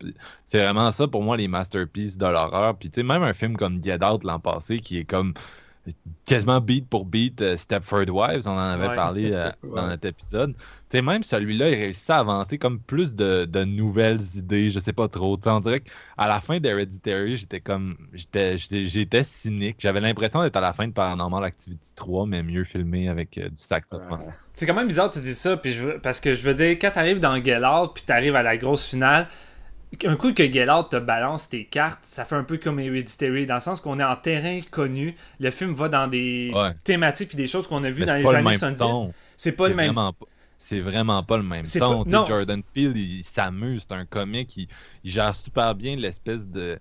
C'est 0.47 0.63
vraiment 0.63 0.91
ça 0.93 1.07
pour 1.09 1.23
moi, 1.23 1.37
les 1.37 1.49
masterpieces 1.49 2.17
de 2.17 2.25
l'horreur. 2.25 2.75
Puis 2.79 2.89
tu 2.89 3.03
sais, 3.03 3.07
même 3.07 3.23
un 3.23 3.35
film 3.35 3.55
comme 3.59 3.85
Get 3.85 4.03
Out 4.03 4.25
l'an 4.25 4.39
passé, 4.41 4.79
qui 4.79 4.97
est 4.97 5.05
comme 5.05 5.35
quasiment 6.25 6.61
beat 6.61 6.87
pour 6.89 7.05
beat 7.05 7.41
euh, 7.43 7.57
Stepford 7.57 8.09
Wives, 8.09 8.47
on 8.47 8.51
en 8.53 8.59
avait 8.59 8.89
Ouais. 8.89 8.95
parlé 8.97 9.31
euh, 9.33 9.51
dans 9.75 9.89
notre 9.89 10.07
épisode. 10.07 10.55
Tu 10.91 10.97
sais, 10.99 11.03
même 11.03 11.23
celui-là, 11.23 11.71
il 11.71 11.75
réussit 11.75 12.11
à 12.11 12.19
inventer 12.21 12.59
comme 12.59 12.81
plus 12.81 13.15
de, 13.15 13.45
de 13.45 13.65
nouvelles 13.65 14.21
idées, 14.35 14.71
je 14.71 14.79
sais 14.81 14.93
pas 14.93 15.09
trop. 15.09 15.37
Tu 15.37 15.45
sais, 15.45 15.51
on 15.51 15.61
dirait 15.61 15.81
qu'à 15.81 16.27
la 16.27 16.41
fin 16.41 16.59
d'Hereditary, 16.61 17.37
j'étais 17.37 17.61
comme. 17.61 17.97
J'étais 18.13 18.57
j'étais- 18.59 19.25
cynique. 19.25 19.77
J'avais 19.79 20.01
l'impression 20.01 20.43
d'être 20.43 20.57
à 20.57 20.61
la 20.61 20.73
fin 20.73 20.87
de 20.87 20.93
Paranormal 20.93 21.45
Activity 21.45 21.93
3, 21.97 22.27
mais 22.27 22.43
mieux 22.43 22.65
filmé 22.65 23.09
avec 23.09 23.39
euh, 23.39 23.49
du 23.49 23.57
saxophone. 23.57 24.11
Ouais. 24.21 24.35
C'est 24.55 24.67
quand 24.67 24.75
même 24.75 24.89
bizarre 24.89 25.09
que 25.11 25.15
tu 25.15 25.21
dis 25.21 25.35
ça, 25.35 25.57
puis 25.57 25.73
je 25.73 25.91
parce 25.99 26.21
que 26.21 26.35
je 26.35 26.43
veux 26.47 26.55
dire, 26.55 26.71
quand 26.73 26.91
t'arrives 26.91 27.21
dans 27.21 27.43
Get 27.43 27.65
Out, 27.65 27.93
puis 27.95 28.03
t'arrives 28.05 28.37
à 28.37 28.43
la 28.43 28.57
grosse 28.57 28.87
finale, 28.87 29.27
un 30.05 30.17
coup 30.17 30.33
que 30.33 30.43
Out 30.81 30.91
te 30.91 30.97
balance 30.97 31.49
tes 31.49 31.65
cartes, 31.65 32.01
ça 32.03 32.25
fait 32.25 32.37
un 32.37 32.45
peu 32.45 32.59
comme 32.59 32.79
Hereditary, 32.81 33.47
dans 33.47 33.57
le 33.57 33.61
sens 33.61 33.81
qu'on 33.81 33.99
est 34.01 34.05
en 34.05 34.17
terrain 34.17 34.59
connu. 34.71 35.15
Le 35.41 35.51
film 35.51 35.75
va 35.75 35.89
dans 35.89 36.07
des 36.07 36.53
Ouais. 36.55 36.71
thématiques 36.85 37.35
et 37.35 37.37
des 37.37 37.47
choses 37.47 37.67
qu'on 37.67 37.83
a 37.85 37.91
vues 37.91 38.05
dans 38.05 38.15
les 38.15 38.23
le 38.23 38.29
années 38.29 38.51
même 38.51 38.59
70. 38.59 38.79
ton. 38.79 39.13
C'est 39.37 39.53
pas 39.53 39.69
le 39.69 39.75
même. 39.75 39.95
pas- 39.95 40.13
C'est 40.59 40.81
vraiment 40.81 41.23
pas 41.23 41.39
le 41.39 41.43
même 41.43 41.65
ton. 41.65 42.05
pas- 42.05 42.27
Jordan 42.27 42.63
Peele, 42.63 42.93
il, 42.95 43.19
il 43.19 43.25
s'amuse. 43.25 43.85
C'est 43.89 43.95
un 43.95 44.05
comique. 44.05 44.57
Il, 44.59 44.69
il 45.03 45.11
gère 45.11 45.35
super 45.35 45.75
bien 45.75 45.97
l'espèce 45.97 46.47
de 46.47 46.79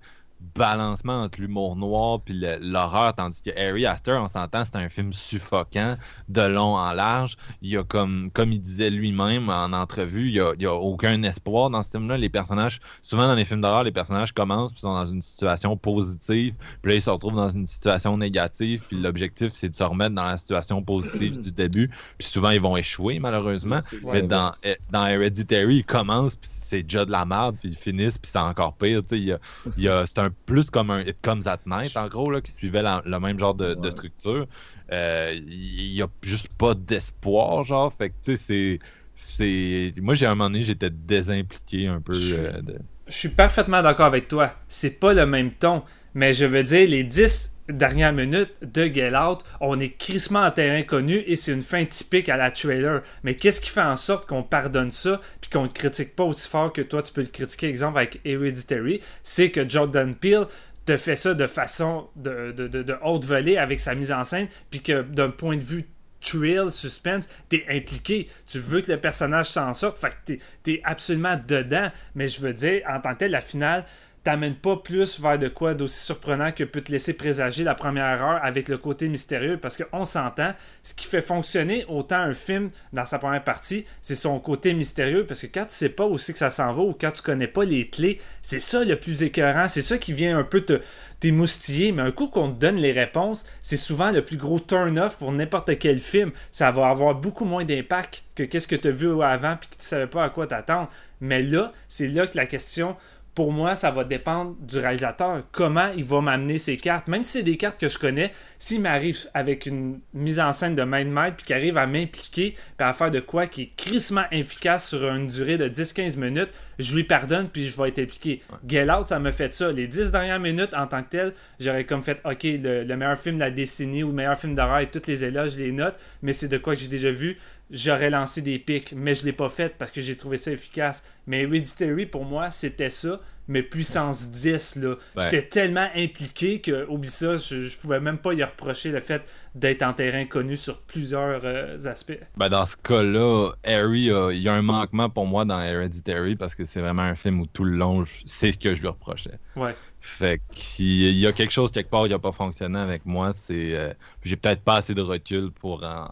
balancement 0.55 1.21
entre 1.23 1.41
l'humour 1.41 1.75
noir 1.75 2.19
puis 2.21 2.41
l'horreur. 2.61 3.13
Tandis 3.15 3.41
que 3.41 3.49
Harry 3.57 3.85
Astor, 3.85 4.21
on 4.21 4.27
s'entend, 4.27 4.63
c'est 4.65 4.75
un 4.75 4.89
film 4.89 5.13
suffocant, 5.13 5.95
de 6.27 6.41
long 6.41 6.75
en 6.75 6.91
large. 6.93 7.35
Il 7.61 7.69
y 7.69 7.77
a 7.77 7.83
comme, 7.83 8.29
comme 8.31 8.51
il 8.51 8.61
disait 8.61 8.89
lui-même 8.89 9.49
en 9.49 9.71
entrevue, 9.73 10.27
il 10.27 10.33
y 10.33 10.39
a, 10.39 10.53
il 10.55 10.61
y 10.63 10.65
a 10.65 10.73
aucun 10.73 11.21
espoir 11.23 11.69
dans 11.69 11.83
ce 11.83 11.89
film-là. 11.91 12.17
Les 12.17 12.29
personnages, 12.29 12.79
souvent 13.01 13.27
dans 13.27 13.35
les 13.35 13.45
films 13.45 13.61
d'horreur, 13.61 13.83
les 13.83 13.91
personnages 13.91 14.31
commencent 14.33 14.71
puis 14.71 14.81
sont 14.81 14.93
dans 14.93 15.05
une 15.07 15.21
situation 15.21 15.75
positive. 15.77 16.55
Puis 16.81 16.91
là, 16.91 16.95
ils 16.97 17.01
se 17.01 17.09
retrouvent 17.09 17.35
dans 17.35 17.49
une 17.49 17.67
situation 17.67 18.17
négative. 18.17 18.83
Puis 18.87 18.97
l'objectif, 18.97 19.51
c'est 19.53 19.69
de 19.69 19.75
se 19.75 19.83
remettre 19.83 20.15
dans 20.15 20.25
la 20.25 20.37
situation 20.37 20.81
positive 20.81 21.39
du 21.39 21.51
début. 21.51 21.89
Puis 22.17 22.27
souvent, 22.27 22.49
ils 22.49 22.61
vont 22.61 22.77
échouer, 22.77 23.19
malheureusement. 23.19 23.79
Mais 24.13 24.21
dans, 24.27 24.51
eh, 24.63 24.77
dans 24.91 25.05
Hereditary, 25.05 25.77
ils 25.77 25.85
commencent, 25.85 26.35
puis 26.35 26.49
c'est 26.51 26.83
déjà 26.83 27.03
de 27.05 27.11
la 27.11 27.25
merde, 27.25 27.55
puis 27.59 27.69
ils 27.69 27.75
finissent, 27.75 28.17
puis 28.17 28.29
c'est 28.31 28.39
encore 28.39 28.73
pire. 28.73 29.01
Il 29.11 29.23
y 29.23 29.31
a, 29.31 29.39
il 29.77 29.83
y 29.83 29.89
a- 29.89 30.05
c'est 30.05 30.19
un 30.19 30.28
plus 30.45 30.69
comme 30.69 30.89
un 30.91 31.01
It 31.01 31.17
Comes 31.21 31.43
at 31.47 31.59
Night, 31.65 31.95
en 31.97 32.07
gros, 32.07 32.29
là, 32.31 32.41
qui 32.41 32.51
suivait 32.51 32.81
la- 32.81 33.01
le 33.05 33.19
même 33.19 33.37
genre 33.39 33.53
de, 33.55 33.75
structure. 33.89 34.47
Euh, 34.91 35.33
Il 35.47 35.93
n'y 35.93 36.01
a 36.01 36.07
juste 36.21 36.49
pas 36.57 36.73
d'espoir, 36.73 37.63
genre. 37.63 37.93
Fait 37.97 38.09
que, 38.09 38.15
tu 38.25 38.37
sais, 38.37 38.79
c'est. 39.15 39.91
c'est- 39.93 40.01
Moi, 40.01 40.13
j'ai 40.15 40.25
un 40.25 40.35
moment 40.35 40.49
donné, 40.49 40.63
j'étais 40.63 40.89
désimpliqué 40.89 41.87
un 41.87 42.01
peu. 42.01 42.13
Je- 42.13 42.35
euh, 42.35 42.61
de- 42.61 42.79
Je 43.07 43.13
suis 43.13 43.29
parfaitement 43.29 43.81
d'accord 43.81 44.05
avec 44.05 44.27
toi. 44.27 44.53
C'est 44.67 44.99
pas 44.99 45.13
le 45.13 45.25
même 45.25 45.51
ton. 45.51 45.83
Mais 46.13 46.33
je 46.33 46.45
veux 46.45 46.63
dire, 46.63 46.87
les 46.87 47.03
10 47.03 47.53
dernières 47.73 48.13
minutes 48.13 48.53
de 48.61 48.85
Get 48.85 49.15
Out, 49.15 49.43
on 49.61 49.79
est 49.79 49.89
crissement 49.89 50.41
en 50.41 50.51
terrain 50.51 50.81
connu 50.83 51.23
et 51.27 51.35
c'est 51.35 51.51
une 51.51 51.63
fin 51.63 51.85
typique 51.85 52.29
à 52.29 52.37
la 52.37 52.51
trailer. 52.51 53.01
Mais 53.23 53.35
qu'est-ce 53.35 53.61
qui 53.61 53.69
fait 53.69 53.81
en 53.81 53.95
sorte 53.95 54.27
qu'on 54.27 54.43
pardonne 54.43 54.91
ça 54.91 55.21
puis 55.41 55.49
qu'on 55.49 55.63
ne 55.63 55.67
critique 55.67 56.15
pas 56.15 56.23
aussi 56.23 56.47
fort 56.47 56.73
que 56.73 56.81
toi 56.81 57.01
tu 57.01 57.13
peux 57.13 57.21
le 57.21 57.27
critiquer, 57.27 57.67
exemple 57.67 57.97
avec 57.97 58.19
Hereditary, 58.25 59.01
c'est 59.23 59.51
que 59.51 59.67
Jordan 59.67 60.15
Peele 60.15 60.45
te 60.85 60.97
fait 60.97 61.15
ça 61.15 61.33
de 61.33 61.47
façon 61.47 62.09
de, 62.15 62.51
de, 62.51 62.67
de, 62.67 62.95
haute 63.03 63.25
volée 63.25 63.57
avec 63.57 63.79
sa 63.79 63.95
mise 63.95 64.11
en 64.11 64.23
scène 64.23 64.47
puis 64.71 64.81
que 64.81 65.01
d'un 65.01 65.29
point 65.29 65.55
de 65.55 65.61
vue 65.61 65.87
thrill, 66.21 66.69
suspense, 66.69 67.29
t'es 67.47 67.65
impliqué. 67.69 68.27
Tu 68.45 68.59
veux 68.59 68.81
que 68.81 68.91
le 68.91 68.99
personnage 68.99 69.47
s'en 69.47 69.73
sorte, 69.73 69.97
fait 69.97 70.15
que 70.25 70.43
t'es 70.63 70.81
absolument 70.83 71.39
dedans. 71.47 71.89
Mais 72.15 72.27
je 72.27 72.41
veux 72.41 72.53
dire, 72.53 72.81
en 72.89 72.99
tant 72.99 73.13
que 73.13 73.19
tel, 73.19 73.31
la 73.31 73.41
finale 73.41 73.85
t'amène 74.23 74.55
pas 74.55 74.77
plus 74.77 75.19
vers 75.19 75.39
de 75.39 75.47
quoi 75.47 75.73
d'aussi 75.73 76.03
surprenant 76.03 76.51
que 76.51 76.63
peut 76.63 76.81
te 76.81 76.91
laisser 76.91 77.13
présager 77.13 77.63
la 77.63 77.75
première 77.75 78.21
heure 78.21 78.39
avec 78.43 78.67
le 78.67 78.77
côté 78.77 79.07
mystérieux 79.07 79.57
parce 79.57 79.77
qu'on 79.77 80.05
s'entend, 80.05 80.53
ce 80.83 80.93
qui 80.93 81.05
fait 81.05 81.21
fonctionner 81.21 81.85
autant 81.87 82.19
un 82.19 82.33
film 82.33 82.69
dans 82.91 83.05
sa 83.05 83.17
première 83.19 83.43
partie, 83.43 83.85
c'est 84.01 84.15
son 84.15 84.39
côté 84.39 84.73
mystérieux 84.73 85.25
parce 85.25 85.41
que 85.41 85.47
quand 85.47 85.65
tu 85.65 85.73
sais 85.73 85.89
pas 85.89 86.07
c'est 86.17 86.33
que 86.33 86.39
ça 86.39 86.49
s'en 86.49 86.71
va 86.71 86.81
ou 86.81 86.93
quand 86.99 87.11
tu 87.11 87.21
connais 87.21 87.47
pas 87.47 87.63
les 87.63 87.87
clés, 87.87 88.19
c'est 88.41 88.59
ça 88.59 88.83
le 88.83 88.99
plus 88.99 89.23
écœurant, 89.23 89.67
c'est 89.67 89.81
ça 89.81 89.97
qui 89.97 90.13
vient 90.13 90.37
un 90.37 90.43
peu 90.43 90.61
te 90.61 90.81
t'émoustiller, 91.19 91.91
mais 91.91 92.01
un 92.01 92.11
coup 92.11 92.27
qu'on 92.27 92.49
te 92.49 92.59
donne 92.59 92.77
les 92.77 92.91
réponses, 92.91 93.45
c'est 93.61 93.77
souvent 93.77 94.11
le 94.11 94.23
plus 94.23 94.37
gros 94.37 94.59
turn-off 94.59 95.17
pour 95.17 95.31
n'importe 95.31 95.77
quel 95.77 95.99
film. 95.99 96.31
Ça 96.51 96.71
va 96.71 96.87
avoir 96.87 97.15
beaucoup 97.15 97.45
moins 97.45 97.65
d'impact 97.65 98.23
que 98.35 98.43
qu'est-ce 98.43 98.67
que 98.67 98.75
tu 98.75 98.87
as 98.87 98.91
vu 98.91 99.21
avant 99.21 99.57
puis 99.57 99.69
que 99.69 99.75
tu 99.75 99.85
savais 99.85 100.07
pas 100.07 100.23
à 100.23 100.29
quoi 100.29 100.47
t'attendre. 100.47 100.89
Mais 101.21 101.43
là, 101.43 101.73
c'est 101.89 102.07
là 102.07 102.25
que 102.25 102.37
la 102.37 102.45
question 102.45 102.95
pour 103.39 103.53
moi, 103.53 103.77
ça 103.77 103.89
va 103.89 104.03
dépendre 104.03 104.57
du 104.59 104.79
réalisateur. 104.79 105.43
Comment 105.53 105.91
il 105.95 106.03
va 106.03 106.19
m'amener 106.19 106.57
ses 106.57 106.75
cartes. 106.75 107.07
Même 107.07 107.23
si 107.23 107.37
c'est 107.37 107.43
des 107.43 107.55
cartes 107.55 107.79
que 107.79 107.87
je 107.87 107.97
connais, 107.97 108.33
s'il 108.57 108.81
m'arrive 108.81 109.29
avec 109.33 109.65
une 109.65 110.01
mise 110.13 110.41
en 110.41 110.51
scène 110.51 110.75
de 110.75 110.83
main 110.83 111.05
de 111.05 111.09
maître, 111.09 111.37
puis 111.37 111.45
qu'il 111.45 111.55
arrive 111.55 111.77
à 111.77 111.87
m'impliquer, 111.87 112.51
puis 112.51 112.85
à 112.85 112.91
faire 112.91 113.11
de 113.11 113.21
quoi 113.21 113.47
qui 113.47 113.61
est 113.61 113.75
crissement 113.77 114.25
efficace 114.31 114.89
sur 114.89 115.07
une 115.07 115.29
durée 115.29 115.57
de 115.57 115.69
10-15 115.69 116.19
minutes, 116.19 116.49
je 116.79 116.93
lui 116.93 117.05
pardonne, 117.05 117.47
puis 117.47 117.65
je 117.65 117.81
vais 117.81 117.87
être 117.87 117.99
impliqué. 117.99 118.41
Get 118.67 118.91
Out, 118.91 119.07
ça 119.07 119.19
me 119.19 119.31
fait 119.31 119.53
ça. 119.53 119.71
Les 119.71 119.87
10 119.87 120.11
dernières 120.11 120.41
minutes, 120.41 120.73
en 120.73 120.87
tant 120.87 121.01
que 121.01 121.09
tel, 121.09 121.33
j'aurais 121.61 121.85
comme 121.85 122.03
fait, 122.03 122.19
OK, 122.25 122.43
le, 122.43 122.83
le 122.83 122.97
meilleur 122.97 123.17
film 123.17 123.35
de 123.35 123.39
la 123.39 123.51
décennie 123.51 124.03
ou 124.03 124.07
le 124.07 124.15
meilleur 124.15 124.37
film 124.37 124.53
d'horreur 124.53 124.79
et 124.79 124.87
toutes 124.87 125.07
les 125.07 125.23
éloges, 125.23 125.55
les 125.55 125.71
notes, 125.71 125.97
mais 126.21 126.33
c'est 126.33 126.49
de 126.49 126.57
quoi 126.57 126.75
que 126.75 126.81
j'ai 126.81 126.89
déjà 126.89 127.11
vu. 127.11 127.37
J'aurais 127.71 128.09
lancé 128.09 128.41
des 128.41 128.57
pics, 128.59 128.93
mais 128.95 129.13
je 129.13 129.23
l'ai 129.25 129.33
pas 129.33 129.49
fait 129.49 129.75
parce 129.77 129.91
que 129.91 130.01
j'ai 130.01 130.17
trouvé 130.17 130.37
ça 130.37 130.51
efficace. 130.51 131.03
Mais 131.27 131.43
Hereditary, 131.43 132.07
pour 132.07 132.25
moi, 132.25 132.49
c'était 132.49 132.89
ça, 132.89 133.21
mais 133.47 133.61
puissance 133.61 134.29
10, 134.29 134.77
là. 134.77 134.89
Ouais. 134.89 134.95
J'étais 135.17 135.43
tellement 135.43 135.87
impliqué 135.95 136.61
que, 136.61 136.87
oublie 136.87 137.09
ça, 137.09 137.37
je, 137.37 137.63
je 137.63 137.77
pouvais 137.77 137.99
même 137.99 138.17
pas 138.17 138.33
y 138.33 138.43
reprocher 138.43 138.91
le 138.91 138.99
fait 138.99 139.21
d'être 139.53 139.83
en 139.83 139.93
terrain 139.93 140.25
connu 140.25 140.57
sur 140.57 140.81
plusieurs 140.81 141.41
euh, 141.43 141.77
aspects. 141.85 142.19
Ben, 142.37 142.49
dans 142.49 142.65
ce 142.65 142.75
cas-là, 142.77 143.51
Harry, 143.63 144.09
a- 144.11 144.31
il 144.31 144.39
y 144.41 144.47
a 144.49 144.53
un 144.53 144.61
manquement 144.63 145.09
pour 145.09 145.27
moi 145.27 145.45
dans 145.45 145.59
Hereditary 145.61 146.35
parce 146.35 146.55
que 146.55 146.65
c'est 146.65 146.79
vraiment 146.79 147.03
un 147.03 147.15
film 147.15 147.39
où 147.41 147.45
tout 147.45 147.63
le 147.63 147.77
long, 147.77 148.03
c'est 148.25 148.51
ce 148.51 148.57
que 148.57 148.73
je 148.73 148.81
lui 148.81 148.87
reprochais. 148.87 149.37
Ouais. 149.55 149.75
Fait 150.01 150.41
qu'il 150.51 151.17
y 151.17 151.27
a 151.27 151.31
quelque 151.33 151.51
chose 151.51 151.71
quelque 151.71 151.89
part 151.89 152.03
qui 152.05 152.09
n'a 152.11 152.19
pas 152.19 152.31
fonctionné 152.31 152.79
avec 152.79 153.05
moi. 153.05 153.33
C'est, 153.35 153.75
euh, 153.75 153.93
j'ai 154.23 154.35
peut-être 154.37 154.61
pas 154.63 154.77
assez 154.77 154.93
de 154.95 155.01
recul 155.01 155.51
pour 155.51 155.83
en- 155.83 156.07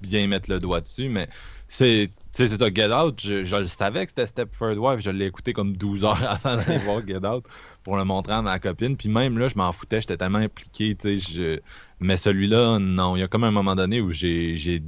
bien 0.00 0.26
mettre 0.26 0.50
le 0.50 0.58
doigt 0.58 0.80
dessus, 0.80 1.08
mais 1.08 1.28
c'est, 1.68 2.08
tu 2.08 2.12
sais, 2.32 2.48
c'est 2.48 2.58
ça. 2.58 2.68
Get 2.72 2.92
Out, 2.92 3.20
je, 3.22 3.56
le 3.56 3.66
savais 3.68 4.04
que 4.04 4.10
c'était 4.10 4.26
Stepford 4.26 4.76
Wife. 4.76 5.00
Je 5.00 5.10
l'ai 5.10 5.26
écouté 5.26 5.52
comme 5.52 5.76
12 5.76 6.04
heures 6.04 6.22
avant 6.44 6.56
d'aller 6.56 6.78
voir 6.78 7.06
Get 7.06 7.24
Out 7.26 7.44
pour 7.82 7.96
le 7.96 8.04
montrer 8.04 8.34
à 8.34 8.42
ma 8.42 8.58
copine. 8.58 8.96
Puis 8.96 9.08
même 9.08 9.38
là, 9.38 9.48
je 9.48 9.56
m'en 9.56 9.72
foutais. 9.72 10.00
J'étais 10.00 10.16
tellement 10.18 10.38
impliqué, 10.38 10.94
tu 10.96 11.18
sais. 11.18 11.32
je- 11.32 11.60
Mais 12.00 12.16
celui-là, 12.16 12.78
non. 12.78 13.16
Il 13.16 13.20
y 13.20 13.22
a 13.22 13.28
comme 13.28 13.44
un 13.44 13.50
moment 13.50 13.74
donné 13.74 14.00
où 14.00 14.10
j'ai 14.12 14.82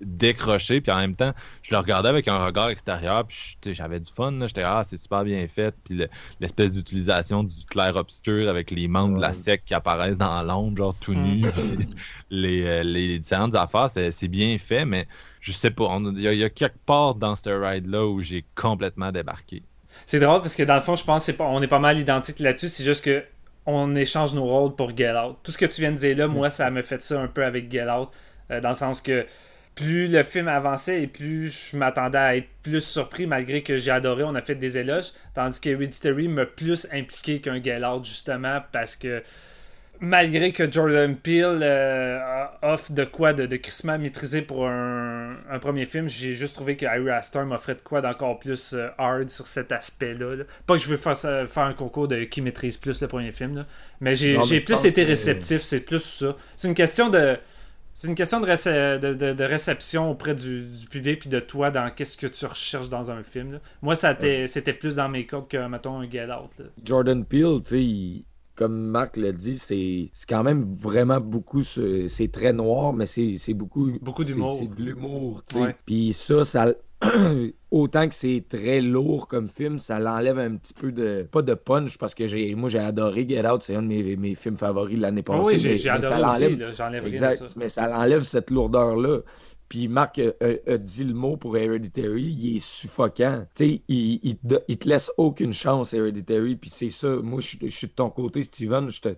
décroché, 0.00 0.80
puis 0.80 0.92
en 0.92 0.98
même 0.98 1.16
temps, 1.16 1.32
je 1.62 1.72
le 1.74 1.78
regardais 1.78 2.08
avec 2.08 2.28
un 2.28 2.44
regard 2.44 2.68
extérieur, 2.70 3.26
puis 3.26 3.56
j'avais 3.66 4.00
du 4.00 4.10
fun, 4.12 4.46
j'étais 4.46 4.62
ah, 4.62 4.84
c'est 4.88 4.96
super 4.98 5.24
bien 5.24 5.46
fait, 5.48 5.74
puis 5.84 5.94
le- 5.96 6.08
l'espèce 6.40 6.72
d'utilisation 6.72 7.42
du 7.44 7.64
clair-obscur 7.66 8.48
avec 8.48 8.70
les 8.70 8.88
membres 8.88 9.16
de 9.16 9.20
la 9.20 9.34
secte 9.34 9.66
qui 9.66 9.74
apparaissent 9.74 10.16
dans 10.16 10.42
l'ombre, 10.42 10.76
genre 10.76 10.94
tout 10.98 11.14
les, 12.30 12.62
euh, 12.62 12.82
les 12.82 13.18
différentes 13.18 13.54
affaires, 13.54 13.90
c'est 13.90 14.28
bien 14.28 14.58
fait, 14.58 14.84
mais 14.84 15.06
je 15.40 15.52
sais 15.52 15.70
pas, 15.70 15.98
il 16.14 16.20
y, 16.20 16.28
a- 16.28 16.32
il 16.32 16.38
y 16.38 16.44
a 16.44 16.50
quelque 16.50 16.78
part 16.86 17.14
dans 17.14 17.36
ce 17.36 17.48
ride-là 17.50 18.06
où 18.06 18.20
j'ai 18.20 18.44
complètement 18.54 19.12
débarqué. 19.12 19.62
C'est 20.06 20.20
drôle 20.20 20.40
parce 20.40 20.54
que 20.54 20.62
dans 20.62 20.74
le 20.74 20.80
fond, 20.80 20.96
je 20.96 21.04
pense 21.04 21.22
que 21.22 21.26
c'est 21.26 21.36
pas, 21.36 21.44
on 21.46 21.60
est 21.62 21.66
pas 21.68 21.78
mal 21.78 21.98
identiques 21.98 22.38
là-dessus. 22.40 22.68
C'est 22.68 22.84
juste 22.84 23.04
que 23.04 23.24
on 23.66 23.94
échange 23.96 24.32
nos 24.34 24.44
rôles 24.46 24.74
pour 24.74 24.96
Get 24.96 25.12
Out. 25.14 25.38
Tout 25.42 25.52
ce 25.52 25.58
que 25.58 25.66
tu 25.66 25.80
viens 25.82 25.92
de 25.92 25.96
dire 25.96 26.16
là, 26.16 26.26
moi, 26.28 26.50
ça 26.50 26.70
me 26.70 26.82
fait 26.82 27.02
ça 27.02 27.20
un 27.20 27.28
peu 27.28 27.44
avec 27.44 27.70
Get 27.70 27.88
Out. 27.90 28.08
euh, 28.50 28.60
dans 28.60 28.70
le 28.70 28.74
sens 28.74 29.00
que 29.02 29.26
plus 29.78 30.08
le 30.08 30.22
film 30.24 30.48
avançait 30.48 31.02
et 31.02 31.06
plus 31.06 31.70
je 31.70 31.76
m'attendais 31.76 32.18
à 32.18 32.36
être 32.36 32.48
plus 32.64 32.80
surpris, 32.84 33.26
malgré 33.26 33.62
que 33.62 33.76
j'ai 33.78 33.92
adoré, 33.92 34.24
on 34.24 34.34
a 34.34 34.42
fait 34.42 34.56
des 34.56 34.76
éloges. 34.76 35.12
Tandis 35.34 35.60
que 35.60 35.68
Hereditary 35.68 36.26
m'a 36.26 36.46
plus 36.46 36.86
impliqué 36.92 37.40
qu'un 37.40 37.58
Out, 37.88 38.04
justement, 38.04 38.58
parce 38.72 38.96
que 38.96 39.22
malgré 40.00 40.52
que 40.52 40.70
Jordan 40.70 41.16
Peele 41.16 41.60
euh, 41.62 42.18
offre 42.62 42.92
de 42.92 43.04
quoi 43.04 43.32
de, 43.32 43.46
de 43.46 43.56
crissement 43.56 43.98
maîtrisé 43.98 44.42
pour 44.42 44.66
un, 44.68 45.36
un 45.50 45.58
premier 45.58 45.86
film, 45.86 46.08
j'ai 46.08 46.34
juste 46.34 46.54
trouvé 46.54 46.76
que 46.76 46.86
Harry 46.86 47.10
Astor 47.10 47.44
m'offrait 47.46 47.74
de 47.74 47.80
quoi 47.82 48.00
d'encore 48.00 48.38
plus 48.38 48.74
euh, 48.74 48.88
hard 48.98 49.28
sur 49.28 49.46
cet 49.46 49.72
aspect-là. 49.72 50.36
là. 50.36 50.44
Pas 50.66 50.74
que 50.76 50.82
je 50.82 50.88
veux 50.88 50.96
faire, 50.96 51.16
faire 51.16 51.62
un 51.64 51.72
concours 51.74 52.08
de 52.08 52.24
qui 52.24 52.42
maîtrise 52.42 52.76
plus 52.76 53.00
le 53.00 53.08
premier 53.08 53.32
film, 53.32 53.56
là. 53.56 53.66
mais 54.00 54.14
j'ai 54.14 54.34
Non, 54.34 54.42
j'ai 54.42 54.60
plus 54.60 54.84
été 54.84 55.02
que- 55.02 55.08
réceptif, 55.08 55.62
c'est 55.62 55.80
plus 55.80 56.00
ça. 56.02 56.36
C'est 56.56 56.68
une 56.68 56.74
question 56.74 57.08
de... 57.10 57.36
C'est 58.00 58.06
une 58.06 58.14
question 58.14 58.38
de, 58.38 58.46
de, 58.98 59.12
de- 59.14 59.32
de 59.32 59.44
réception 59.44 60.08
auprès 60.12 60.32
du, 60.32 60.62
du 60.68 60.86
public 60.86 61.18
puis 61.18 61.28
de 61.28 61.40
toi 61.40 61.72
dans 61.72 61.90
qu'est-ce 61.90 62.16
que 62.16 62.28
tu 62.28 62.46
recherches 62.46 62.88
dans 62.90 63.10
un 63.10 63.24
film. 63.24 63.54
là. 63.54 63.58
Moi, 63.82 63.96
ça 63.96 64.16
c'était 64.46 64.72
plus 64.72 64.94
dans 64.94 65.08
mes 65.08 65.26
cordes 65.26 65.48
que, 65.48 65.66
mettons, 65.66 65.98
un 65.98 66.08
Get 66.08 66.26
Out. 66.26 66.58
là. 66.60 66.66
Jordan 66.84 67.24
Peele, 67.24 67.60
tu 67.64 67.70
sais, 67.70 67.82
il- 67.82 68.24
comme 68.54 68.86
Marc 68.88 69.16
l'a 69.16 69.32
dit, 69.32 69.58
c'est 69.58 70.10
c'est 70.12 70.28
quand 70.28 70.44
même 70.44 70.76
vraiment 70.76 71.20
beaucoup. 71.20 71.62
ce- 71.64 72.06
C'est 72.06 72.28
très 72.30 72.52
noir, 72.52 72.92
mais 72.92 73.06
c'est 73.06 73.36
beaucoup. 73.54 73.90
Beaucoup 74.00 74.22
d'humour. 74.22 74.56
C'est 74.60 74.72
de 74.72 74.80
l'humour, 74.84 75.42
tu 75.48 75.56
sais. 75.56 75.60
Ouais. 75.62 75.76
Puis 75.84 76.12
ça, 76.12 76.44
ça. 76.44 76.72
Autant 77.70 78.08
que 78.08 78.14
c'est 78.14 78.44
très 78.48 78.80
lourd 78.80 79.28
comme 79.28 79.48
film, 79.48 79.78
ça 79.78 79.98
l'enlève 79.98 80.38
un 80.38 80.56
petit 80.56 80.72
peu 80.74 80.90
de. 80.90 81.26
Pas 81.30 81.42
de 81.42 81.54
punch, 81.54 81.98
parce 81.98 82.14
que 82.14 82.26
j'ai 82.26 82.54
moi 82.54 82.68
j'ai 82.68 82.78
adoré 82.78 83.26
Get 83.28 83.46
Out, 83.48 83.62
c'est 83.62 83.74
un 83.76 83.82
de 83.82 83.88
mes, 83.88 84.16
mes 84.16 84.34
films 84.34 84.56
favoris 84.56 84.96
de 84.96 85.02
l'année 85.02 85.22
Ah 85.28 85.32
passée. 85.32 85.68
oui, 85.68 85.76
j'ai 85.76 85.90
adoré 85.90 86.20
ça 86.20 86.26
aussi, 86.28 86.42
l'enlève- 86.56 86.74
j'enlève 86.76 87.04
rien 87.04 87.34
ça. 87.34 87.44
mais 87.56 87.68
ça 87.68 87.96
enlève 87.98 88.22
cette 88.22 88.50
lourdeur-là. 88.50 89.20
Puis 89.68 89.86
Marc 89.86 90.18
a, 90.18 90.30
a- 90.42 90.72
a 90.72 90.78
dit 90.78 91.04
le 91.04 91.12
mot 91.12 91.36
pour 91.36 91.54
Hereditary, 91.58 92.22
il 92.22 92.56
est 92.56 92.58
suffocant. 92.58 93.44
Tu 93.54 93.64
sais, 93.64 93.82
il, 93.88 94.18
il, 94.22 94.38
te- 94.38 94.62
il 94.66 94.78
te 94.78 94.88
laisse 94.88 95.10
aucune 95.18 95.52
chance, 95.52 95.92
Hereditary. 95.92 96.56
Puis 96.56 96.70
c'est 96.70 96.88
ça, 96.88 97.16
moi, 97.16 97.40
je 97.40 97.68
suis 97.68 97.86
de 97.86 97.92
ton 97.92 98.08
côté, 98.08 98.42
Steven. 98.42 98.88
Je 98.88 99.00
te- 99.02 99.14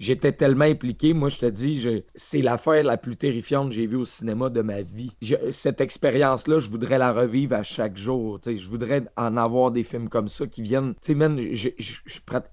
J'étais 0.00 0.32
tellement 0.32 0.64
impliqué. 0.64 1.12
Moi, 1.12 1.28
je 1.28 1.38
te 1.38 1.46
dis, 1.46 2.02
c'est 2.14 2.40
l'affaire 2.40 2.82
la 2.82 2.96
plus 2.96 3.16
terrifiante 3.16 3.68
que 3.68 3.74
j'ai 3.74 3.86
vue 3.86 3.98
au 3.98 4.06
cinéma 4.06 4.48
de 4.48 4.62
ma 4.62 4.80
vie. 4.80 5.12
Cette 5.50 5.82
expérience-là, 5.82 6.58
je 6.58 6.70
voudrais 6.70 6.96
la 6.96 7.12
revivre 7.12 7.54
à 7.54 7.62
chaque 7.62 7.98
jour. 7.98 8.40
Je 8.44 8.66
voudrais 8.66 9.02
en 9.18 9.36
avoir 9.36 9.70
des 9.70 9.84
films 9.84 10.08
comme 10.08 10.28
ça 10.28 10.46
qui 10.46 10.62
viennent. 10.62 10.94
Tu 11.02 11.14
sais, 11.14 11.74
je, 11.78 11.94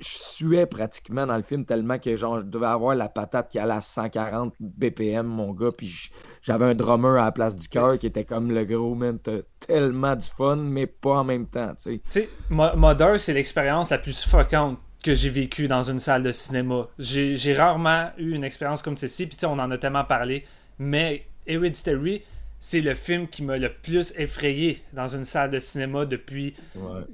suais 0.02 0.66
pratiquement 0.66 1.26
dans 1.26 1.38
le 1.38 1.42
film 1.42 1.64
tellement 1.64 1.98
que 2.00 2.18
genre, 2.18 2.42
je 2.42 2.46
devais 2.46 2.68
avoir 2.68 2.96
la 2.96 3.08
patate 3.08 3.50
qui 3.50 3.60
allait 3.60 3.76
à 3.76 3.82
140 3.82 4.54
BPM, 4.60 5.26
mon 5.26 5.54
gars. 5.54 5.72
Puis 5.76 6.12
j'avais 6.42 6.66
un 6.66 6.76
drummer 6.76 7.16
à 7.18 7.26
la 7.26 7.32
place 7.32 7.56
du 7.56 7.70
cœur 7.70 7.98
qui 7.98 8.08
était 8.08 8.26
comme 8.26 8.52
le 8.52 8.66
gros, 8.66 8.94
man. 8.94 9.20
Tellement 9.66 10.18
du 10.18 10.28
fun, 10.28 10.58
mais 10.58 10.86
pas 10.86 11.20
en 11.20 11.24
même 11.24 11.48
temps, 11.48 11.74
tu 11.82 12.02
sais. 12.10 12.30
Mother, 12.50 13.18
c'est 13.22 13.34
l'expérience 13.34 13.90
la 13.92 14.00
plus 14.00 14.12
suffocante 14.12 14.80
que 15.04 15.14
j'ai 15.14 15.30
vécue 15.30 15.68
dans 15.68 15.84
une 15.84 16.00
salle 16.00 16.24
de 16.24 16.32
cinéma. 16.32 16.88
J'ai 16.98 17.54
rarement 17.56 18.12
eu 18.18 18.34
une 18.34 18.44
expérience 18.44 18.82
comme 18.82 18.98
celle-ci, 18.98 19.28
puis 19.28 19.38
on 19.46 19.60
en 19.60 19.72
a 19.72 19.78
tellement 19.78 20.06
parlé, 20.06 20.46
mais 20.80 21.26
Hereditary, 21.46 22.24
c'est 22.60 22.82
le 22.82 22.96
film 22.96 23.28
qui 23.28 23.44
m'a 23.44 23.58
le 23.58 23.72
plus 23.72 24.14
effrayé 24.18 24.82
dans 24.92 25.08
une 25.08 25.24
salle 25.24 25.52
de 25.52 25.60
cinéma 25.60 26.06
depuis, 26.06 26.56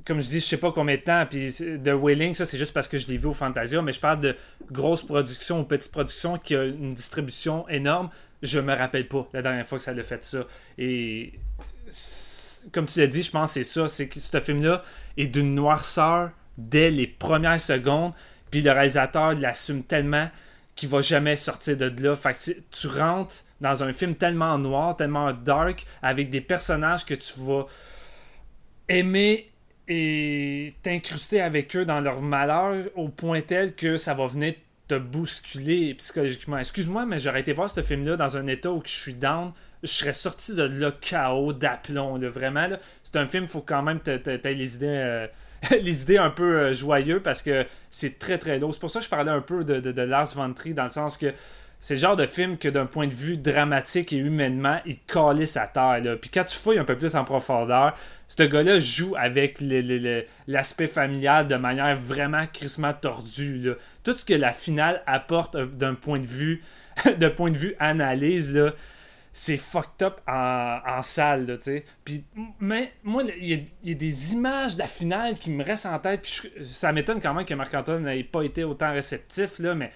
comme 0.05 0.21
je 0.21 0.29
dis, 0.29 0.39
je 0.39 0.45
sais 0.45 0.57
pas 0.57 0.71
combien 0.71 0.95
de 0.95 1.01
temps, 1.01 1.25
puis 1.29 1.53
The 1.53 1.89
Wailing, 1.89 2.33
ça 2.33 2.45
c'est 2.45 2.57
juste 2.57 2.73
parce 2.73 2.87
que 2.87 2.97
je 2.97 3.07
l'ai 3.07 3.17
vu 3.17 3.27
au 3.27 3.33
Fantasia, 3.33 3.81
mais 3.81 3.91
je 3.91 3.99
parle 3.99 4.21
de 4.21 4.35
grosses 4.71 5.03
productions 5.03 5.59
ou 5.59 5.63
petites 5.65 5.91
productions 5.91 6.37
qui 6.37 6.55
ont 6.55 6.63
une 6.63 6.93
distribution 6.93 7.67
énorme. 7.67 8.09
Je 8.41 8.59
me 8.59 8.73
rappelle 8.73 9.07
pas 9.07 9.29
la 9.33 9.41
dernière 9.41 9.67
fois 9.67 9.77
que 9.77 9.83
ça 9.83 9.91
a 9.91 10.03
fait 10.03 10.23
ça. 10.23 10.45
Et 10.77 11.33
comme 12.71 12.85
tu 12.85 12.99
l'as 12.99 13.07
dit, 13.07 13.21
je 13.21 13.31
pense 13.31 13.53
que 13.53 13.63
c'est 13.63 13.69
ça, 13.69 13.89
c'est 13.89 14.07
que 14.07 14.19
ce 14.19 14.39
film-là 14.39 14.81
est 15.17 15.27
d'une 15.27 15.53
noirceur 15.55 16.31
dès 16.57 16.91
les 16.91 17.07
premières 17.07 17.61
secondes, 17.61 18.13
puis 18.51 18.61
le 18.61 18.71
réalisateur 18.71 19.33
l'assume 19.33 19.83
tellement 19.83 20.29
qu'il 20.75 20.89
va 20.89 21.01
jamais 21.01 21.35
sortir 21.35 21.77
de 21.77 21.91
là. 22.03 22.15
Fait 22.15 22.33
que 22.33 22.59
tu 22.71 22.87
rentres 22.87 23.43
dans 23.61 23.83
un 23.83 23.93
film 23.93 24.15
tellement 24.15 24.57
noir, 24.57 24.95
tellement 24.95 25.31
dark, 25.31 25.85
avec 26.01 26.29
des 26.29 26.41
personnages 26.41 27.05
que 27.05 27.13
tu 27.13 27.33
vas 27.37 27.65
aimer 28.89 29.51
et 29.87 30.73
t'incruster 30.81 31.41
avec 31.41 31.75
eux 31.75 31.85
dans 31.85 31.99
leur 31.99 32.21
malheur 32.21 32.85
au 32.95 33.09
point 33.09 33.41
tel 33.41 33.75
que 33.75 33.97
ça 33.97 34.13
va 34.13 34.27
venir 34.27 34.53
te 34.87 34.95
bousculer 34.95 35.93
psychologiquement. 35.95 36.57
Excuse-moi, 36.57 37.05
mais 37.05 37.19
j'aurais 37.19 37.41
été 37.41 37.53
voir 37.53 37.69
ce 37.69 37.81
film-là 37.81 38.15
dans 38.15 38.37
un 38.37 38.47
état 38.47 38.71
où 38.71 38.81
je 38.85 38.91
suis 38.91 39.13
down. 39.13 39.51
Je 39.81 39.89
serais 39.89 40.13
sorti 40.13 40.55
de 40.55 40.63
là 40.63 40.91
chaos, 40.91 41.53
d'aplomb. 41.53 42.17
Vraiment, 42.17 42.67
c'est 43.03 43.17
un 43.17 43.27
film, 43.27 43.43
il 43.43 43.49
faut 43.49 43.61
quand 43.61 43.81
même 43.81 43.99
que 43.99 44.17
tu 44.17 44.29
aies 44.29 44.53
les 44.53 44.75
idées, 44.75 44.87
euh, 44.87 45.27
les 45.81 46.01
idées 46.03 46.17
un 46.17 46.29
peu 46.29 46.57
euh, 46.57 46.73
joyeux 46.73 47.21
parce 47.21 47.41
que 47.41 47.65
c'est 47.89 48.19
très 48.19 48.37
très 48.37 48.59
lourd. 48.59 48.73
C'est 48.73 48.79
pour 48.79 48.91
ça 48.91 48.99
que 48.99 49.05
je 49.05 49.09
parlais 49.09 49.31
un 49.31 49.41
peu 49.41 49.63
de, 49.63 49.79
de, 49.79 49.91
de 49.91 50.01
Lars 50.01 50.33
von 50.35 50.53
dans 50.67 50.83
le 50.83 50.89
sens 50.89 51.17
que 51.17 51.33
c'est 51.79 51.95
le 51.95 51.99
genre 51.99 52.15
de 52.15 52.25
film 52.25 52.57
que 52.57 52.69
d'un 52.69 52.85
point 52.85 53.07
de 53.07 53.13
vue 53.13 53.35
dramatique 53.35 54.13
et 54.13 54.17
humainement, 54.17 54.79
il 54.85 54.99
calisse 54.99 55.57
à 55.57 55.67
terre. 55.67 56.01
Puis 56.21 56.29
quand 56.29 56.45
tu 56.45 56.55
fouilles 56.55 56.79
un 56.79 56.85
peu 56.85 56.97
plus 56.97 57.13
en 57.17 57.25
profondeur, 57.25 57.93
ce 58.29 58.43
gars-là 58.43 58.79
joue 58.79 59.15
avec 59.17 59.59
l'aspect 60.47 60.87
familial 60.87 61.45
de 61.45 61.55
manière 61.55 61.97
vraiment 61.99 62.45
crissement 62.47 62.93
tordue. 62.93 63.71
Tout 64.05 64.15
ce 64.15 64.23
que 64.23 64.33
la 64.33 64.53
finale 64.53 65.03
apporte 65.05 65.55
euh, 65.55 65.65
d'un 65.65 65.93
point 65.93 66.19
de 66.19 66.25
vue 66.25 66.61
d'un 67.17 67.29
point 67.29 67.51
de 67.51 67.57
vue 67.57 67.75
analyse, 67.79 68.53
là, 68.53 68.73
c'est 69.33 69.57
fucked 69.57 70.03
up 70.03 70.21
en, 70.27 71.01
salle, 71.01 71.57
tu 71.57 71.63
sais. 71.63 71.85
Puis, 72.05 72.23
mais 72.59 72.93
moi, 73.03 73.23
il 73.41 73.67
y, 73.83 73.91
a- 73.91 73.95
des 73.95 74.33
images 74.33 74.75
de 74.75 74.79
la 74.79 74.87
finale 74.87 75.33
qui 75.33 75.49
me 75.49 75.63
restent 75.63 75.87
en 75.87 75.97
tête. 75.97 76.21
Puis 76.21 76.51
ça 76.63 76.93
m'étonne 76.93 77.19
quand 77.19 77.33
même 77.33 77.45
que 77.45 77.55
Marc-Antoine 77.55 78.03
n'ait 78.03 78.23
pas 78.23 78.43
été 78.43 78.63
autant 78.63 78.93
réceptif, 78.93 79.57
là, 79.57 79.73
mais 79.73 79.91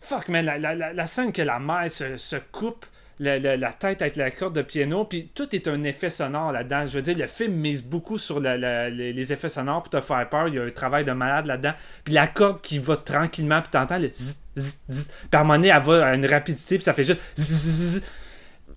fuck, 0.00 0.28
man, 0.28 0.46
la, 0.46 1.06
scène 1.06 1.32
que 1.32 1.42
la 1.42 1.58
mère 1.58 1.90
se, 1.90 2.36
coupe 2.50 2.86
la, 3.18 3.38
la- 3.38 3.72
tête 3.74 4.00
avec 4.00 4.16
la 4.16 4.30
corde 4.30 4.56
de 4.56 4.62
piano, 4.62 5.04
puis 5.04 5.30
tout 5.34 5.54
est 5.54 5.68
un 5.68 5.84
effet 5.84 6.08
sonore 6.08 6.50
là-dedans. 6.52 6.86
Je 6.86 6.96
veux 6.96 7.02
dire, 7.02 7.18
le 7.18 7.26
film 7.26 7.52
mise 7.52 7.82
beaucoup 7.84 8.16
sur 8.16 8.40
les, 8.40 9.32
effets 9.34 9.50
sonores 9.50 9.82
pour 9.82 9.90
te 9.90 10.00
faire 10.00 10.26
peur. 10.30 10.48
Il 10.48 10.54
y 10.54 10.58
a 10.58 10.62
un 10.62 10.70
travail 10.70 11.04
de 11.04 11.12
malade 11.12 11.44
là-dedans. 11.44 11.74
Puis 12.04 12.14
la 12.14 12.26
corde 12.26 12.62
qui 12.62 12.78
va 12.78 12.96
tranquillement, 12.96 13.60
puis 13.60 13.70
t'entends 13.70 13.98
le 13.98 14.10
zzz. 14.10 14.42
Puis 14.56 15.04
à 15.30 15.40
un 15.40 15.44
moment 15.44 15.56
donné, 15.56 15.68
elle 15.68 15.82
va 15.82 16.06
à 16.06 16.14
une 16.14 16.26
rapidité, 16.26 16.76
puis 16.76 16.84
ça 16.84 16.94
fait 16.94 17.04
juste. 17.04 17.20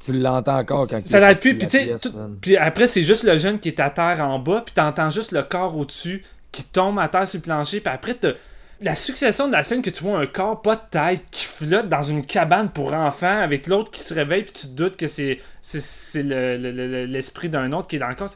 Tu 0.06 0.14
l'entends 0.14 0.58
encore 0.58 0.88
quand 0.88 1.02
Ça 1.08 1.18
il 1.18 1.22
l'arrête 1.22 1.40
plus, 1.40 1.58
puis 1.58 1.68
pièce, 1.68 2.02
puis 2.42 2.58
après, 2.58 2.88
c'est 2.88 3.04
juste 3.04 3.24
le 3.24 3.38
jeune 3.38 3.60
qui 3.60 3.70
est 3.70 3.80
à 3.80 3.90
terre 3.90 4.20
en 4.22 4.38
bas, 4.40 4.62
puis 4.66 4.74
t'entends 4.74 5.10
juste 5.10 5.32
le 5.32 5.42
corps 5.44 5.76
au-dessus 5.78 6.24
qui 6.52 6.64
tombe 6.64 7.00
à 7.00 7.08
terre 7.08 7.28
sur 7.28 7.40
le 7.40 7.44
plancher, 7.44 7.80
puis 7.80 7.94
après, 7.94 8.14
t'as 8.14 8.34
la 8.82 8.94
succession 8.94 9.48
de 9.48 9.54
la 9.54 9.64
scène 9.64 9.82
que 9.82 9.90
tu 9.90 10.04
vois 10.04 10.20
un 10.20 10.26
corps 10.26 10.62
pas 10.62 10.76
de 10.76 10.82
taille 10.92 11.20
qui 11.32 11.46
flotte 11.46 11.88
dans 11.90 12.02
une 12.02 12.26
cabane 12.26 12.70
pour 12.70 12.94
enfants 12.94 13.40
avec 13.42 13.68
l'autre 13.68 13.90
qui 13.90 14.02
se 14.02 14.14
réveille, 14.14 14.44
puis 14.44 14.52
tu 14.54 14.68
te 14.68 14.74
doutes 14.74 14.98
que 14.98 15.08
c'est 15.08 15.40
c'est- 15.62 15.80
c'est 15.82 16.24
le- 16.24 16.58
le- 16.58 16.72
le- 16.72 17.06
l'esprit 17.06 17.50
d'un 17.50 17.72
autre 17.72 17.88
qui 17.88 17.96
est 17.96 18.00
dans 18.00 18.10
le 18.10 18.16
corps. 18.16 18.30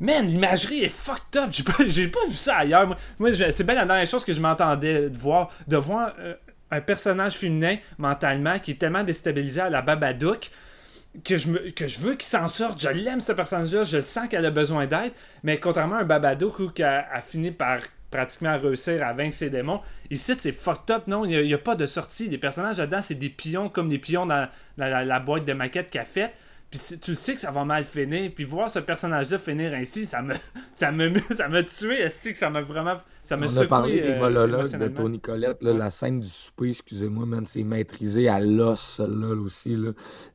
Man, 0.00 0.26
l'imagerie 0.26 0.82
est 0.84 0.88
fucked 0.90 1.36
up. 1.40 1.48
J'ai 1.50 1.62
pas, 1.62 1.72
pas 1.78 2.26
vu 2.28 2.34
ça 2.34 2.56
ailleurs. 2.58 2.94
Moi, 3.18 3.30
c'est 3.32 3.64
bien 3.64 3.76
la 3.76 3.86
dernière 3.86 4.06
chose 4.06 4.24
que 4.26 4.32
je 4.32 4.40
m'entendais 4.40 5.08
de 5.08 5.16
voir. 5.16 5.48
De 5.68 5.76
voir 5.78 6.12
euh, 6.18 6.34
un 6.70 6.80
personnage 6.82 7.34
féminin 7.34 7.76
mentalement 7.96 8.58
qui 8.58 8.72
est 8.72 8.74
tellement 8.74 9.04
déstabilisé 9.04 9.60
à 9.62 9.70
la 9.70 9.80
Babadook 9.82 10.50
que 11.24 11.36
je, 11.36 11.50
me, 11.50 11.70
que 11.70 11.86
je 11.86 12.00
veux 12.00 12.14
qu'il 12.14 12.24
s'en 12.24 12.48
sorte. 12.48 12.80
Je 12.80 12.88
l'aime, 12.88 13.20
ce 13.20 13.32
personnage-là. 13.32 13.84
Je 13.84 14.00
sens 14.00 14.28
qu'elle 14.28 14.44
a 14.44 14.50
besoin 14.50 14.86
d'aide. 14.86 15.12
Mais 15.42 15.58
contrairement 15.58 15.96
à 15.96 16.00
un 16.00 16.04
Babadook 16.04 16.74
qu'elle 16.74 16.86
a 16.86 17.20
fini 17.20 17.50
par 17.50 17.80
pratiquement 18.10 18.56
réussir 18.56 19.04
à 19.04 19.12
vaincre 19.12 19.34
ses 19.34 19.50
démons, 19.50 19.80
ici, 20.10 20.32
c'est 20.38 20.52
fucked 20.52 20.90
up. 20.90 21.02
Non, 21.06 21.24
il 21.24 21.44
n'y 21.44 21.54
a, 21.54 21.58
pas 21.58 21.74
de 21.74 21.86
sortie. 21.86 22.28
Les 22.28 22.38
personnages 22.38 22.78
là-dedans, 22.78 23.02
c'est 23.02 23.14
des 23.14 23.30
pions 23.30 23.68
comme 23.68 23.88
des 23.88 23.98
pions 23.98 24.26
dans, 24.26 24.48
la, 24.78 25.20
boîte 25.20 25.44
de 25.44 25.52
maquette 25.52 25.90
qu'elle 25.90 26.02
a 26.02 26.06
faite. 26.06 26.32
Puis 26.76 26.98
tu 26.98 27.14
sais 27.14 27.34
que 27.34 27.40
ça 27.40 27.50
va 27.50 27.64
mal 27.64 27.84
finir. 27.84 28.30
Puis 28.34 28.44
voir 28.44 28.68
ce 28.68 28.78
personnage-là 28.78 29.38
finir 29.38 29.72
ainsi, 29.74 30.04
ça 30.06 30.22
me, 30.22 30.34
ça 30.74 30.92
me, 30.92 31.14
ça 31.30 31.48
m'a 31.48 31.62
tué. 31.62 32.00
est-ce 32.00 32.30
que 32.30 32.36
ça 32.36 32.50
m'a 32.50 32.60
vraiment, 32.60 32.96
ça 33.22 33.36
me 33.36 33.46
On 33.46 33.62
a 33.62 33.66
parlé 33.66 34.00
des 34.00 34.08
euh, 34.10 34.18
monologues 34.18 34.78
de. 34.78 34.88
Tony 34.88 35.20
Collette, 35.20 35.62
là, 35.62 35.72
Ouais. 35.72 35.78
la 35.78 35.90
scène 35.90 36.20
du 36.20 36.28
souper, 36.28 36.68
excusez-moi, 36.70 37.26
man, 37.26 37.46
c'est 37.46 37.62
maîtrisé 37.62 38.28
à 38.28 38.40
l'os, 38.40 38.80
celle-là 38.80 39.34
là, 39.34 39.40
aussi. 39.40 39.76
Là. 39.76 39.92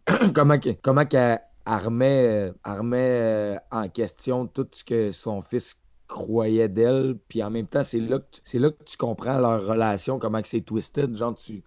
comment 0.33 0.57
comment 0.81 1.05
qu'elle 1.05 1.39
elle 1.67 1.73
remet, 1.75 2.27
euh, 2.27 2.51
remet, 2.65 2.97
euh, 3.21 3.55
en 3.69 3.87
question 3.87 4.47
tout 4.47 4.67
ce 4.71 4.83
que 4.83 5.11
son 5.11 5.41
fils 5.43 5.75
croyait 6.11 6.67
d'elle, 6.67 7.17
puis 7.29 7.41
en 7.41 7.49
même 7.49 7.67
temps, 7.67 7.83
c'est 7.83 7.99
là, 7.99 8.19
que 8.19 8.25
tu- 8.31 8.41
c'est 8.43 8.59
là 8.59 8.69
que 8.69 8.83
tu 8.83 8.97
comprends 8.97 9.39
leur 9.39 9.65
relation, 9.65 10.19
comment 10.19 10.41
c'est 10.43 10.61
twisted, 10.61 11.15
genre, 11.15 11.35
tu, 11.35 11.63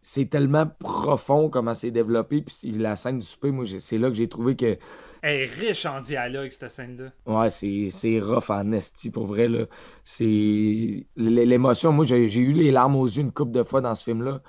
c'est 0.00 0.30
tellement 0.30 0.66
profond 0.66 1.50
comment 1.50 1.74
c'est 1.74 1.90
développé, 1.90 2.42
puis 2.42 2.72
la 2.72 2.96
scène 2.96 3.18
du 3.18 3.26
souper, 3.26 3.50
moi, 3.50 3.64
c'est 3.78 3.98
là 3.98 4.08
que 4.08 4.14
j'ai 4.14 4.28
trouvé 4.28 4.56
que 4.56 4.78
Elle 5.20 5.42
est 5.42 5.44
riche 5.44 5.86
en 5.86 6.00
dialogue, 6.00 6.50
cette 6.50 6.70
scène-là. 6.70 7.10
Ouais, 7.26 7.50
c'est, 7.50 7.90
c'est 7.90 8.18
rough 8.18 8.48
en 8.50 8.72
esti, 8.72 9.10
pour 9.10 9.26
vrai, 9.26 9.46
là. 9.46 9.66
C'est... 10.02 11.06
L'émotion, 11.16 11.92
moi, 11.92 12.04
j'ai, 12.04 12.26
j'ai 12.28 12.40
eu 12.40 12.52
les 12.52 12.70
larmes 12.70 12.96
aux 12.96 13.06
yeux 13.06 13.20
une 13.22 13.30
couple 13.32 13.52
de 13.52 13.62
fois 13.62 13.80
dans 13.80 13.94
ce 13.94 14.04
film-là. 14.04 14.42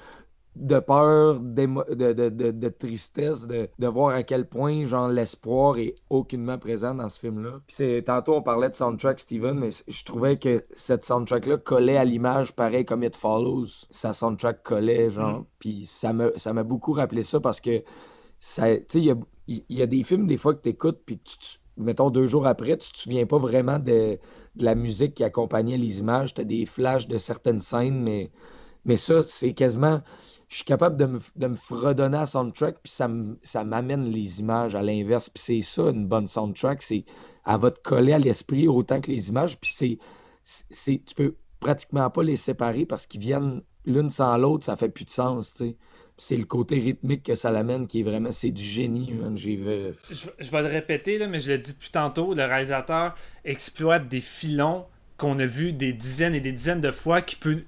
De 0.55 0.79
peur, 0.79 1.39
de, 1.39 1.93
de, 1.95 2.29
de, 2.29 2.51
de 2.51 2.69
tristesse, 2.69 3.47
de, 3.47 3.67
de 3.79 3.87
voir 3.87 4.15
à 4.15 4.21
quel 4.23 4.47
point, 4.47 4.85
genre, 4.85 5.07
l'espoir 5.07 5.77
est 5.77 5.95
aucunement 6.09 6.59
présent 6.59 6.93
dans 6.93 7.09
ce 7.09 7.19
film-là. 7.19 7.59
Puis 7.67 8.03
tantôt, 8.03 8.35
on 8.35 8.41
parlait 8.43 8.69
de 8.69 8.75
soundtrack, 8.75 9.19
Steven, 9.19 9.57
mais 9.57 9.69
je 9.87 10.03
trouvais 10.03 10.37
que 10.37 10.63
cette 10.75 11.05
soundtrack-là 11.05 11.57
collait 11.57 11.97
à 11.97 12.05
l'image, 12.05 12.53
pareil 12.55 12.85
comme 12.85 13.03
It 13.03 13.15
Follows. 13.15 13.67
Sa 13.89 14.13
soundtrack 14.13 14.61
collait, 14.63 15.09
genre. 15.09 15.39
Mm. 15.39 15.45
Puis 15.59 15.85
ça 15.85 16.13
me, 16.13 16.31
ça 16.37 16.53
m'a 16.53 16.63
beaucoup 16.63 16.93
rappelé 16.93 17.23
ça 17.23 17.39
parce 17.39 17.59
que 17.59 17.83
ça, 18.39 18.75
tu 18.77 18.83
sais, 18.89 18.99
il 18.99 19.05
y 19.05 19.11
a, 19.11 19.15
y 19.69 19.81
a 19.81 19.87
des 19.87 20.03
films 20.03 20.27
des 20.27 20.37
fois 20.37 20.53
que 20.53 20.61
tu 20.61 20.69
écoutes, 20.69 20.99
puis 21.05 21.17
tu, 21.19 21.37
tu- 21.39 21.57
mettons 21.77 22.09
deux 22.09 22.25
jours 22.25 22.45
après, 22.47 22.77
tu 22.77 22.91
te 22.91 22.97
souviens 22.97 23.25
pas 23.25 23.37
vraiment 23.37 23.79
de, 23.79 24.19
la 24.57 24.75
musique 24.75 25.15
qui 25.15 25.23
accompagnait 25.23 25.77
les 25.77 25.99
images. 25.99 26.33
Tu 26.33 26.41
as 26.41 26.43
des 26.43 26.65
flashs 26.65 27.07
de 27.07 27.17
certaines 27.17 27.59
scènes, 27.59 28.01
mais, 28.03 28.31
mais 28.85 28.97
ça, 28.97 29.23
c'est 29.23 29.53
quasiment. 29.53 30.01
Je 30.53 30.57
suis 30.57 30.65
capable 30.65 30.97
de 30.97 31.05
me, 31.05 31.19
de 31.35 31.47
me 31.47 31.55
fredonner 31.55 32.19
à 32.19 32.27
soundtrack, 32.27 32.75
puis 32.83 32.91
ça 32.91 33.63
m'amène 33.63 34.11
les 34.11 34.39
images 34.39 34.75
à 34.75 34.83
l'inverse. 34.83 35.27
Puis 35.27 35.41
c'est 35.43 35.61
ça, 35.63 35.89
une 35.89 36.05
bonne 36.05 36.27
soundtrack, 36.27 36.83
c'est 36.83 37.05
elle 37.47 37.59
va 37.59 37.71
te 37.71 37.79
coller 37.81 38.13
à 38.13 38.19
l'esprit 38.19 38.67
autant 38.67 39.01
que 39.01 39.09
les 39.09 39.29
images, 39.29 39.57
puis 39.57 39.73
c'est, 39.73 39.97
tu 40.79 41.15
peux 41.15 41.33
pratiquement 41.59 42.07
pas 42.11 42.21
les 42.21 42.35
séparer 42.35 42.85
parce 42.85 43.07
qu'ils 43.07 43.21
viennent 43.21 43.63
l'une 43.85 44.11
sans 44.11 44.37
l'autre, 44.37 44.63
ça 44.63 44.75
fait 44.75 44.89
plus 44.89 45.05
de 45.05 45.09
sens, 45.09 45.55
tu 45.55 45.69
sais. 45.69 45.75
C'est 46.17 46.37
le 46.37 46.45
côté 46.45 46.75
rythmique 46.75 47.23
que 47.23 47.33
ça 47.33 47.49
l'amène 47.49 47.87
qui 47.87 48.01
est 48.01 48.03
vraiment, 48.03 48.31
c'est 48.31 48.51
du 48.51 48.63
génie, 48.63 49.11
je 49.35 50.51
vais 50.51 50.61
le 50.61 50.67
répéter, 50.67 51.17
là, 51.17 51.25
mais 51.25 51.39
je 51.39 51.49
l'ai 51.49 51.57
dit 51.57 51.73
plus 51.73 51.89
tantôt, 51.89 52.35
le 52.35 52.45
réalisateur 52.45 53.15
exploite 53.43 54.07
des 54.07 54.21
filons 54.21 54.85
qu'on 55.17 55.39
a 55.39 55.47
vus 55.47 55.73
des 55.73 55.91
dizaines 55.91 56.35
et 56.35 56.39
des 56.39 56.51
dizaines 56.51 56.81
de 56.81 56.91
fois 56.91 57.23
qui, 57.23 57.35
peut, 57.35 57.63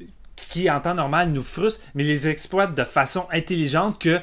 qui 0.49 0.69
en 0.69 0.79
temps 0.79 0.93
normal, 0.93 1.29
nous 1.31 1.43
frustrent, 1.43 1.85
mais 1.93 2.03
les 2.03 2.27
exploite 2.27 2.75
de 2.75 2.83
façon 2.83 3.27
intelligente 3.31 3.99
que 3.99 4.19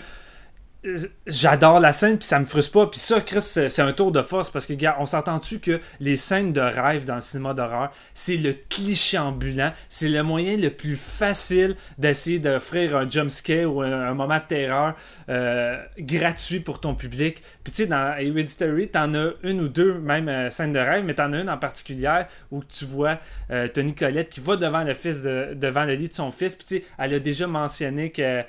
j'adore 1.27 1.79
la 1.79 1.93
scène 1.93 2.19
puis 2.19 2.27
ça 2.27 2.41
me 2.41 2.45
frustre 2.45 2.73
pas. 2.73 2.87
Puis 2.89 2.99
ça 2.99 3.21
Chris 3.21 3.41
c'est 3.41 3.81
un 3.81 3.93
tour 3.93 4.11
de 4.11 4.21
force 4.23 4.51
parce 4.51 4.67
que 4.67 4.73
gars 4.73 4.97
on 4.99 5.07
s'entend-tu 5.07 5.61
que 5.61 5.81
les 6.01 6.17
scènes 6.17 6.53
de 6.53 6.61
rêve 6.61 7.05
dans 7.05 7.17
le 7.17 7.21
cinéma 7.21 7.55
d'horreur 7.55 7.93
c'est 8.15 8.37
le 8.37 8.53
cliché 8.53 9.17
ambulant 9.17 9.73
c'est 9.89 10.09
le 10.09 10.23
moyen 10.23 10.57
le 10.57 10.71
plus 10.71 10.97
facile 10.97 11.77
d'essayer 11.99 12.41
d'offrir 12.41 12.97
un 12.97 13.09
jump 13.09 13.31
scare 13.31 13.73
ou 13.73 13.83
un, 13.83 14.15
moment 14.15 14.39
de 14.39 14.45
terreur 14.49 14.95
euh, 15.29 15.81
gratuit 15.99 16.61
pour 16.61 16.81
ton 16.81 16.95
public. 16.95 17.43
Puis 17.63 17.73
tu 17.73 17.83
sais 17.83 17.87
dans 17.87 18.17
Hereditary 18.19 18.89
t'en 18.89 19.15
as 19.15 19.31
une 19.45 19.61
ou 19.61 19.69
deux 19.69 19.95
même 19.95 20.29
euh, 20.29 20.51
scènes 20.51 20.73
de 20.73 20.81
rêve 20.81 21.05
mais 21.05 21.15
t'en 21.15 21.33
as 21.33 21.41
une 21.41 21.51
en 21.51 21.59
particulier 21.59 22.23
où 22.51 22.65
tu 22.65 22.85
vois 22.85 23.21
euh, 23.53 23.69
Tony 23.69 23.95
Colette 23.95 24.31
qui 24.31 24.41
va 24.41 24.57
devant 24.57 24.83
le 24.83 24.95
fils 24.95 25.23
de, 25.23 25.55
devant 25.55 25.85
le 25.85 25.95
lit 25.95 26.09
de 26.09 26.15
son 26.15 26.33
fils. 26.33 26.57
Puis 26.57 26.67
tu 26.67 26.77
sais 26.79 26.85
elle 26.99 27.15
a 27.15 27.21
déjà 27.21 27.47
mentionné 27.47 28.11
que 28.11 28.43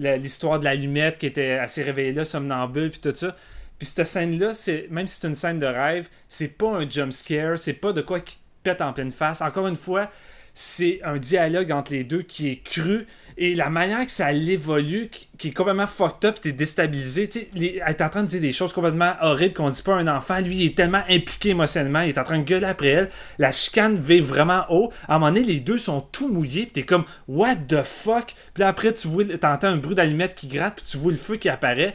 l'histoire 0.00 0.58
de 0.58 0.64
l'allumette 0.64 1.18
qui 1.18 1.26
était 1.26 1.52
assez 1.52 1.82
réveillée 1.82 2.12
là, 2.12 2.24
somnambule, 2.24 2.90
puis 2.90 3.00
tout 3.00 3.14
ça. 3.14 3.36
Puis 3.78 3.86
cette 3.86 4.06
scène-là, 4.06 4.52
même 4.90 5.08
si 5.08 5.20
c'est 5.20 5.28
une 5.28 5.34
scène 5.34 5.58
de 5.58 5.66
rêve, 5.66 6.08
c'est 6.28 6.48
pas 6.58 6.68
un 6.68 6.88
jump 6.88 7.12
scare, 7.12 7.58
c'est 7.58 7.74
pas 7.74 7.92
de 7.92 8.02
quoi 8.02 8.20
qui 8.20 8.36
te 8.36 8.42
pète 8.62 8.82
en 8.82 8.92
pleine 8.92 9.10
face. 9.10 9.40
Encore 9.40 9.66
une 9.66 9.76
fois, 9.76 10.10
c'est 10.54 11.00
un 11.02 11.16
dialogue 11.16 11.72
entre 11.72 11.92
les 11.92 12.04
deux 12.04 12.22
qui 12.22 12.48
est 12.50 12.62
cru 12.62 13.06
et 13.42 13.54
la 13.54 13.70
manière 13.70 14.04
que 14.04 14.12
ça 14.12 14.30
l'évolue 14.30 15.08
qui, 15.38 15.48
est 15.48 15.52
complètement 15.52 15.86
fucked 15.86 16.28
up 16.28 16.40
t'es 16.42 16.52
déstabilisé 16.52 17.26
tu 17.26 17.40
sais 17.40 17.48
elle 17.54 17.64
est 17.64 18.02
en 18.02 18.10
train 18.10 18.22
de 18.22 18.28
dire 18.28 18.40
des 18.42 18.52
choses 18.52 18.74
complètement 18.74 19.14
horribles 19.22 19.54
qu'on 19.54 19.70
dit 19.70 19.82
pas 19.82 19.96
à 19.96 19.98
un 19.98 20.08
enfant. 20.08 20.38
Lui 20.40 20.56
il 20.56 20.66
est 20.66 20.76
tellement 20.76 21.02
impliqué 21.08 21.48
émotionnellement 21.48 22.02
il 22.02 22.10
est 22.10 22.18
en 22.18 22.22
train 22.22 22.38
de 22.38 22.44
gueuler 22.44 22.66
après 22.66 22.88
elle. 22.88 23.08
La 23.38 23.50
chicane 23.50 23.98
va 23.98 24.20
vraiment 24.20 24.66
haut. 24.68 24.92
À 25.08 25.16
un 25.16 25.18
moment 25.18 25.32
donné 25.32 25.46
les 25.46 25.60
deux 25.60 25.78
sont 25.78 26.02
tout 26.02 26.28
mouillés 26.28 26.68
t'es 26.68 26.82
comme 26.82 27.04
what 27.28 27.56
the 27.56 27.82
fuck? 27.82 28.34
Puis 28.52 28.62
après 28.62 28.92
tu 28.92 29.08
vois 29.08 29.24
t'entends 29.24 29.68
un 29.68 29.78
bruit 29.78 29.94
d'allumette 29.94 30.34
qui 30.34 30.46
gratte 30.46 30.76
puis 30.76 30.84
tu 30.90 30.98
vois 30.98 31.10
le 31.10 31.18
feu 31.18 31.36
qui 31.36 31.48
apparaît. 31.48 31.94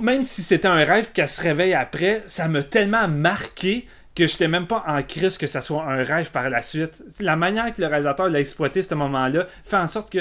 Même 0.00 0.24
si 0.24 0.42
c'était 0.42 0.66
un 0.66 0.84
rêve 0.84 1.12
qu'elle 1.12 1.28
se 1.28 1.40
réveille 1.40 1.74
après 1.74 2.24
ça 2.26 2.48
m'a 2.48 2.64
tellement 2.64 3.06
marqué 3.06 3.86
que 4.16 4.26
j'étais 4.26 4.48
même 4.48 4.66
pas 4.66 4.82
en 4.88 5.00
crise 5.04 5.38
que 5.38 5.46
ça 5.46 5.60
soit 5.60 5.84
un 5.84 6.02
rêve 6.02 6.32
par 6.32 6.50
la 6.50 6.62
suite. 6.62 7.04
La 7.20 7.36
manière 7.36 7.72
que 7.72 7.80
le 7.80 7.86
réalisateur 7.86 8.28
l'a 8.28 8.40
exploité 8.40 8.82
ce 8.82 8.92
moment-là 8.96 9.46
fait 9.62 9.76
en 9.76 9.86
sorte 9.86 10.10
que 10.10 10.18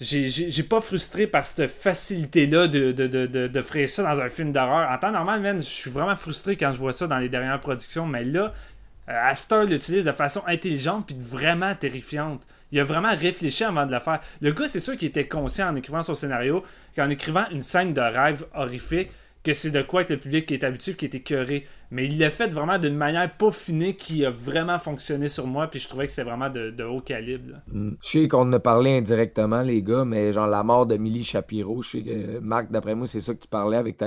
j'ai 0.00 0.62
pas 0.62 0.80
frustré 0.80 1.26
par 1.26 1.46
cette 1.46 1.70
facilité-là 1.70 2.66
de, 2.66 2.92
de, 2.92 3.06
de, 3.06 3.26
de, 3.26 3.60
faire 3.60 3.88
ça 3.88 4.02
dans 4.02 4.20
un 4.20 4.28
film 4.28 4.52
d'horreur. 4.52 4.90
En 4.90 4.98
temps 4.98 5.12
normal, 5.12 5.58
je 5.58 5.62
suis 5.62 5.90
vraiment 5.90 6.16
frustré 6.16 6.56
quand 6.56 6.72
je 6.72 6.78
vois 6.78 6.92
ça 6.92 7.06
dans 7.06 7.18
les 7.18 7.28
dernières 7.28 7.60
productions, 7.60 8.06
mais 8.06 8.24
là, 8.24 8.52
euh, 9.08 9.30
Astor 9.30 9.64
l'utilise 9.64 10.04
de 10.04 10.12
façon 10.12 10.42
intelligente 10.46 11.06
puis 11.06 11.16
vraiment 11.18 11.74
terrifiante. 11.74 12.46
Il 12.70 12.80
a 12.80 12.84
vraiment 12.84 13.14
réfléchi 13.14 13.64
avant 13.64 13.84
de 13.84 13.92
le 13.92 14.00
faire. 14.00 14.20
Le 14.40 14.52
gars, 14.52 14.66
c'est 14.66 14.80
sûr 14.80 14.96
qu'il 14.96 15.08
était 15.08 15.28
conscient 15.28 15.68
en 15.68 15.76
écrivant 15.76 16.02
son 16.02 16.14
scénario 16.14 16.64
qu'en 16.96 17.10
écrivant 17.10 17.44
une 17.50 17.60
scène 17.60 17.92
de 17.92 18.00
rêve 18.00 18.46
horrifique, 18.54 19.10
que 19.44 19.54
c'est 19.54 19.70
de 19.70 19.82
quoi 19.82 20.04
que 20.04 20.12
le 20.12 20.18
public 20.20 20.50
est 20.52 20.64
habitué, 20.64 20.94
qui 20.94 21.04
est 21.04 21.14
écœuré. 21.14 21.66
Mais 21.90 22.06
il 22.06 22.18
l'a 22.18 22.30
fait 22.30 22.48
vraiment 22.48 22.78
d'une 22.78 22.96
manière 22.96 23.30
peaufinée 23.36 23.96
qui 23.96 24.24
a 24.24 24.30
vraiment 24.30 24.78
fonctionné 24.78 25.28
sur 25.28 25.46
moi, 25.46 25.66
puis 25.66 25.78
je 25.78 25.88
trouvais 25.88 26.06
que 26.06 26.10
c'était 26.10 26.28
vraiment 26.28 26.48
de, 26.48 26.84
haut 26.84 27.00
calibre. 27.00 27.56
Mm. 27.70 27.90
Je 28.02 28.08
sais 28.08 28.28
qu'on 28.28 28.42
en 28.42 28.52
a 28.54 28.60
parlé 28.60 28.96
indirectement, 28.96 29.60
les 29.60 29.82
gars, 29.82 30.04
mais 30.06 30.32
genre 30.32 30.46
la 30.46 30.62
mort 30.62 30.86
de 30.86 30.96
Millie 30.96 31.22
Shapiro, 31.22 31.82
je 31.82 31.90
sais 31.90 32.02
que, 32.02 32.38
Marc, 32.38 32.70
d'après 32.70 32.94
moi, 32.94 33.06
c'est 33.06 33.20
ça 33.20 33.34
que 33.34 33.40
tu 33.40 33.48
parlais 33.48 33.76
avec 33.76 33.98
ta, 33.98 34.06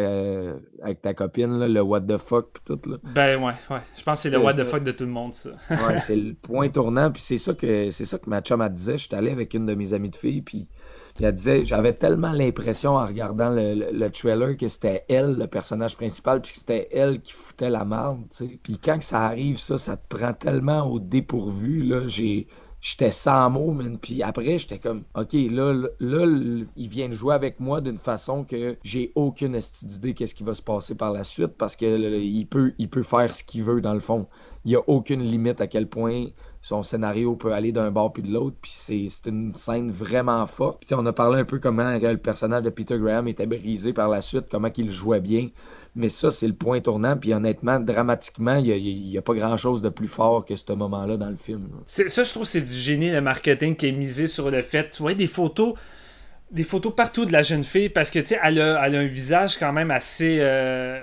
avec 0.81 1.01
ta 1.01 1.13
copine, 1.13 1.63
le 1.67 1.81
what 1.81 2.01
the 2.01 2.17
fuck, 2.17 2.53
pis 2.53 2.61
tout. 2.65 2.89
Là. 2.89 2.97
Ben 3.03 3.39
ouais, 3.39 3.53
ouais. 3.69 3.81
Je 3.95 4.03
pense 4.03 4.17
que 4.17 4.21
c'est 4.23 4.29
le 4.31 4.39
what 4.39 4.53
the 4.53 4.63
fuck 4.63 4.83
de 4.83 4.91
tout 4.91 5.05
le 5.05 5.11
monde, 5.11 5.33
ça. 5.33 5.51
ouais, 5.69 5.99
c'est 5.99 6.15
le 6.15 6.33
point 6.33 6.69
tournant, 6.69 7.11
puis 7.11 7.21
c'est 7.21 7.37
ça 7.37 7.53
que 7.53 7.91
c'est 7.91 8.05
ça 8.05 8.17
que 8.17 8.29
ma 8.29 8.41
chum 8.41 8.67
disait. 8.69 8.97
Je 8.97 9.07
suis 9.07 9.15
allé 9.15 9.29
avec 9.29 9.53
une 9.53 9.67
de 9.67 9.75
mes 9.75 9.93
amies 9.93 10.09
de 10.09 10.15
filles, 10.15 10.41
puis 10.41 10.67
elle 11.23 11.33
disait, 11.33 11.65
j'avais 11.65 11.93
tellement 11.93 12.31
l'impression 12.31 12.97
en 12.97 13.05
regardant 13.05 13.49
le, 13.49 14.07
trailer 14.09 14.57
que 14.57 14.67
c'était 14.67 15.05
elle, 15.07 15.37
le 15.37 15.47
personnage 15.47 15.95
principal, 15.95 16.41
puis 16.41 16.51
que 16.51 16.59
c'était 16.59 16.89
elle 16.91 17.21
qui 17.21 17.31
foutait 17.31 17.69
la 17.69 17.85
merde. 17.85 18.23
Puis 18.63 18.77
quand 18.77 19.01
ça 19.01 19.21
arrive, 19.21 19.57
ça, 19.57 19.77
ça 19.77 19.95
te 19.95 20.15
prend 20.15 20.33
tellement 20.33 20.83
au 20.83 20.99
dépourvu, 20.99 21.83
là. 21.83 22.07
J'étais 22.07 23.11
sans 23.11 23.49
mots, 23.49 23.71
man. 23.71 23.97
Puis 23.97 24.21
après, 24.21 24.59
j'étais 24.59 24.77
comme, 24.77 25.03
OK, 25.15 25.33
là, 25.33 25.73
là, 25.99 26.67
il 26.75 26.87
vient 26.89 27.07
de 27.07 27.13
jouer 27.13 27.33
avec 27.33 27.59
moi 27.59 27.81
d'une 27.81 27.97
façon 27.97 28.43
que 28.43 28.77
j'ai 28.83 29.11
aucune 29.15 29.59
idée 29.83 30.13
qu'est-ce 30.13 30.35
qui 30.35 30.43
va 30.43 30.53
se 30.53 30.61
passer 30.61 30.95
par 30.95 31.11
la 31.11 31.23
suite 31.23 31.53
parce 31.57 31.75
qu'il 31.75 32.47
peut, 32.47 32.73
peut 32.91 33.03
faire 33.03 33.33
ce 33.33 33.43
qu'il 33.43 33.63
veut 33.63 33.81
dans 33.81 33.93
le 33.93 34.01
fond. 34.01 34.27
Il 34.65 34.69
n'y 34.69 34.75
a 34.75 34.81
aucune 34.87 35.23
limite 35.23 35.61
à 35.61 35.67
quel 35.67 35.87
point 35.87 36.25
son 36.65 36.81
scénario 36.81 37.35
peut 37.35 37.53
aller 37.53 37.71
d'un 37.71 37.91
bord 37.91 38.11
puis 38.11 38.23
de 38.23 38.33
l'autre. 38.33 38.55
Puis 38.59 38.71
c'est 38.73 39.29
une 39.29 39.53
scène 39.53 39.91
vraiment 39.91 40.43
forte. 40.47 40.79
Puis 40.83 40.95
on 40.95 41.05
a 41.05 41.13
parlé 41.13 41.39
un 41.39 41.45
peu 41.45 41.59
comment 41.59 41.91
le 41.91 42.17
personnage 42.17 42.63
de 42.63 42.71
Peter 42.71 42.97
Graham 42.97 43.27
était 43.27 43.45
brisé 43.45 43.93
par 43.93 44.09
la 44.09 44.19
suite, 44.19 44.45
comment 44.49 44.71
il 44.75 44.89
jouait 44.89 45.19
bien. 45.19 45.49
Mais 45.95 46.09
ça, 46.09 46.31
c'est 46.31 46.47
le 46.47 46.55
point 46.55 46.79
tournant. 46.79 47.17
Puis 47.17 47.35
honnêtement, 47.35 47.79
dramatiquement, 47.79 48.55
il 48.55 48.81
n'y 48.81 49.15
a, 49.15 49.21
pas 49.21 49.35
grand-chose 49.35 49.83
de 49.83 49.89
plus 49.89 50.07
fort 50.07 50.43
que 50.43 50.55
ce 50.55 50.73
moment-là 50.73 51.17
dans 51.17 51.29
le 51.29 51.37
film. 51.37 51.69
Ça, 51.85 52.23
je 52.23 52.31
trouve, 52.31 52.45
c'est 52.45 52.63
du 52.63 52.73
génie, 52.73 53.11
le 53.11 53.21
marketing 53.21 53.75
qui 53.75 53.89
est 53.89 53.91
misé 53.91 54.25
sur 54.25 54.49
le 54.49 54.63
fait. 54.63 54.89
Tu 54.89 55.03
vois 55.03 55.13
des 55.13 55.27
photos 55.27 55.75
des 56.49 56.63
photos 56.63 56.93
partout 56.95 57.25
de 57.25 57.33
la 57.33 57.41
jeune 57.41 57.63
fille 57.63 57.89
parce 57.89 58.11
que 58.11 58.19
tu 58.19 58.27
sais 58.27 58.39
elle 58.41 58.61
a, 58.61 58.81
un 58.81 59.05
visage 59.05 59.57
quand 59.57 59.73
même 59.73 59.89
assez 59.89 60.37
euh, 60.39 60.99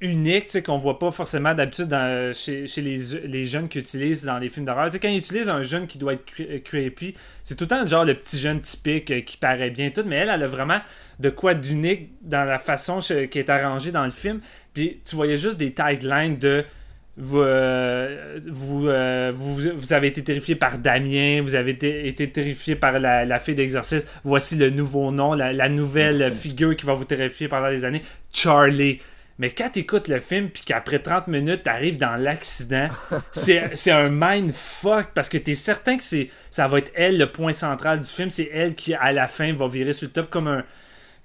unique 0.00 0.62
qu'on 0.62 0.78
voit 0.78 0.98
pas 0.98 1.10
forcément 1.10 1.54
d'habitude 1.54 1.94
chez, 2.34 2.66
chez 2.66 2.82
les, 2.82 2.96
les, 3.24 3.46
jeunes 3.46 3.68
qui 3.68 3.78
utilisent 3.78 4.24
dans 4.24 4.38
les 4.38 4.50
films 4.50 4.66
d'horreur. 4.66 4.90
Quand 5.00 5.08
ils 5.08 5.18
utilisent 5.18 5.48
un 5.48 5.62
jeune 5.62 5.86
qui 5.86 5.96
doit 5.98 6.14
être 6.14 6.24
euh, 6.40 6.58
creepy, 6.62 7.14
c'est 7.44 7.54
tout 7.56 7.64
le 7.64 7.68
temps 7.68 7.86
genre 7.86 8.04
le 8.04 8.14
petit 8.14 8.38
jeune 8.38 8.60
typique 8.60 9.10
euh, 9.10 9.20
qui 9.20 9.36
paraît 9.38 9.70
bien 9.70 9.90
tout, 9.90 10.02
mais 10.06 10.16
elle, 10.16 10.28
elle 10.28 10.42
a 10.42 10.46
vraiment 10.46 10.80
de 11.18 11.30
quoi 11.30 11.54
d'unique 11.54 12.10
dans 12.20 12.44
la 12.44 12.58
façon 12.58 12.98
qui 12.98 13.38
est 13.38 13.48
arrangée 13.48 13.90
dans 13.90 14.04
le 14.04 14.10
film. 14.10 14.40
Puis 14.74 15.00
tu 15.04 15.16
voyais 15.16 15.38
juste 15.38 15.56
des 15.56 15.72
taglines 15.72 16.38
de 16.38 16.64
vous, 17.16 17.40
euh, 17.40 18.38
vous, 18.46 18.82
vous, 18.82 19.92
avez 19.94 20.08
été 20.08 20.22
terrifié 20.22 20.54
par 20.54 20.76
Damien, 20.78 21.40
vous 21.40 21.54
avez 21.54 21.70
été, 21.70 22.30
terrifié 22.30 22.76
par 22.76 22.98
la, 22.98 23.24
la 23.24 23.38
fille 23.38 23.54
d'exorcisme, 23.54 24.06
voici 24.22 24.56
le 24.56 24.68
nouveau 24.68 25.10
nom, 25.10 25.32
la, 25.32 25.54
la 25.54 25.70
nouvelle 25.70 26.30
figure 26.38 26.76
qui 26.76 26.84
va 26.84 26.92
vous 26.92 27.06
terrifier 27.06 27.48
pendant 27.48 27.70
des 27.70 27.86
années, 27.86 28.02
Charlie. 28.34 29.00
Mais 29.38 29.50
quand 29.50 29.68
tu 29.70 29.80
écoutes 29.80 30.08
le 30.08 30.18
film, 30.18 30.48
puis 30.48 30.62
qu'après 30.64 30.98
30 30.98 31.28
minutes, 31.28 31.64
tu 31.64 31.70
arrives 31.70 31.98
dans 31.98 32.16
l'accident, 32.16 32.88
c'est 33.32 33.90
un 33.90 34.08
mindfuck 34.08 35.08
parce 35.14 35.28
que 35.28 35.36
tu 35.36 35.50
es 35.50 35.54
certain 35.54 35.98
que 35.98 36.02
ça 36.50 36.68
va 36.68 36.78
être 36.78 36.90
elle 36.94 37.18
le 37.18 37.30
point 37.30 37.52
central 37.52 38.00
du 38.00 38.08
film. 38.08 38.30
C'est 38.30 38.50
elle 38.52 38.74
qui, 38.74 38.94
à 38.94 39.12
la 39.12 39.26
fin, 39.26 39.52
va 39.52 39.68
virer 39.68 39.92
sur 39.92 40.06
le 40.06 40.12
top 40.12 40.30
comme 40.30 40.48
un 40.48 40.64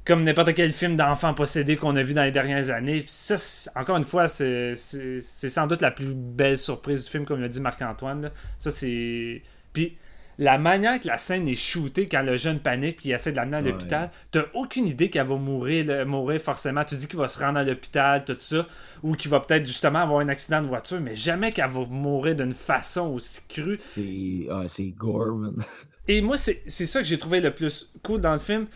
comme 0.04 0.24
n'importe 0.24 0.56
quel 0.56 0.74
film 0.74 0.96
d'enfant 0.96 1.34
possédé 1.34 1.76
qu'on 1.76 1.96
a 1.96 2.02
vu 2.02 2.14
dans 2.16 2.24
les 2.24 2.32
dernières 2.32 2.72
années. 2.72 3.02
Puis 3.02 3.10
ça, 3.10 3.36
encore 3.76 3.98
une 3.98 4.04
fois, 4.04 4.28
c'est 4.28 4.76
sans 4.76 5.68
doute 5.68 5.82
la 5.82 5.92
plus 5.92 6.14
belle 6.14 6.58
surprise 6.58 7.06
du 7.06 7.12
film, 7.12 7.26
comme 7.26 7.40
l'a 7.40 7.48
dit 7.48 7.62
Marc-Antoine. 7.62 8.32
Ça, 8.58 8.72
c'est. 8.72 9.42
Puis 9.74 9.96
la 10.38 10.58
manière 10.58 11.00
que 11.00 11.08
la 11.08 11.18
scène 11.18 11.48
est 11.48 11.56
shootée 11.56 12.08
quand 12.08 12.24
le 12.24 12.38
jeune 12.38 12.60
panique 12.60 13.06
et 13.06 13.12
essaie 13.12 13.32
de 13.32 13.38
l'amener 13.38 13.58
à 13.58 13.62
l'hôpital, 13.62 14.12
t'as 14.32 14.44
aucune 14.54 14.88
idée 14.88 15.10
qu'elle 15.10 15.28
va 15.28 15.36
mourir, 15.36 16.06
mourir 16.06 16.40
forcément. 16.42 16.84
Tu 16.84 16.96
dis 16.96 17.08
qu'il 17.08 17.20
va 17.20 17.28
se 17.28 17.40
rendre 17.40 17.60
à 17.60 17.64
l'hôpital, 17.64 18.26
tout 18.26 18.36
ça, 18.40 18.68
ou 19.04 19.16
qu'il 19.16 19.30
va 19.30 19.40
peut-être 19.40 19.66
justement 19.66 20.00
avoir 20.00 20.20
un 20.20 20.28
accident 20.28 20.62
de 20.62 20.68
voiture, 20.68 21.00
mais 21.00 21.16
jamais 21.16 21.52
qu'elle 21.52 21.70
va 21.70 21.86
mourir 21.86 22.36
d'une 22.36 22.54
façon 22.54 23.08
aussi 23.10 23.42
crue. 23.48 23.78
C'est 23.80 24.48
ah, 24.50 24.66
gore, 24.98 25.52
Et 26.08 26.22
moi, 26.22 26.38
c'est 26.38 26.64
ça 26.68 27.00
que 27.00 27.06
j'ai 27.06 27.20
trouvé 27.20 27.42
le 27.42 27.54
plus 27.54 27.90
cool 28.04 28.22
dans 28.22 28.34
le 28.34 28.40
film. 28.40 28.68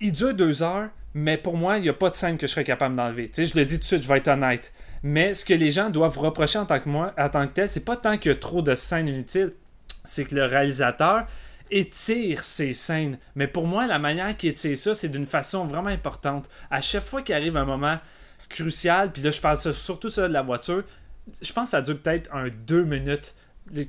Il 0.00 0.12
dure 0.12 0.34
deux 0.34 0.62
heures, 0.62 0.88
mais 1.14 1.36
pour 1.36 1.56
moi, 1.56 1.78
il 1.78 1.82
n'y 1.82 1.88
a 1.88 1.94
pas 1.94 2.10
de 2.10 2.14
scène 2.14 2.38
que 2.38 2.46
je 2.46 2.52
serais 2.52 2.64
capable 2.64 2.96
d'enlever. 2.96 3.28
Tu 3.28 3.44
sais, 3.44 3.52
je 3.52 3.58
le 3.58 3.64
dis 3.64 3.74
tout 3.74 3.80
de 3.80 3.84
suite, 3.84 4.02
je 4.02 4.08
vais 4.08 4.18
être 4.18 4.28
honnête. 4.28 4.72
Mais 5.02 5.34
ce 5.34 5.44
que 5.44 5.54
les 5.54 5.70
gens 5.70 5.90
doivent 5.90 6.18
reprocher 6.18 6.58
en 6.58 6.66
tant 6.66 6.78
que 6.78 6.88
moi, 6.88 7.12
en 7.18 7.28
tant 7.28 7.46
que 7.46 7.52
tel, 7.52 7.68
c'est 7.68 7.84
pas 7.84 7.96
tant 7.96 8.16
qu'il 8.16 8.30
y 8.30 8.34
a 8.34 8.38
trop 8.38 8.62
de 8.62 8.74
scènes 8.74 9.08
inutiles, 9.08 9.52
c'est 10.04 10.24
que 10.24 10.34
le 10.34 10.44
réalisateur 10.44 11.26
étire 11.70 12.44
ses 12.44 12.74
scènes. 12.74 13.18
Mais 13.34 13.46
pour 13.46 13.66
moi, 13.66 13.86
la 13.86 13.98
manière 13.98 14.36
qu'il 14.36 14.50
étire 14.50 14.76
ça, 14.76 14.94
c'est 14.94 15.08
d'une 15.08 15.26
façon 15.26 15.64
vraiment 15.64 15.88
importante. 15.88 16.48
À 16.70 16.80
chaque 16.80 17.04
fois 17.04 17.22
qu'il 17.22 17.34
arrive 17.34 17.56
un 17.56 17.64
moment 17.64 17.98
crucial, 18.48 19.10
puis 19.10 19.22
là, 19.22 19.30
je 19.30 19.40
parle 19.40 19.56
surtout 19.56 20.10
ça 20.10 20.28
de 20.28 20.32
la 20.32 20.42
voiture, 20.42 20.84
je 21.40 21.52
pense 21.52 21.64
que 21.64 21.70
ça 21.70 21.82
dure 21.82 21.98
peut-être 21.98 22.34
un 22.34 22.48
deux 22.48 22.84
minutes 22.84 23.34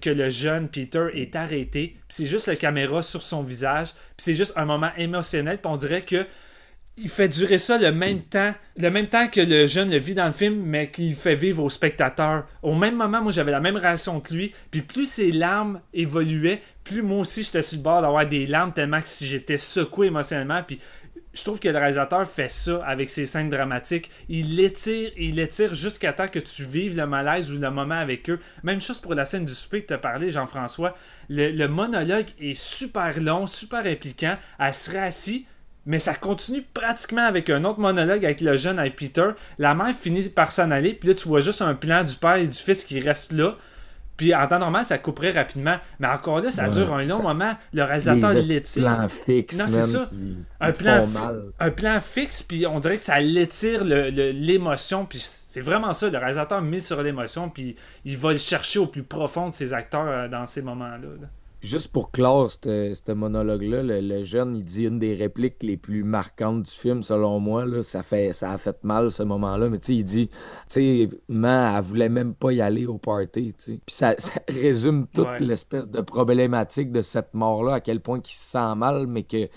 que 0.02 0.10
le 0.10 0.30
jeune 0.30 0.70
Peter 0.70 1.08
est 1.14 1.36
arrêté, 1.36 1.98
puis 2.08 2.08
c'est 2.10 2.26
juste 2.26 2.48
la 2.48 2.56
caméra 2.56 3.02
sur 3.02 3.22
son 3.22 3.44
visage, 3.44 3.90
puis 3.94 4.18
c'est 4.18 4.36
juste 4.36 4.54
un 4.56 4.66
moment 4.66 4.92
émotionnel, 4.98 5.58
puis 5.58 5.72
on 5.72 5.78
dirait 5.78 6.04
que 6.04 6.26
il 6.98 7.10
fait 7.10 7.28
durer 7.28 7.58
ça 7.58 7.78
le 7.78 7.92
même 7.92 8.22
temps, 8.22 8.54
le 8.78 8.90
même 8.90 9.08
temps 9.08 9.28
que 9.28 9.42
le 9.42 9.66
jeune 9.66 9.90
le 9.90 9.98
vit 9.98 10.14
dans 10.14 10.28
le 10.28 10.32
film, 10.32 10.62
mais 10.64 10.88
qu'il 10.88 11.16
fait 11.16 11.36
vivre 11.36 11.64
au 11.64 11.70
spectateur. 11.70 12.46
Au 12.62 12.76
même 12.76 12.96
moment, 12.96 13.22
moi 13.22 13.32
j'avais 13.32 13.52
la 13.52 13.60
même 13.60 13.78
réaction 13.78 14.20
que 14.20 14.34
lui, 14.34 14.54
puis 14.70 14.82
plus 14.82 15.08
ses 15.08 15.32
larmes 15.32 15.82
évoluaient, 15.94 16.62
plus 16.84 17.02
moi 17.02 17.20
aussi 17.20 17.44
j'étais 17.44 17.64
sur 17.64 17.78
le 17.78 17.84
bord 17.84 18.02
d'avoir 18.02 18.28
des 18.28 18.46
larmes 18.46 18.74
tellement 18.74 19.02
que 19.02 19.08
si 19.08 19.26
j'étais 19.26 19.58
secoué 19.58 20.08
émotionnellement, 20.08 20.62
puis 20.66 20.80
je 21.34 21.44
trouve 21.44 21.60
que 21.60 21.68
le 21.68 21.78
réalisateur 21.78 22.28
fait 22.28 22.50
ça 22.50 22.84
avec 22.86 23.10
ses 23.10 23.26
scènes 23.26 23.50
dramatiques. 23.50 24.12
Il 24.30 24.56
l'étire, 24.56 25.12
il 25.18 25.36
l'étire 25.36 25.74
jusqu'à 25.74 26.14
temps 26.14 26.28
que 26.28 26.38
tu 26.38 26.64
vives 26.64 26.96
le 26.96 27.08
malaise 27.08 27.52
ou 27.52 27.58
le 27.58 27.72
moment 27.72 27.96
avec 27.96 28.30
eux. 28.30 28.40
Même 28.62 28.80
chose 28.80 29.00
pour 29.00 29.16
la 29.16 29.26
scène 29.26 29.46
du 29.46 29.54
souper 29.54 29.82
que 29.82 29.88
tu 29.88 29.94
as 29.94 29.98
parlé, 29.98 30.30
Jean-François. 30.30 30.96
Le, 31.30 31.50
le, 31.50 31.68
monologue 31.68 32.28
est 32.40 32.54
super 32.54 33.20
long, 33.20 33.48
super 33.48 33.84
impliquant. 33.88 34.38
Elle 34.60 34.74
serait 34.76 35.00
assise, 35.00 35.42
mais 35.86 36.00
ça 36.00 36.14
continue 36.16 36.62
pratiquement 36.74 37.26
avec 37.26 37.50
un 37.50 37.64
autre 37.66 37.80
monologue 37.80 38.24
avec 38.26 38.42
le 38.42 38.56
jeune 38.58 38.80
avec 38.80 38.96
Peter. 38.96 39.30
La 39.58 39.76
mère 39.76 39.94
finit 39.96 40.30
par 40.30 40.52
s'en 40.52 40.72
aller, 40.72 40.94
puis 40.94 41.10
là, 41.10 41.16
tu 41.16 41.28
vois 41.28 41.42
juste 41.42 41.62
un 41.62 41.74
plan 41.76 42.04
du 42.04 42.16
père 42.16 42.36
et 42.36 42.48
du 42.48 42.58
fils 42.58 42.84
qui 42.84 43.00
restent 43.00 43.32
là. 43.34 43.56
Puis 44.16 44.34
en 44.36 44.48
temps 44.48 44.60
normal, 44.60 44.86
ça 44.86 45.00
couperait 45.00 45.32
rapidement. 45.32 45.76
Mais 46.00 46.08
encore 46.08 46.40
là, 46.40 46.52
ça 46.52 46.66
Ouais, 46.66 46.70
dure 46.70 46.94
un 46.94 47.04
long 47.04 47.18
ça- 47.18 47.24
moment. 47.24 47.52
Le 47.74 47.82
réalisateur 47.84 48.32
l'étire. 48.34 48.84
plans 48.84 49.08
fixes, 49.26 49.58
Non, 49.58 49.66
c'est 49.68 49.82
ça. 49.82 50.06
qui- 50.08 50.38
Un 50.60 50.72
plan, 50.72 51.08
fi- 51.08 51.18
un 51.60 51.72
plan 51.72 52.00
fixe, 52.00 52.44
puis 52.44 52.68
on 52.68 52.80
dirait 52.80 52.98
que 52.98 53.02
ça 53.02 53.20
l'étire 53.20 53.84
le- 53.84 54.12
le- 54.12 54.30
l'émotion. 54.32 55.06
Puis 55.08 55.18
c'est 55.20 55.62
vraiment 55.62 55.94
ça. 55.94 56.10
Le 56.12 56.18
réalisateur 56.20 56.62
mise 56.62 56.86
sur 56.86 57.02
l'émotion, 57.02 57.50
puis 57.50 57.76
il 58.06 58.16
va 58.18 58.34
le 58.34 58.38
chercher 58.38 58.78
au 58.78 58.86
plus 58.86 59.02
profond 59.04 59.48
de 59.48 59.54
ses 59.54 59.74
acteurs 59.74 60.08
euh, 60.08 60.28
dans 60.28 60.46
ces 60.46 60.62
moments-là. 60.62 60.98
là. 61.22 61.28
Juste 61.64 61.94
pour 61.94 62.12
clore 62.12 62.52
ce 62.52 63.12
monologue-là, 63.14 63.84
le, 63.84 64.02
le 64.02 64.24
jeune, 64.24 64.58
il 64.58 64.66
dit 64.66 64.84
une 64.84 65.00
des 65.00 65.16
répliques 65.16 65.64
les 65.64 65.78
plus 65.78 66.04
marquantes 66.04 66.64
du 66.64 66.72
film, 66.72 67.04
selon 67.04 67.40
moi. 67.40 67.66
Là, 67.66 67.82
ça, 67.84 68.04
fait, 68.04 68.34
ça 68.34 68.52
a 68.52 68.58
fait 68.58 68.84
mal 68.84 69.14
ce 69.14 69.24
moment-là. 69.24 69.70
Mais 69.70 69.80
tu 69.80 69.86
sais, 69.94 69.96
il 69.96 70.04
dit, 70.04 70.28
tu 70.28 70.36
sais, 70.68 71.10
maman, 71.30 71.78
elle 71.78 71.82
voulait 71.84 72.10
même 72.10 72.36
pas 72.36 72.52
y 72.52 72.60
aller 72.60 72.86
au 72.86 72.98
party. 72.98 73.54
tu 73.58 73.64
sais. 73.64 73.80
Puis 73.86 73.96
ça, 73.96 74.14
ça 74.20 74.42
résume 74.50 75.08
toute 75.08 75.26
Ouais. 75.26 75.40
l'espèce 75.40 75.90
de 75.90 76.02
problématique 76.02 76.92
de 76.92 77.02
cette 77.02 77.34
mort-là, 77.34 77.76
à 77.76 77.80
quel 77.80 78.02
point 78.02 78.20
il 78.20 78.30
se 78.30 78.44
sent 78.52 78.76
mal, 78.76 79.08
mais 79.08 79.24
que 79.24 79.48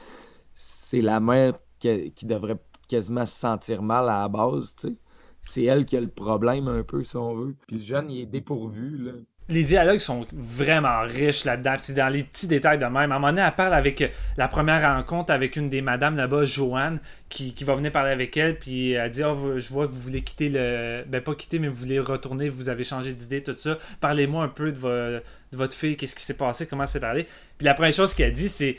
c'est 0.54 1.00
la 1.02 1.18
mère 1.18 1.54
qui, 1.80 2.12
qui 2.12 2.24
devrait 2.26 2.58
quasiment 2.88 3.26
se 3.26 3.36
sentir 3.36 3.82
mal 3.82 4.08
à 4.08 4.20
la 4.22 4.28
base. 4.28 4.76
tu 4.76 4.88
sais. 4.90 4.94
C'est 5.42 5.64
elle 5.64 5.84
qui 5.84 5.96
a 5.96 6.00
le 6.00 6.08
problème 6.08 6.68
un 6.68 6.84
peu, 6.84 7.02
si 7.02 7.16
on 7.16 7.34
veut. 7.34 7.56
Puis 7.66 7.76
le 7.78 7.82
jeune, 7.82 8.10
il 8.12 8.20
est 8.20 8.26
dépourvu. 8.26 8.96
Là. 8.98 9.12
Les 9.48 9.62
dialogues 9.62 10.00
sont 10.00 10.26
vraiment 10.32 11.02
riches 11.02 11.44
là-dedans. 11.44 11.76
C'est 11.78 11.94
dans 11.94 12.08
les 12.08 12.24
petits 12.24 12.48
détails 12.48 12.78
de 12.78 12.84
même. 12.84 12.96
À 12.96 13.02
un 13.02 13.18
moment 13.20 13.28
donné, 13.28 13.42
elle 13.46 13.54
parle 13.54 13.74
avec 13.74 14.02
euh, 14.02 14.08
la 14.36 14.48
première 14.48 14.82
rencontre 14.82 15.32
avec 15.32 15.54
une 15.54 15.68
des 15.70 15.82
madames 15.82 16.16
là-bas, 16.16 16.44
Joanne, 16.44 16.98
qui, 17.28 17.54
qui 17.54 17.62
va 17.62 17.74
venir 17.74 17.92
parler 17.92 18.10
avec 18.10 18.36
elle. 18.36 18.58
Puis 18.58 18.90
elle 18.92 19.08
dit 19.08 19.22
Ah, 19.22 19.36
Je 19.56 19.68
vois 19.72 19.86
que 19.86 19.92
vous 19.92 20.00
voulez 20.00 20.22
quitter 20.22 20.48
le. 20.48 21.04
Ben, 21.06 21.20
pas 21.20 21.34
quitter, 21.36 21.60
mais 21.60 21.68
vous 21.68 21.76
voulez 21.76 22.00
retourner, 22.00 22.48
vous 22.48 22.68
avez 22.68 22.82
changé 22.82 23.12
d'idée, 23.12 23.40
tout 23.42 23.54
ça. 23.56 23.78
Parlez-moi 24.00 24.42
un 24.42 24.48
peu 24.48 24.72
de, 24.72 24.78
vo- 24.78 24.88
de 24.88 25.22
votre 25.56 25.74
fille, 25.76 25.96
qu'est-ce 25.96 26.16
qui 26.16 26.24
s'est 26.24 26.36
passé, 26.36 26.66
comment 26.66 26.86
c'est 26.88 26.98
parlé. 26.98 27.24
Puis 27.56 27.64
la 27.66 27.74
première 27.74 27.92
chose 27.92 28.14
qu'elle 28.14 28.32
dit, 28.32 28.48
c'est 28.48 28.76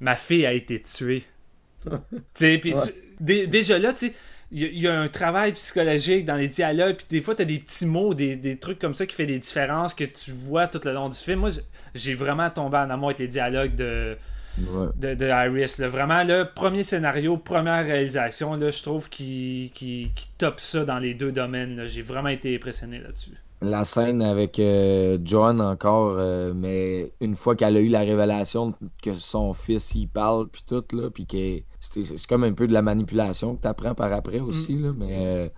Ma 0.00 0.16
fille 0.16 0.46
a 0.46 0.52
été 0.52 0.80
tuée. 0.82 1.22
tu 1.86 1.90
sais, 2.34 2.58
puis 2.58 2.74
Ouais. 2.74 2.82
tu- 2.86 2.92
dé- 3.20 3.46
déjà 3.46 3.78
là, 3.78 3.92
tu 3.92 4.08
sais. 4.08 4.14
Il 4.50 4.62
y, 4.62 4.80
y 4.80 4.88
a 4.88 4.98
un 4.98 5.08
travail 5.08 5.52
psychologique 5.52 6.24
dans 6.24 6.36
les 6.36 6.48
dialogues, 6.48 6.96
puis 6.96 7.06
des 7.10 7.20
fois, 7.22 7.34
tu 7.34 7.42
as 7.42 7.44
des 7.44 7.58
petits 7.58 7.84
mots, 7.86 8.14
des, 8.14 8.36
des 8.36 8.56
trucs 8.58 8.78
comme 8.78 8.94
ça 8.94 9.06
qui 9.06 9.14
fait 9.14 9.26
des 9.26 9.38
différences 9.38 9.92
que 9.94 10.04
tu 10.04 10.32
vois 10.32 10.66
tout 10.68 10.80
le 10.84 10.92
long 10.92 11.08
du 11.10 11.18
film. 11.18 11.40
Moi, 11.40 11.50
j'ai 11.94 12.14
vraiment 12.14 12.48
tombé 12.50 12.78
en 12.78 12.88
amour 12.90 13.08
avec 13.10 13.18
les 13.18 13.28
dialogues 13.28 13.74
de, 13.76 14.16
Ouais. 14.58 14.88
de, 14.96 15.14
de 15.14 15.26
Iris. 15.26 15.78
là. 15.78 15.88
Vraiment, 15.88 16.24
le 16.24 16.44
premier 16.54 16.82
scénario, 16.82 17.36
première 17.36 17.84
réalisation, 17.84 18.56
là, 18.56 18.70
je 18.70 18.82
trouve 18.82 19.08
qu'il 19.08 19.70
qui, 19.72 20.12
top 20.38 20.60
ça 20.60 20.84
dans 20.84 20.98
les 20.98 21.14
deux 21.14 21.32
domaines. 21.32 21.86
J'ai 21.86 22.02
vraiment 22.02 22.28
été 22.30 22.54
impressionné 22.56 22.98
là-dessus. 22.98 23.32
La 23.60 23.84
scène 23.84 24.22
avec 24.22 24.58
euh, 24.60 25.18
Joan 25.24 25.60
encore, 25.60 26.14
euh, 26.16 26.52
mais 26.54 27.12
une 27.20 27.34
fois 27.34 27.56
qu'elle 27.56 27.76
a 27.76 27.80
eu 27.80 27.88
la 27.88 28.00
révélation 28.00 28.74
que 29.02 29.14
son 29.14 29.52
fils 29.52 29.94
il 29.96 30.08
parle 30.08 30.48
puis 30.48 30.62
tout 30.66 30.84
là, 30.92 31.10
puis 31.10 31.26
que 31.26 31.36
c'est 31.36 31.64
c'est 31.80 32.26
comme 32.26 32.44
un 32.44 32.52
peu 32.52 32.66
de 32.66 32.72
la 32.72 32.82
manipulation 32.82 33.56
que 33.56 33.62
tu 33.62 33.68
apprends 33.68 33.94
par 33.94 34.12
après 34.12 34.40
aussi 34.40 34.76
là, 34.76 34.92
mais 34.96 35.26
euh, 35.26 35.48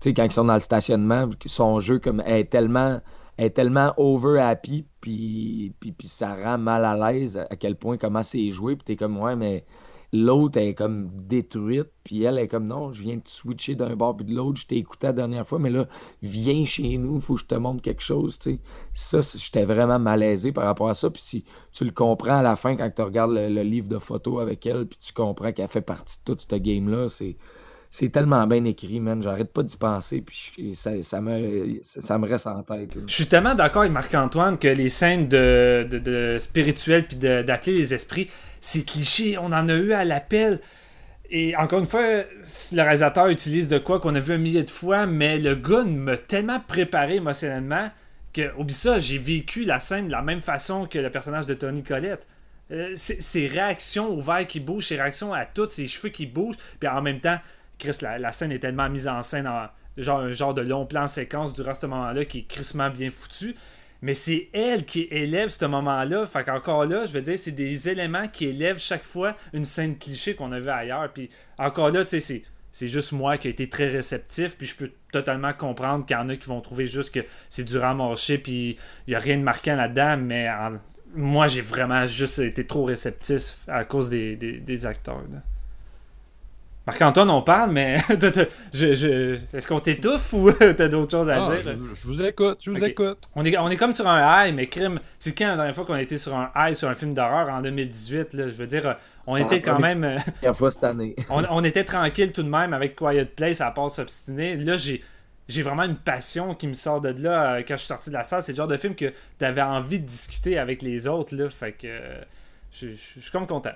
tu 0.00 0.10
sais 0.10 0.14
quand 0.14 0.24
ils 0.24 0.32
sont 0.32 0.44
dans 0.44 0.54
le 0.54 0.60
stationnement, 0.60 1.28
son 1.46 1.80
jeu 1.80 1.98
comme 1.98 2.20
est 2.20 2.50
tellement 2.50 3.00
est 3.38 3.50
tellement 3.50 3.92
over 3.98 4.40
happy 4.40 4.86
puis, 5.00 5.74
puis 5.78 5.92
puis 5.92 6.08
ça 6.08 6.34
rend 6.34 6.58
mal 6.58 6.84
à 6.84 7.12
l'aise 7.12 7.36
à 7.36 7.56
quel 7.56 7.76
point 7.76 7.98
comment 7.98 8.22
c'est 8.22 8.50
joué 8.50 8.76
puis 8.76 8.84
t'es 8.84 8.96
comme 8.96 9.18
ouais 9.18 9.36
mais 9.36 9.64
l'autre 10.12 10.58
est 10.58 10.74
comme 10.74 11.10
détruite 11.12 11.90
puis 12.04 12.22
elle 12.22 12.38
est 12.38 12.48
comme 12.48 12.66
non 12.66 12.92
je 12.92 13.02
viens 13.02 13.16
de 13.16 13.22
switcher 13.24 13.74
d'un 13.74 13.96
bord 13.96 14.16
puis 14.16 14.26
de 14.26 14.34
l'autre 14.34 14.60
je 14.60 14.66
t'ai 14.66 14.76
écouté 14.76 15.08
la 15.08 15.12
dernière 15.12 15.46
fois 15.46 15.58
mais 15.58 15.70
là 15.70 15.86
viens 16.22 16.64
chez 16.64 16.98
nous, 16.98 17.20
faut 17.20 17.34
que 17.34 17.40
je 17.40 17.46
te 17.46 17.54
montre 17.54 17.82
quelque 17.82 18.02
chose, 18.02 18.38
tu 18.38 18.52
sais. 18.52 18.58
Ça, 18.92 19.20
j'étais 19.38 19.64
vraiment 19.64 19.98
malaisé 19.98 20.52
par 20.52 20.64
rapport 20.64 20.88
à 20.88 20.94
ça. 20.94 21.10
Puis 21.10 21.22
si 21.22 21.44
tu 21.72 21.84
le 21.84 21.90
comprends 21.90 22.38
à 22.38 22.42
la 22.42 22.56
fin 22.56 22.76
quand 22.76 22.90
tu 22.94 23.02
regardes 23.02 23.32
le, 23.32 23.62
livre 23.62 23.88
de 23.88 23.98
photos 23.98 24.40
avec 24.42 24.66
elle, 24.66 24.86
puis 24.86 24.98
tu 25.00 25.12
comprends 25.12 25.52
qu'elle 25.52 25.68
fait 25.68 25.80
partie 25.80 26.18
de 26.24 26.34
tout 26.34 26.38
ce 26.48 26.56
game-là, 26.56 27.08
c'est. 27.08 27.36
C'est 27.90 28.10
tellement 28.10 28.46
bien 28.46 28.64
écrit, 28.64 29.00
man. 29.00 29.22
J'arrête 29.22 29.52
pas 29.52 29.62
d'y 29.62 29.76
penser, 29.76 30.20
puis 30.22 30.74
ça, 30.74 30.90
ça 31.02 31.20
me, 31.20 31.80
ça 31.82 32.18
me 32.18 32.28
reste 32.28 32.46
en 32.46 32.62
tête. 32.62 32.96
Je 33.06 33.12
suis 33.12 33.26
tellement 33.26 33.54
d'accord 33.54 33.82
avec 33.82 33.92
Marc-Antoine 33.92 34.58
que 34.58 34.68
les 34.68 34.88
scènes 34.88 35.28
de, 35.28 35.86
de, 35.90 36.36
spirituelles 36.38 37.06
puis 37.06 37.16
d'appeler 37.16 37.78
les 37.78 37.94
esprits, 37.94 38.28
c'est 38.60 38.84
cliché. 38.84 39.38
On 39.38 39.46
en 39.46 39.68
a 39.68 39.74
eu 39.74 39.92
à 39.92 40.04
l'appel. 40.04 40.60
Et 41.30 41.56
encore 41.56 41.80
une 41.80 41.86
fois, 41.86 42.02
le 42.02 42.82
réalisateur 42.82 43.28
utilise 43.28 43.66
de 43.68 43.78
quoi 43.78 43.98
qu'on 43.98 44.14
a 44.14 44.20
vu 44.20 44.34
un 44.34 44.38
millier 44.38 44.62
de 44.62 44.70
fois, 44.70 45.06
mais 45.06 45.38
le 45.38 45.54
gars 45.54 45.82
m'a 45.84 46.16
tellement 46.16 46.60
préparé 46.60 47.16
émotionnellement 47.16 47.90
que, 48.32 48.54
oublie 48.56 48.74
ça, 48.74 49.00
j'ai 49.00 49.18
vécu 49.18 49.64
la 49.64 49.80
scène 49.80 50.06
de 50.06 50.12
la 50.12 50.22
même 50.22 50.40
façon 50.40 50.86
que 50.86 50.98
le 50.98 51.10
personnage 51.10 51.46
de 51.46 51.54
Tony 51.54 51.82
Collette. 51.82 52.28
Euh, 52.72 52.92
ses 52.96 53.46
réactions 53.46 54.08
au 54.08 54.20
verre 54.20 54.46
qui 54.46 54.58
bouge, 54.58 54.86
ses 54.86 54.96
réactions 54.96 55.32
à 55.32 55.46
toutes, 55.46 55.70
ses 55.70 55.86
cheveux 55.86 56.08
qui 56.08 56.26
bougent, 56.26 56.56
puis 56.80 56.88
en 56.88 57.00
même 57.00 57.20
temps, 57.20 57.38
Chris, 57.78 57.98
la, 58.00 58.32
scène 58.32 58.52
est 58.52 58.58
tellement 58.58 58.88
mise 58.88 59.08
en 59.08 59.22
scène 59.22 59.46
en 59.46 59.66
genre 59.96 60.20
un 60.20 60.32
genre 60.32 60.54
de 60.54 60.62
long 60.62 60.86
plan 60.86 61.06
séquence 61.06 61.52
durant 61.52 61.74
ce 61.74 61.86
moment-là 61.86 62.24
qui 62.24 62.40
est 62.40 62.42
crissement 62.42 62.90
bien 62.90 63.10
foutu. 63.10 63.54
Mais 64.02 64.14
c'est 64.14 64.48
elle 64.52 64.84
qui 64.84 65.08
élève 65.10 65.48
ce 65.48 65.64
moment-là. 65.64 66.26
Fait 66.26 66.44
qu'encore 66.44 66.84
là, 66.84 67.06
je 67.06 67.12
veux 67.12 67.22
dire, 67.22 67.38
c'est 67.38 67.52
des 67.52 67.88
éléments 67.88 68.28
qui 68.28 68.46
élèvent 68.46 68.78
chaque 68.78 69.02
fois 69.02 69.34
une 69.54 69.64
scène 69.64 69.96
cliché 69.96 70.34
qu'on 70.34 70.52
a 70.52 70.60
vu 70.60 70.68
ailleurs. 70.68 71.10
Puis 71.12 71.30
encore 71.58 71.90
là, 71.90 72.04
tu 72.04 72.20
sais, 72.20 72.42
c'est. 72.72 72.88
Juste 72.88 73.12
moi 73.12 73.38
qui 73.38 73.48
ai 73.48 73.52
été 73.52 73.70
très 73.70 73.88
réceptif, 73.88 74.58
puis 74.58 74.66
je 74.66 74.76
peux 74.76 74.90
totalement 75.10 75.54
comprendre 75.54 76.04
qu'il 76.04 76.14
y 76.14 76.20
en 76.20 76.28
a 76.28 76.36
qui 76.36 76.46
vont 76.46 76.60
trouver 76.60 76.86
juste 76.86 77.10
que 77.10 77.20
c'est 77.48 77.64
du 77.64 77.78
ramarché, 77.78 78.36
puis 78.36 78.76
il 79.06 79.10
n'y 79.10 79.14
a 79.14 79.18
rien 79.18 79.38
de 79.38 79.42
marquant 79.42 79.76
là-dedans, 79.76 80.18
mais 80.18 80.46
moi 81.14 81.46
j'ai 81.46 81.62
vraiment 81.62 82.04
juste 82.04 82.38
été 82.38 82.66
trop 82.66 82.84
réceptif 82.84 83.56
à 83.66 83.86
cause 83.86 84.10
des, 84.10 84.36
des- 84.36 84.84
acteurs. 84.84 85.22
Marc-Antoine, 86.86 87.30
on 87.30 87.42
parle, 87.42 87.72
mais 87.72 87.96
je, 88.72 88.94
je- 88.94 89.38
est-ce 89.52 89.66
qu'on 89.66 89.80
t'étouffe 89.80 90.32
ou 90.32 90.52
t'as 90.76 90.86
d'autres 90.86 91.10
choses 91.10 91.28
à 91.28 91.44
Ah, 91.44 91.56
dire? 91.56 91.60
je, 91.60 91.94
je 92.00 92.06
vous 92.06 92.22
écoute, 92.22 92.58
je 92.62 92.70
vous 92.70 92.84
écoute. 92.84 93.18
On 93.34 93.44
est, 93.44 93.56
on 93.58 93.68
est 93.68 93.76
comme 93.76 93.92
sur 93.92 94.06
un 94.06 94.46
high, 94.46 94.54
mais 94.54 94.66
crime, 94.68 95.00
c'est 95.18 95.36
quand 95.36 95.48
la 95.48 95.56
dernière 95.56 95.74
fois 95.74 95.84
qu'on 95.84 95.94
a 95.94 96.02
été 96.02 96.16
sur 96.16 96.36
un 96.36 96.50
high 96.54 96.74
sur 96.74 96.88
un 96.88 96.94
film 96.94 97.12
d'horreur 97.12 97.48
en 97.48 97.60
2018, 97.60 98.34
là, 98.34 98.46
je 98.46 98.52
veux 98.52 98.68
dire, 98.68 98.86
euh, 98.86 98.94
on 99.26 99.36
Ça 99.36 99.42
était 99.42 99.56
a 99.56 99.58
quand 99.60 99.80
même, 99.80 100.04
euh, 100.04 100.16
Première 100.38 100.56
fois 100.56 100.70
cette 100.70 100.84
année. 100.84 101.16
on, 101.30 101.42
on 101.50 101.64
était 101.64 101.82
tranquille 101.84 102.30
tout 102.30 102.44
de 102.44 102.48
même 102.48 102.72
avec 102.72 102.94
Quiet 102.94 103.24
Place 103.24 103.60
à 103.60 103.72
part 103.72 103.90
s'obstiner. 103.90 104.56
Là, 104.56 104.76
j'ai, 104.76 105.02
j'ai 105.48 105.62
vraiment 105.62 105.82
une 105.82 105.96
passion 105.96 106.54
qui 106.54 106.68
me 106.68 106.74
sort 106.74 107.00
de 107.00 107.08
là 107.20 107.54
euh, 107.54 107.62
quand 107.66 107.74
je 107.74 107.78
suis 107.80 107.88
sorti 107.88 108.10
de 108.10 108.14
la 108.14 108.22
salle. 108.22 108.44
C'est 108.44 108.52
le 108.52 108.56
genre 108.56 108.68
de 108.68 108.76
film 108.76 108.94
que 108.94 109.12
t'avais 109.38 109.62
envie 109.62 109.98
de 109.98 110.06
discuter 110.06 110.56
avec 110.56 110.82
les 110.82 111.08
autres, 111.08 111.34
là, 111.34 111.50
fait 111.50 111.72
que 111.72 111.88
euh, 111.88 112.20
je, 112.70 112.86
je- 112.88 112.92
je 113.16 113.20
suis 113.20 113.30
comme 113.32 113.48
content. 113.48 113.72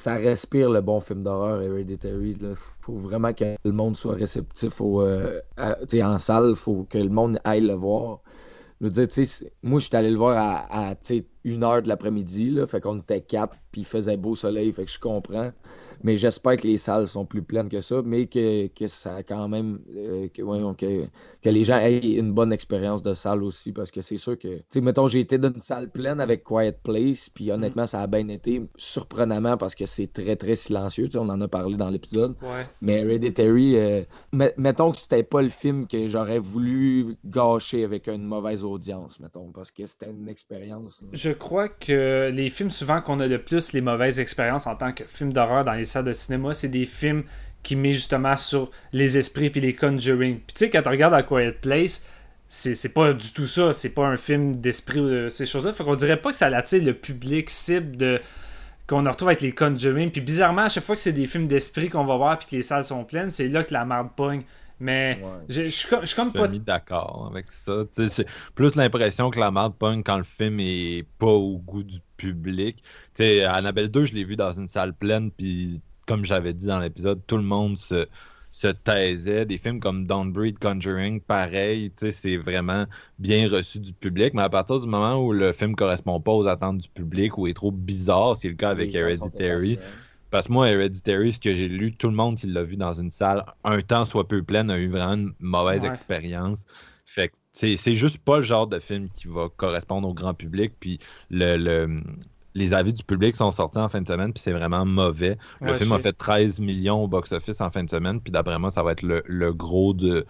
Ça 0.00 0.14
respire 0.14 0.70
le 0.70 0.80
bon 0.80 1.00
film 1.00 1.22
d'horreur 1.22 1.62
Hereditary. 1.62 2.36
Il 2.40 2.54
faut 2.80 2.96
vraiment 2.96 3.32
que 3.34 3.56
le 3.64 3.72
monde 3.72 3.96
soit 3.96 4.14
réceptif 4.14 4.80
au, 4.80 5.02
euh, 5.02 5.40
à- 5.56 5.76
en 6.04 6.18
salle. 6.18 6.54
faut 6.56 6.84
que 6.84 6.98
le 6.98 7.08
monde 7.10 7.40
aille 7.44 7.60
le 7.62 7.74
voir. 7.74 8.20
Je 8.80 8.86
veux 8.86 8.90
dire, 8.90 9.08
moi, 9.62 9.80
je 9.80 9.86
suis 9.86 9.96
allé 9.96 10.10
le 10.10 10.16
voir 10.18 10.36
à, 10.38 10.90
à, 10.90 10.94
une 11.44 11.64
heure 11.64 11.82
de 11.82 11.88
l'après-midi. 11.88 12.50
là, 12.50 12.66
Fait 12.66 12.80
qu'on 12.80 12.98
était 12.98 13.20
quatre, 13.20 13.54
puis 13.72 13.82
il 13.82 13.86
faisait 13.86 14.16
beau 14.16 14.34
soleil. 14.36 14.72
Fait 14.72 14.84
que 14.84 14.90
je 14.90 14.98
comprends. 14.98 15.52
Mais 16.02 16.16
j'espère 16.16 16.56
que 16.56 16.66
les 16.66 16.78
salles 16.78 17.06
sont 17.06 17.26
plus 17.26 17.42
pleines 17.42 17.68
que 17.68 17.82
ça, 17.82 18.00
mais 18.02 18.26
que, 18.26 18.68
que 18.68 18.86
ça 18.86 19.16
a 19.16 19.22
quand 19.22 19.48
même. 19.48 19.80
euh, 19.94 20.28
que, 20.32 20.40
voyons, 20.40 20.72
que, 20.72 21.04
que 21.42 21.48
les 21.50 21.62
gens 21.62 21.76
aient 21.78 21.98
une 21.98 22.32
bonne 22.32 22.54
expérience 22.54 23.02
de 23.02 23.12
salle 23.12 23.42
aussi. 23.42 23.70
Parce 23.72 23.90
que 23.90 24.00
c'est 24.00 24.16
sûr 24.16 24.38
que. 24.38 24.48
Tu 24.48 24.62
sais, 24.70 24.80
mettons, 24.80 25.08
j'ai 25.08 25.20
été 25.20 25.36
dans 25.36 25.52
une 25.52 25.60
salle 25.60 25.90
pleine 25.90 26.18
avec 26.20 26.42
Quiet 26.44 26.78
Place, 26.82 27.28
puis 27.28 27.52
honnêtement, 27.52 27.86
ça 27.86 28.00
a 28.00 28.06
bien 28.06 28.26
été. 28.28 28.62
Surprenamment 28.78 29.58
parce 29.58 29.74
que 29.74 29.84
c'est 29.84 30.06
très, 30.10 30.36
très 30.36 30.54
silencieux. 30.54 31.04
tu 31.04 31.12
sais, 31.12 31.18
on 31.18 31.28
en 31.28 31.40
a 31.42 31.48
parlé 31.48 31.76
dans 31.76 31.90
l'épisode. 31.90 32.34
Ouais. 32.40 32.66
Mais 32.80 33.00
Hereditary, 33.02 33.76
euh, 33.76 34.02
met- 34.32 34.54
mettons 34.56 34.92
que 34.92 34.96
c'était 34.96 35.22
pas 35.22 35.42
le 35.42 35.50
film 35.50 35.86
que 35.86 36.06
j'aurais 36.06 36.38
voulu 36.38 37.14
gâcher 37.26 37.84
avec 37.84 38.08
une 38.08 38.24
mauvaise 38.24 38.64
audience, 38.64 39.20
mettons, 39.20 39.50
parce 39.52 39.70
que 39.70 39.84
c'était 39.84 40.10
une 40.10 40.28
expérience. 40.30 41.02
Je 41.30 41.34
crois 41.36 41.68
que 41.68 42.28
les 42.34 42.50
films 42.50 42.70
souvent 42.70 43.00
qu'on 43.00 43.20
a 43.20 43.26
le 43.28 43.38
plus 43.38 43.72
les 43.72 43.80
mauvaises 43.80 44.18
expériences 44.18 44.66
en 44.66 44.74
tant 44.74 44.90
que 44.90 45.04
film 45.04 45.32
d'horreur 45.32 45.64
dans 45.64 45.74
les 45.74 45.84
salles 45.84 46.02
de 46.02 46.12
cinéma, 46.12 46.54
c'est 46.54 46.66
des 46.66 46.86
films 46.86 47.22
qui 47.62 47.76
mettent 47.76 47.92
justement 47.92 48.36
sur 48.36 48.72
les 48.92 49.16
esprits 49.16 49.48
puis 49.48 49.60
les 49.60 49.72
conjuring. 49.72 50.40
Puis 50.40 50.54
tu 50.54 50.58
sais, 50.58 50.70
quand 50.70 50.82
tu 50.82 50.88
regardes 50.88 51.14
A 51.14 51.22
Quiet 51.22 51.52
Place, 51.52 52.04
c'est 52.48 52.92
pas 52.92 53.12
du 53.12 53.32
tout 53.32 53.46
ça. 53.46 53.72
C'est 53.72 53.90
pas 53.90 54.08
un 54.08 54.16
film 54.16 54.56
d'esprit 54.56 54.98
ou 54.98 55.08
de 55.08 55.28
ces 55.28 55.46
choses-là. 55.46 55.72
Fait 55.72 55.84
qu'on 55.84 55.94
dirait 55.94 56.20
pas 56.20 56.30
que 56.30 56.36
ça 56.36 56.46
attire 56.46 56.82
le 56.82 56.94
public 56.94 57.48
cible 57.48 57.96
de 57.96 58.20
qu'on 58.88 59.04
retrouve 59.04 59.28
avec 59.28 59.40
les 59.40 59.52
Conjuring. 59.52 60.10
Puis 60.10 60.22
bizarrement, 60.22 60.62
à 60.62 60.68
chaque 60.68 60.82
fois 60.82 60.96
que 60.96 61.00
c'est 61.00 61.12
des 61.12 61.28
films 61.28 61.46
d'esprit 61.46 61.90
qu'on 61.90 62.04
va 62.04 62.16
voir 62.16 62.38
puis 62.38 62.48
que 62.48 62.56
les 62.56 62.64
salles 62.64 62.84
sont 62.84 63.04
pleines, 63.04 63.30
c'est 63.30 63.46
là 63.46 63.62
que 63.62 63.72
la 63.72 63.84
marde 63.84 64.08
pogne. 64.16 64.42
Mais 64.80 65.20
Ouais. 65.22 65.28
je 65.48 65.62
je 65.64 65.68
suis 65.68 65.88
comme- 66.16 66.32
pas 66.32 66.48
mis 66.48 66.58
d'accord 66.58 67.28
avec 67.30 67.52
ça. 67.52 67.84
Plus 68.54 68.74
l'impression 68.76 69.30
que 69.30 69.38
la 69.38 69.50
merde 69.50 69.74
pogne 69.78 70.02
quand 70.02 70.16
le 70.16 70.24
film 70.24 70.58
est 70.60 71.04
pas 71.18 71.26
au 71.26 71.58
goût 71.58 71.84
du 71.84 71.98
public. 72.16 72.76
Tu 73.14 73.22
sais, 73.22 73.44
Annabelle 73.44 73.90
2, 73.90 74.06
je 74.06 74.14
l'ai 74.14 74.24
vu 74.24 74.36
dans 74.36 74.52
une 74.52 74.68
salle 74.68 74.94
pleine, 74.94 75.30
puis 75.30 75.80
comme 76.06 76.24
j'avais 76.24 76.54
dit 76.54 76.66
dans 76.66 76.80
l'épisode, 76.80 77.20
tout 77.26 77.36
le 77.36 77.42
monde 77.42 77.76
se, 77.78 78.06
se 78.52 78.68
taisait. 78.68 79.44
Des 79.46 79.58
films 79.58 79.80
comme 79.80 80.06
Don't 80.06 80.32
Breed, 80.32 80.58
Conjuring, 80.58 81.20
pareil, 81.20 81.92
c'est 82.10 82.36
vraiment 82.36 82.86
bien 83.18 83.48
reçu 83.48 83.78
du 83.80 83.92
public. 83.92 84.34
Mais 84.34 84.42
à 84.42 84.48
partir 84.48 84.80
du 84.80 84.88
moment 84.88 85.16
où 85.24 85.32
le 85.32 85.52
film 85.52 85.76
correspond 85.76 86.20
pas 86.20 86.32
aux 86.32 86.46
attentes 86.48 86.78
du 86.78 86.88
public 86.88 87.36
ou 87.38 87.46
est 87.46 87.54
trop 87.54 87.70
bizarre, 87.70 88.36
c'est 88.36 88.48
le 88.48 88.54
cas 88.54 88.70
avec 88.70 88.94
Hereditary. 88.94 89.78
Parce 90.30 90.46
que 90.46 90.52
moi, 90.52 90.68
Hereditary, 90.68 91.32
ce 91.32 91.40
que 91.40 91.54
j'ai 91.54 91.68
lu, 91.68 91.92
tout 91.92 92.08
le 92.08 92.14
monde 92.14 92.36
qui 92.36 92.46
l'a 92.46 92.62
vu 92.62 92.76
dans 92.76 92.92
une 92.92 93.10
salle, 93.10 93.44
un 93.64 93.80
temps 93.80 94.04
soit 94.04 94.28
peu 94.28 94.42
plein, 94.42 94.68
a 94.68 94.78
eu 94.78 94.88
vraiment 94.88 95.14
une 95.14 95.32
mauvaise 95.40 95.84
expérience. 95.84 96.64
Fait 97.06 97.28
que 97.28 97.34
c'est 97.52 97.96
juste 97.96 98.18
pas 98.18 98.36
le 98.36 98.42
genre 98.42 98.66
de 98.66 98.78
film 98.78 99.08
qui 99.16 99.26
va 99.26 99.48
correspondre 99.56 100.08
au 100.08 100.14
grand 100.14 100.34
public. 100.34 100.72
Puis 100.78 101.00
le, 101.30 102.00
les 102.54 102.72
avis 102.72 102.92
du 102.92 103.02
public 103.02 103.34
sont 103.34 103.50
sortis 103.50 103.78
en 103.78 103.88
fin 103.88 104.00
de 104.00 104.06
semaine, 104.06 104.32
puis 104.32 104.42
c'est 104.42 104.52
vraiment 104.52 104.86
mauvais. 104.86 105.36
Le 105.60 105.74
film 105.74 105.92
a 105.92 105.98
fait 105.98 106.12
13 106.12 106.60
millions 106.60 107.02
au 107.02 107.08
box-office 107.08 107.60
en 107.60 107.70
fin 107.70 107.82
de 107.82 107.90
semaine, 107.90 108.20
puis 108.20 108.30
d'après 108.30 108.58
moi, 108.58 108.70
ça 108.70 108.82
va 108.82 108.92
être 108.92 109.02
le 109.02 109.52
gros 109.52 109.94
de, 109.94 110.24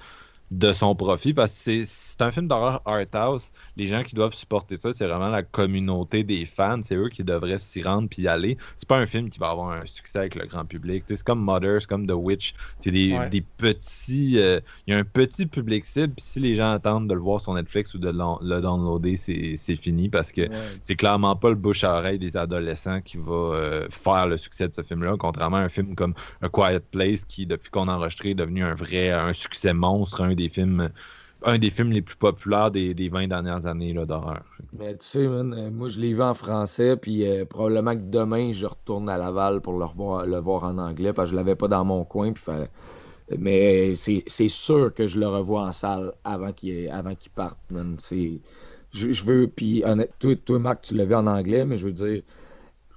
de 0.51 0.73
son 0.73 0.97
profit 0.97 1.33
parce 1.33 1.53
que 1.65 1.85
c'est 1.87 2.23
un 2.23 2.33
film 2.33 2.49
d'horreur 2.49 2.83
art 2.85 3.07
house. 3.13 3.53
Les 3.77 3.87
gens 3.87 4.03
qui 4.03 4.17
doivent 4.17 4.35
supporter 4.35 4.77
ça, 4.77 4.93
c'est 4.93 5.07
vraiment 5.07 5.29
la 5.29 5.43
communauté 5.43 6.25
des 6.25 6.45
fans. 6.45 6.81
C'est 6.85 6.97
eux 6.97 7.09
qui 7.09 7.23
devraient 7.23 7.59
s'y 7.59 7.83
rendre 7.83 8.09
puis 8.09 8.23
y 8.23 8.29
aller. 8.29 8.57
C'est 8.77 8.89
pas 8.89 8.99
un 8.99 9.07
film 9.07 9.31
qui 9.31 9.39
va 9.39 9.51
avoir 9.51 9.71
un 9.71 9.87
succès 9.87 10.19
avec 10.19 10.35
le 10.35 10.47
grand 10.47 10.65
public. 10.65 11.05
C'est 11.07 11.23
comme 11.23 11.41
Mother, 11.41 11.81
c'est 11.81 11.89
comme 11.89 12.07
The 12.07 12.15
Witch. 12.15 12.55
C'est 12.79 12.91
des, 12.91 13.45
petits. 13.57 14.39
Euh, 14.39 14.61
il 14.87 14.95
y 14.95 14.97
a 14.97 14.99
un 14.99 15.05
petit 15.05 15.47
public 15.47 15.85
cible. 15.85 16.15
Puis 16.15 16.25
si 16.27 16.41
les 16.41 16.55
gens 16.57 16.73
attendent 16.73 17.09
de 17.09 17.15
le 17.15 17.21
voir 17.21 17.41
sur 17.41 17.55
Netflix 17.55 17.95
ou 17.95 17.99
de 17.99 18.09
le 18.09 18.61
downloader, 18.61 19.17
c'est 19.17 19.77
fini 19.77 20.09
parce 20.09 20.33
que 20.33 20.43
c'est 20.83 20.97
clairement 20.97 21.37
pas 21.37 21.51
le 21.51 21.55
bouche 21.55 21.85
à 21.85 21.97
oreille 21.97 22.19
des 22.19 22.37
adolescents 22.37 23.01
qui 23.01 23.19
va 23.19 23.33
euh, 23.33 23.87
faire 23.91 24.27
le 24.27 24.37
succès 24.37 24.69
de 24.69 24.75
ce 24.75 24.83
film-là. 24.83 25.15
Contrairement 25.17 25.59
à 25.59 25.63
un 25.63 25.69
film 25.69 25.95
comme 25.95 26.15
A 26.43 26.49
Quiet 26.49 26.81
Place 26.91 27.25
qui, 27.25 27.47
depuis 27.47 27.71
qu'on 27.71 27.87
a 27.87 27.95
enregistré, 27.95 28.31
est 28.31 28.35
devenu 28.35 28.65
un 28.65 28.75
vrai 28.75 29.11
un 29.11 29.33
succès 29.33 29.73
monstre, 29.73 30.23
un 30.23 30.35
un 31.43 31.59
des 31.59 31.71
films 31.71 31.93
les 31.93 32.03
plus 32.03 32.17
populaires 32.17 32.71
des, 32.71 32.95
des 32.95 33.09
20 33.09 33.29
dernières 33.29 33.67
années 33.67 33.95
d'horreur. 33.95 34.43
Mais 34.73 34.93
tu 34.93 35.07
sais, 35.07 35.27
euh, 35.27 35.71
moi 35.71 35.89
je 35.89 36.01
l'ai 36.01 36.13
vu 36.13 36.23
en 36.23 36.35
français, 36.35 36.97
puis 36.97 37.27
euh, 37.27 37.45
probablement 37.45 37.95
que 37.95 38.03
demain 38.11 38.53
je 38.53 38.67
retourne 38.67 39.09
à 39.09 39.17
Laval 39.17 39.61
pour 39.61 39.79
le 39.79 39.87
voir, 39.87 40.27
le 40.27 40.39
voir 40.39 40.65
en 40.65 40.79
anglais, 40.79 41.13
parce 41.13 41.31
que 41.31 41.33
je 41.33 41.37
l'avais 41.37 41.57
pas 41.57 41.69
dans 41.69 41.85
mon 41.85 42.05
coin. 42.05 42.33
Puis 42.33 42.45
Mais 43.39 43.95
c'est 43.95 44.49
sûr 44.49 44.93
que 44.93 45.07
je 45.07 45.19
le 45.19 45.29
revois 45.29 45.63
en 45.63 45.73
salle 45.73 46.13
avant 46.25 46.53
qu'il 46.53 46.91
parte, 47.35 47.59
Je, 48.93 49.13
je, 49.13 49.25
veux, 49.25 49.47
puis 49.49 49.83
toi, 50.19 50.35
toi, 50.45 50.59
Marc, 50.59 50.83
tu 50.83 50.95
l'as 50.95 51.05
vu 51.05 51.15
en 51.15 51.27
anglais, 51.27 51.65
mais 51.65 51.77
je 51.77 51.87
veux 51.87 51.93
dire, 51.93 52.23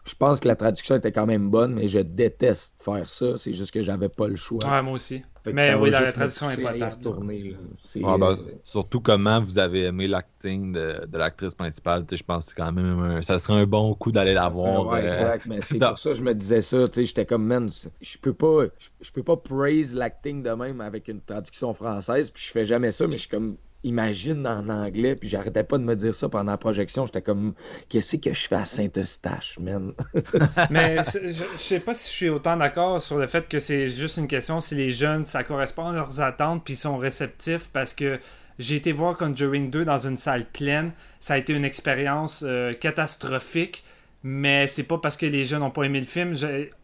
je 0.06 0.16
pense 0.16 0.40
que 0.40 0.48
la 0.48 0.56
traduction 0.56 0.96
était 0.96 1.12
quand 1.12 1.26
même 1.26 1.50
bonne, 1.50 1.74
mais 1.74 1.88
je 1.88 2.00
déteste 2.00 2.74
faire 2.84 3.08
ça. 3.08 3.38
C'est 3.38 3.54
juste 3.54 3.72
que 3.72 3.82
j'avais 3.82 4.10
pas 4.10 4.28
le 4.28 4.36
choix. 4.36 4.66
Ouais, 4.66 4.82
moi 4.82 4.94
aussi. 4.94 5.24
Mais 5.46 5.74
oui, 5.74 5.90
la, 5.90 6.12
traduction 6.12 6.50
est 6.50 6.62
pas 6.62 6.72
ah, 6.72 8.18
ben, 8.18 8.38
surtout 8.64 9.02
comment 9.02 9.42
vous 9.42 9.58
avez 9.58 9.84
aimé 9.84 10.08
l'acting 10.08 10.72
de, 10.72 11.06
de 11.06 11.18
l'actrice 11.18 11.54
principale. 11.54 12.06
Je 12.10 12.24
pense 12.24 12.46
que 12.46 12.52
c'est 12.52 12.56
quand 12.56 12.72
même 12.72 13.00
un, 13.00 13.22
ça 13.22 13.40
serait 13.40 13.62
un 13.62 13.66
bon 13.66 13.94
coup 13.94 14.14
d'aller 14.14 14.34
la 14.34 14.48
voir. 14.48 14.88
Ouais, 14.88 15.06
euh, 15.06 15.14
exact, 15.14 15.46
mais 15.46 15.60
c'est 15.62 15.80
pour 15.80 16.00
ça 16.00 16.12
que 16.12 16.16
je 16.16 16.24
me 16.24 16.34
disais 16.34 16.62
ça. 16.62 16.86
J'étais 16.96 17.26
comme, 17.26 17.46
man, 17.46 17.70
je 18.02 18.18
peux 18.20 18.34
pas, 18.34 18.66
je, 19.02 19.12
peux 19.12 19.24
pas 19.24 19.36
praise 19.36 19.94
l'acting 19.94 20.44
de 20.44 20.52
même 20.52 20.80
avec 20.80 21.10
une 21.10 21.20
traduction 21.20 21.74
française. 21.74 22.30
Puis 22.30 22.46
je 22.48 22.52
fais 22.52 22.66
jamais 22.66 22.92
ça, 22.92 23.06
mais 23.08 23.14
je 23.14 23.20
suis 23.20 23.30
comme 23.30 23.58
imagine 23.84 24.48
en 24.48 24.70
anglais, 24.70 25.16
puis 25.16 25.28
j'arrêtais 25.28 25.64
pas 25.64 25.78
de 25.78 25.84
me 25.84 25.96
dire 25.96 26.16
ça 26.16 26.30
pendant 26.30 26.52
la 26.52 26.58
projection. 26.58 27.06
J'étais 27.06 27.22
comme, 27.22 27.54
qu'est-ce 27.90 28.18
que 28.18 28.34
je 28.34 28.48
fais 28.48 28.56
à 28.56 28.66
Saint-Eustache, 28.66 29.60
man? 29.60 29.94
Mais 30.70 30.98
je, 31.04 31.44
sais 31.56 31.80
pas 31.80 31.94
si 31.94 32.10
je 32.10 32.16
suis 32.16 32.30
autant 32.30 32.58
d'accord 32.58 33.02
sur 33.02 33.18
le 33.18 33.28
fait 33.28 33.48
que 33.48 33.60
c'est 33.60 33.90
juste 33.90 34.18
une 34.18 34.28
question 34.28 34.60
si 34.60 34.76
les 34.76 34.92
jeunes, 34.92 35.26
ça 35.26 35.44
correspond 35.44 35.88
à 35.88 35.94
leurs 35.94 36.22
attentes, 36.22 36.64
puis 36.64 36.74
ils 36.74 36.78
sont 36.78 36.98
réceptifs 36.98 37.70
parce 37.72 37.94
que 37.94 38.20
j'ai 38.60 38.76
été 38.76 38.92
voir 38.92 39.18
Conjuring 39.18 39.70
2 39.70 39.86
dans 39.86 40.08
une 40.08 40.18
salle 40.18 40.46
pleine. 40.46 40.92
Ça 41.20 41.34
a 41.36 41.38
été 41.38 41.54
une 41.54 41.66
expérience 41.66 42.44
euh, 42.46 42.74
catastrophique 42.74 43.84
mais 44.24 44.68
c'est 44.68 44.84
pas 44.84 44.98
parce 44.98 45.18
que 45.18 45.26
les 45.26 45.44
jeunes 45.44 45.60
n'ont 45.60 45.72
pas 45.72 45.84
aimé 45.84 46.00
le 46.00 46.06
film. 46.06 46.34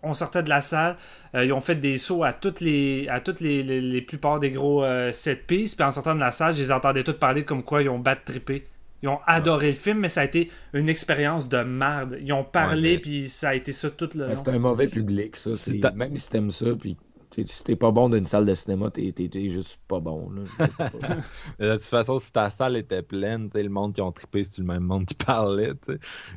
on 0.04 0.14
sortait 0.14 0.44
de 0.44 0.50
la 0.50 0.62
salle, 0.62 0.98
euh, 1.36 1.46
ils 1.46 1.54
ont 1.54 1.62
fait 1.62 1.76
des 1.76 1.98
sauts 1.98 2.24
à 2.24 2.34
toutes 2.34 2.60
les 2.60 3.08
à 3.08 3.22
toutes 3.22 3.40
les, 3.40 3.64
les, 3.64 4.02
plupart 4.02 4.40
des 4.40 4.52
gros 4.52 4.84
euh, 4.84 5.12
set 5.14 5.48
pieces, 5.48 5.74
puis 5.74 5.86
en 5.86 5.92
sortant 5.92 6.16
de 6.16 6.20
la 6.20 6.32
salle, 6.32 6.54
je 6.54 6.60
les 6.60 6.72
entendais 6.72 7.04
tous 7.04 7.14
parler 7.14 7.46
comme 7.46 7.64
quoi 7.64 7.82
ils 7.82 7.90
ont 7.90 8.00
bat 8.00 8.18
trippé. 8.18 8.66
Ils 9.02 9.08
ont 9.08 9.20
adoré 9.26 9.70
le 9.70 9.76
film, 9.76 10.00
mais 10.00 10.10
ça 10.10 10.22
a 10.22 10.26
été 10.26 10.52
une 10.74 10.90
expérience 10.90 11.48
de 11.48 11.60
merde. 11.60 12.18
Ils 12.22 12.34
ont 12.34 12.44
parlé, 12.44 13.00
puis 13.00 13.30
ça 13.30 13.50
a 13.50 13.56
été 13.56 13.72
ça 13.72 13.90
tout 13.90 14.10
le 14.14 14.28
long. 14.28 14.34
C'est 14.36 14.52
un 14.52 14.60
mauvais 14.60 14.90
public, 14.90 15.38
ça. 15.38 15.52
Même 15.96 16.18
si 16.18 16.30
t'aimes 16.30 16.52
ça, 16.52 16.66
puis 16.78 16.98
si 17.32 17.64
t'es 17.64 17.76
pas 17.76 17.92
bon 17.92 18.10
d'une 18.10 18.26
salle 18.26 18.46
de 18.46 18.54
cinéma, 18.54 18.90
t'es 18.90 19.14
juste 19.50 19.80
pas 19.88 20.00
bon. 20.00 20.30
de 21.60 21.74
toute 21.74 21.84
façon, 21.84 22.20
si 22.20 22.32
ta 22.32 22.50
salle 22.50 22.76
était 22.78 23.04
pleine, 23.04 23.50
le 23.54 23.70
monde 23.70 23.94
qui 23.94 24.02
ont 24.02 24.12
trippé, 24.12 24.44
c'est 24.44 24.60
le 24.60 24.68
même 24.68 24.84
monde 24.84 25.06
qui 25.06 25.16
parlait. 25.16 25.74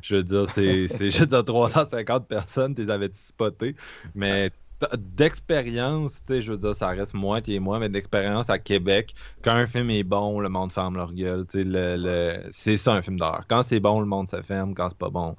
Je 0.01 0.15
veux 0.17 0.23
dire, 0.23 0.47
c'est 0.49 0.87
juste 1.11 1.45
350 1.45 2.27
personnes, 2.27 2.75
tu 2.75 2.83
les 2.83 2.91
avais 2.91 3.09
spoté? 3.13 3.75
Mais 4.15 4.51
d'expérience, 4.97 6.21
je 6.27 6.51
veux 6.51 6.57
dire, 6.57 6.75
ça 6.75 6.89
reste 6.89 7.13
moi 7.13 7.41
qui 7.41 7.55
est 7.55 7.59
moi, 7.59 7.79
mais 7.79 7.89
d'expérience 7.89 8.49
à 8.49 8.59
Québec, 8.59 9.13
quand 9.41 9.53
un 9.53 9.67
film 9.67 9.89
est 9.89 10.03
bon, 10.03 10.39
le 10.39 10.49
monde 10.49 10.71
ferme 10.71 10.95
leur 10.95 11.13
gueule. 11.13 11.45
Le, 11.53 12.47
C'est 12.51 12.77
ça 12.77 12.93
un 12.93 13.01
film 13.01 13.17
d'horreur. 13.17 13.45
Quand 13.47 13.63
c'est 13.63 13.79
bon, 13.79 13.99
le 13.99 14.05
monde 14.05 14.29
se 14.29 14.41
ferme. 14.41 14.73
Quand 14.73 14.89
c'est 14.89 14.97
pas 14.97 15.09
bon. 15.09 15.35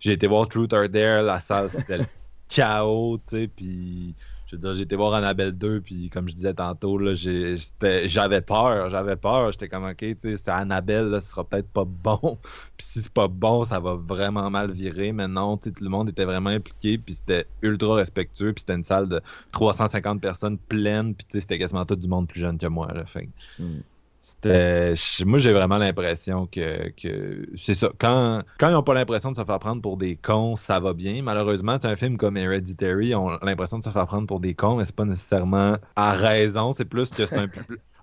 J'ai 0.00 0.12
été 0.12 0.26
voir 0.26 0.48
Truth 0.48 0.72
or 0.72 0.88
Dare, 0.88 1.22
la 1.22 1.40
salle 1.40 1.70
c'était 1.70 1.98
le 1.98 2.06
chaos, 2.48 3.18
tu 3.28 3.36
sais, 3.36 3.48
puis 3.48 4.14
j'ai 4.50 4.80
été 4.80 4.96
voir 4.96 5.14
Annabelle 5.14 5.52
2, 5.52 5.80
puis 5.80 6.08
comme 6.08 6.28
je 6.28 6.34
disais 6.34 6.54
tantôt, 6.54 6.98
j'avais 7.14 8.40
peur, 8.40 8.90
j'avais 8.90 9.16
peur. 9.16 9.52
J'étais 9.52 9.68
comme, 9.68 9.84
ok, 9.84 10.04
c'est 10.18 10.48
Annabelle, 10.48 11.06
là, 11.06 11.20
ce 11.20 11.30
sera 11.30 11.44
peut-être 11.44 11.68
pas 11.68 11.84
bon. 11.84 12.38
puis 12.76 12.86
si 12.86 13.02
c'est 13.02 13.12
pas 13.12 13.28
bon, 13.28 13.64
ça 13.64 13.80
va 13.80 13.94
vraiment 13.94 14.50
mal 14.50 14.70
virer. 14.70 15.12
Mais 15.12 15.28
non, 15.28 15.56
tout 15.56 15.72
le 15.80 15.88
monde 15.88 16.08
était 16.08 16.24
vraiment 16.24 16.50
impliqué, 16.50 16.98
puis 16.98 17.14
c'était 17.14 17.46
ultra 17.62 17.96
respectueux, 17.96 18.52
puis 18.52 18.60
c'était 18.60 18.74
une 18.74 18.84
salle 18.84 19.08
de 19.08 19.20
350 19.52 20.20
personnes 20.20 20.58
pleine, 20.58 21.14
puis 21.14 21.26
c'était 21.40 21.58
quasiment 21.58 21.84
tout 21.84 21.96
du 21.96 22.08
monde 22.08 22.26
plus 22.28 22.40
jeune 22.40 22.58
que 22.58 22.66
moi. 22.66 22.88
Hmm. 23.58 23.80
Moi, 24.44 25.38
j'ai 25.38 25.52
vraiment 25.52 25.78
l'impression 25.78 26.46
que, 26.46 26.92
c'est 27.56 27.74
ça. 27.74 27.90
Quand, 27.98 28.42
quand 28.58 28.68
ils 28.68 28.72
n'ont 28.72 28.82
pas 28.82 28.94
l'impression 28.94 29.32
de 29.32 29.36
se 29.36 29.44
faire 29.44 29.58
prendre 29.58 29.82
pour 29.82 29.96
des 29.96 30.16
cons, 30.16 30.56
ça 30.56 30.80
va 30.80 30.92
bien. 30.92 31.22
Malheureusement, 31.22 31.78
un 31.82 31.96
film 31.96 32.16
comme 32.16 32.36
Hereditary, 32.36 33.08
ils 33.08 33.14
ont 33.14 33.38
l'impression 33.42 33.78
de 33.78 33.84
se 33.84 33.90
faire 33.90 34.06
prendre 34.06 34.26
pour 34.26 34.40
des 34.40 34.54
cons, 34.54 34.76
mais 34.76 34.84
c'est 34.84 34.94
pas 34.94 35.04
nécessairement 35.04 35.76
à 35.96 36.12
raison. 36.12 36.72
C'est 36.72 36.84
plus 36.84 37.10
que 37.10 37.26
c'est 37.26 37.38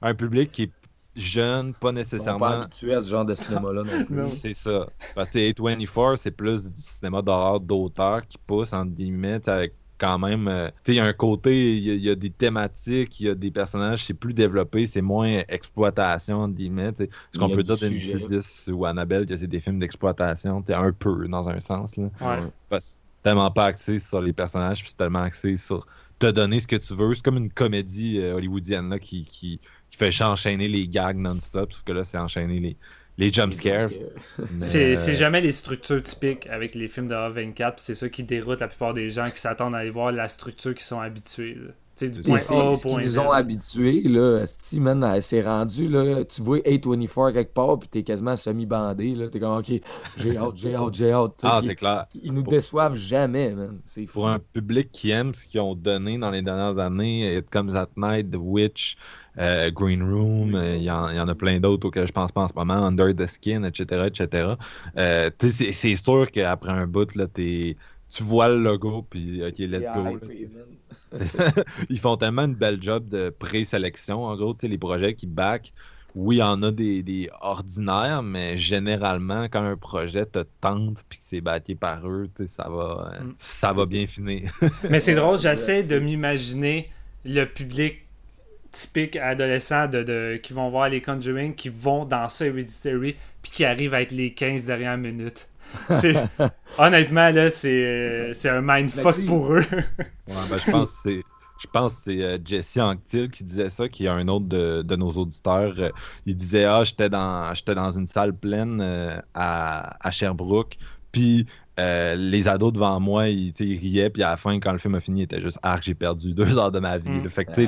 un, 0.01 0.13
public 0.15 0.51
qui 0.51 0.63
est 0.63 0.71
jeune, 1.15 1.73
pas 1.73 1.91
nécessairement. 1.91 2.39
Pas 2.39 2.59
habitué 2.61 2.93
à 2.93 3.01
ce 3.01 3.09
genre 3.09 3.25
de 3.25 3.33
cinéma-là 3.33 3.83
non 4.09 4.23
c'est 4.29 4.53
ça. 4.53 4.87
Parce 5.15 5.29
que 5.29 5.39
A24, 5.39 6.17
c'est 6.17 6.31
plus 6.31 6.71
du 6.71 6.81
cinéma 6.81 7.21
d'horreur 7.21 7.59
d'auteur 7.59 8.27
qui 8.27 8.37
pousse, 8.37 8.73
entre 8.73 8.91
guillemets, 8.91 9.47
avec 9.47 9.73
quand 9.97 10.19
même. 10.19 10.47
Euh, 10.47 10.67
tu 10.67 10.73
sais, 10.85 10.93
il 10.93 10.95
y 10.95 10.99
a 10.99 11.05
un 11.05 11.13
côté, 11.13 11.77
il 11.77 12.03
y, 12.03 12.09
a 12.09 12.15
des 12.15 12.29
thématiques, 12.29 13.19
il 13.19 13.27
y 13.27 13.29
a 13.29 13.35
des 13.35 13.51
personnages, 13.51 14.05
c'est 14.05 14.13
plus 14.13 14.33
développé, 14.33 14.85
c'est 14.85 15.01
moins 15.01 15.41
exploitation, 15.47 16.41
entre 16.41 16.55
guillemets. 16.55 16.91
Ce 17.31 17.39
qu'on 17.39 17.49
peut 17.49 17.63
dire 17.63 17.77
d'Insidious 17.77 18.69
ou 18.69 18.85
Annabelle, 18.85 19.25
que 19.25 19.35
c'est 19.35 19.47
des 19.47 19.59
films 19.59 19.79
d'exploitation, 19.79 20.63
un 20.67 20.91
peu, 20.91 21.27
dans 21.27 21.49
un 21.49 21.59
sens. 21.59 21.97
Là. 21.97 22.09
Ouais. 22.21 22.43
Parce 22.69 23.01
tellement 23.25 23.49
pas 23.49 23.65
axé 23.65 23.99
sur 23.99 24.21
les 24.21 24.33
personnages, 24.33 24.81
puis 24.81 24.89
c'est 24.89 24.97
tellement 24.97 25.23
axé 25.23 25.57
sur 25.57 25.87
te 26.19 26.27
donner 26.27 26.59
ce 26.59 26.67
que 26.67 26.75
tu 26.75 26.93
veux. 26.93 27.15
C'est 27.15 27.23
comme 27.23 27.37
une 27.37 27.51
comédie 27.51 28.19
euh, 28.21 28.35
hollywoodienne 28.35 28.89
là, 28.89 28.99
qui, 28.99 29.25
qui, 29.25 29.59
qui 29.89 29.97
fait 29.97 30.21
enchaîner 30.21 30.67
les 30.67 30.87
gags 30.87 31.17
non-stop, 31.17 31.73
sauf 31.73 31.83
que 31.83 31.93
là, 31.93 32.03
c'est 32.03 32.19
enchaîner 32.19 32.59
les 32.59 32.77
les 33.17 33.31
jumpscares. 33.31 33.89
C'est 34.59 34.93
euh, 34.97 35.13
jamais 35.13 35.41
les 35.41 35.51
structures 35.51 36.03
typiques 36.03 36.47
avec 36.47 36.75
les 36.75 36.87
films 36.87 37.07
de 37.07 37.15
24 37.15 37.79
c'est 37.79 37.95
ça 37.95 38.09
qui 38.09 38.23
déroute 38.23 38.61
la 38.61 38.67
plupart 38.67 38.93
des 38.93 39.09
gens 39.09 39.29
qui 39.29 39.39
s'attendent 39.39 39.75
à 39.75 39.79
aller 39.79 39.89
voir 39.89 40.11
la 40.11 40.27
structure 40.27 40.73
qu'ils 40.73 40.83
sont 40.83 40.99
habitués. 40.99 41.57
Du 41.99 42.21
point 42.21 42.39
A 42.49 42.71
au 42.71 42.77
point 42.77 43.01
Ils 43.01 43.19
ont 43.19 43.31
habitués, 43.31 44.01
là, 44.03 44.43
man, 44.73 45.21
c'est 45.21 45.41
rendu, 45.41 45.87
là, 45.87 46.25
tu 46.25 46.41
vois 46.41 46.59
A24 46.59 47.33
quelque 47.33 47.53
part, 47.53 47.79
puis 47.79 47.87
t'es 47.87 48.03
quasiment 48.03 48.35
semi-bandé, 48.35 49.15
là, 49.15 49.29
t'es 49.29 49.39
comme, 49.39 49.57
ok, 49.57 49.71
j'ai 50.17 50.37
hâte, 50.37 50.55
j'ai 50.55 50.75
hâte, 50.75 50.93
j'ai 50.93 51.11
hâte. 51.11 51.39
Ah, 51.43 51.61
c'est 51.63 51.75
clair. 51.75 52.05
Ils 52.21 52.33
nous 52.33 52.43
déçoivent 52.43 52.95
jamais, 52.95 53.53
man. 53.53 53.79
Pour 54.11 54.27
un 54.27 54.39
public 54.39 54.91
qui 54.91 55.11
aime 55.11 55.33
ce 55.33 55.47
qu'ils 55.47 55.61
ont 55.61 55.75
donné 55.75 56.17
dans 56.17 56.31
les 56.31 56.41
dernières 56.41 56.79
années, 56.79 57.37
It 57.37 57.49
Comes 57.49 57.75
at 57.75 57.89
Night, 57.95 58.29
The 58.29 58.39
Witch, 58.39 58.97
euh, 59.37 59.71
Green 59.71 60.01
Room, 60.01 60.55
euh, 60.55 60.75
il 60.75 60.83
y, 60.83 60.89
en 60.89 61.27
a 61.27 61.35
plein 61.35 61.59
d'autres 61.59 61.87
auxquels 61.87 62.07
je 62.07 62.13
pense 62.13 62.31
pas 62.31 62.41
en 62.41 62.47
ce 62.47 62.53
moment, 62.55 62.85
Under 62.85 63.13
the 63.13 63.27
Skin, 63.27 63.63
etc. 63.63 64.07
etc. 64.07 64.53
Euh, 64.97 65.29
c'est 65.39 65.95
sûr 65.95 66.29
qu'après 66.31 66.71
un 66.71 66.87
bout, 66.87 67.15
là, 67.15 67.27
tu 67.33 67.75
vois 68.21 68.49
le 68.49 68.61
logo, 68.61 69.05
puis 69.09 69.43
OK, 69.45 69.57
let's 69.59 69.91
go. 69.93 70.19
Ils 71.89 71.99
font 71.99 72.17
tellement 72.17 72.43
une 72.43 72.55
belle 72.55 72.81
job 72.81 73.07
de 73.09 73.29
présélection, 73.29 74.23
en 74.25 74.35
gros, 74.35 74.55
les 74.63 74.77
projets 74.77 75.13
qui 75.15 75.27
back 75.27 75.73
oui, 76.17 76.37
il 76.37 76.39
y 76.39 76.43
en 76.43 76.63
a 76.63 76.71
des, 76.71 77.03
des 77.03 77.29
ordinaires, 77.41 78.23
mais 78.23 78.55
généralement, 78.55 79.49
quand 79.49 79.61
un 79.65 79.75
projet 79.75 80.25
te 80.25 80.45
tente 80.61 81.03
puis 81.09 81.19
que 81.19 81.25
c'est 81.27 81.41
bâti 81.41 81.75
par 81.75 82.07
eux, 82.07 82.29
ça 82.47 82.69
va, 82.69 83.15
Mm. 83.21 83.33
ça 83.37 83.73
va 83.73 83.85
bien 83.85 84.05
finir. 84.05 84.49
Mais 84.89 85.01
c'est 85.01 85.13
drôle, 85.13 85.37
j'essaie 85.37 85.83
de 85.83 85.99
m'imaginer 85.99 86.89
le 87.25 87.43
public 87.43 88.05
typique 88.71 89.17
adolescent 89.17 89.87
de, 89.87 90.03
de- 90.03 90.39
qui 90.41 90.53
vont 90.53 90.69
voir 90.69 90.87
les 90.87 91.01
Conjuring, 91.01 91.53
qui 91.53 91.67
vont 91.67 92.05
dans 92.05 92.29
ça 92.29 92.45
Hereditary, 92.45 93.15
puis 93.41 93.51
qui 93.51 93.65
arrivent 93.65 93.93
à 93.93 94.01
être 94.01 94.11
les 94.11 94.33
15 94.33 94.63
dernières 94.63 94.97
minutes. 94.97 95.49
C'est- 95.91 96.15
Honnêtement, 96.77 97.29
là, 97.29 97.49
c'est 97.49 97.69
euh, 97.85 98.33
c'est 98.33 98.49
un 98.49 98.61
mindfuck 98.61 99.15
tu- 99.15 99.25
pour 99.25 99.53
eux. 99.53 99.63
Ouais, 99.71 100.33
ben, 100.49 100.57
je 100.57 100.71
pense 100.71 100.89
que 100.89 100.95
c'est. 101.03 101.23
Je 101.57 101.67
pense 101.71 101.93
que 101.93 102.01
c'est 102.03 102.21
euh, 102.21 102.37
Jesse 102.43 102.77
Anctil 102.77 103.29
qui 103.29 103.43
disait 103.45 103.69
ça, 103.69 103.87
qui 103.87 104.05
est 104.05 104.09
un 104.09 104.27
autre 104.27 104.45
de, 104.45 104.81
de 104.81 104.95
nos 104.97 105.11
auditeurs. 105.11 105.73
Euh, 105.79 105.89
il 106.25 106.35
disait 106.35 106.65
Ah, 106.65 106.83
j'étais 106.83 107.09
dans, 107.09 107.53
j'étais 107.53 107.75
dans 107.75 107.91
une 107.91 108.07
salle 108.07 108.33
pleine 108.33 108.81
euh, 108.81 109.17
à, 109.33 109.95
à 110.05 110.11
Sherbrooke, 110.11 110.75
puis 111.13 111.45
euh, 111.79 112.15
les 112.15 112.47
ados 112.49 112.73
devant 112.73 112.99
moi, 112.99 113.29
ils, 113.29 113.53
riaient, 113.59 114.09
puis 114.09 114.21
à 114.23 114.31
la 114.31 114.37
fin, 114.37 114.59
quand 114.59 114.73
le 114.73 114.77
film 114.79 114.95
a 114.95 114.99
fini, 114.99 115.21
ils 115.21 115.23
étaient 115.23 115.41
juste 115.41 115.57
Ah, 115.63 115.79
j'ai 115.81 115.93
perdu 115.95 116.33
deux 116.35 116.57
heures 116.57 116.71
de 116.71 116.79
ma 116.79 116.97
vie. 116.97 117.09
Mm. 117.09 117.29
Fait 117.29 117.45
que, 117.45 117.61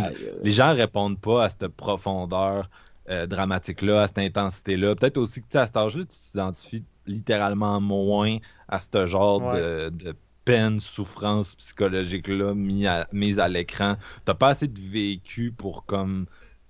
les 0.43 0.51
gens 0.51 0.73
répondent 0.75 1.19
pas 1.19 1.45
à 1.45 1.49
cette 1.49 1.67
profondeur 1.69 2.69
euh, 3.09 3.25
dramatique-là, 3.25 4.01
à 4.01 4.07
cette 4.07 4.19
intensité-là. 4.19 4.95
Peut-être 4.95 5.17
aussi 5.17 5.41
que 5.41 5.57
à 5.57 5.65
cet 5.65 5.77
âge-là, 5.77 6.03
tu 6.03 6.17
t'identifies 6.17 6.83
littéralement 7.07 7.81
moins 7.81 8.37
à 8.67 8.79
ce 8.79 9.05
genre 9.05 9.41
Ouais. 9.41 9.49
de, 9.49 9.89
de 9.89 10.15
peine, 10.45 10.79
souffrance 10.79 11.55
psychologique-là 11.55 12.53
mis 12.55 12.87
à, 12.87 13.07
mise 13.11 13.39
à 13.39 13.47
l'écran. 13.49 13.95
T'as 14.25 14.33
pas 14.35 14.49
assez 14.49 14.67
de 14.67 14.79
vécu 14.81 15.51
pour 15.51 15.85
comme 15.85 16.25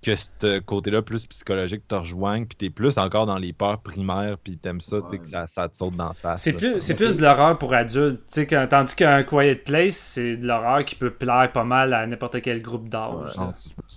que 0.08 0.16
ce 0.16 0.58
côté-là 0.60 1.02
plus 1.02 1.26
psychologique 1.26 1.86
te 1.86 1.94
rejoigne, 1.94 2.46
puis 2.46 2.56
t'es 2.56 2.70
plus 2.70 2.96
encore 2.98 3.26
dans 3.26 3.38
les 3.38 3.52
peurs 3.52 3.80
primaires, 3.80 4.36
puis 4.42 4.56
t'aimes 4.56 4.80
ça, 4.80 4.98
tu 5.02 5.08
sais, 5.08 5.12
Ouais. 5.12 5.18
que 5.18 5.28
ça, 5.28 5.46
ça 5.46 5.68
te 5.68 5.76
saute 5.76 5.96
d'en 5.96 6.12
face. 6.12 6.42
C'est 6.42 6.52
plus, 6.54 6.80
c'est 6.80 6.94
plus 6.94 7.16
de 7.16 7.22
l'horreur 7.22 7.58
pour 7.58 7.74
adultes. 7.74 8.20
tu 8.26 8.34
sais, 8.34 8.46
que- 8.46 8.66
tandis 8.66 8.94
qu'un 8.94 9.22
Quiet 9.22 9.56
Place, 9.56 9.96
c'est 9.96 10.36
de 10.36 10.46
l'horreur 10.46 10.84
qui 10.84 10.94
peut 10.94 11.10
plaire 11.10 11.50
pas 11.52 11.64
mal 11.64 11.92
à 11.92 12.06
n'importe 12.06 12.40
quel 12.40 12.62
groupe 12.62 12.88
d'âge. 12.88 13.34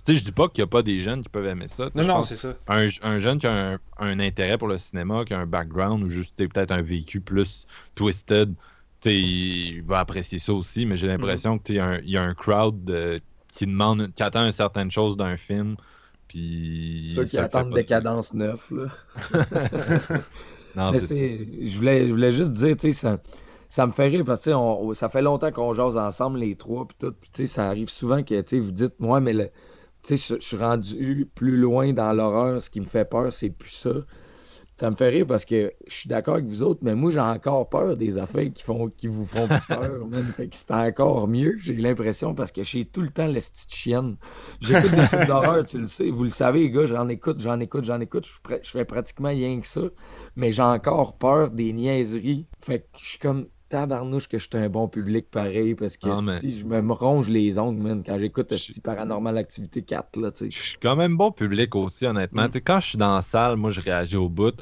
Sais, 0.04 0.16
je 0.16 0.24
dis 0.24 0.32
pas 0.32 0.48
qu'il 0.48 0.60
y 0.60 0.64
a 0.64 0.66
pas 0.66 0.82
des 0.82 1.00
jeunes 1.00 1.22
qui 1.22 1.28
peuvent 1.28 1.46
aimer 1.46 1.68
ça. 1.68 1.88
Non, 1.94 2.04
non, 2.04 2.22
c'est 2.22 2.36
ça. 2.36 2.54
un, 2.68 2.88
un 3.02 3.18
jeune 3.18 3.38
qui 3.38 3.46
a 3.46 3.72
un, 3.72 3.78
un 3.98 4.20
intérêt 4.20 4.58
pour 4.58 4.68
le 4.68 4.78
cinéma, 4.78 5.24
qui 5.24 5.34
a 5.34 5.38
un 5.38 5.46
background 5.46 6.02
ou 6.02 6.08
juste 6.08 6.36
peut-être 6.36 6.72
un 6.72 6.82
vécu 6.82 7.20
plus 7.20 7.66
twisted, 7.94 8.52
il 9.04 9.82
va 9.82 9.98
apprécier 10.00 10.38
ça 10.38 10.52
aussi, 10.52 10.86
mais 10.86 10.96
j'ai 10.96 11.06
l'impression 11.08 11.58
que 11.58 11.64
tu 11.64 11.72
sais, 11.72 11.74
il 11.74 11.76
y 11.78 11.80
a 11.80 11.86
un- 11.86 11.98
il 11.98 12.10
y, 12.10 12.16
a 12.16 12.22
un 12.22 12.34
crowd 12.34 12.84
de- 12.84 13.20
qui 13.48 13.66
demande, 13.66 14.12
qui 14.14 14.22
attend 14.22 14.46
une 14.46 14.52
certaine 14.52 14.90
chose 14.90 15.16
d'un 15.16 15.36
film. 15.36 15.76
Puis 16.32 17.12
Ceux 17.14 17.24
qui 17.24 17.36
attendent 17.38 17.70
pas. 17.70 17.76
décadence 17.76 18.32
neuf, 18.34 18.70
là. 18.70 18.86
Je 21.66 21.76
voulais, 21.76 22.06
je 22.08 22.12
voulais 22.12 22.32
juste 22.32 22.52
dire, 22.54 22.76
tu 22.76 22.92
sais, 22.92 22.92
ça, 22.92 23.18
ça 23.68 23.86
me 23.86 23.92
fait 23.92 24.08
rire 24.08 24.24
parce 24.24 24.44
que 24.44 24.50
on- 24.50 24.94
ça 24.94 25.08
fait 25.10 25.20
longtemps 25.22 25.52
qu'on 25.52 25.74
jase 25.74 25.96
ensemble 25.98 26.38
les 26.38 26.56
trois 26.56 26.86
puis 26.86 26.96
tout, 26.98 27.12
puis 27.12 27.30
tu 27.30 27.42
sais, 27.42 27.46
ça 27.46 27.68
arrive 27.68 27.88
souvent 27.90 28.22
que 28.22 28.58
vous 28.58 28.70
dites, 28.72 28.98
moi, 28.98 29.20
mais 29.20 29.34
le, 29.34 29.50
tu 30.02 30.16
sais, 30.16 30.34
je, 30.36 30.40
je 30.40 30.46
suis 30.46 30.56
rendu 30.56 31.28
plus 31.34 31.56
loin 31.58 31.92
dans 31.92 32.12
l'horreur, 32.12 32.62
ce 32.62 32.70
qui 32.70 32.80
me 32.80 32.86
fait 32.86 33.04
peur, 33.04 33.32
c'est 33.32 33.50
plus 33.50 33.70
ça. 33.70 33.90
Ça 34.82 34.90
me 34.90 34.96
fait 34.96 35.10
rire 35.10 35.26
parce 35.28 35.44
que 35.44 35.72
je 35.86 35.94
suis 35.94 36.08
d'accord 36.08 36.34
avec 36.34 36.46
vous 36.46 36.64
autres, 36.64 36.80
mais 36.82 36.96
moi 36.96 37.12
j'ai 37.12 37.20
encore 37.20 37.68
peur 37.68 37.96
des 37.96 38.18
affaires 38.18 38.52
qui 38.52 38.64
font 38.64 38.90
qui 38.90 39.06
vous 39.06 39.24
font 39.24 39.46
peur. 39.46 40.04
man. 40.10 40.24
Fait 40.36 40.48
que 40.48 40.56
c'est 40.56 40.72
encore 40.72 41.28
mieux, 41.28 41.54
j'ai 41.60 41.76
l'impression, 41.76 42.34
parce 42.34 42.50
que 42.50 42.64
j'ai 42.64 42.84
tout 42.84 43.02
le 43.02 43.10
temps 43.10 43.28
le 43.28 43.38
style 43.38 43.72
chienne. 43.72 44.16
J'écoute 44.60 44.90
des 44.90 45.04
films 45.04 45.26
d'horreur, 45.26 45.64
tu 45.64 45.78
le 45.78 45.84
sais, 45.84 46.10
vous 46.10 46.24
le 46.24 46.30
savez, 46.30 46.62
les 46.62 46.70
gars, 46.72 46.86
j'en 46.86 47.08
écoute, 47.08 47.38
j'en 47.38 47.60
écoute, 47.60 47.84
j'en 47.84 48.00
écoute, 48.00 48.28
je 48.60 48.70
fais 48.70 48.84
pratiquement 48.84 49.28
rien 49.28 49.60
que 49.60 49.68
ça, 49.68 49.82
mais 50.34 50.50
j'ai 50.50 50.62
encore 50.62 51.16
peur 51.16 51.52
des 51.52 51.72
niaiseries. 51.72 52.48
Fait 52.58 52.80
que 52.80 52.86
je 53.00 53.06
suis 53.10 53.18
comme 53.20 53.46
tabarnouche 53.72 54.28
que 54.28 54.38
je 54.38 54.46
suis 54.48 54.58
un 54.64 54.68
bon 54.68 54.86
public 54.88 55.30
pareil, 55.30 55.74
parce 55.74 55.96
que 55.96 56.08
Ah, 56.08 56.38
si 56.40 56.58
je 56.58 56.64
me, 56.64 56.92
ronge 56.92 57.28
les 57.28 57.58
ongles, 57.58 57.82
man, 57.82 58.02
quand 58.04 58.18
j'écoute 58.18 58.54
Je- 58.54 58.80
Paranormal 58.80 59.38
Activité 59.38 59.82
4, 59.82 60.20
là, 60.20 60.30
tu 60.30 60.50
Je 60.50 60.58
suis 60.58 60.78
quand 60.78 60.96
même 60.96 61.16
bon 61.16 61.32
public 61.32 61.74
aussi, 61.74 62.06
honnêtement. 62.06 62.42
Mm. 62.44 62.48
Tu 62.48 62.52
sais, 62.54 62.60
Quand 62.60 62.80
je 62.80 62.88
suis 62.88 62.98
dans 62.98 63.14
la 63.14 63.22
salle, 63.22 63.56
moi, 63.56 63.70
je 63.70 63.80
réagis 63.80 64.16
au 64.16 64.28
bout. 64.28 64.54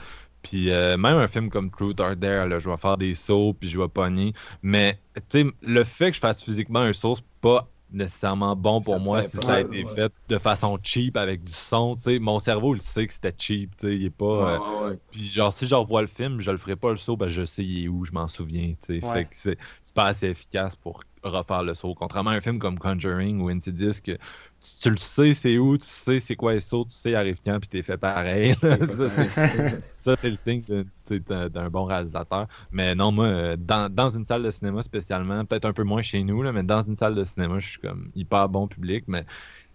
Puis 0.42 0.70
euh, 0.70 0.96
même 0.96 1.16
un 1.16 1.28
film 1.28 1.50
comme 1.50 1.70
Truth 1.70 2.00
or 2.00 2.16
Dare, 2.16 2.46
là, 2.46 2.58
je 2.58 2.70
vais 2.70 2.76
faire 2.78 2.96
des 2.96 3.12
sauts, 3.14 3.52
puis 3.52 3.68
je 3.68 3.78
vais 3.78 3.88
pogner. 3.88 4.32
Mais 4.62 4.98
tu 5.28 5.42
sais, 5.42 5.46
le 5.62 5.84
fait 5.84 6.10
que 6.10 6.14
je 6.16 6.20
fasse 6.20 6.42
physiquement 6.42 6.78
un 6.80 6.92
saut, 6.94 7.16
c'est 7.16 7.24
pas 7.42 7.68
nécessairement 7.92 8.56
bon 8.56 8.80
pour 8.80 9.00
moi 9.00 9.22
si 9.22 9.36
ça 9.36 9.54
a 9.54 9.60
été 9.60 9.84
ouais. 9.84 9.94
fait 9.94 10.12
de 10.28 10.38
façon 10.38 10.78
cheap 10.82 11.16
avec 11.16 11.44
du 11.44 11.52
son. 11.52 11.96
tu 11.96 12.02
sais. 12.02 12.18
Mon 12.18 12.38
cerveau, 12.40 12.74
il 12.74 12.82
sait 12.82 13.06
que 13.06 13.12
c'était 13.12 13.34
cheap. 13.36 13.76
tu 13.78 13.86
sais, 13.88 13.94
Il 13.96 14.04
est 14.06 14.10
pas. 14.10 14.24
euh, 14.54 14.58
Ouais. 14.90 14.98
Puis 15.10 15.26
genre, 15.26 15.52
si 15.52 15.66
je 15.66 15.74
revois 15.74 16.00
le 16.02 16.06
film, 16.08 16.40
je 16.40 16.50
le 16.50 16.56
ferai 16.58 16.76
pas 16.76 16.90
le 16.90 16.96
saut, 16.96 17.16
ben 17.16 17.28
je 17.28 17.44
sais 17.44 17.64
il 17.64 17.84
est 17.84 17.88
où, 17.88 18.04
je 18.04 18.12
m'en 18.12 18.28
souviens. 18.28 18.74
tu 18.86 19.00
sais. 19.00 19.04
Ouais. 19.06 19.12
Fait 19.14 19.24
que 19.24 19.30
c'est 19.34 19.58
c'est 19.82 19.94
pas 19.94 20.04
assez 20.06 20.28
efficace 20.28 20.76
pour 20.76 21.02
refaire 21.22 21.62
le 21.62 21.74
saut. 21.74 21.94
Contrairement 21.94 22.30
à 22.30 22.34
un 22.34 22.40
film 22.40 22.58
comme 22.58 22.78
Conjuring 22.78 23.40
ou 23.40 23.48
Insidious, 23.50 24.00
que 24.02 24.16
tu, 24.60 24.70
tu 24.82 24.90
le 24.90 24.96
sais 24.96 25.34
c'est 25.34 25.58
où, 25.58 25.78
tu 25.78 25.86
sais 25.86 26.20
c'est 26.20 26.36
quoi 26.36 26.52
le 26.54 26.60
saut, 26.60 26.84
tu 26.84 26.94
sais 26.94 27.10
il 27.10 27.14
arrive 27.14 27.38
quand, 27.44 27.58
puis 27.60 27.68
t'es 27.68 27.82
fait 27.82 27.96
pareil. 27.98 28.54
ça, 29.98 30.16
c'est- 30.16 30.30
le 30.30 30.36
signe 30.36 30.62
d'un 31.08 31.70
bon 31.70 31.84
réalisateur. 31.84 32.46
Mais 32.70 32.94
non, 32.94 33.12
moi, 33.12 33.26
euh, 33.26 33.56
dans, 33.58 33.92
dans 33.92 34.10
une 34.10 34.26
salle 34.26 34.42
de 34.42 34.50
cinéma 34.50 34.82
spécialement, 34.82 35.44
peut-être 35.44 35.64
un 35.64 35.72
peu 35.72 35.84
moins 35.84 36.02
chez 36.02 36.22
nous, 36.24 36.42
là, 36.42 36.52
mais 36.52 36.62
dans 36.62 36.82
une 36.82 36.96
salle 36.96 37.14
de 37.14 37.24
cinéma, 37.24 37.58
je 37.58 37.68
suis 37.70 37.78
comme 37.80 38.10
hyper 38.14 38.48
bon 38.48 38.68
public, 38.68 39.04
mais 39.08 39.24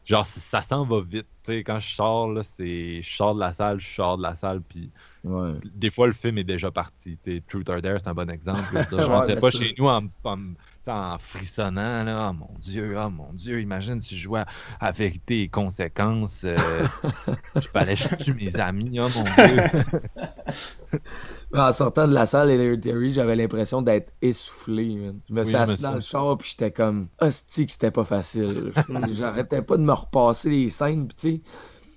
genre, 0.05 0.25
ça 0.25 0.61
s'en 0.61 0.85
va 0.85 1.01
vite. 1.01 1.27
tu 1.43 1.53
sais, 1.53 1.63
quand 1.63 1.79
je 1.79 1.95
sors, 1.95 2.31
là, 2.31 2.43
c'est 2.43 3.01
je 3.01 3.15
sors 3.15 3.35
de 3.35 3.39
la 3.39 3.53
salle, 3.53 3.79
je 3.79 3.87
sors 3.87 4.17
de 4.17 4.23
la 4.23 4.35
salle, 4.35 4.61
puis 4.61 4.91
Ouais. 5.23 5.53
des 5.63 5.89
fois, 5.89 6.05
le 6.07 6.13
film 6.13 6.37
est 6.37 6.43
déjà 6.43 6.69
parti. 6.71 7.17
tu 7.23 7.35
sais, 7.37 7.43
Truth 7.47 7.69
or 7.69 7.81
Dare, 7.81 7.97
c'est 7.99 8.09
un 8.09 8.13
bon 8.13 8.29
exemple. 8.29 8.75
là. 8.75 8.85
Je, 8.91 8.95
Ouais, 8.95 9.03
rentrais 9.05 9.39
pas 9.39 9.49
chez 9.51 9.73
nous 9.79 9.87
en, 9.87 10.03
en 10.87 11.17
frissonnant. 11.17 12.03
Là. 12.03 12.29
Oh 12.31 12.33
mon 12.33 12.59
Dieu, 12.59 12.95
oh 12.97 13.09
mon 13.09 13.31
Dieu, 13.33 13.61
imagine 13.61 13.99
si 14.01 14.17
je 14.17 14.23
jouais 14.23 14.43
Vérité 14.93 15.41
et 15.41 15.49
Conséquences. 15.49 16.41
euh, 16.43 16.57
Il 17.55 17.61
fallait 17.61 17.95
je 17.95 18.15
tue 18.15 18.33
mes 18.33 18.55
amis, 18.55 18.99
oh 18.99 19.07
mon 19.15 19.23
Dieu. 19.23 19.63
En 21.53 21.71
sortant 21.71 22.07
de 22.07 22.13
la 22.13 22.25
salle 22.25 22.49
Hereditary, 22.51 23.13
j'avais 23.13 23.35
l'impression 23.35 23.81
d'être 23.81 24.11
essoufflé. 24.21 24.95
man. 24.95 25.19
Je 25.29 25.33
me 25.33 25.43
suis 25.43 25.53
je 25.53 25.57
assis 25.57 25.81
dans 25.81 25.93
le 25.93 25.99
char 26.01 26.37
puis 26.37 26.49
j'étais 26.51 26.71
comme 26.71 27.07
hostie 27.21 27.65
que 27.65 27.71
c'était 27.71 27.91
pas 27.91 28.03
facile. 28.03 28.73
J'arrêtais 29.13 29.61
pas 29.61 29.77
de 29.77 29.83
me 29.83 29.93
repasser 29.93 30.49
les 30.49 30.69
scènes. 30.69 31.07
Puis 31.07 31.15
tu 31.15 31.35
sais, 31.37 31.41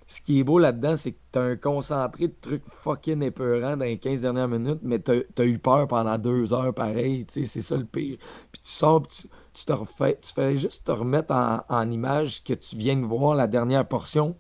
ce 0.09 0.23
qui 0.23 0.41
est 0.41 0.43
beau 0.43 0.59
là-dedans, 0.59 0.97
c'est 0.97 1.13
que 1.13 1.19
t'as 1.33 1.43
un 1.43 1.57
concentré 1.57 2.29
de 2.29 2.35
trucs 2.41 2.63
fucking 2.83 3.23
épeurants 3.23 3.77
dans 3.77 3.85
les 3.85 3.99
15 3.99 4.23
dernières 4.23 4.49
minutes, 4.49 4.81
mais 4.83 4.99
t'as 4.99 5.19
as 5.39 5.45
eu 5.45 5.59
peur 5.59 5.87
pendant 5.87 6.17
deux 6.17 6.55
heures 6.55 6.73
pareil. 6.75 7.27
Tu 7.27 7.41
sais, 7.41 7.47
c'est 7.47 7.61
ça 7.61 7.77
le 7.77 7.85
pire. 7.85 8.17
Puis 8.51 8.63
tu 8.63 8.71
sors, 8.71 9.03
puis 9.03 9.19
tu, 9.23 9.29
tu 9.53 9.65
te 9.67 9.73
refais, 9.73 10.19
tu 10.23 10.33
fais 10.33 10.57
juste 10.57 10.85
te 10.87 10.93
remettre 10.93 11.35
en, 11.35 11.61
en 11.69 11.91
image 11.91 12.37
ce 12.37 12.43
que 12.43 12.55
tu 12.55 12.77
viens 12.77 12.97
de 12.97 13.05
voir 13.05 13.35
la 13.35 13.47
dernière 13.47 13.87
portion. 13.87 14.35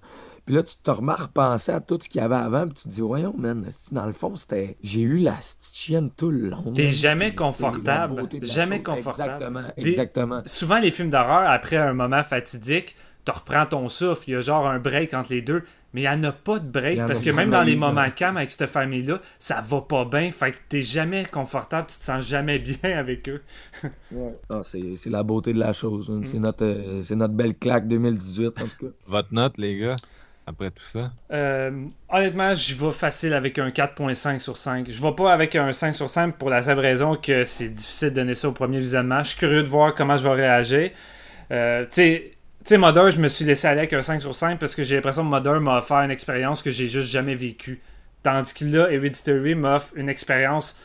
Puis 0.47 0.55
là, 0.55 0.63
tu 0.63 0.77
te 0.79 0.91
remets 0.91 1.13
à 1.13 1.17
repenser 1.17 1.73
à 1.73 1.81
tout 1.81 1.99
ce 2.01 2.09
qu'il 2.09 2.23
y 2.23 2.25
avait 2.25 2.35
avant, 2.35 2.65
puis 2.67 2.73
tu 2.73 2.85
te 2.85 2.89
dis, 2.89 3.03
voyons, 3.03 3.35
man, 3.37 3.69
dans 3.93 4.07
le 4.07 4.15
fond, 4.15 4.35
c'était. 4.35 4.79
J'ai 4.83 5.03
eu 5.03 5.19
la 5.19 5.35
chienne 5.75 6.11
tout 6.17 6.31
le 6.31 6.49
long. 6.49 6.73
T'es 6.73 6.91
jamais 6.91 7.35
confortable. 7.35 8.27
Jamais 8.41 8.77
chose. 8.77 8.85
confortable. 8.85 9.33
Exactement, 9.35 9.69
Des- 9.77 9.89
exactement. 9.91 10.41
Souvent, 10.47 10.79
les 10.79 10.91
films 10.91 11.11
d'horreur, 11.11 11.51
après 11.51 11.77
un 11.77 11.93
moment 11.93 12.23
fatidique, 12.23 12.97
tu 13.29 13.39
reprends 13.39 13.67
ton 13.67 13.89
souffle. 13.89 14.25
Il 14.29 14.33
y 14.33 14.37
a 14.37 14.41
genre 14.41 14.67
un 14.67 14.79
break 14.79 15.13
entre 15.13 15.33
les 15.33 15.43
deux. 15.43 15.63
Mais 15.95 16.03
il 16.03 16.05
n'y 16.05 16.11
en 16.11 16.23
a 16.25 16.33
pas 16.33 16.59
de 16.59 16.69
break 16.69 16.99
parce 17.07 17.23
que 17.23 17.31
même 17.31 17.51
dans 17.51 17.63
les 17.63 17.75
moments 17.75 18.11
calmes 18.11 18.37
avec 18.37 18.51
cette 18.51 18.67
famille-là, 18.67 19.21
ça 19.39 19.63
va 19.67 19.81
pas 19.81 20.05
bien. 20.05 20.31
Fait 20.31 20.53
que 20.53 20.59
t'es 20.69 20.83
jamais 20.83 21.25
confortable, 21.25 21.87
tu 21.89 21.97
te 21.97 22.05
sens 22.05 22.27
jamais 22.27 22.59
bien 22.59 22.77
avec 22.83 23.29
eux. 23.29 23.41
Ah, 24.51 24.61
c'est 24.63 24.97
c'est 24.97 25.09
la 25.09 25.23
beauté 25.23 25.55
de 25.55 25.59
la 25.59 25.73
chose. 25.73 26.11
Mm. 26.11 26.13
man. 26.13 26.25
C'est 26.25 26.39
notre, 26.39 26.65
euh, 26.65 27.03
c'est 27.03 27.17
notre 27.17 27.33
belle 27.33 27.55
claque 27.55 27.89
2018, 27.89 28.47
en 28.47 28.51
tout 28.51 28.87
cas. 28.87 28.93
Votre 29.07 29.33
note, 29.33 29.55
les 29.57 29.79
gars, 29.79 29.97
après 30.47 30.71
tout 30.71 30.85
ça? 30.85 31.11
Euh, 31.33 31.87
honnêtement, 32.11 32.55
j'y 32.55 32.75
vais 32.75 32.93
facile 32.93 33.33
avec 33.33 33.59
un 33.59 33.71
4.5 33.71 34.41
sur 34.41 34.59
5. 34.59 34.91
Je 34.91 35.03
vais 35.03 35.13
pas 35.13 35.33
avec 35.33 35.57
un 35.57 35.73
5 35.73 35.95
sur 35.95 36.11
5 36.11 36.37
pour 36.37 36.51
la 36.51 36.63
simple 36.63 36.81
raison 36.81 37.17
que 37.17 37.45
c'est 37.45 37.71
difficile 37.71 38.11
de 38.11 38.15
donner 38.17 38.35
ça 38.35 38.51
au 38.51 38.53
premier 38.53 38.79
visionnement. 38.79 39.21
Je 39.21 39.29
suis 39.31 39.39
curieux 39.39 39.63
de 39.63 39.69
voir 39.69 39.95
comment 39.95 40.19
je 40.19 40.25
vais 40.25 40.35
réagir. 40.35 40.91
Euh, 41.51 41.85
tu 41.85 41.93
sais, 41.93 42.38
tu 42.65 42.71
sais, 42.71 42.79
Mother, 42.79 43.11
je 43.11 43.21
me 43.21 43.29
suis 43.29 43.45
laissé 43.45 43.67
aller 43.69 43.79
avec 43.81 43.93
un 43.93 44.03
5 44.03 44.21
sur 44.21 44.35
5 44.35 44.59
parce 44.59 44.75
que 44.75 44.83
j'ai 44.83 44.97
l'impression 44.97 45.23
que 45.25 45.29
Mother 45.29 45.61
m'a 45.61 45.79
offert 45.79 45.99
une 45.99 46.11
expérience 46.11 46.63
que 46.63 46.71
j'ai 46.71 46.89
juste 46.89 47.09
jamais 47.09 47.35
vécue. 47.35 47.81
Tandis 48.23 48.53
que 48.53 48.65
là, 48.65 48.91
Hereditary 48.91 49.55
m'offre 49.55 49.93
une 49.97 50.09
expérience 50.09 50.79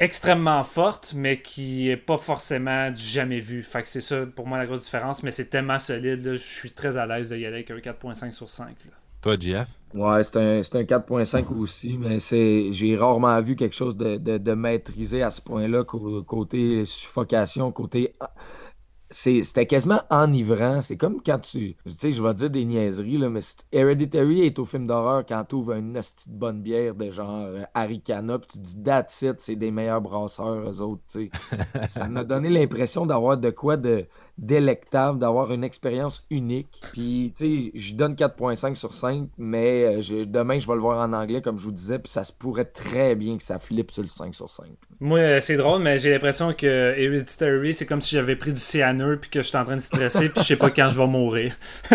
extrêmement 0.00 0.62
forte, 0.64 1.12
mais 1.16 1.40
qui 1.42 1.88
est 1.90 1.96
pas 1.96 2.18
forcément 2.18 2.90
du 2.90 3.02
jamais 3.02 3.40
vu. 3.40 3.62
Fait 3.62 3.82
que 3.82 3.88
c'est 3.88 4.00
ça 4.00 4.26
pour 4.26 4.46
moi 4.46 4.58
la 4.58 4.66
grosse 4.66 4.82
différence, 4.84 5.22
mais 5.22 5.32
c'est 5.32 5.46
tellement 5.46 5.78
solide, 5.78 6.24
là, 6.24 6.32
je 6.34 6.38
suis 6.38 6.70
très 6.72 6.96
à 6.96 7.06
l'aise 7.06 7.28
de 7.30 7.36
y 7.36 7.46
aller 7.46 7.56
avec 7.56 7.70
un 7.70 7.80
4.5 7.80 8.32
sur 8.32 8.48
5. 8.48 8.84
là. 8.86 8.92
Toi, 9.20 9.36
JF? 9.38 9.68
Ouais, 9.94 10.22
c'est 10.22 10.36
un, 10.36 10.62
c'est 10.62 10.76
un 10.76 10.84
4.5 10.84 11.50
aussi, 11.50 11.96
mais 11.98 12.20
c'est 12.20 12.72
j'ai 12.72 12.96
rarement 12.96 13.40
vu 13.42 13.56
quelque 13.56 13.74
chose 13.74 13.96
de, 13.96 14.16
de, 14.18 14.36
de 14.38 14.52
maîtrisé 14.52 15.22
à 15.22 15.30
ce 15.30 15.40
point-là, 15.40 15.82
cô- 15.84 16.22
côté 16.24 16.84
suffocation, 16.84 17.72
côté 17.72 18.14
c'est- 18.20 18.67
c'était 19.10 19.66
quasiment 19.66 20.02
enivrant. 20.10 20.82
C'est 20.82 20.96
comme 20.96 21.22
quand 21.24 21.38
tu. 21.38 21.76
Tu 21.86 21.90
sais, 21.96 22.12
je 22.12 22.22
vais 22.22 22.34
dire 22.34 22.50
des 22.50 22.64
niaiseries, 22.64 23.16
là, 23.16 23.28
mais 23.30 23.40
Hereditary 23.72 24.42
est 24.42 24.58
au 24.58 24.64
film 24.64 24.86
d'horreur 24.86 25.24
quand 25.26 25.44
tu 25.48 25.54
ouvres 25.54 25.72
une 25.74 25.92
de 25.94 26.00
bonne 26.28 26.60
bière 26.60 26.94
de 26.94 27.10
genre 27.10 27.46
euh, 27.46 27.62
Aricana, 27.74 28.38
puis 28.38 28.48
tu 28.52 28.58
dis 28.58 28.82
That's 28.82 29.22
it, 29.22 29.40
c'est 29.40 29.56
des 29.56 29.70
meilleurs 29.70 30.00
brasseurs, 30.00 30.68
eux 30.70 30.80
autres. 30.82 31.02
tu 31.10 31.30
sais. 31.30 31.58
Ça 31.88 32.08
m'a 32.08 32.24
donné 32.24 32.50
l'impression 32.50 33.06
d'avoir 33.06 33.38
de 33.38 33.50
quoi 33.50 33.76
de 33.76 34.06
délectable, 34.36 35.18
d'avoir 35.18 35.52
une 35.52 35.64
expérience 35.64 36.24
unique. 36.30 36.80
Puis, 36.92 37.32
tu 37.36 37.64
sais, 37.64 37.70
je 37.74 37.94
donne 37.96 38.14
4.5 38.14 38.74
sur 38.76 38.94
5, 38.94 39.28
mais 39.36 39.84
euh, 39.98 40.00
je- 40.00 40.24
demain, 40.24 40.58
je 40.60 40.66
vais 40.68 40.74
le 40.74 40.80
voir 40.80 40.98
en 41.06 41.12
anglais, 41.12 41.42
comme 41.42 41.58
je 41.58 41.64
vous 41.64 41.72
disais, 41.72 41.98
puis 41.98 42.10
ça 42.10 42.24
se 42.24 42.32
pourrait 42.32 42.64
très 42.66 43.16
bien 43.16 43.36
que 43.36 43.42
ça 43.42 43.58
flippe 43.58 43.90
sur 43.90 44.02
le 44.02 44.08
5 44.08 44.34
sur 44.34 44.48
5. 44.50 44.66
Moi, 45.00 45.18
euh, 45.20 45.40
c'est 45.40 45.56
drôle, 45.56 45.80
mais 45.82 45.98
j'ai 45.98 46.10
l'impression 46.10 46.52
que 46.52 46.66
Hereditary, 46.66 47.72
c'est 47.72 47.86
comme 47.86 48.02
si 48.02 48.16
j'avais 48.16 48.34
pris 48.34 48.52
du 48.52 48.60
cyanure 48.60 49.18
puis 49.20 49.30
que 49.30 49.42
j'étais 49.42 49.58
en 49.58 49.64
train 49.64 49.76
de 49.76 49.80
stresser 49.80 50.28
puis 50.28 50.42
je 50.42 50.46
sais 50.48 50.56
pas 50.56 50.70
quand 50.70 50.88
je 50.90 50.98
vais 50.98 51.06
mourir. 51.06 51.56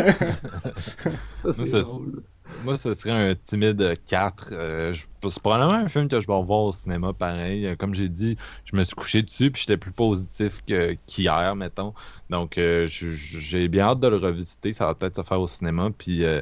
Ça, 1.36 1.52
c'est 1.52 1.66
ça, 1.66 1.82
drôle. 1.82 2.24
Moi, 2.64 2.78
ce 2.78 2.94
serait 2.94 3.12
un 3.12 3.36
timide 3.36 3.94
4. 4.08 4.50
Euh, 4.54 4.94
je- 4.94 5.06
c'est 5.30 5.42
probablement 5.42 5.74
un 5.74 5.90
film 5.90 6.08
que 6.08 6.22
je 6.22 6.28
vais 6.28 6.34
revoir 6.34 6.62
au 6.62 6.72
cinéma 6.72 7.12
pareil. 7.12 7.66
Euh, 7.66 7.76
Comme 7.76 7.94
j'ai 7.94 8.08
dit, 8.08 8.38
je 8.64 8.76
me 8.78 8.84
suis 8.86 8.96
couché 8.96 9.22
dessus 9.22 9.52
puis 9.52 9.62
j'étais 9.62 9.76
plus 9.78 9.92
positif 9.92 10.60
qu'hier, 11.08 11.56
mettons. 11.58 11.94
Donc, 12.30 12.58
euh, 12.58 12.88
je- 12.88 13.10
je- 13.10 13.40
j'ai 13.40 13.68
bien 13.68 13.86
hâte 13.88 14.00
de 14.00 14.08
le 14.08 14.18
revisiter. 14.18 14.72
Ça 14.72 14.86
va 14.86 14.96
peut-être 14.96 15.18
se 15.18 15.24
faire 15.24 15.42
au 15.42 15.48
cinéma. 15.48 15.90
Puis, 15.98 16.24
euh, 16.24 16.42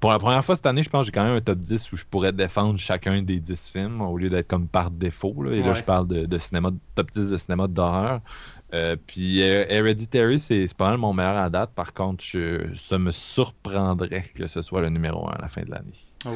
pour 0.00 0.10
la 0.10 0.18
première 0.18 0.44
fois 0.44 0.56
cette 0.56 0.66
année, 0.66 0.82
je 0.82 0.90
pense 0.90 1.02
que 1.02 1.06
j'ai 1.06 1.12
quand 1.12 1.24
même 1.24 1.36
un 1.36 1.40
top 1.40 1.58
10 1.58 1.92
où 1.92 1.96
je 1.96 2.04
pourrais 2.04 2.32
défendre 2.32 2.78
chacun 2.78 3.22
des 3.22 3.40
10 3.40 3.68
films 3.68 4.00
au 4.02 4.16
lieu 4.18 4.28
d'être 4.28 4.46
comme 4.48 4.66
par 4.68 4.90
défaut. 4.90 5.34
là. 5.42 5.52
Et 5.52 5.62
là, 5.62 5.74
je 5.74 5.82
parle 5.82 6.06
de, 6.08 6.26
de 6.26 6.38
cinéma, 6.38 6.70
top 6.94 7.10
10 7.10 7.28
de 7.30 7.36
cinéma 7.36 7.66
d'horreur. 7.66 8.20
Euh, 8.74 8.96
puis 9.06 9.42
euh, 9.42 9.64
Hereditary, 9.68 10.38
c'est 10.40 10.66
pas 10.76 10.88
mal 10.90 10.98
mon 10.98 11.12
meilleur 11.14 11.36
à 11.36 11.48
date. 11.50 11.70
Par 11.74 11.92
contre, 11.94 12.22
je- 12.24 12.74
ça 12.74 12.98
me 12.98 13.10
surprendrait 13.12 14.24
que 14.34 14.46
ce 14.48 14.60
soit 14.60 14.80
le 14.82 14.88
numéro 14.90 15.28
1 15.28 15.32
à 15.32 15.42
la 15.42 15.48
fin 15.48 15.62
de 15.62 15.70
l'année. 15.70 15.94
Oh. 16.26 16.30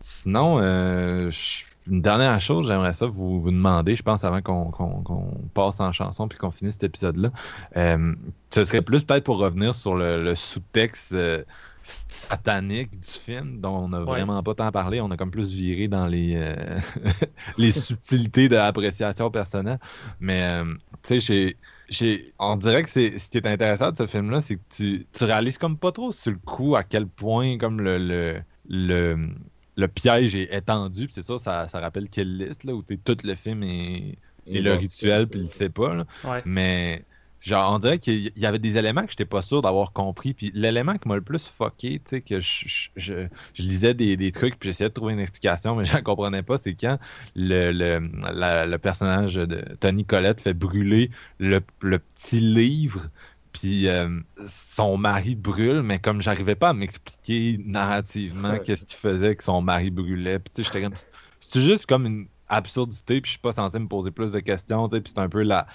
Sinon, 0.00 0.58
euh, 0.60 1.30
je- 1.30 1.64
une 1.90 2.02
dernière 2.02 2.40
chose, 2.40 2.66
j'aimerais 2.68 2.92
ça 2.92 3.06
vous, 3.06 3.38
vous 3.40 3.50
demander, 3.50 3.94
je 3.96 4.02
pense, 4.02 4.22
avant 4.24 4.40
qu'on 4.42 5.30
passe 5.54 5.80
en 5.80 5.92
chanson 5.92 6.28
puis 6.28 6.38
qu'on 6.38 6.50
finisse 6.50 6.74
cet 6.74 6.84
épisode-là. 6.84 7.30
Euh, 7.76 8.14
ce 8.50 8.64
serait 8.64 8.82
plus 8.82 9.02
peut-être 9.04 9.24
pour 9.24 9.38
revenir 9.38 9.74
sur 9.74 9.94
le, 9.94 10.22
le 10.22 10.34
sous-texte 10.34 11.12
satanique 12.08 12.90
du 13.00 13.08
film, 13.08 13.60
dont 13.60 13.76
on 13.84 13.88
n'a 13.88 13.98
Ouais. 14.00 14.04
vraiment 14.04 14.42
pas 14.42 14.54
tant 14.54 14.70
parlé. 14.72 15.00
On 15.00 15.10
a 15.10 15.16
comme 15.16 15.30
plus 15.30 15.52
viré 15.52 15.88
dans 15.88 16.06
les, 16.06 16.34
euh, 16.36 16.54
les 17.58 17.70
subtilités 17.72 18.48
de 18.48 18.54
l'appréciation 18.56 19.30
personnelle. 19.30 19.78
Mais, 20.20 20.42
euh, 20.42 20.64
tu 21.02 21.20
sais, 21.20 21.56
on 22.38 22.56
dirait 22.56 22.82
que 22.84 22.90
c'est 22.90 23.18
ce 23.18 23.28
qui 23.28 23.38
est 23.38 23.46
intéressant 23.46 23.90
de 23.92 23.96
ce 23.96 24.06
film-là, 24.06 24.40
c'est 24.40 24.56
que 24.56 24.60
tu, 24.70 25.06
tu 25.12 25.24
réalises 25.24 25.58
comme 25.58 25.76
pas 25.76 25.92
trop 25.92 26.12
sur 26.12 26.32
le 26.32 26.38
coup 26.38 26.76
à 26.76 26.84
quel 26.84 27.06
point 27.06 27.58
comme 27.58 27.80
le, 27.80 27.98
le, 27.98 28.40
le, 28.68 29.28
le 29.76 29.88
piège 29.88 30.34
est 30.34 30.54
étendu. 30.54 31.06
Puis 31.06 31.14
c'est 31.14 31.22
ça, 31.26 31.38
ça, 31.38 31.68
ça 31.68 31.80
rappelle 31.80 32.08
Kill 32.08 32.36
List, 32.38 32.64
là, 32.64 32.74
où 32.74 32.82
t'es- 32.82 32.96
tout 32.98 33.16
le 33.24 33.34
film 33.34 33.62
est, 33.64 34.18
est 34.46 34.60
le 34.60 34.72
rituel, 34.74 35.26
puis 35.28 35.40
il 35.40 35.48
sait 35.48 35.68
pas. 35.70 35.94
là. 35.94 36.06
Ouais. 36.24 36.42
Mais 36.44 37.04
genre, 37.40 37.72
on 37.74 37.78
dirait 37.78 37.98
qu'il 37.98 38.32
y 38.36 38.46
avait 38.46 38.58
des 38.58 38.76
éléments 38.78 39.02
que 39.04 39.10
j'étais 39.10 39.24
pas 39.24 39.42
sûr 39.42 39.62
d'avoir 39.62 39.92
compris. 39.92 40.34
Puis 40.34 40.50
l'élément 40.54 40.96
qui 40.98 41.08
m'a 41.08 41.16
le 41.16 41.22
plus 41.22 41.46
fucké, 41.48 41.98
tu 42.00 42.04
sais, 42.10 42.20
que 42.22 42.40
je, 42.40 42.68
je, 42.68 42.88
je, 42.96 43.14
je 43.54 43.62
lisais 43.62 43.94
des, 43.94 44.16
des 44.16 44.32
trucs, 44.32 44.58
puis 44.58 44.68
j'essayais 44.68 44.90
de 44.90 44.94
trouver 44.94 45.14
une 45.14 45.20
explication, 45.20 45.74
mais 45.76 45.84
j'en 45.86 46.02
comprenais 46.02 46.42
pas, 46.42 46.58
c'est 46.58 46.74
quand 46.74 46.98
le, 47.34 47.72
le, 47.72 48.00
la- 48.32 48.66
le 48.66 48.78
personnage 48.78 49.34
de 49.34 49.60
Tony 49.80 50.04
Collette 50.04 50.40
fait 50.42 50.54
brûler 50.54 51.10
le, 51.38 51.60
le 51.82 51.98
petit 51.98 52.40
livre. 52.40 53.08
Puis 53.52 53.88
euh, 53.88 54.20
son 54.46 54.96
mari 54.96 55.34
brûle, 55.34 55.82
mais 55.82 55.98
comme 55.98 56.22
j'arrivais 56.22 56.54
pas 56.54 56.68
à 56.70 56.72
m'expliquer 56.72 57.58
narrativement 57.64 58.58
Ouais. 58.58 58.60
qu'est-ce 58.60 58.84
qu'il 58.84 58.98
faisait 58.98 59.34
que 59.36 59.42
son 59.42 59.60
mari 59.60 59.90
brûlait. 59.90 60.38
Puis 60.38 60.52
tu 60.54 60.62
sais, 60.62 60.66
j'étais 60.72 60.82
comme. 60.82 60.94
C'est 61.40 61.60
juste 61.60 61.86
comme 61.86 62.06
une 62.06 62.28
absurdité, 62.48 63.20
puis 63.20 63.28
je 63.28 63.32
suis 63.32 63.40
pas 63.40 63.52
censé 63.52 63.78
me 63.78 63.88
poser 63.88 64.10
plus 64.10 64.32
de 64.32 64.40
questions, 64.40 64.88
tu 64.88 64.96
sais, 64.96 65.00
puis 65.02 65.12
c'est 65.14 65.20
un 65.20 65.28
peu 65.28 65.42
la, 65.42 65.66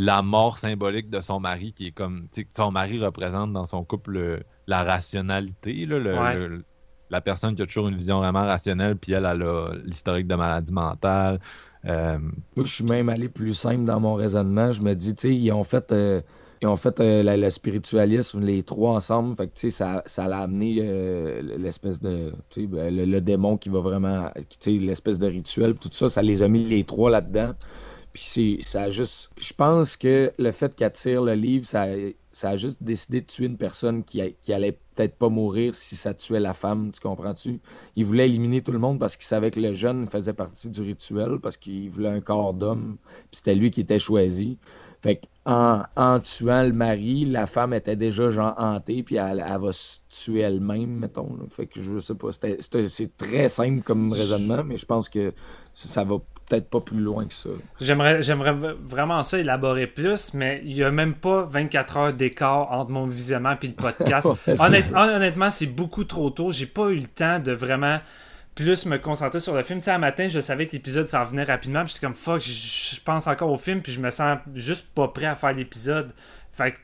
la 0.00 0.22
mort 0.22 0.58
symbolique 0.58 1.10
de 1.10 1.20
son 1.20 1.40
mari 1.40 1.72
qui 1.74 1.88
est 1.88 1.92
comme. 1.92 2.28
Son 2.56 2.70
mari 2.70 2.98
représente 3.04 3.52
dans 3.52 3.66
son 3.66 3.84
couple 3.84 4.12
le- 4.12 4.42
la 4.68 4.84
rationalité, 4.84 5.86
là, 5.86 5.98
le- 5.98 6.10
Ouais. 6.18 6.34
le- 6.48 6.64
la 7.10 7.20
personne 7.20 7.54
qui 7.56 7.62
a 7.62 7.66
toujours 7.66 7.88
une 7.88 7.96
vision 7.96 8.18
vraiment 8.18 8.44
rationnelle, 8.46 8.96
puis 8.96 9.12
elle, 9.12 9.24
elle 9.26 9.42
a 9.42 9.72
l'historique 9.84 10.26
de 10.28 10.34
maladie 10.36 10.72
mentale. 10.72 11.40
Euh, 11.86 12.18
Moi, 12.56 12.64
je 12.66 12.74
suis 12.74 12.84
même 12.84 13.08
allé 13.08 13.28
plus 13.28 13.54
simple 13.54 13.84
dans 13.84 14.00
mon 14.00 14.14
raisonnement. 14.14 14.72
Je 14.72 14.82
me 14.82 14.94
dis, 14.94 15.14
tu 15.14 15.28
sais, 15.28 15.34
ils 15.36 15.52
ont 15.52 15.64
fait, 15.64 15.92
euh, 15.92 16.20
ils 16.60 16.66
ont 16.68 16.76
fait 16.76 16.98
euh, 17.00 17.22
la- 17.22 17.36
le 17.36 17.50
spiritualisme, 17.50 18.40
les 18.40 18.62
trois 18.64 18.94
ensemble. 18.96 19.36
Fait 19.36 19.48
que, 19.48 19.70
ça, 19.70 20.02
ça 20.06 20.26
l'a 20.28 20.40
amené 20.40 20.78
euh, 20.80 21.40
l'espèce 21.58 22.00
de. 22.00 22.32
Tu 22.50 22.62
sais, 22.62 22.66
ben, 22.66 22.94
le, 22.94 23.04
le 23.04 23.20
démon 23.20 23.56
qui 23.58 23.68
va 23.68 23.80
vraiment. 23.80 24.30
qui, 24.48 24.58
Tu 24.58 24.78
sais, 24.78 24.84
l'espèce 24.84 25.18
de 25.18 25.26
rituel, 25.28 25.74
tout 25.76 25.90
ça, 25.92 26.10
ça 26.10 26.22
les 26.22 26.42
a 26.42 26.48
mis 26.48 26.64
les 26.64 26.84
trois 26.84 27.10
là-dedans. 27.10 27.52
Puis 28.12 28.60
ça 28.64 28.82
a 28.84 28.90
juste. 28.90 29.30
Je 29.38 29.52
pense 29.52 29.96
que 29.96 30.32
le 30.38 30.50
fait 30.52 30.74
qu'elle 30.74 30.92
tire 30.92 31.22
le 31.22 31.34
livre, 31.34 31.66
ça, 31.66 31.86
ça 32.32 32.50
a 32.50 32.56
juste 32.56 32.82
décidé 32.82 33.20
de 33.20 33.26
tuer 33.26 33.46
une 33.46 33.56
personne 33.58 34.02
qui, 34.04 34.20
a- 34.22 34.54
allait 34.54 34.72
peut-être 34.94 35.16
pas 35.18 35.28
mourir 35.28 35.74
si 35.74 35.94
ça 35.96 36.14
tuait 36.14 36.40
la 36.40 36.54
femme, 36.54 36.90
tu 36.92 37.00
comprends-tu? 37.00 37.60
Il 37.96 38.04
voulait 38.06 38.26
éliminer 38.28 38.62
tout 38.62 38.72
le 38.72 38.78
monde 38.78 38.98
parce 38.98 39.16
qu'il 39.16 39.26
savait 39.26 39.50
que 39.52 39.60
le 39.60 39.72
jeune 39.74 40.08
faisait 40.08 40.32
partie 40.32 40.68
du 40.70 40.80
rituel, 40.82 41.38
parce 41.40 41.56
qu'il 41.56 41.90
voulait 41.90 42.08
un 42.08 42.20
corps 42.20 42.54
d'homme, 42.54 42.98
puis 43.04 43.28
c'était 43.38 43.54
lui 43.54 43.70
qui 43.70 43.80
était 43.82 43.98
choisi. 44.00 44.58
Fait 45.00 45.20
qu'en 45.44 45.84
en 45.96 46.18
tuant 46.20 46.64
le 46.64 46.72
mari, 46.72 47.24
la 47.24 47.46
femme 47.46 47.72
était 47.72 47.94
déjà 47.96 48.30
genre 48.30 48.54
hantée, 48.58 49.02
puis 49.04 49.16
elle, 49.16 49.38
va 49.60 49.72
se 49.72 50.00
tuer 50.08 50.40
elle-même, 50.40 50.90
mettons. 50.98 51.38
Fait 51.50 51.66
que 51.68 51.80
je 51.82 51.98
sais 52.00 52.14
pas, 52.16 52.30
c'est 52.32 53.16
très 53.16 53.48
simple 53.48 53.82
comme 53.82 54.12
raisonnement, 54.12 54.64
mais 54.64 54.76
je 54.76 54.86
pense 54.86 55.08
que 55.08 55.32
ça, 55.74 55.88
ça 55.88 56.04
va 56.04 56.16
peut-être 56.48 56.68
pas 56.70 56.80
plus 56.80 57.00
loin 57.00 57.26
que 57.26 57.34
ça. 57.34 57.50
J'aimerais, 57.80 58.22
j'aimerais 58.22 58.52
vraiment 58.52 59.22
ça 59.22 59.38
élaborer 59.38 59.86
plus, 59.86 60.32
mais 60.34 60.60
il 60.64 60.74
n'y 60.74 60.82
a 60.82 60.90
même 60.90 61.14
pas 61.14 61.42
24 61.44 61.96
heures 61.96 62.12
d'écart 62.12 62.70
entre 62.72 62.90
mon 62.90 63.06
visionnement 63.06 63.54
et 63.62 63.66
le 63.66 63.74
podcast. 63.74 64.28
Honnête- 64.58 64.92
honnêtement, 64.94 65.50
c'est 65.50 65.66
beaucoup 65.66 66.04
trop 66.04 66.30
tôt. 66.30 66.50
J'ai 66.50 66.66
pas 66.66 66.88
eu 66.88 66.96
le 66.96 67.06
temps 67.06 67.38
de 67.38 67.52
vraiment 67.52 67.98
plus 68.54 68.86
me 68.86 68.96
concentrer 68.98 69.38
sur 69.40 69.54
le 69.54 69.62
film. 69.62 69.78
Tu 69.80 69.84
sais, 69.84 69.90
un 69.92 69.98
matin, 69.98 70.26
je 70.28 70.40
savais 70.40 70.66
que 70.66 70.72
l'épisode 70.72 71.06
s'en 71.06 71.22
venait 71.24 71.44
rapidement, 71.44 71.84
puis 71.84 71.92
j'étais 71.94 72.06
comme 72.06 72.16
fuck, 72.16 72.40
je, 72.40 72.94
je 72.96 73.00
pense 73.00 73.26
encore 73.28 73.52
au 73.52 73.58
film, 73.58 73.82
puis 73.82 73.92
je 73.92 74.00
me 74.00 74.10
sens 74.10 74.38
juste 74.54 74.88
pas 74.94 75.06
prêt 75.08 75.26
à 75.26 75.34
faire 75.36 75.52
l'épisode. 75.52 76.12
Fait 76.52 76.72
que, 76.72 76.76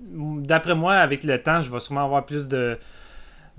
d'après 0.00 0.74
moi, 0.74 0.94
avec 0.94 1.22
le 1.22 1.40
temps, 1.40 1.62
je 1.62 1.70
vais 1.70 1.78
sûrement 1.80 2.04
avoir 2.04 2.24
plus 2.26 2.48
de 2.48 2.76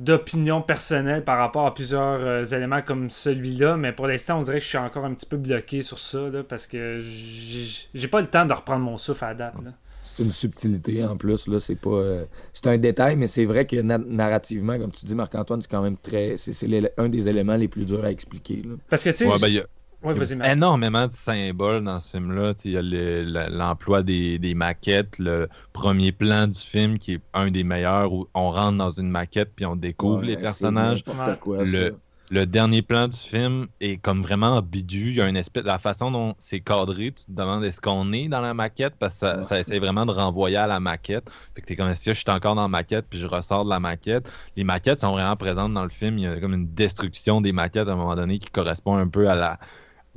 d'opinion 0.03 0.61
personnelle 0.61 1.23
par 1.23 1.37
rapport 1.37 1.65
à 1.65 1.73
plusieurs 1.73 2.19
euh, 2.21 2.43
éléments 2.45 2.81
comme 2.81 3.09
celui-là, 3.09 3.77
mais 3.77 3.91
pour 3.91 4.07
l'instant, 4.07 4.39
on 4.39 4.41
dirait 4.41 4.57
que 4.57 4.63
je 4.63 4.69
suis 4.69 4.77
encore 4.77 5.05
un 5.05 5.13
petit 5.13 5.25
peu 5.25 5.37
bloqué 5.37 5.81
sur 5.81 5.99
ça, 5.99 6.29
là, 6.29 6.43
parce 6.43 6.67
que 6.67 6.99
j'ai 7.01 8.07
pas 8.07 8.21
le 8.21 8.27
temps 8.27 8.45
de 8.45 8.53
reprendre 8.53 8.83
mon 8.83 8.97
souffle 8.97 9.23
à 9.23 9.27
la 9.29 9.33
date. 9.35 9.55
Là. 9.63 9.71
C'est 10.15 10.23
une 10.23 10.31
subtilité 10.31 11.03
en 11.03 11.17
plus, 11.17 11.47
là, 11.47 11.59
c'est 11.59 11.75
pas. 11.75 11.89
euh, 11.89 12.25
c'est 12.53 12.67
un 12.67 12.77
détail, 12.77 13.15
mais 13.15 13.25
c'est 13.27 13.45
vrai 13.45 13.65
que 13.65 13.77
na- 13.77 13.97
narrativement, 13.97 14.77
comme 14.77 14.91
tu 14.91 15.05
dis, 15.05 15.15
Marc-Antoine, 15.15 15.61
c'est 15.61 15.71
quand 15.71 15.81
même 15.81 15.97
très. 15.97 16.35
C'est 16.37 16.53
un 16.97 17.09
des 17.09 17.27
éléments 17.27 17.55
les 17.55 17.67
plus 17.67 17.85
durs 17.85 18.03
à 18.03 18.11
expliquer. 18.11 18.61
là. 18.63 18.75
Parce 18.89 19.03
que, 19.03 19.09
tu 19.09 19.17
sais, 19.17 19.27
ouais, 19.27 19.39
ben, 19.41 19.63
il 20.03 20.07
y 20.07 20.09
a- 20.09 20.13
ouais, 20.13 20.19
vas-y, 20.19 20.35
Marc. 20.35 20.51
énormément 20.51 21.07
de 21.07 21.13
symboles 21.13 21.83
dans 21.83 21.99
ce 21.99 22.11
film-là. 22.11 22.53
Il 22.65 22.71
y 22.71 22.77
a 22.77 22.81
le- 22.81 23.23
le- 23.23 23.47
l'emploi 23.55 24.03
des, 24.03 24.37
des 24.39 24.53
maquettes, 24.53 25.17
le 25.19 25.47
premier 25.73 26.11
plan 26.11 26.47
du 26.47 26.59
film 26.59 26.97
qui 26.97 27.13
est 27.13 27.21
un 27.33 27.49
des 27.51 27.63
meilleurs 27.63 28.11
où 28.13 28.27
on 28.33 28.51
rentre 28.51 28.77
dans 28.77 28.89
une 28.91 29.09
maquette 29.09 29.51
puis 29.55 29.65
on 29.65 29.75
découvre 29.75 30.19
Ouais, 30.19 30.27
les 30.27 30.37
personnages. 30.37 31.03
quoi, 31.03 31.63
Le- 31.63 32.45
dernier 32.47 32.81
plan 32.81 33.07
du 33.07 33.17
film 33.17 33.67
est 33.79 33.97
comme 33.97 34.23
vraiment 34.23 34.57
ambigu. 34.57 35.09
Il 35.09 35.15
y 35.17 35.21
a 35.21 35.27
une 35.29 35.37
espèce. 35.37 35.63
La 35.65 35.77
façon 35.77 36.09
dont 36.09 36.33
c'est 36.39 36.61
cadré, 36.61 37.11
tu 37.11 37.25
te 37.25 37.31
demandes 37.31 37.63
est-ce 37.63 37.79
qu'on 37.79 38.11
est 38.11 38.27
dans 38.27 38.41
la 38.41 38.55
maquette? 38.55 38.95
Parce 38.97 39.13
que 39.13 39.19
ça, 39.19 39.37
Ouais. 39.37 39.43
ça 39.43 39.59
essaie 39.59 39.77
vraiment 39.77 40.03
de 40.07 40.11
renvoyer 40.13 40.57
à 40.57 40.65
la 40.65 40.79
maquette. 40.79 41.29
Fait 41.53 41.61
que 41.61 41.67
t'es 41.67 41.75
comme 41.75 41.93
si 41.93 42.09
je 42.09 42.15
suis 42.15 42.23
encore 42.29 42.55
dans 42.55 42.63
la 42.63 42.67
maquette 42.69 43.05
puis 43.07 43.19
je 43.19 43.27
ressors 43.27 43.65
de 43.65 43.69
la 43.69 43.79
maquette? 43.79 44.27
Les 44.55 44.63
maquettes 44.63 45.01
sont 45.01 45.11
vraiment 45.11 45.35
présentes 45.35 45.73
dans 45.75 45.83
le 45.83 45.89
film. 45.89 46.17
Il 46.17 46.23
y 46.23 46.27
a 46.27 46.39
comme 46.39 46.53
une 46.55 46.73
destruction 46.73 47.39
des 47.39 47.51
maquettes 47.51 47.87
à 47.87 47.91
un 47.91 47.97
moment 47.97 48.15
donné 48.15 48.39
qui 48.39 48.49
correspond 48.49 48.95
un 48.97 49.07
peu 49.07 49.29
à 49.29 49.35
la, 49.35 49.59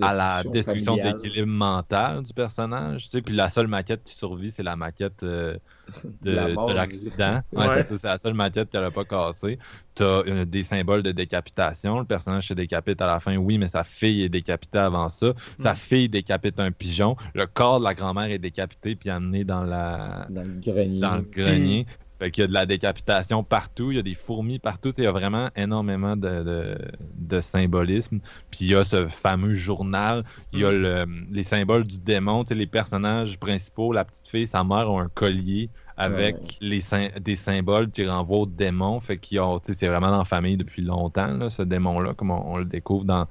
à 0.00 0.12
la 0.14 0.44
destruction 0.44 0.96
de 0.96 1.02
l'équilibre 1.02 1.48
mental 1.48 2.22
du 2.22 2.32
personnage. 2.34 3.04
Tu 3.04 3.10
sais, 3.10 3.22
puis 3.22 3.34
la 3.34 3.48
seule 3.48 3.66
maquette 3.66 4.04
qui 4.04 4.14
survit, 4.14 4.52
c'est 4.52 4.62
la 4.62 4.76
maquette 4.76 5.22
euh, 5.22 5.56
de, 6.22 6.32
La 6.32 6.48
l'accident. 6.74 7.40
Ouais, 7.52 7.66
Ouais. 7.68 7.84
c'est 7.88 8.02
la 8.04 8.18
seule 8.18 8.34
maquette 8.34 8.68
qu'elle 8.70 8.82
n'a 8.82 8.90
pas 8.90 9.04
cassée. 9.04 9.58
Tu 9.94 10.02
as 10.02 10.44
des 10.44 10.62
symboles 10.62 11.02
de 11.02 11.12
décapitation. 11.12 12.00
Le 12.00 12.04
personnage 12.04 12.48
se 12.48 12.54
décapite 12.54 13.00
à 13.00 13.06
la 13.06 13.20
fin, 13.20 13.36
oui, 13.36 13.56
mais 13.56 13.68
sa 13.68 13.84
fille 13.84 14.22
est 14.24 14.28
décapitée 14.28 14.78
avant 14.78 15.08
ça. 15.08 15.32
Sa 15.60 15.72
Mm. 15.72 15.76
fille 15.76 16.08
décapite 16.08 16.60
un 16.60 16.70
pigeon. 16.72 17.16
Le 17.34 17.46
corps 17.46 17.78
de 17.78 17.84
la 17.84 17.94
grand-mère 17.94 18.30
est 18.30 18.38
décapité 18.38 18.96
puis 18.96 19.08
amené 19.10 19.44
dans 19.44 19.62
la 19.64 20.26
Dans 20.28 20.42
le 20.42 20.60
grenier. 20.60 21.00
dans 21.00 21.16
le 21.16 21.22
grenier. 21.22 21.86
Fait 22.18 22.30
qu'il 22.30 22.42
y 22.42 22.44
a 22.44 22.48
de 22.48 22.52
la 22.54 22.64
décapitation 22.66 23.44
partout, 23.44 23.90
il 23.90 23.96
y 23.96 24.00
a 24.00 24.02
des 24.02 24.14
fourmis 24.14 24.58
partout, 24.58 24.90
il 24.96 25.04
y 25.04 25.06
a 25.06 25.12
vraiment 25.12 25.50
énormément 25.54 26.16
de, 26.16 26.42
de, 26.42 26.78
de 27.14 27.40
symbolisme. 27.40 28.20
Puis 28.50 28.60
il 28.62 28.68
y 28.68 28.74
a 28.74 28.84
ce 28.84 29.06
fameux 29.06 29.52
journal, 29.54 30.24
il 30.52 30.60
y 30.60 30.64
a 30.64 30.72
le, 30.72 31.04
les 31.30 31.42
symboles 31.42 31.84
du 31.84 31.98
démon, 31.98 32.44
tu 32.44 32.48
sais, 32.48 32.54
les 32.54 32.66
personnages 32.66 33.38
principaux, 33.38 33.92
la 33.92 34.04
petite 34.04 34.28
fille, 34.28 34.46
sa 34.46 34.64
mère 34.64 34.90
ont 34.90 35.00
un 35.00 35.08
collier 35.08 35.70
avec 35.96 36.36
Ouais. 36.36 36.56
les 36.60 36.80
sym- 36.80 37.18
des 37.20 37.36
symboles 37.36 37.90
qui 37.90 38.06
renvoient 38.06 38.38
au 38.40 38.46
démon. 38.46 39.00
Fait 39.00 39.18
sais, 39.22 39.74
c'est 39.74 39.88
vraiment 39.88 40.10
dans 40.10 40.18
la 40.18 40.24
famille 40.24 40.56
depuis 40.56 40.82
longtemps, 40.82 41.32
là, 41.34 41.50
ce 41.50 41.62
démon-là, 41.62 42.14
comme 42.14 42.30
on, 42.30 42.52
on 42.54 42.56
le 42.58 42.64
découvre 42.64 43.04
dans 43.04 43.26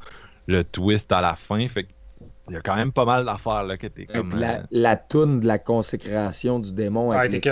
le 0.47 0.63
twist 0.63 1.11
à 1.11 1.21
la 1.21 1.35
fin. 1.35 1.67
Fait 1.67 1.85
qu'il 1.85 2.53
y 2.53 2.57
a 2.57 2.61
quand 2.61 2.75
même 2.75 2.91
pas 2.91 3.05
mal 3.05 3.25
d'affaires 3.25 3.63
là 3.63 3.77
que 3.77 3.87
t'es 3.87 4.05
comme. 4.05 4.31
la, 4.39 4.59
euh, 4.59 4.63
la 4.71 4.95
toune 4.95 5.39
de 5.39 5.47
la 5.47 5.57
consécréation 5.59 6.59
du 6.59 6.73
démon 6.73 7.09
Ouais, 7.09 7.17
avec 7.17 7.45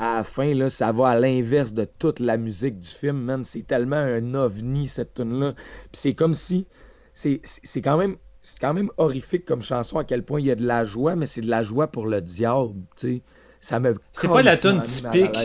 à 0.00 0.16
la 0.16 0.24
fin, 0.24 0.52
là, 0.54 0.68
ça 0.70 0.90
va 0.92 1.10
à 1.10 1.18
l'inverse 1.20 1.72
de 1.72 1.84
toute 1.84 2.18
la 2.20 2.36
musique 2.36 2.78
du 2.78 2.88
film, 2.88 3.18
man. 3.22 3.44
C'est 3.44 3.66
tellement 3.66 3.96
un 3.96 4.34
ovni, 4.34 4.88
cette 4.88 5.14
tune-là. 5.14 5.52
Puis 5.92 6.00
c'est 6.00 6.14
comme 6.14 6.34
si. 6.34 6.66
C'est 7.14 7.82
quand 7.82 7.96
même. 7.98 8.16
C'est 8.42 8.58
quand 8.58 8.72
même 8.72 8.90
horrifique 8.96 9.44
comme 9.44 9.60
chanson 9.60 9.98
à 9.98 10.04
quel 10.04 10.22
point 10.24 10.40
il 10.40 10.46
y 10.46 10.50
a 10.50 10.54
de 10.54 10.64
la 10.66 10.82
joie, 10.82 11.14
mais 11.14 11.26
c'est 11.26 11.42
de 11.42 11.50
la 11.50 11.62
joie 11.62 11.88
pour 11.88 12.06
le 12.06 12.22
diable, 12.22 12.72
tu 12.96 13.16
sais. 13.16 13.22
Ça 13.62 13.78
me 13.78 13.94
C'est 14.12 14.26
pas 14.28 14.40
la 14.40 14.56
tune 14.56 14.80
typique 15.12 15.36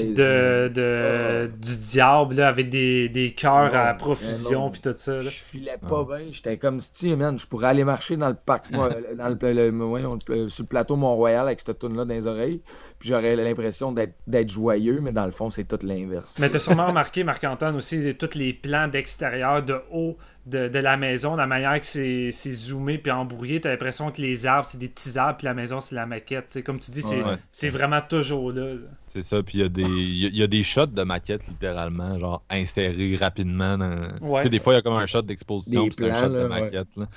de, 0.69 1.47
du 1.47 1.75
diable 1.89 2.35
là, 2.35 2.47
avec 2.47 2.69
des, 2.69 3.09
des 3.09 3.31
cœurs 3.33 3.75
à 3.75 3.93
profusion 3.93 4.69
puis 4.71 4.79
tout 4.79 4.93
ça. 4.95 5.15
là. 5.17 5.21
Je 5.23 5.29
filais 5.29 5.77
pas 5.77 6.05
bien. 6.05 6.27
J'étais 6.31 6.57
comme 6.57 6.79
si, 6.79 7.13
man, 7.17 7.37
je 7.37 7.45
pourrais 7.45 7.67
aller 7.67 7.83
marcher 7.83 8.15
dans 8.15 8.29
le 8.29 8.35
parc, 8.35 8.71
moi, 8.71 8.87
dans 9.17 9.27
le, 9.27 9.53
le- 9.53 9.69
voyons, 9.85 10.17
le- 10.29 10.47
sur 10.47 10.63
le 10.63 10.67
plateau 10.69 10.95
Mont-Royal 10.95 11.45
avec 11.45 11.59
cette 11.59 11.77
tune 11.79 11.97
là 11.97 12.05
dans 12.05 12.13
les 12.13 12.25
oreilles. 12.25 12.61
Puis 13.05 13.13
j'aurais 13.13 13.35
l'impression 13.35 13.91
d'être 13.91 14.15
d'être 14.25 14.49
joyeux, 14.49 14.99
mais 14.99 15.11
dans 15.11 15.27
le 15.27 15.31
fond, 15.31 15.51
c'est 15.51 15.63
tout 15.65 15.77
l'inverse. 15.85 16.37
Mais 16.39 16.49
t'as 16.49 16.57
sûrement 16.57 16.87
remarqué, 16.87 17.23
Marc-Antoine, 17.23 17.75
aussi 17.75 18.15
tous 18.15 18.33
les 18.33 18.51
plans 18.51 18.87
d'extérieur, 18.87 19.61
de 19.61 19.79
haut 19.91 20.17
de, 20.47 20.69
de 20.69 20.79
la 20.79 20.97
maison, 20.97 21.35
la 21.35 21.45
manière 21.45 21.79
que 21.79 21.85
c'est 21.85 22.31
c'est 22.31 22.51
zoomé 22.51 22.97
puis 22.97 23.11
embrouillé, 23.11 23.61
t'as 23.61 23.69
l'impression 23.69 24.09
que 24.09 24.19
les 24.21 24.47
arbres, 24.47 24.65
c'est 24.67 24.79
des 24.79 24.87
petits 24.87 25.19
arbres, 25.19 25.37
puis 25.37 25.45
la 25.45 25.53
maison, 25.53 25.79
c'est 25.81 25.93
la 25.93 26.07
maquette. 26.07 26.45
C'est 26.47 26.63
comme 26.63 26.79
tu 26.79 26.89
dis, 26.89 27.03
c'est 27.03 27.21
Ouais. 27.23 27.69
vraiment 27.69 28.01
toujours 28.01 28.51
là. 28.51 28.73
là. 28.73 28.79
C'est 29.07 29.21
ça, 29.21 29.43
puis 29.43 29.59
il 29.59 29.61
y, 29.61 29.63
a 29.65 29.69
des- 29.69 29.83
il 29.83 30.17
y 30.17 30.25
a- 30.25 30.29
il 30.29 30.37
y 30.37 30.43
a 30.43 30.47
des 30.47 30.63
shots 30.63 30.87
de 30.87 31.03
maquettes 31.03 31.45
littéralement, 31.47 32.17
genre 32.17 32.43
insérés 32.49 33.15
rapidement. 33.17 33.77
Dans... 33.77 34.17
Ouais. 34.21 34.41
Tu 34.41 34.49
des 34.49 34.59
fois, 34.59 34.73
il 34.73 34.77
y 34.77 34.79
a 34.79 34.81
comme 34.81 34.97
un 34.97 35.05
shot 35.05 35.21
d'exposition, 35.21 35.83
puis 35.85 35.95
c'est 35.99 36.09
un 36.09 36.19
shot 36.21 36.29
de 36.29 36.37
là, 36.37 36.47
maquette. 36.47 36.87
Là. 36.97 37.07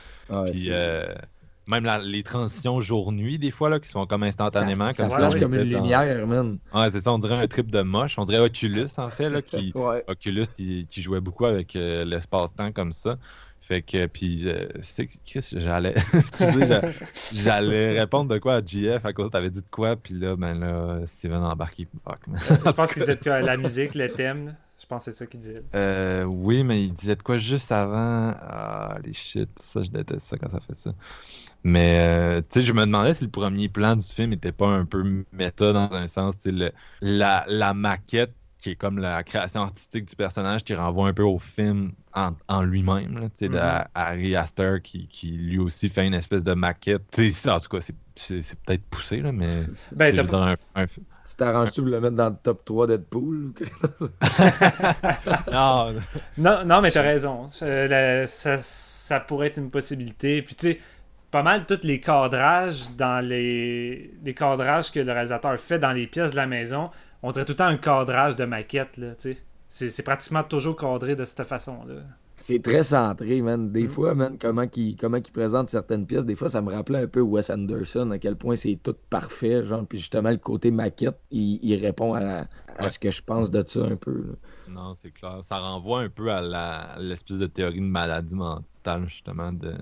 Puis 0.50 0.64
c'est- 0.64 1.14
même 1.68 1.84
la- 1.84 1.98
les 1.98 2.22
transitions 2.22 2.80
jour-nuit, 2.80 3.38
des 3.38 3.50
fois, 3.50 3.68
là, 3.68 3.78
qui 3.78 3.88
sont 3.88 4.06
comme 4.06 4.22
instantanément. 4.24 4.86
ça, 4.88 4.92
ça 4.94 5.02
comme 5.08 5.16
flash 5.16 5.30
si 5.32 5.36
on 5.36 5.40
comme 5.40 5.54
une 5.54 5.60
lumière, 5.62 6.26
man. 6.26 6.58
Ouais, 6.74 6.88
c'est 6.92 7.02
ça, 7.02 7.12
on 7.12 7.18
dirait 7.18 7.36
un 7.36 7.46
trip 7.46 7.70
de 7.70 7.82
moche. 7.82 8.18
On 8.18 8.24
dirait 8.24 8.38
Oculus, 8.40 8.88
en 8.96 9.10
fait, 9.10 9.28
là, 9.30 9.42
qui, 9.42 9.72
Ouais. 9.74 10.02
Oculus 10.08 10.46
qui, 10.56 10.86
qui 10.88 11.02
jouait 11.02 11.20
beaucoup 11.20 11.44
avec 11.46 11.76
euh, 11.76 12.04
l'espace-temps 12.04 12.72
comme 12.72 12.92
ça. 12.92 13.16
Fait 13.60 13.82
que, 13.82 14.06
puis, 14.06 14.48
euh, 14.48 14.66
c'est 14.80 15.08
Chris, 15.26 15.46
j'allais, 15.56 15.94
j'allais 17.34 18.00
répondre 18.00 18.32
de 18.32 18.38
quoi 18.38 18.54
à 18.54 18.64
GF 18.64 19.04
à 19.04 19.12
cause 19.12 19.30
t'avais 19.30 19.50
dit 19.50 19.60
de 19.60 19.66
quoi, 19.70 19.96
puis 19.96 20.14
là, 20.14 20.36
ben 20.36 20.58
là, 20.58 21.00
Steven 21.06 21.42
a 21.42 21.50
embarqué. 21.52 21.86
Fuck, 22.04 22.26
man. 22.28 22.40
Je 22.64 22.70
pense 22.70 22.92
qu'ils 22.92 23.02
disaient 23.02 23.16
de 23.16 23.22
quoi, 23.22 23.40
la 23.40 23.56
musique, 23.56 23.94
le 23.94 24.10
thème. 24.12 24.54
Je 24.80 24.86
pense 24.86 25.04
que 25.04 25.10
c'est 25.10 25.18
ça 25.18 25.26
qu'ils 25.26 25.40
disaient. 25.40 25.62
Euh, 25.74 26.22
oui, 26.22 26.62
mais 26.62 26.82
il 26.84 26.92
disait 26.92 27.16
de 27.16 27.22
quoi 27.22 27.36
juste 27.38 27.72
avant? 27.72 28.32
Ah, 28.40 28.96
les 29.04 29.12
shit, 29.12 29.50
ça, 29.60 29.82
je 29.82 29.90
déteste 29.90 30.20
ça 30.26 30.36
quand 30.38 30.50
ça 30.50 30.60
fait 30.60 30.76
ça. 30.76 30.92
Mais, 31.64 31.98
euh, 32.38 32.40
tu 32.42 32.60
sais, 32.60 32.62
je 32.62 32.72
me 32.72 32.80
demandais 32.86 33.14
si 33.14 33.24
le 33.24 33.30
premier 33.30 33.68
plan 33.68 33.96
du 33.96 34.06
film 34.06 34.32
était 34.32 34.52
pas 34.52 34.68
un 34.68 34.84
peu 34.86 35.24
méta 35.32 35.72
dans 35.72 35.92
un 35.92 36.06
sens, 36.08 36.36
tu 36.38 36.50
sais, 36.50 36.52
le- 36.52 36.72
la, 37.00 37.44
la 37.48 37.74
maquette 37.74 38.34
qui 38.58 38.70
est 38.70 38.76
comme 38.76 38.98
la 38.98 39.22
création 39.22 39.62
artistique 39.62 40.06
du 40.06 40.16
personnage 40.16 40.64
qui 40.64 40.74
renvoie 40.74 41.08
un 41.08 41.12
peu 41.14 41.22
au 41.22 41.38
film 41.38 41.92
en, 42.14 42.30
en 42.48 42.62
lui-même, 42.62 43.18
là, 43.18 43.28
tu 43.30 43.36
sais, 43.36 43.48
de 43.48 43.58
Mhm. 43.58 43.84
Harry 43.94 44.34
Astor 44.36 44.80
qui, 44.82 45.06
qui 45.08 45.30
lui 45.32 45.58
aussi 45.58 45.88
fait 45.88 46.06
une 46.06 46.14
espèce 46.14 46.42
de 46.44 46.54
maquette. 46.54 47.02
Tu 47.12 47.30
sais, 47.30 47.50
en 47.50 47.60
tout 47.60 47.68
cas, 47.68 47.80
c'est- 47.80 47.94
c'est 48.16 48.42
c'est 48.42 48.58
peut-être 48.60 48.84
poussé, 48.90 49.20
là, 49.20 49.30
mais 49.32 49.60
Ben, 49.92 50.12
t'as 50.14 50.22
un- 50.52 50.54
un- 50.74 50.86
Tu 50.86 51.36
t'arranges-tu 51.36 51.82
pour 51.82 51.90
le 51.90 52.00
mettre 52.00 52.16
dans 52.16 52.30
le 52.30 52.36
top 52.42 52.64
3 52.64 52.86
Deadpool? 52.86 53.52
Non, 55.52 55.94
Non, 56.36 56.64
non, 56.64 56.80
mais 56.80 56.90
t'as 56.90 57.02
raison. 57.02 57.46
Euh, 57.62 57.86
la- 57.88 58.26
ça, 58.26 58.58
ça 58.62 59.20
pourrait 59.20 59.48
être 59.48 59.58
une 59.58 59.70
possibilité. 59.70 60.42
Puis 60.42 60.54
tu 60.54 60.66
sais, 60.72 60.80
pas 61.30 61.42
mal 61.42 61.66
tous 61.66 61.80
les 61.84 62.00
cadrages 62.00 62.90
dans 62.96 63.24
les, 63.26 64.12
les 64.24 64.34
cadrages 64.34 64.90
que 64.90 65.00
le 65.00 65.12
réalisateur 65.12 65.56
fait 65.58 65.78
dans 65.78 65.92
les 65.92 66.06
pièces 66.06 66.30
de 66.30 66.36
la 66.36 66.46
maison, 66.46 66.90
on 67.22 67.32
dirait 67.32 67.44
tout 67.44 67.52
le 67.52 67.56
temps 67.56 67.66
un 67.66 67.76
cadrage 67.76 68.36
de 68.36 68.44
maquette, 68.44 68.96
là, 68.96 69.14
tu 69.14 69.32
sais. 69.34 69.38
C'est 69.70 69.90
c'est 69.90 70.02
pratiquement 70.02 70.42
toujours 70.42 70.76
cadré 70.76 71.14
de 71.14 71.24
cette 71.26 71.44
façon-là. 71.44 71.96
C'est 72.36 72.62
très 72.62 72.82
centré, 72.84 73.42
man. 73.42 73.70
Des 73.72 73.82
Mm. 73.84 73.90
fois, 73.90 74.14
man, 74.14 74.38
comment 74.40 74.64
il 74.76 74.96
comment 74.96 75.20
qu'il 75.20 75.32
présente 75.34 75.68
certaines 75.68 76.06
pièces, 76.06 76.24
des 76.24 76.36
fois, 76.36 76.48
ça 76.48 76.62
me 76.62 76.72
rappelait 76.72 77.00
un 77.02 77.06
peu 77.06 77.20
Wes 77.20 77.50
Anderson, 77.50 78.10
à 78.12 78.18
quel 78.18 78.36
point 78.36 78.56
c'est 78.56 78.78
tout 78.82 78.94
parfait, 79.10 79.62
genre, 79.64 79.84
puis 79.86 79.98
justement, 79.98 80.30
le 80.30 80.36
côté 80.38 80.70
maquette, 80.70 81.18
il, 81.32 81.58
il 81.62 81.84
répond 81.84 82.14
à, 82.14 82.20
à 82.20 82.46
Ouais. 82.84 82.88
ce 82.90 82.98
que 82.98 83.10
je 83.10 83.20
pense 83.22 83.50
de 83.50 83.62
ça 83.66 83.80
un 83.80 83.96
peu. 83.96 84.12
là. 84.28 84.34
Non, 84.72 84.94
c'est 84.94 85.10
clair. 85.10 85.40
Ça 85.46 85.58
renvoie 85.58 86.00
un 86.02 86.08
peu 86.08 86.30
à 86.30 86.40
la- 86.40 86.92
à 86.94 86.98
l'espèce 87.00 87.38
de 87.38 87.46
théorie 87.46 87.80
de 87.80 87.86
maladie 87.86 88.36
mentale, 88.36 89.04
justement. 89.08 89.52
De... 89.52 89.74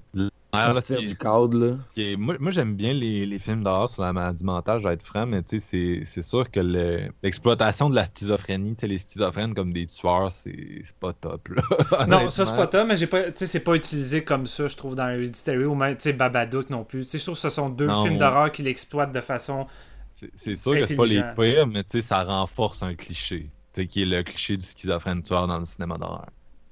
Ah, 0.56 0.72
Sortir 0.72 0.98
du 1.00 1.16
cadre, 1.16 1.58
là. 1.58 1.76
qui 1.94 2.12
est- 2.12 2.16
Moi, 2.16 2.36
moi, 2.40 2.50
j'aime 2.50 2.74
bien 2.74 2.92
les, 2.92 3.26
les 3.26 3.38
films 3.38 3.62
d'horreur 3.62 3.88
sur 3.88 4.02
la 4.02 4.12
maladie 4.12 4.44
mentale, 4.44 4.80
je 4.80 4.88
vais 4.88 4.94
être 4.94 5.02
franc, 5.02 5.26
mais 5.26 5.42
tu 5.42 5.60
sais, 5.60 5.66
c'est- 6.00 6.04
c'est 6.04 6.22
sûr 6.22 6.50
que 6.50 6.60
le- 6.60 7.10
l'exploitation 7.22 7.90
de 7.90 7.94
la 7.94 8.06
schizophrénie, 8.06 8.74
tu 8.76 8.80
sais, 8.82 8.86
les 8.86 8.98
schizophrènes 8.98 9.54
comme 9.54 9.72
des 9.72 9.86
tueurs, 9.86 10.32
c'est 10.32 10.80
c'est 10.84 10.96
pas 10.96 11.12
top, 11.12 11.48
là. 11.48 11.62
Non, 12.08 12.30
ça 12.30 12.46
c'est 12.46 12.56
pas 12.56 12.66
top, 12.66 12.86
mais 12.88 12.96
j'ai 12.96 13.06
pas, 13.06 13.24
tu 13.24 13.32
sais, 13.36 13.46
c'est 13.46 13.60
pas 13.60 13.74
utilisé 13.74 14.24
comme 14.24 14.46
ça, 14.46 14.66
je 14.66 14.76
trouve, 14.76 14.94
dans 14.94 15.08
Hereditary 15.08 15.64
ou 15.64 15.74
même, 15.74 15.96
tu 15.96 16.02
sais, 16.02 16.12
Babadook 16.12 16.70
non 16.70 16.84
plus. 16.84 17.04
Tu 17.04 17.10
sais, 17.12 17.18
je 17.18 17.24
trouve 17.24 17.34
que 17.36 17.40
ce 17.40 17.50
sont 17.50 17.68
deux 17.68 17.86
Non. 17.86 18.02
films 18.02 18.18
d'horreur 18.18 18.50
qui 18.52 18.62
l'exploitent 18.62 19.12
de 19.12 19.20
façon. 19.20 19.66
C'est- 20.14 20.30
C'est 20.34 20.56
sûr 20.56 20.72
que 20.74 20.86
c'est 20.86 20.96
pas 20.96 21.06
les 21.06 21.22
pires, 21.38 21.66
mais 21.66 21.82
tu 21.84 22.00
sais, 22.00 22.02
ça 22.02 22.22
renforce 22.24 22.82
un 22.82 22.94
cliché. 22.94 23.44
Tu 23.74 23.82
sais, 23.82 23.86
qui 23.86 24.02
est 24.02 24.06
le 24.06 24.22
cliché 24.22 24.56
du 24.56 24.64
schizophrène 24.64 25.22
tueur 25.22 25.46
dans 25.46 25.58
le 25.58 25.66
cinéma 25.66 25.98
d'horreur. 25.98 26.26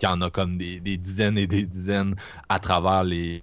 Qui 0.04 0.10
en 0.10 0.20
a 0.20 0.28
comme 0.28 0.58
des, 0.58 0.80
des 0.80 0.98
dizaines 0.98 1.38
et 1.38 1.46
des 1.46 1.62
dizaines 1.64 2.14
à 2.50 2.58
travers 2.58 3.04
les, 3.04 3.42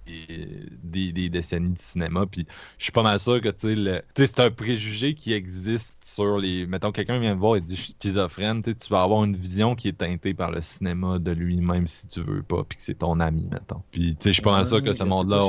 des, 0.84 1.10
des 1.12 1.28
décennies 1.28 1.72
de 1.74 1.78
cinéma. 1.80 2.24
Puis 2.26 2.46
je 2.78 2.84
suis 2.84 2.92
pas 2.92 3.02
mal 3.02 3.18
sûr 3.18 3.40
que 3.40 3.48
tu 3.48 3.74
sais, 3.74 4.02
c'est 4.26 4.38
un 4.38 4.50
préjugé 4.52 5.14
qui 5.14 5.32
existe 5.32 6.04
sur 6.04 6.38
les. 6.38 6.66
Mettons, 6.68 6.92
quelqu'un 6.92 7.18
vient 7.18 7.34
me 7.34 7.40
voir 7.40 7.56
et 7.56 7.60
dit 7.60 7.74
je 7.74 7.82
suis 7.82 7.94
schizophrène, 7.98 8.62
tu 8.62 8.74
vas 8.90 9.02
avoir 9.02 9.24
une 9.24 9.34
vision 9.34 9.74
qui 9.74 9.88
est 9.88 9.98
teintée 9.98 10.34
par 10.34 10.52
le 10.52 10.60
cinéma 10.60 11.18
de 11.18 11.32
lui-même 11.32 11.88
si 11.88 12.06
tu 12.06 12.20
veux 12.20 12.44
pas, 12.44 12.62
puis 12.62 12.76
que 12.76 12.82
c'est 12.84 12.94
ton 12.98 13.18
ami, 13.18 13.48
mettons. 13.50 13.82
Puis 13.90 14.14
tu 14.14 14.22
sais, 14.22 14.28
je 14.30 14.34
suis 14.34 14.42
pas 14.42 14.52
mal 14.52 14.64
sûr 14.64 14.82
que 14.84 14.92
ce 14.92 15.02
monde-là 15.02 15.38
je 15.38 15.42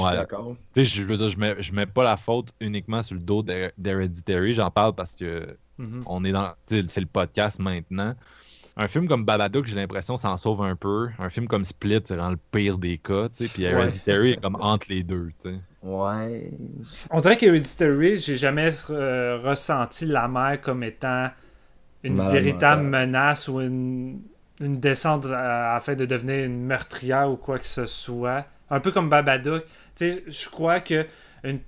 tu 0.74 0.84
sais, 0.84 0.84
je 0.84 1.04
veux 1.04 1.18
dire, 1.18 1.30
je 1.30 1.38
mets, 1.38 1.56
je 1.60 1.74
mets 1.74 1.86
pas 1.86 2.04
la 2.04 2.18
faute 2.18 2.50
uniquement 2.60 3.04
sur 3.04 3.14
le 3.14 3.22
dos 3.22 3.44
d'Her- 3.44 3.72
d'Hereditary. 3.78 4.56
J'en 4.56 4.72
parle 4.72 4.94
parce 4.96 5.14
que 5.14 5.58
Mhm. 5.80 6.04
on 6.06 6.24
est 6.24 6.32
dans. 6.32 6.54
C'est 6.68 6.98
le 7.00 7.06
podcast 7.08 7.60
maintenant. 7.60 8.14
Un 8.76 8.88
film 8.88 9.08
comme 9.08 9.24
Babadook, 9.24 9.66
j'ai 9.68 9.76
l'impression, 9.76 10.18
s'en 10.18 10.36
sauve 10.38 10.64
un 10.64 10.76
peu. 10.76 11.10
Un 11.20 11.30
film 11.30 11.48
comme 11.48 11.64
Split, 11.64 12.02
c'est 12.06 12.18
dans 12.18 12.32
le 12.32 12.38
pire 12.52 12.78
des 12.80 12.98
cas. 12.98 13.30
tu 13.30 13.46
sais, 13.46 13.54
Puis 13.54 13.64
Hereditary 13.66 14.32
est 14.32 14.42
comme 14.42 14.56
entre 14.60 14.88
les 14.90 15.04
deux. 15.04 15.32
tu 15.42 15.50
sais. 15.52 15.56
Ouais. 15.84 16.50
On 17.12 17.20
dirait 17.20 17.38
qu'Hereditary, 17.38 18.18
j'ai 18.18 18.36
jamais 18.38 18.72
euh, 18.90 19.38
ressenti 19.44 20.06
la 20.06 20.28
mère 20.28 20.60
comme 20.62 20.82
étant 20.84 21.30
une 22.04 22.22
véritable 22.30 22.84
menace 22.84 23.48
ou 23.48 23.62
une, 23.62 24.22
une 24.60 24.80
descente 24.80 25.28
à- 25.28 25.76
afin 25.76 25.94
de 25.96 26.06
devenir 26.06 26.46
une 26.46 26.64
meurtrière 26.66 27.30
ou 27.30 27.36
quoi 27.38 27.60
que 27.60 27.66
ce 27.66 27.86
soit. 27.86 28.46
Un 28.72 28.80
peu 28.80 28.92
comme 28.92 29.08
Babadook. 29.10 29.64
Tu 29.96 30.10
sais, 30.10 30.24
je 30.28 30.50
crois 30.50 30.80
que 30.80 31.06
une... 31.44 31.60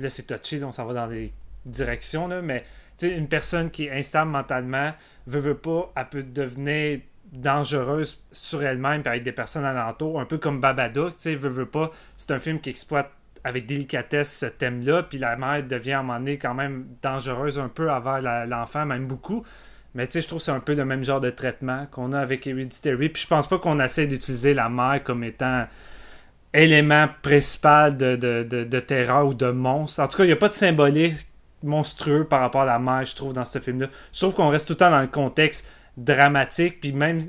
là 0.00 0.08
c'est 0.08 0.26
touché, 0.26 0.62
on 0.62 0.70
s'en 0.72 0.86
va 0.86 0.94
dans 0.94 1.08
des 1.08 1.32
directions 1.66 2.28
là, 2.28 2.42
mais 2.42 2.64
une 3.02 3.28
personne 3.28 3.70
qui 3.70 3.86
est 3.86 3.90
instable 3.90 4.30
mentalement 4.30 4.92
veut 5.26 5.40
veut 5.40 5.56
pas, 5.56 5.92
elle 5.96 6.08
peut 6.08 6.22
devenir 6.22 7.00
dangereuse 7.32 8.22
sur 8.30 8.62
elle-même 8.62 9.02
avec 9.06 9.22
des 9.22 9.32
personnes 9.32 9.64
alentour, 9.64 10.20
un 10.20 10.26
peu 10.26 10.38
comme 10.38 10.60
Babadook. 10.60 11.14
C'est 11.16 12.30
un 12.30 12.38
film 12.38 12.60
qui 12.60 12.70
exploite 12.70 13.10
avec 13.44 13.66
délicatesse 13.66 14.38
ce 14.38 14.46
thème-là, 14.46 15.02
puis 15.02 15.18
la 15.18 15.36
mère 15.36 15.64
devient 15.64 15.92
à 15.92 16.00
un 16.00 16.02
moment 16.02 16.18
donné 16.18 16.38
quand 16.38 16.54
même 16.54 16.86
dangereuse 17.02 17.58
un 17.58 17.68
peu 17.68 17.90
envers 17.90 18.46
l'enfant, 18.46 18.84
même 18.86 19.06
beaucoup. 19.06 19.44
Mais 19.94 20.06
tu 20.06 20.20
je 20.20 20.26
trouve 20.26 20.38
que 20.38 20.44
c'est 20.44 20.52
un 20.52 20.60
peu 20.60 20.74
le 20.74 20.84
même 20.84 21.04
genre 21.04 21.20
de 21.20 21.30
traitement 21.30 21.86
qu'on 21.90 22.12
a 22.12 22.20
avec 22.20 22.46
Hereditary. 22.46 23.08
Puis 23.08 23.22
je 23.22 23.26
pense 23.26 23.46
pas 23.46 23.58
qu'on 23.58 23.78
essaie 23.80 24.06
d'utiliser 24.06 24.54
la 24.54 24.68
mère 24.68 25.02
comme 25.02 25.24
étant 25.24 25.66
élément 26.54 27.08
principal 27.22 27.96
de, 27.96 28.16
de, 28.16 28.42
de, 28.42 28.64
de 28.64 28.80
terreur 28.80 29.26
ou 29.26 29.34
de 29.34 29.50
monstre. 29.50 30.00
En 30.00 30.08
tout 30.08 30.18
cas, 30.18 30.24
il 30.24 30.28
n'y 30.28 30.32
a 30.32 30.36
pas 30.36 30.48
de 30.48 30.54
symbolique 30.54 31.26
monstrueux 31.62 32.24
par 32.24 32.40
rapport 32.40 32.62
à 32.62 32.66
la 32.66 32.78
mère, 32.78 33.04
je 33.04 33.14
trouve, 33.14 33.32
dans 33.32 33.44
ce 33.44 33.58
film-là. 33.58 33.88
Je 34.12 34.20
trouve 34.20 34.34
qu'on 34.34 34.48
reste 34.48 34.66
tout 34.66 34.74
le 34.74 34.78
temps 34.78 34.90
dans 34.90 35.00
le 35.00 35.06
contexte 35.06 35.70
dramatique, 35.96 36.80
puis 36.80 36.92
même 36.92 37.20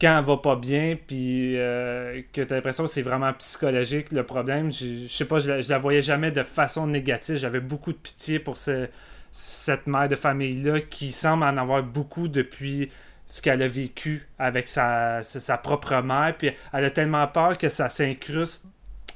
quand 0.00 0.18
elle 0.18 0.24
va 0.24 0.38
pas 0.38 0.56
bien, 0.56 0.96
puis 1.06 1.58
euh, 1.58 2.22
que 2.32 2.40
tu 2.40 2.52
as 2.52 2.56
l'impression 2.56 2.84
que 2.84 2.90
c'est 2.90 3.02
vraiment 3.02 3.32
psychologique 3.34 4.12
le 4.12 4.24
problème, 4.24 4.72
je 4.72 5.06
je 5.06 5.14
sais 5.14 5.26
pas, 5.26 5.38
je 5.38 5.50
la, 5.50 5.60
la 5.60 5.78
voyais 5.78 6.00
jamais 6.00 6.30
de 6.30 6.42
façon 6.42 6.86
négative. 6.86 7.36
J'avais 7.36 7.60
beaucoup 7.60 7.92
de 7.92 7.98
pitié 7.98 8.38
pour 8.38 8.56
ce, 8.56 8.88
cette 9.32 9.86
mère 9.86 10.08
de 10.08 10.16
famille-là 10.16 10.80
qui 10.80 11.12
semble 11.12 11.44
en 11.44 11.56
avoir 11.56 11.82
beaucoup 11.82 12.28
depuis 12.28 12.90
ce 13.26 13.40
qu'elle 13.40 13.62
a 13.62 13.68
vécu 13.68 14.28
avec 14.38 14.68
sa, 14.68 15.22
propre 15.62 16.02
mère. 16.02 16.34
Elle 16.72 16.84
a 16.84 16.90
tellement 16.90 17.26
peur 17.28 17.56
que 17.56 17.68
ça 17.68 17.88
s'incruste 17.88 18.64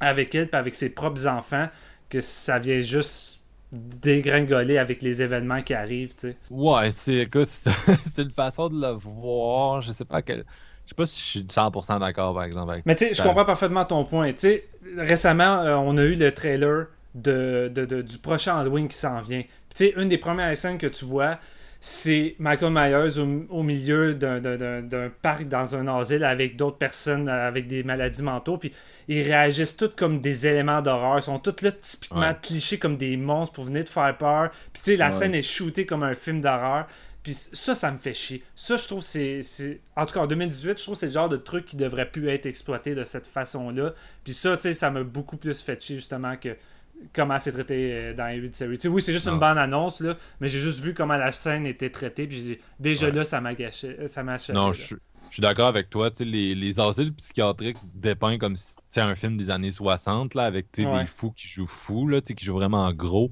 avec 0.01 0.35
elle 0.35 0.49
puis 0.49 0.59
avec 0.59 0.75
ses 0.75 0.91
propres 0.91 1.27
enfants 1.27 1.69
que 2.09 2.21
ça 2.21 2.59
vient 2.59 2.81
juste 2.81 3.41
dégringoler 3.73 4.79
avec 4.79 5.03
les 5.03 5.23
événements 5.23 5.61
qui 5.63 5.75
arrivent, 5.75 6.15
tu 6.15 6.29
sais. 6.31 6.37
Ouais, 6.51 6.91
c'est 6.93 7.15
écoute, 7.17 7.49
c'est 8.15 8.23
une 8.23 8.31
façon 8.31 8.69
de 8.69 8.81
le 8.81 8.93
voir. 8.93 9.83
Je 9.83 9.93
sais 9.93 10.05
pas 10.05 10.23
quel. 10.23 10.45
Je 10.85 10.91
sais 10.91 10.95
pas 10.97 11.07
si 11.07 11.19
je 11.21 11.25
suis 11.27 11.41
100% 11.49 11.99
d'accord 12.01 12.35
par 12.35 12.45
exemple 12.45 12.71
avec 12.71 12.85
Mais 12.87 12.95
tu 12.95 13.07
sais, 13.07 13.15
je 13.15 13.23
comprends 13.23 13.45
parfaitement 13.45 13.85
ton 13.85 14.05
point. 14.05 14.33
Tu 14.33 14.39
sais, 14.41 14.69
récemment, 14.97 15.61
euh, 15.63 15.77
on 15.77 15.97
a 15.97 16.03
eu 16.03 16.15
le 16.15 16.31
trailer 16.33 16.87
de, 17.15 17.71
de- 17.75 17.87
de- 17.87 18.03
du 18.03 18.19
prochain 18.19 18.59
Halloween 18.59 18.87
qui 18.89 18.97
s'en 18.97 19.21
vient. 19.23 19.41
Puis 19.43 19.75
tu 19.75 19.85
sais, 19.87 19.95
une 19.97 20.09
des 20.09 20.19
premières 20.19 20.55
scènes 20.57 20.79
que 20.79 20.87
tu 20.87 21.05
vois, 21.07 21.39
c'est 21.87 22.35
Michael 22.39 22.73
Myers 22.73 23.19
au, 23.19 23.59
au 23.59 23.63
milieu 23.63 24.15
d'un- 24.15 25.11
parc 25.21 25.45
dans 25.49 25.77
un 25.77 25.87
asile 25.87 26.25
avec 26.25 26.57
d'autres 26.57 26.79
personnes 26.79 27.29
avec 27.29 27.67
des 27.67 27.83
maladies 27.83 28.23
mentaux. 28.23 28.57
Puis 28.57 28.73
ils 29.07 29.21
réagissent 29.21 29.77
tous 29.77 29.91
comme 29.95 30.19
des 30.23 30.47
éléments 30.47 30.81
d'horreur. 30.81 31.19
Ils 31.19 31.23
sont 31.23 31.39
tous 31.39 31.63
là 31.63 31.73
typiquement 31.73 32.21
Ouais. 32.21 32.37
clichés 32.41 32.79
comme 32.79 32.97
des 32.97 33.19
monstres 33.19 33.53
pour 33.55 33.65
venir 33.65 33.85
te 33.85 33.91
faire 33.91 34.17
peur. 34.17 34.49
Puis 34.73 34.83
tu 34.83 34.91
sais, 34.93 34.97
la 34.97 35.07
Ouais. 35.07 35.13
scène 35.13 35.35
est 35.35 35.43
shootée 35.43 35.85
comme 35.85 36.03
un 36.05 36.15
film 36.15 36.41
d'horreur. 36.41 36.87
Puis 37.23 37.35
ça, 37.53 37.75
ça 37.75 37.91
me 37.91 37.99
fait 37.99 38.15
chier. 38.15 38.43
Ça, 38.55 38.79
je 38.79 38.87
trouve 38.87 39.03
c'est 39.03 39.43
c'est 39.43 39.81
En 39.95 40.07
tout 40.07 40.15
cas, 40.15 40.21
en 40.21 40.27
2018, 40.27 40.79
je 40.79 40.83
trouve 40.85 40.95
que 40.95 41.01
c'est 41.01 41.07
le 41.07 41.13
genre 41.13 41.29
de 41.29 41.37
truc 41.37 41.67
qui 41.67 41.77
devrait 41.77 42.11
plus 42.11 42.29
être 42.31 42.47
exploité 42.47 42.95
de 42.95 43.05
cette 43.05 43.27
façon-là. 43.27 43.93
Puis 44.25 44.33
ça, 44.33 44.57
tu 44.57 44.63
sais, 44.63 44.73
ça 44.75 44.91
m'a 44.91 45.03
beaucoup 45.03 45.37
plus 45.37 45.61
fait 45.61 45.79
chier, 45.83 45.97
justement, 45.97 46.35
que 46.37 46.57
comment 47.13 47.39
c'est 47.39 47.53
traité 47.53 47.93
euh, 47.93 48.15
dans 48.15 48.27
Hereditary. 48.27 48.77
Tu 48.79 48.83
sais, 48.83 48.89
oui, 48.89 49.03
c'est 49.03 49.13
juste 49.13 49.27
Non. 49.27 49.35
une 49.35 49.41
bande-annonce, 49.41 50.01
là, 50.01 50.17
mais 50.41 50.49
j'ai 50.49 50.59
juste 50.59 50.81
vu 50.81 50.95
comment 50.95 51.17
la 51.17 51.33
scène 51.33 51.67
était 51.67 51.91
traitée. 51.91 52.27
Puis 52.27 52.37
j'ai 52.37 52.43
dit, 52.43 52.59
déjà 52.81 53.07
Ouais. 53.07 53.13
là, 53.13 53.25
ça 53.25 53.41
m'a 53.41 53.55
gâché. 53.55 53.97
euh, 54.01 54.09
Ça 54.09 54.23
m'a 54.23 54.37
Non, 54.53 54.73
je 54.73 54.83
suis- 54.83 54.97
je 55.31 55.35
suis 55.35 55.41
d'accord 55.43 55.67
avec 55.67 55.91
toi. 55.91 56.11
Les, 56.21 56.55
les 56.55 56.81
asiles 56.81 57.13
psychiatriques 57.15 57.77
dépeignent 57.95 58.39
comme 58.39 58.57
si 58.57 58.75
c'était 58.89 59.01
un 59.01 59.15
film 59.15 59.37
des 59.37 59.51
années 59.51 59.71
60, 59.71 60.35
là, 60.35 60.45
avec 60.45 60.67
Ouais. 60.79 61.01
des 61.01 61.07
fous 61.07 61.33
qui 61.33 61.49
jouent 61.49 61.67
fous, 61.67 62.07
là, 62.09 62.21
qui 62.21 62.35
jouent 62.45 62.55
vraiment 62.55 62.85
en 62.85 62.93
gros. 62.93 63.31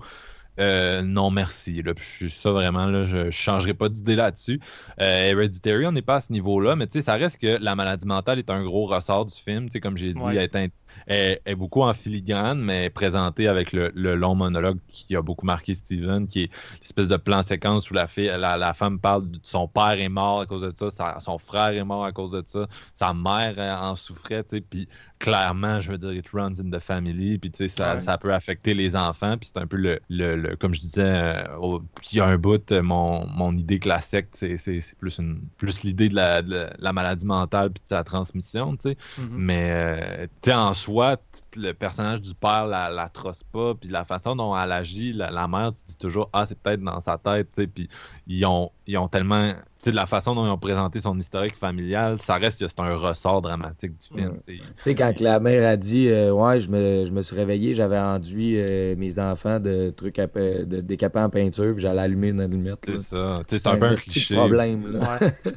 Euh, 0.60 1.00
non, 1.02 1.30
merci. 1.30 1.82
Là. 1.82 1.92
Je 1.96 2.02
suis 2.02 2.30
ça 2.30 2.52
vraiment, 2.52 2.84
là, 2.86 3.06
je 3.06 3.16
ne 3.16 3.30
changerai 3.30 3.72
pas 3.74 3.88
d'idée 3.88 4.16
là-dessus. 4.16 4.60
Euh, 5.00 5.30
Hereditary, 5.30 5.86
on 5.86 5.92
n'est 5.92 6.02
pas 6.02 6.16
à 6.16 6.20
ce 6.20 6.30
niveau-là, 6.32 6.76
mais 6.76 6.86
tu 6.86 6.92
sais, 6.98 7.02
ça 7.02 7.14
reste 7.14 7.38
que 7.38 7.56
la 7.60 7.74
maladie 7.74 8.06
mentale 8.06 8.38
est 8.38 8.50
un 8.50 8.62
gros 8.62 8.84
ressort 8.86 9.24
du 9.24 9.34
film. 9.34 9.66
Tu 9.66 9.72
sais, 9.72 9.80
comme 9.80 9.96
j'ai 9.96 10.12
dit, 10.12 10.22
Ouais. 10.22 10.36
elle 10.36 10.42
est, 10.42 10.56
in- 10.56 10.68
elle 11.06 11.40
est 11.46 11.54
beaucoup 11.54 11.80
en 11.82 11.94
filigrane, 11.94 12.60
mais 12.60 12.90
présentée 12.90 13.48
avec 13.48 13.72
le, 13.72 13.90
le 13.94 14.14
long 14.14 14.34
monologue 14.34 14.78
qui 14.88 15.16
a 15.16 15.22
beaucoup 15.22 15.46
marqué 15.46 15.74
Steven, 15.74 16.26
qui 16.26 16.42
est 16.44 16.50
l'espèce 16.82 17.08
de 17.08 17.16
plan 17.16 17.42
séquence 17.42 17.90
où 17.90 17.94
la, 17.94 18.06
fille, 18.06 18.30
la, 18.38 18.58
la 18.58 18.74
femme 18.74 19.00
parle 19.00 19.30
de 19.30 19.38
son 19.42 19.66
père 19.68 19.98
est 19.98 20.10
mort 20.10 20.40
à 20.40 20.46
cause 20.46 20.60
de 20.62 20.72
ça, 20.76 20.90
sa- 20.90 21.18
son 21.20 21.38
frère 21.38 21.70
est 21.70 21.84
mort 21.84 22.04
à 22.04 22.12
cause 22.12 22.30
de 22.32 22.42
ça, 22.46 22.66
sa 22.94 23.14
mère 23.14 23.54
euh, 23.56 23.74
en 23.74 23.96
souffrait, 23.96 24.42
puis 24.44 24.86
clairement, 25.22 25.78
je 25.78 25.92
veux 25.92 25.98
dire, 25.98 26.12
it 26.12 26.28
runs 26.30 26.54
in 26.58 26.68
the 26.76 26.80
family, 26.80 27.38
puis 27.38 27.52
tu 27.52 27.58
sais, 27.58 27.68
ça, 27.68 27.92
Ouais. 27.94 28.00
ça 28.00 28.18
peut 28.18 28.34
affecter 28.34 28.74
les 28.74 28.96
enfants, 28.96 29.38
puis 29.38 29.48
c'est 29.54 29.60
un 29.62 29.68
peu 29.68 29.76
le, 29.76 30.00
le- 30.08 30.34
le- 30.34 30.56
comme 30.56 30.74
je 30.74 30.80
disais, 30.80 31.00
euh, 31.04 31.56
au- 31.58 31.80
il 32.10 32.18
y 32.18 32.20
a 32.20 32.26
un 32.26 32.36
bout, 32.38 32.72
euh, 32.72 32.82
mon, 32.82 33.24
mon 33.28 33.56
idée 33.56 33.78
que 33.78 33.88
la 33.88 34.00
secte, 34.02 34.34
c'est 34.36 34.58
c'est- 34.58 34.80
c'est 34.80 34.98
plus, 34.98 35.18
une, 35.18 35.48
plus 35.58 35.84
l'idée 35.84 36.08
de 36.08 36.16
la, 36.16 36.42
de 36.42 36.66
la 36.76 36.92
maladie 36.92 37.24
mentale, 37.24 37.70
puis 37.72 37.82
de 37.84 37.88
sa 37.88 38.02
transmission, 38.02 38.76
tu 38.76 38.90
sais, 38.90 38.96
Mhm. 39.18 39.28
mais 39.38 39.70
euh, 39.70 40.26
tu 40.42 40.50
sais, 40.50 40.54
en 40.54 40.74
soi, 40.74 41.16
le 41.56 41.70
personnage 41.72 42.20
du 42.20 42.34
père 42.34 42.66
la, 42.66 42.90
la 42.90 43.08
trosse 43.08 43.44
pas, 43.44 43.74
puis 43.76 43.88
la 43.90 44.04
façon 44.04 44.34
dont 44.34 44.56
elle 44.58 44.72
agit, 44.72 45.12
la, 45.12 45.30
la 45.30 45.46
mère, 45.46 45.72
tu 45.72 45.84
dis 45.86 45.96
toujours, 45.96 46.30
ah, 46.32 46.46
c'est 46.48 46.58
peut-être 46.60 46.82
dans 46.82 47.00
sa 47.00 47.16
tête, 47.18 47.50
tu 47.54 47.62
sais, 47.62 47.68
puis 47.68 47.88
ils 48.26 48.44
ont, 48.44 48.70
ils 48.86 48.98
ont 48.98 49.06
tellement, 49.08 49.52
de 49.90 49.96
la 49.96 50.06
façon 50.06 50.34
dont 50.34 50.46
ils 50.46 50.50
ont 50.50 50.58
présenté 50.58 51.00
son 51.00 51.18
historique 51.18 51.56
familial, 51.56 52.18
ça 52.18 52.36
reste 52.36 52.60
que 52.60 52.68
c'est 52.68 52.78
un 52.80 52.94
ressort 52.96 53.42
dramatique 53.42 53.92
du 53.98 54.16
film. 54.16 54.38
Tu 54.46 54.60
sais. 54.78 54.94
Quand 54.94 55.12
que 55.16 55.24
la 55.24 55.40
mère 55.40 55.68
a 55.68 55.76
dit 55.76 56.08
euh, 56.08 56.30
Ouais, 56.32 56.60
je 56.60 56.68
me, 56.70 57.04
je 57.04 57.10
me 57.10 57.20
suis 57.22 57.34
réveillé, 57.34 57.74
j'avais 57.74 57.98
enduit 57.98 58.56
euh, 58.58 58.94
mes 58.96 59.18
enfants 59.18 59.58
de 59.58 59.90
trucs 59.90 60.18
à 60.18 60.28
pe- 60.28 60.64
de 60.64 60.80
décapés 60.80 61.18
en 61.18 61.30
peinture, 61.30 61.72
puis 61.74 61.82
j'allais 61.82 62.00
allumer 62.02 62.28
une 62.28 62.40
allumette. 62.40 62.78
C'est 62.84 63.00
ça. 63.00 63.36
C'est 63.48 63.66
un 63.66 63.76
peu 63.76 63.86
un 63.86 63.94
cliché. 63.96 64.34
problème. 64.34 64.92
Là. 64.92 65.18
Ouais. 65.20 65.32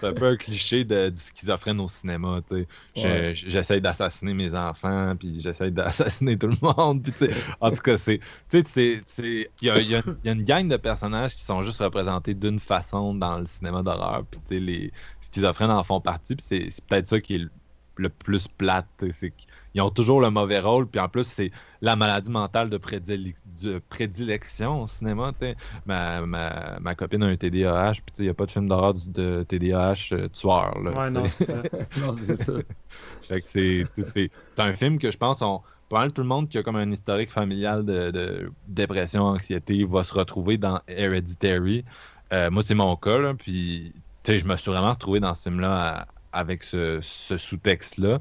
c'est 0.00 0.06
un 0.06 0.12
peu 0.12 0.26
un 0.26 0.36
cliché 0.36 0.84
de, 0.84 1.08
du 1.10 1.20
schizophrène 1.20 1.80
au 1.80 1.88
cinéma. 1.88 2.40
tu 2.48 2.54
sais. 2.56 2.66
Je- 2.96 3.00
Ouais. 3.10 3.32
J'essaie 3.34 3.80
d'assassiner 3.80 4.34
mes 4.34 4.54
enfants, 4.54 5.14
puis 5.18 5.40
j'essaie 5.40 5.70
d'assassiner 5.70 6.36
tout 6.36 6.48
le 6.48 6.56
monde. 6.62 7.02
Puis, 7.02 7.28
en 7.60 7.70
tout 7.70 7.80
cas, 7.82 7.96
c'est. 7.98 8.18
Tu 8.50 8.58
sais, 8.58 8.64
c'est- 8.72 9.00
c'est- 9.06 9.50
il 9.62 9.68
y 9.68 9.70
a, 9.70 9.78
y 9.80 9.94
a- 9.94 10.02
y 10.24 10.28
a 10.28 10.32
une 10.32 10.42
gang 10.44 10.68
de 10.68 10.76
personnages 10.76 11.34
qui 11.34 11.42
sont 11.44 11.62
juste 11.62 11.78
représentés 11.78 12.34
d'une 12.34 12.58
façon 12.60 13.14
dans 13.14 13.29
le 13.38 13.46
cinéma 13.46 13.82
d'horreur. 13.82 14.24
Puis, 14.30 14.40
tu 14.48 14.54
sais, 14.54 14.60
les 14.60 14.92
schizophrènes 15.20 15.70
en 15.70 15.82
font 15.84 16.00
partie. 16.00 16.36
Puis, 16.36 16.44
c'est 16.46 16.70
c'est 16.70 16.84
peut-être 16.84 17.06
ça 17.06 17.20
qui 17.20 17.34
est 17.36 17.38
le, 17.38 17.50
le 17.96 18.08
plus 18.08 18.48
plate. 18.48 18.86
C'est 19.14 19.30
qu'ils 19.30 19.82
ont 19.82 19.90
toujours 19.90 20.20
le 20.20 20.30
mauvais 20.30 20.60
rôle. 20.60 20.86
Puis, 20.86 21.00
en 21.00 21.08
plus, 21.08 21.24
c'est 21.24 21.50
la 21.82 21.96
maladie 21.96 22.30
mentale 22.30 22.70
de, 22.70 22.78
prédile- 22.78 23.34
de 23.62 23.80
prédilection 23.88 24.82
au 24.82 24.86
cinéma. 24.86 25.32
tu 25.32 25.46
sais. 25.46 25.56
Ma, 25.86 26.20
ma, 26.26 26.78
ma 26.80 26.94
copine 26.94 27.22
a 27.22 27.26
un 27.26 27.36
TDAH. 27.36 27.92
Puis, 27.92 28.02
tu 28.06 28.12
sais, 28.14 28.22
il 28.22 28.26
n'y 28.26 28.30
a 28.30 28.34
pas 28.34 28.46
de 28.46 28.50
film 28.50 28.68
d'horreur 28.68 28.94
de 29.06 29.42
TDAH 29.44 30.12
euh, 30.12 30.28
tueur. 30.28 30.80
Là, 30.82 30.90
Ouais, 30.92 31.10
non, 31.10 31.24
c'est 31.26 31.44
ça. 31.44 31.62
non, 32.00 32.14
c'est 32.14 32.34
ça. 32.36 32.52
Fait 33.22 33.40
que 33.40 33.46
c'est, 33.48 34.30
un 34.58 34.72
film 34.74 34.98
que 34.98 35.10
je 35.10 35.16
pense, 35.16 35.40
on, 35.42 35.60
pas 35.90 35.98
mal 35.98 36.12
tout 36.12 36.22
le 36.22 36.28
monde 36.28 36.48
qui 36.48 36.56
a 36.56 36.62
comme 36.62 36.76
un 36.76 36.90
historique 36.90 37.30
familial 37.32 37.84
de, 37.84 38.10
de 38.12 38.52
dépression, 38.68 39.24
anxiété, 39.24 39.84
va 39.84 40.04
se 40.04 40.14
retrouver 40.14 40.56
dans 40.56 40.80
Hereditary. 40.86 41.84
Euh, 42.32 42.50
moi, 42.50 42.62
c'est 42.62 42.74
mon 42.74 42.94
cas, 42.96 43.18
là, 43.18 43.34
puis 43.34 43.92
tu 44.22 44.32
sais, 44.32 44.38
je 44.38 44.44
me 44.44 44.56
suis 44.56 44.70
vraiment 44.70 44.90
retrouvé 44.90 45.20
dans 45.20 45.34
ce 45.34 45.44
film-là 45.44 46.06
avec 46.32 46.62
ce, 46.64 47.00
ce 47.02 47.36
sous-texte-là. 47.36 48.20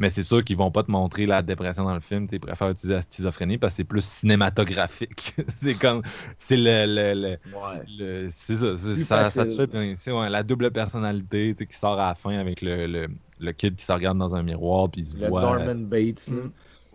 Mais 0.00 0.10
c'est 0.10 0.22
sûr 0.22 0.44
qu'ils 0.44 0.56
vont 0.56 0.70
pas 0.70 0.84
te 0.84 0.92
montrer 0.92 1.26
la 1.26 1.42
dépression 1.42 1.82
dans 1.82 1.94
le 1.94 1.98
film. 2.00 2.28
Ils 2.30 2.38
préfèrent 2.38 2.70
utiliser 2.70 2.94
la 2.94 3.02
schizophrénie 3.02 3.58
parce 3.58 3.72
que 3.72 3.78
c'est 3.78 3.84
plus 3.84 4.04
cinématographique. 4.04 5.34
c'est 5.60 5.74
comme. 5.74 6.02
C'est 6.36 6.56
le- 6.56 6.86
le- 6.86 7.14
le, 7.20 7.28
Ouais. 7.52 7.82
le- 7.98 8.28
c'est 8.32 8.56
ça, 8.58 8.78
ça, 8.78 8.94
ça 9.04 9.30
se 9.30 9.38
facile. 9.40 9.56
fait 9.56 9.66
bien. 9.66 9.94
C'est 9.96 10.12
ouais, 10.12 10.30
la 10.30 10.44
double 10.44 10.70
personnalité 10.70 11.52
tu 11.54 11.58
sais, 11.58 11.66
qui 11.66 11.76
sort 11.76 11.98
à 11.98 12.08
la 12.10 12.14
fin 12.14 12.38
avec 12.38 12.62
le, 12.62 12.86
le, 12.86 13.08
le 13.40 13.52
kid 13.52 13.74
qui 13.74 13.84
se 13.84 13.90
regarde 13.90 14.18
dans 14.18 14.36
un 14.36 14.42
miroir 14.44 14.88
puis 14.88 15.00
il 15.00 15.06
se 15.06 15.16
Le 15.16 15.26
voit. 15.28 15.40
Norman 15.40 15.74
Bates. 15.88 16.28
là. 16.28 16.42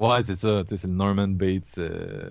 Ouais, 0.09 0.23
c'est 0.25 0.37
ça, 0.37 0.63
tu 0.63 0.69
sais, 0.69 0.77
c'est 0.81 0.87
le 0.87 0.93
Norman 0.93 1.27
Bates. 1.29 1.75
euh, 1.77 2.27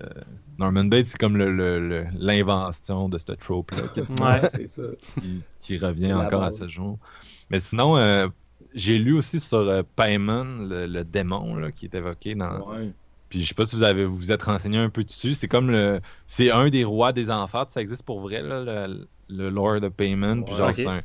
Norman 0.59 0.83
Bates, 0.85 1.07
c'est 1.07 1.17
comme 1.17 1.37
le- 1.37 1.53
le- 1.55 1.79
le- 1.87 2.05
l'invention 2.17 3.09
de 3.09 3.17
ce 3.17 3.31
trope-là 3.31 3.83
qui, 3.93 4.01
Ouais. 4.23 4.41
c'est 4.51 4.67
ça. 4.67 4.83
qui- 5.19 5.41
qui 5.59 5.77
revient 5.77 6.13
encore 6.13 6.43
à 6.43 6.51
ce 6.51 6.67
jour. 6.67 6.99
Mais 7.49 7.59
sinon, 7.59 7.97
euh, 7.97 8.27
j'ai 8.75 8.97
lu 8.99 9.13
aussi 9.17 9.39
sur 9.39 9.57
euh, 9.57 9.81
Paimon, 9.95 10.67
le, 10.69 10.85
le 10.87 11.03
démon 11.03 11.55
là, 11.55 11.71
qui 11.71 11.85
est 11.85 11.95
évoqué 11.95 12.35
dans, 12.35 12.59
Ouais. 12.69 12.91
puis 13.29 13.41
je 13.41 13.47
sais 13.47 13.55
pas 13.55 13.65
si 13.65 13.75
vous 13.75 13.83
avez 13.83 14.05
vous 14.05 14.15
vous 14.15 14.31
êtes 14.31 14.43
renseigné 14.43 14.77
un 14.77 14.89
peu 14.89 15.03
dessus. 15.03 15.33
C'est 15.33 15.47
comme 15.47 15.71
le. 15.71 15.99
C'est 16.27 16.51
un 16.51 16.69
des 16.69 16.83
rois 16.83 17.11
des 17.13 17.31
enfers. 17.31 17.65
Ça 17.69 17.81
existe 17.81 18.03
pour 18.03 18.19
vrai, 18.21 18.41
là, 18.43 18.87
le, 18.87 19.07
le 19.29 19.49
Lord 19.49 19.83
of 19.83 19.93
Payment. 19.93 20.43
Puis 20.43 20.55
genre, 20.55 20.71
c'est 20.75 20.85
un. 20.87 21.01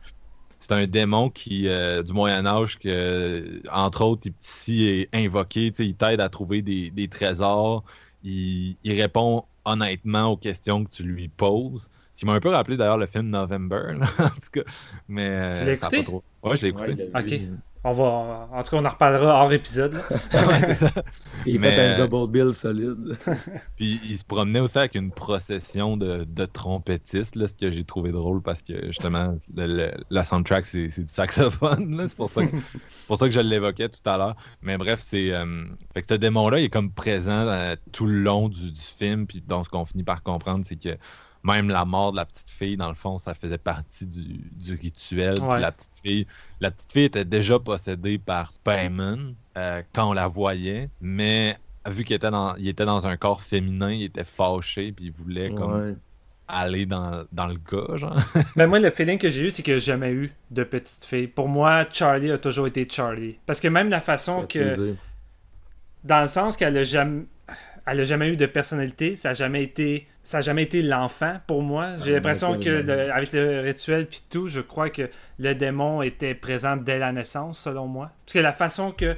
C'est 0.60 0.72
un 0.72 0.86
démon 0.86 1.30
qui, 1.30 1.68
euh, 1.68 2.02
du 2.02 2.12
Moyen-Âge, 2.12 2.78
que, 2.78 3.62
entre 3.70 4.02
autres, 4.04 4.26
il, 4.26 4.34
s'il 4.40 4.82
est 4.88 5.08
invoqué, 5.14 5.70
tu 5.70 5.76
sais, 5.84 5.86
il 5.86 5.94
t'aide 5.96 6.20
à 6.20 6.28
trouver 6.28 6.62
des, 6.62 6.90
des 6.90 7.08
trésors. 7.08 7.84
Il, 8.24 8.76
il 8.82 9.00
répond 9.00 9.44
honnêtement 9.64 10.26
aux 10.32 10.36
questions 10.36 10.84
que 10.84 10.90
tu 10.90 11.02
lui 11.04 11.28
poses. 11.28 11.90
Ce 12.14 12.20
qui 12.20 12.26
m'a 12.26 12.32
un 12.32 12.40
peu 12.40 12.48
rappelé 12.48 12.76
d'ailleurs 12.76 12.98
le 12.98 13.06
film 13.06 13.28
November, 13.30 13.94
là, 13.98 14.06
en 14.18 14.28
tout 14.30 14.50
cas. 14.52 14.62
Mais, 15.06 15.28
euh, 15.28 15.58
Tu 15.58 15.64
l'as 15.64 15.76
ça 15.76 15.86
a 15.86 15.88
écouté? 15.90 15.96
pas 15.98 16.02
trop- 16.04 16.24
Ouais, 16.42 16.56
je 16.56 16.62
l'ai 16.62 16.68
écouté. 16.68 16.92
Ouais, 17.14 17.20
Ok. 17.20 17.40
On 17.84 17.92
va, 17.92 18.48
en 18.52 18.62
tout 18.62 18.70
cas, 18.70 18.76
on 18.76 18.84
en 18.84 18.88
reparlera 18.90 19.42
hors 19.44 19.52
épisode. 19.52 20.02
Il 21.46 21.60
Mais- 21.60 21.72
fait 21.72 21.80
un 22.02 22.06
double 22.06 22.30
bill 22.30 22.52
solide. 22.52 23.16
Puis 23.76 24.00
il 24.08 24.18
se 24.18 24.24
promenait 24.24 24.60
aussi 24.60 24.76
avec 24.78 24.94
une 24.96 25.10
procession 25.12 25.96
de, 25.96 26.24
de 26.24 26.44
trompettistes, 26.44 27.36
là, 27.36 27.46
ce 27.46 27.54
que 27.54 27.70
j'ai 27.70 27.84
trouvé 27.84 28.10
drôle 28.10 28.42
parce 28.42 28.62
que 28.62 28.86
justement, 28.86 29.36
le- 29.56 29.66
le- 29.66 29.92
la 30.10 30.24
soundtrack, 30.24 30.66
c'est 30.66 30.86
du 30.88 31.06
saxophone. 31.06 32.04
C'est 32.08 32.16
pour, 32.16 32.30
ça 32.30 32.44
que- 32.46 32.56
c'est 32.88 33.06
pour 33.06 33.16
ça 33.18 33.26
que 33.26 33.32
je 33.34 33.40
l'évoquais 33.40 33.88
tout 33.88 34.00
à 34.08 34.18
l'heure. 34.18 34.36
Mais 34.60 34.76
bref, 34.76 35.00
c'est. 35.02 35.32
euh, 35.32 35.64
fait 35.94 36.02
que 36.02 36.08
ce 36.08 36.14
démon-là, 36.14 36.58
il 36.58 36.64
est 36.64 36.70
comme 36.70 36.90
présent 36.90 37.30
euh, 37.46 37.76
tout 37.92 38.06
le 38.06 38.20
long 38.20 38.48
du, 38.48 38.72
du 38.72 38.80
film. 38.80 39.26
Puis 39.26 39.40
donc, 39.46 39.66
ce 39.66 39.70
qu'on 39.70 39.84
finit 39.84 40.02
par 40.04 40.22
comprendre, 40.22 40.64
c'est 40.66 40.76
que 40.76 40.96
même 41.54 41.68
la 41.68 41.84
mort 41.84 42.12
de 42.12 42.16
la 42.16 42.24
petite 42.26 42.50
fille, 42.50 42.76
dans 42.76 42.88
le 42.88 42.94
fond, 42.94 43.18
ça 43.18 43.34
faisait 43.34 43.58
partie 43.58 44.06
du, 44.06 44.38
du 44.56 44.74
rituel. 44.74 45.40
Ouais. 45.40 45.60
la 45.60 45.72
petite 45.72 45.90
fille. 46.02 46.26
La 46.60 46.70
petite 46.70 46.92
fille 46.92 47.04
était 47.04 47.24
déjà 47.24 47.58
possédée 47.58 48.18
par 48.18 48.52
Paimon 48.64 49.34
euh, 49.56 49.82
quand 49.92 50.10
on 50.10 50.12
la 50.12 50.26
voyait, 50.26 50.88
mais 51.00 51.56
vu 51.88 52.04
qu'il 52.04 52.16
était 52.16 52.30
dans, 52.30 52.54
il 52.56 52.68
était 52.68 52.84
dans 52.84 53.06
un 53.06 53.16
corps 53.16 53.42
féminin, 53.42 53.90
il 53.92 54.04
était 54.04 54.24
fâché, 54.24 54.92
puis 54.92 55.06
il 55.06 55.12
voulait 55.12 55.50
comme 55.50 55.72
Ouais. 55.72 55.94
aller 56.48 56.86
dans, 56.86 57.24
dans 57.32 57.46
le 57.46 57.56
gars, 57.56 57.96
genre. 57.96 58.16
Mais 58.56 58.66
moi, 58.66 58.78
le 58.78 58.90
feeling 58.90 59.18
que 59.18 59.28
j'ai 59.28 59.46
eu, 59.46 59.50
c'est 59.50 59.62
que 59.62 59.74
j'ai 59.74 59.80
jamais 59.92 60.12
eu 60.12 60.32
de 60.50 60.64
petite 60.64 61.04
fille. 61.04 61.26
Pour 61.28 61.48
moi, 61.48 61.84
Charlie 61.92 62.30
a 62.30 62.38
toujours 62.38 62.66
été 62.66 62.86
Charlie. 62.88 63.38
Parce 63.46 63.60
que 63.60 63.68
même 63.68 63.88
la 63.90 64.00
façon 64.00 64.46
que. 64.46 64.94
dans 66.04 66.22
le 66.22 66.28
sens 66.28 66.56
qu'elle 66.56 66.76
a 66.76 66.82
jamais 66.84 67.24
elle 67.90 68.00
a 68.00 68.04
jamais 68.04 68.28
eu 68.28 68.36
de 68.36 68.46
personnalité, 68.46 69.14
ça 69.16 69.30
a 69.30 69.32
jamais 69.32 69.62
été 69.62 70.06
ça 70.22 70.38
a 70.38 70.40
jamais 70.42 70.64
été 70.64 70.82
l'enfant 70.82 71.38
pour 71.46 71.62
moi. 71.62 71.94
J'ai 72.04 72.10
Ah, 72.12 72.14
l'impression 72.16 72.52
pas 72.52 72.58
que 72.64 72.68
le- 72.68 73.12
avec 73.12 73.32
le 73.32 73.60
rituel 73.60 74.06
puis 74.06 74.20
tout, 74.28 74.46
je 74.46 74.60
crois 74.60 74.90
que 74.90 75.08
le 75.38 75.54
démon 75.54 76.02
était 76.02 76.34
présent 76.34 76.76
dès 76.76 76.98
la 76.98 77.12
naissance 77.12 77.58
selon 77.60 77.86
moi. 77.86 78.10
Parce 78.26 78.34
que 78.34 78.38
la 78.40 78.52
façon 78.52 78.92
que 78.92 79.16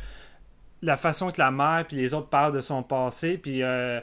la 0.82 0.96
façon 0.96 1.28
que 1.28 1.38
la 1.40 1.50
mère 1.50 1.84
puis 1.86 1.96
les 1.96 2.14
autres 2.14 2.28
parlent 2.28 2.54
de 2.54 2.60
son 2.60 2.82
passé 2.82 3.36
puis 3.38 3.62
euh, 3.62 4.00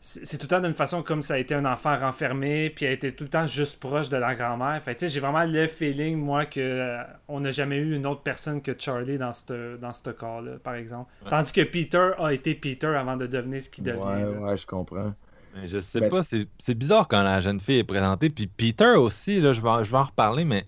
c'est 0.00 0.38
tout 0.38 0.44
le 0.44 0.48
temps 0.48 0.60
d'une 0.60 0.74
façon 0.74 1.02
comme 1.02 1.22
ça 1.22 1.34
a 1.34 1.38
été 1.38 1.54
un 1.54 1.64
enfant 1.64 1.96
renfermé 1.96 2.70
puis 2.70 2.84
elle 2.86 2.92
était 2.92 3.12
tout 3.12 3.24
le 3.24 3.30
temps 3.30 3.46
juste 3.46 3.80
proche 3.80 4.08
de 4.10 4.16
la 4.16 4.34
grand-mère. 4.34 4.80
Fait 4.82 4.94
tu 4.94 5.06
sais, 5.06 5.12
j'ai 5.12 5.20
vraiment 5.20 5.44
le 5.44 5.66
feeling 5.66 6.16
moi 6.16 6.46
que 6.46 6.60
euh, 6.60 7.02
on 7.26 7.40
n'a 7.40 7.50
jamais 7.50 7.78
eu 7.78 7.94
une 7.96 8.06
autre 8.06 8.22
personne 8.22 8.62
que 8.62 8.72
Charlie 8.78 9.18
dans 9.18 9.32
ce 9.32 9.76
dans 9.76 9.92
ce 9.92 10.10
cas-là 10.10 10.58
par 10.62 10.74
exemple. 10.74 11.10
Ouais. 11.22 11.30
Tandis 11.30 11.52
que 11.52 11.62
Peter 11.62 12.10
a 12.18 12.32
été 12.32 12.54
Peter 12.54 12.86
avant 12.88 13.16
de 13.16 13.26
devenir 13.26 13.60
ce 13.60 13.68
qu'il 13.70 13.84
devient. 13.84 13.98
Ouais, 13.98 14.24
là. 14.24 14.40
ouais, 14.40 14.56
je 14.56 14.66
comprends. 14.66 15.14
Mais 15.54 15.66
je 15.66 15.80
sais 15.80 16.00
Ben, 16.00 16.08
pas, 16.08 16.22
c'est 16.22 16.48
c'est 16.58 16.74
bizarre 16.74 17.08
quand 17.08 17.22
la 17.22 17.40
jeune 17.40 17.60
fille 17.60 17.78
est 17.78 17.84
présentée. 17.84 18.30
Puis 18.30 18.46
Peter 18.46 18.94
aussi, 18.96 19.40
là, 19.40 19.52
je 19.52 19.60
vais, 19.62 19.84
je 19.84 19.90
vais 19.90 19.96
en 19.98 20.04
reparler, 20.04 20.44
mais 20.44 20.66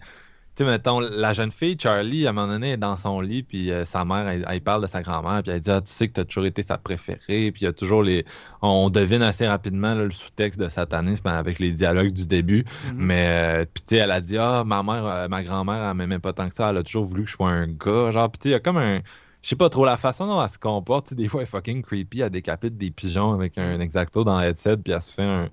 tu 0.57 0.65
sais, 0.65 0.71
mettons, 0.71 1.01
la 1.01 1.33
jeune 1.33 1.51
fille, 1.53 1.77
Charlie, 1.81 2.27
à 2.27 2.31
un 2.31 2.33
moment 2.33 2.49
donné, 2.53 2.73
est 2.73 2.77
dans 2.77 2.97
son 2.97 3.21
lit, 3.21 3.43
puis 3.43 3.71
euh, 3.71 3.85
sa 3.85 4.05
mère, 4.05 4.29
elle, 4.29 4.45
elle 4.49 4.61
parle 4.61 4.83
de 4.83 4.87
sa 4.89 5.01
grand-mère, 5.03 5.43
puis 5.43 5.53
elle 5.53 5.61
dit 5.61 5.71
Ah, 5.71 5.81
tu 5.81 5.91
sais 5.93 6.09
que 6.09 6.15
tu 6.15 6.21
as 6.21 6.25
toujours 6.25 6.45
été 6.47 6.63
sa 6.63 6.77
préférée, 6.77 7.51
puis 7.53 7.63
il 7.63 7.65
y 7.65 7.67
a 7.67 7.73
toujours 7.73 8.03
les. 8.03 8.25
On 8.63 8.91
devine 8.91 9.23
assez 9.23 9.47
rapidement 9.49 9.95
là, 9.95 10.05
le 10.05 10.11
sous-texte 10.11 10.61
de 10.61 10.69
satanisme 10.69 11.29
avec 11.29 11.59
les 11.61 11.73
dialogues 11.73 12.13
du 12.13 12.27
début. 12.27 12.65
Mhm. 12.85 12.95
Mais, 12.97 13.27
euh, 13.29 13.65
puis 13.73 13.83
tu 13.87 13.95
sais, 13.97 14.03
elle 14.03 14.11
a 14.11 14.21
dit 14.21 14.37
Ah, 14.39 14.65
ma 14.67 14.83
mère, 14.83 15.07
euh, 15.07 15.29
ma 15.29 15.43
grand-mère, 15.43 15.89
elle 15.89 15.97
m'aimait 15.97 16.19
pas 16.19 16.33
tant 16.33 16.49
que 16.49 16.55
ça, 16.55 16.71
elle 16.71 16.77
a 16.79 16.83
toujours 16.83 17.05
voulu 17.05 17.25
que 17.25 17.31
je 17.31 17.37
sois 17.37 17.51
un 17.51 17.67
gars. 17.69 18.11
Genre, 18.11 18.31
puis 18.31 18.39
tu 18.41 18.43
sais, 18.45 18.49
il 18.51 18.53
y 18.53 18.55
a 18.55 18.61
comme 18.61 18.77
un. 18.79 19.01
Je 19.43 19.49
sais 19.49 19.57
pas 19.57 19.71
trop 19.71 19.87
la 19.87 19.97
façon 19.97 20.27
dont 20.27 20.43
elle 20.43 20.51
se 20.51 20.59
comporte. 20.59 21.07
tu 21.07 21.09
sais, 21.11 21.15
Des 21.15 21.27
fois, 21.29 21.41
elle 21.41 21.45
est 21.45 21.51
fucking 21.51 21.83
creepy. 21.83 22.21
Elle 22.21 22.31
décapite 22.31 22.77
des 22.77 22.91
pigeons 22.91 23.33
avec 23.33 23.57
un 23.57 23.81
exacto 23.81 24.23
dans 24.25 24.39
le 24.39 24.47
headset, 24.49 24.77
puis 24.79 24.93
elle 24.93 25.01
se 25.01 25.13
fait 25.15 25.23
un, 25.23 25.49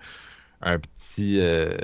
un 0.61 0.79
petit. 0.79 1.39
euh, 1.39 1.77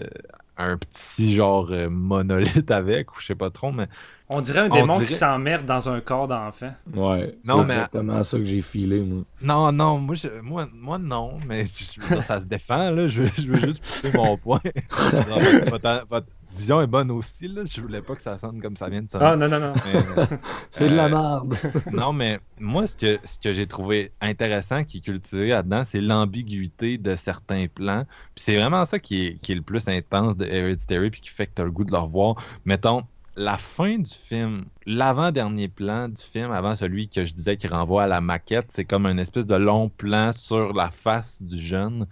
un 0.57 0.77
petit 0.77 1.33
genre 1.35 1.69
euh, 1.71 1.89
monolithe 1.89 2.69
avec, 2.71 3.11
ou 3.11 3.19
je 3.19 3.27
sais 3.27 3.35
pas 3.35 3.49
trop, 3.49 3.71
mais. 3.71 3.87
On 4.29 4.41
dirait 4.41 4.61
un 4.61 4.69
On 4.69 4.73
démon 4.73 4.99
qui 4.99 5.07
s'emmerde 5.13 5.65
dans 5.65 5.89
un 5.89 5.99
corps 5.99 6.27
d'enfant. 6.27 6.71
Ouais. 6.95 7.37
Non, 7.45 7.57
c'est 7.59 7.65
mais- 7.65 7.73
exactement 7.73 8.23
ça 8.23 8.37
que 8.39 8.45
j'ai 8.45 8.61
filé, 8.61 9.01
moi. 9.01 9.23
Non, 9.41 9.71
non, 9.71 9.99
moi, 9.99 10.15
je- 10.15 10.41
moi, 10.41 10.67
moi 10.73 10.97
non, 10.97 11.37
mais 11.47 11.65
je 11.65 12.01
veux 12.01 12.15
dire, 12.15 12.23
ça 12.23 12.39
se 12.39 12.45
défend, 12.45 12.89
là. 12.91 13.07
Je, 13.07 13.23
veux- 13.23 13.31
je 13.37 13.47
veux 13.47 13.59
juste 13.59 13.81
pousser 13.83 14.17
mon 14.17 14.37
point. 14.37 14.61
votre, 14.89 15.69
votre- 15.69 16.07
votre 16.09 16.27
vision 16.55 16.81
est 16.81 16.87
bonne 16.87 17.11
aussi, 17.11 17.47
là. 17.47 17.63
Je 17.65 17.81
voulais 17.81 18.01
pas 18.01 18.15
que 18.15 18.21
ça 18.21 18.37
sonne 18.39 18.61
comme 18.61 18.75
ça 18.77 18.89
vient 18.89 19.01
de 19.01 19.09
sonner. 19.09 19.25
Ah 19.25 19.35
non, 19.35 19.47
non, 19.47 19.59
non. 19.59 19.73
mais- 19.85 20.37
C'est 20.69 20.89
de 20.89 20.95
la 20.95 21.05
Euh, 21.05 21.09
merde. 21.09 21.55
Non, 21.93 22.13
mais 22.13 22.39
moi, 22.59 22.87
ce 22.87 22.95
que, 22.95 23.19
ce 23.23 23.37
que 23.39 23.53
j'ai 23.53 23.67
trouvé 23.67 24.11
intéressant 24.21 24.83
qui 24.83 24.97
est 24.97 25.01
cultivé 25.01 25.49
là-dedans, 25.49 25.83
c'est 25.85 26.01
l'ambiguïté 26.01 26.97
de 26.97 27.15
certains 27.15 27.67
plans. 27.67 28.05
Puis 28.35 28.43
c'est 28.45 28.55
vraiment 28.57 28.85
ça 28.85 28.99
qui 28.99 29.25
est, 29.27 29.35
qui 29.41 29.51
est 29.51 29.55
le 29.55 29.61
plus 29.61 29.87
intense 29.87 30.37
de 30.37 30.45
Hereditary, 30.45 31.09
puis 31.09 31.21
qui 31.21 31.29
fait 31.29 31.47
que 31.47 31.51
tu 31.55 31.61
as 31.61 31.65
le 31.65 31.71
goût 31.71 31.83
de 31.85 31.91
le 31.91 31.97
revoir. 31.99 32.35
Mettons, 32.65 33.03
la 33.35 33.57
fin 33.57 33.97
du 33.97 34.11
film, 34.11 34.65
l'avant-dernier 34.85 35.67
plan 35.67 36.07
du 36.07 36.21
film, 36.21 36.51
avant 36.51 36.75
celui 36.75 37.09
que 37.09 37.25
je 37.25 37.33
disais 37.33 37.57
qui 37.57 37.65
renvoie 37.67 38.03
à 38.03 38.07
la 38.07 38.21
maquette, 38.21 38.67
c'est 38.69 38.85
comme 38.85 39.07
un 39.07 39.17
espèce 39.17 39.47
de 39.47 39.55
long 39.55 39.89
plan 39.89 40.31
sur 40.33 40.71
la 40.73 40.91
face 40.91 41.41
du 41.41 41.57
jeune 41.57 42.05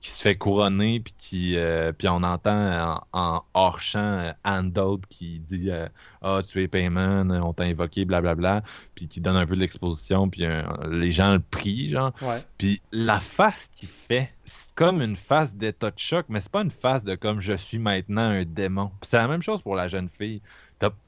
qui 0.00 0.10
se 0.10 0.22
fait 0.22 0.36
couronner, 0.36 1.00
puis 1.00 1.14
qui 1.18 1.56
euh, 1.56 1.92
puis 1.92 2.08
on 2.08 2.22
entend 2.22 3.02
en, 3.12 3.18
en 3.18 3.42
hors-champ 3.54 3.98
euh, 3.98 4.32
Andold 4.44 5.04
qui 5.08 5.40
dit 5.40 5.70
euh, 5.70 5.88
Ah, 6.22 6.40
tu 6.46 6.62
es 6.62 6.68
Payman, 6.68 7.30
on 7.32 7.52
t'a 7.52 7.64
invoqué, 7.64 8.04
blablabla, 8.04 8.62
puis 8.94 9.08
qui 9.08 9.20
donne 9.20 9.36
un 9.36 9.46
peu 9.46 9.54
de 9.54 9.60
l'exposition, 9.60 10.28
puis 10.28 10.44
euh, 10.44 10.62
les 10.90 11.10
gens 11.10 11.32
le 11.32 11.40
prient, 11.40 11.88
genre. 11.88 12.12
Ouais. 12.22 12.44
Puis 12.58 12.80
la 12.92 13.18
face 13.20 13.70
qu'il 13.74 13.88
fait, 13.88 14.32
c'est 14.44 14.72
comme 14.74 15.02
une 15.02 15.16
face 15.16 15.54
d'état 15.54 15.90
de 15.90 15.98
choc, 15.98 16.26
mais 16.28 16.40
c'est 16.40 16.52
pas 16.52 16.62
une 16.62 16.70
face 16.70 17.02
de 17.02 17.14
comme 17.16 17.40
je 17.40 17.54
suis 17.54 17.78
maintenant 17.78 18.22
un 18.22 18.44
démon. 18.44 18.90
C'est 19.02 19.16
la 19.16 19.28
même 19.28 19.42
chose 19.42 19.62
pour 19.62 19.74
la 19.74 19.88
jeune 19.88 20.08
fille. 20.08 20.40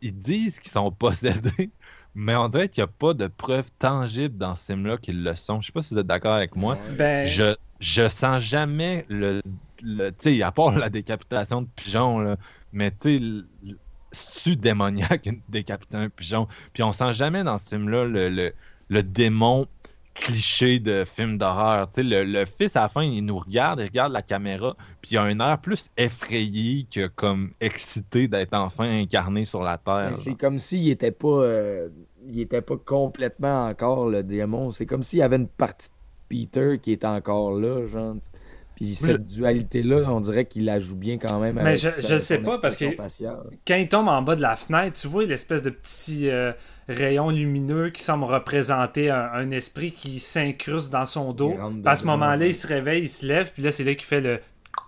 Ils 0.02 0.16
disent 0.16 0.58
qu'ils 0.58 0.72
sont 0.72 0.90
possédés, 0.90 1.70
mais 2.14 2.34
on 2.36 2.48
dirait 2.48 2.68
qu'il 2.68 2.82
n'y 2.82 2.88
a 2.88 2.92
pas 2.92 3.14
de 3.14 3.26
preuves 3.28 3.70
tangibles 3.78 4.36
dans 4.36 4.54
ce 4.56 4.64
film-là 4.72 4.96
qu'ils 4.98 5.22
le 5.22 5.34
sont. 5.34 5.60
Je 5.60 5.66
sais 5.66 5.72
pas 5.72 5.82
si 5.82 5.94
vous 5.94 6.00
êtes 6.00 6.06
d'accord 6.06 6.34
avec 6.34 6.56
moi. 6.56 6.78
Ben, 6.96 7.24
Je, 7.24 7.54
je 7.80 8.08
sens 8.08 8.42
jamais 8.42 9.04
le. 9.08 9.40
le 9.82 10.10
tu 10.10 10.36
sais, 10.38 10.42
à 10.42 10.52
part 10.52 10.72
la 10.78 10.90
décapitation 10.90 11.62
de 11.62 11.68
pigeon, 11.76 12.18
là, 12.20 12.36
mais 12.72 12.90
tu 12.90 13.18
sais, 13.18 13.76
c'est-tu 14.12 14.56
démoniaque 14.56 15.28
décapiter 15.48 15.96
un 15.96 16.08
pigeon? 16.08 16.48
Puis 16.72 16.82
on 16.82 16.92
sent 16.92 17.14
jamais 17.14 17.44
dans 17.44 17.58
ce 17.58 17.68
film-là 17.70 18.04
le, 18.04 18.28
le, 18.28 18.52
le 18.88 19.02
démon 19.02 19.66
cliché 20.20 20.78
de 20.78 21.04
film 21.04 21.38
d'horreur. 21.38 21.90
Tu 21.90 22.02
sais, 22.02 22.06
le, 22.06 22.24
le 22.24 22.44
fils, 22.44 22.76
à 22.76 22.82
la 22.82 22.88
fin, 22.88 23.02
il 23.02 23.24
nous 23.24 23.38
regarde, 23.38 23.80
il 23.80 23.84
regarde 23.86 24.12
la 24.12 24.22
caméra, 24.22 24.76
puis 25.00 25.12
il 25.12 25.18
a 25.18 25.22
un 25.22 25.40
air 25.40 25.58
plus 25.58 25.90
effrayé 25.96 26.86
que 26.92 27.06
comme 27.08 27.50
excité 27.60 28.28
d'être 28.28 28.54
enfin 28.54 28.88
incarné 29.00 29.44
sur 29.44 29.62
la 29.62 29.78
Terre. 29.78 30.10
Ben, 30.10 30.16
c'est 30.16 30.34
comme 30.34 30.58
s'il 30.58 30.88
était 30.90 31.10
pas 31.12 31.28
euh, 31.42 31.88
il 32.28 32.40
était 32.40 32.60
pas 32.60 32.76
complètement 32.76 33.66
encore 33.66 34.08
le 34.08 34.22
démon. 34.22 34.70
C'est 34.70 34.86
comme 34.86 35.02
s'il 35.02 35.20
y 35.20 35.22
avait 35.22 35.36
une 35.36 35.48
partie 35.48 35.88
de 35.88 35.94
Peter 36.28 36.78
qui 36.80 36.92
est 36.92 37.04
encore 37.04 37.52
là, 37.52 37.86
genre. 37.86 38.16
Puis 38.76 38.94
cette 38.94 39.26
dualité-là, 39.26 40.04
on 40.10 40.20
dirait 40.22 40.46
qu'il 40.46 40.64
la 40.64 40.78
joue 40.80 40.96
bien 40.96 41.18
quand 41.18 41.38
même. 41.38 41.56
Mais 41.56 41.60
avec 41.62 41.76
je- 41.76 41.90
sa- 42.00 42.14
je 42.14 42.18
sais 42.18 42.38
pas, 42.38 42.58
parce 42.58 42.76
que- 42.76 42.90
faciale. 42.92 43.42
quand 43.66 43.74
il 43.74 43.88
tombe 43.88 44.08
en 44.08 44.22
bas 44.22 44.36
de 44.36 44.40
la 44.40 44.56
fenêtre, 44.56 44.98
tu 44.98 45.06
vois 45.06 45.26
l'espèce 45.26 45.60
de 45.60 45.68
petit 45.68 46.30
euh, 46.30 46.52
rayon 46.92 47.30
lumineux 47.30 47.90
qui 47.90 48.02
semble 48.02 48.24
représenter 48.24 49.10
un, 49.10 49.30
un 49.32 49.50
esprit 49.50 49.92
qui 49.92 50.20
s'incruste 50.20 50.90
dans 50.90 51.06
son 51.06 51.32
dos. 51.32 51.54
À 51.86 51.96
ce 51.96 52.04
moment-là, 52.04 52.46
il 52.46 52.54
se 52.54 52.66
réveille, 52.66 53.02
il 53.02 53.08
se 53.08 53.24
lève, 53.26 53.52
puis 53.52 53.62
là, 53.62 53.70
c'est 53.70 53.84
là 53.84 53.94
qu'il 53.94 54.06
fait 54.06 54.20
le. 54.20 54.40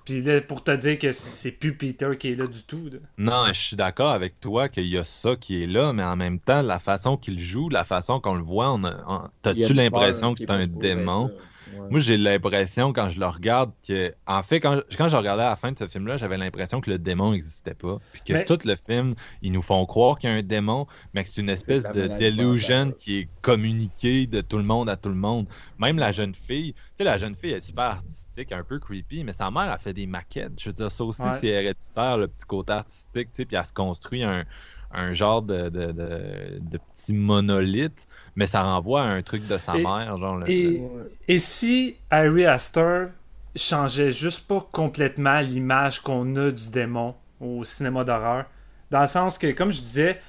Puis 0.05 0.21
là, 0.21 0.41
pour 0.41 0.65
te 0.65 0.73
dire 0.73 0.99
que 0.99 1.13
c'est 1.13 1.53
plus 1.53 1.75
Peter 1.75 2.11
qui 2.19 2.33
est 2.33 2.35
là 2.35 2.47
du 2.49 2.63
tout. 2.65 2.89
là. 2.93 2.99
Non, 3.19 3.45
je 3.53 3.61
suis 3.61 3.77
d'accord 3.77 4.11
avec 4.13 4.41
toi 4.41 4.69
qu'il 4.69 4.87
y 4.89 4.99
a 4.99 5.05
ça 5.05 5.37
qui 5.37 5.63
est 5.63 5.67
là, 5.69 5.93
mais 5.93 6.03
en 6.03 6.17
même 6.17 6.41
temps, 6.41 6.61
la 6.63 6.81
façon 6.81 7.17
qu'il 7.17 7.39
joue, 7.39 7.69
la 7.69 7.85
façon 7.85 8.19
qu'on 8.19 8.35
le 8.35 8.43
voit, 8.43 8.73
on 8.73 8.83
a- 8.85 8.97
on- 9.07 9.29
t'as-tu 9.43 9.61
l'impression 9.75 10.35
que 10.35 10.41
c'est 10.41 10.47
est 10.47 10.51
un 10.51 10.61
être 10.61 10.77
démon? 10.79 11.31
Ouais. 11.73 11.89
Moi, 11.91 12.01
j'ai 12.01 12.17
l'impression, 12.17 12.93
quand 12.93 13.09
je 13.09 13.19
le 13.21 13.27
regarde, 13.27 13.73
que. 13.87 14.15
En 14.27 14.43
fait, 14.43 14.61
quand, 14.61 14.81
quand 14.97 15.09
je 15.09 15.17
regardais 15.17 15.43
à 15.43 15.51
la 15.51 15.57
fin 15.57 15.73
de 15.73 15.79
ce 15.79 15.87
film-là, 15.87 16.17
j'avais 16.17 16.37
l'impression 16.37 16.81
que 16.81 16.91
le 16.91 16.99
démon 16.99 17.33
n'existait 17.33 17.75
pas. 17.75 17.99
Puis 18.13 18.23
que 18.27 18.33
Mais- 18.35 18.45
tout 18.45 18.59
le 18.65 18.77
film, 18.77 19.15
ils 19.43 19.53
nous 19.53 19.63
font 19.63 19.85
croire 19.87 20.19
qu'il 20.19 20.31
y 20.31 20.33
a 20.33 20.37
un 20.37 20.43
démon, 20.43 20.87
mais 21.15 21.25
que 21.25 21.31
c'est 21.31 21.41
une 21.41 21.49
espèce 21.51 21.85
de 21.85 22.09
delusion 22.09 22.93
qui 22.93 23.19
est 23.21 23.29
communiquée 23.41 24.27
de 24.27 24.41
tout 24.41 24.59
le 24.59 24.65
monde 24.65 24.89
à 24.89 24.97
tout 24.97 25.09
le 25.09 25.15
monde. 25.15 25.47
Même 25.79 25.99
la 25.99 26.13
jeune 26.13 26.35
fille, 26.35 26.73
tu 26.75 26.81
sais, 26.99 27.05
la 27.05 27.19
jeune 27.19 27.35
fille 27.35 27.53
est 27.53 27.61
super 27.61 27.85
artistique, 27.85 28.53
un 28.53 28.65
peu 28.65 28.79
creepy, 28.79 29.25
mais 29.25 29.33
sa 29.33 29.51
mère 29.51 29.71
a 29.71 29.79
fait 29.79 29.93
des 29.93 30.07
maquettes. 30.07 30.61
Je 30.61 30.69
veux 30.69 30.75
dire, 30.75 30.91
ça 30.91 31.05
aussi, 31.05 31.23
Ouais. 31.23 31.39
c'est 31.41 31.47
héréditaire, 31.49 32.19
le 32.19 32.29
petit 32.29 32.45
côté 32.45 32.73
artistique, 32.73 33.29
tu 33.33 33.37
sais, 33.43 33.45
puis 33.45 33.57
elle 33.57 33.67
se 33.67 33.73
construit 33.73 34.23
un, 34.23 34.45
un 34.91 35.13
genre 35.13 35.43
de, 35.43 35.69
de, 35.71 35.93
de, 35.93 36.59
de 36.61 36.79
petit 37.03 37.13
monolithe, 37.13 38.07
mais 38.37 38.47
ça 38.47 38.63
renvoie 38.63 39.03
à 39.03 39.07
un 39.07 39.23
truc 39.23 39.47
de 39.47 39.57
sa 39.59 39.77
Et- 39.77 39.83
mère, 39.83 40.17
genre. 40.19 40.37
le- 40.37 40.51
et- 40.51 40.79
le- 40.79 40.79
Ouais. 40.81 41.03
Et 41.29 41.39
si 41.39 41.97
Harry 42.11 42.47
Astor 42.47 43.09
changeait 43.57 44.11
juste 44.11 44.47
pas 44.47 44.67
complètement 44.73 45.41
l'image 45.41 46.01
qu'on 46.01 46.37
a 46.37 46.51
du 46.51 46.71
démon 46.71 47.15
au 47.41 47.65
cinéma 47.65 48.05
d'horreur, 48.05 48.45
dans 48.91 49.01
le 49.03 49.07
sens 49.07 49.39
que, 49.39 49.51
comme 49.53 49.71
je 49.73 49.81
disais, 49.81 50.21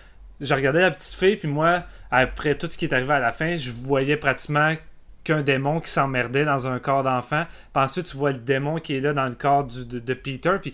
je 0.42 0.54
regardais 0.54 0.82
la 0.82 0.92
petite 0.92 1.14
fille, 1.14 1.36
puis 1.38 1.48
moi, 1.48 1.84
après 2.12 2.56
tout 2.56 2.68
ce 2.70 2.78
qui 2.78 2.86
est 2.86 2.94
arrivé 2.94 3.14
à 3.14 3.20
la 3.20 3.32
fin, 3.32 3.56
je 3.56 3.72
voyais 3.72 4.18
pratiquement 4.18 4.74
qu'un 5.24 5.42
démon 5.42 5.80
qui 5.80 5.90
s'emmerdait 5.90 6.44
dans 6.44 6.68
un 6.68 6.80
corps 6.80 7.04
d'enfant. 7.04 7.46
Puis 7.74 7.84
ensuite, 7.84 8.08
tu 8.08 8.18
vois 8.18 8.34
le 8.34 8.40
démon 8.40 8.80
qui 8.80 8.96
est 8.96 9.00
là 9.00 9.14
dans 9.14 9.26
le 9.26 9.36
corps 9.36 9.64
du- 9.64 9.86
de, 9.86 10.00
de 10.00 10.14
Peter. 10.14 10.58
Puis 10.62 10.74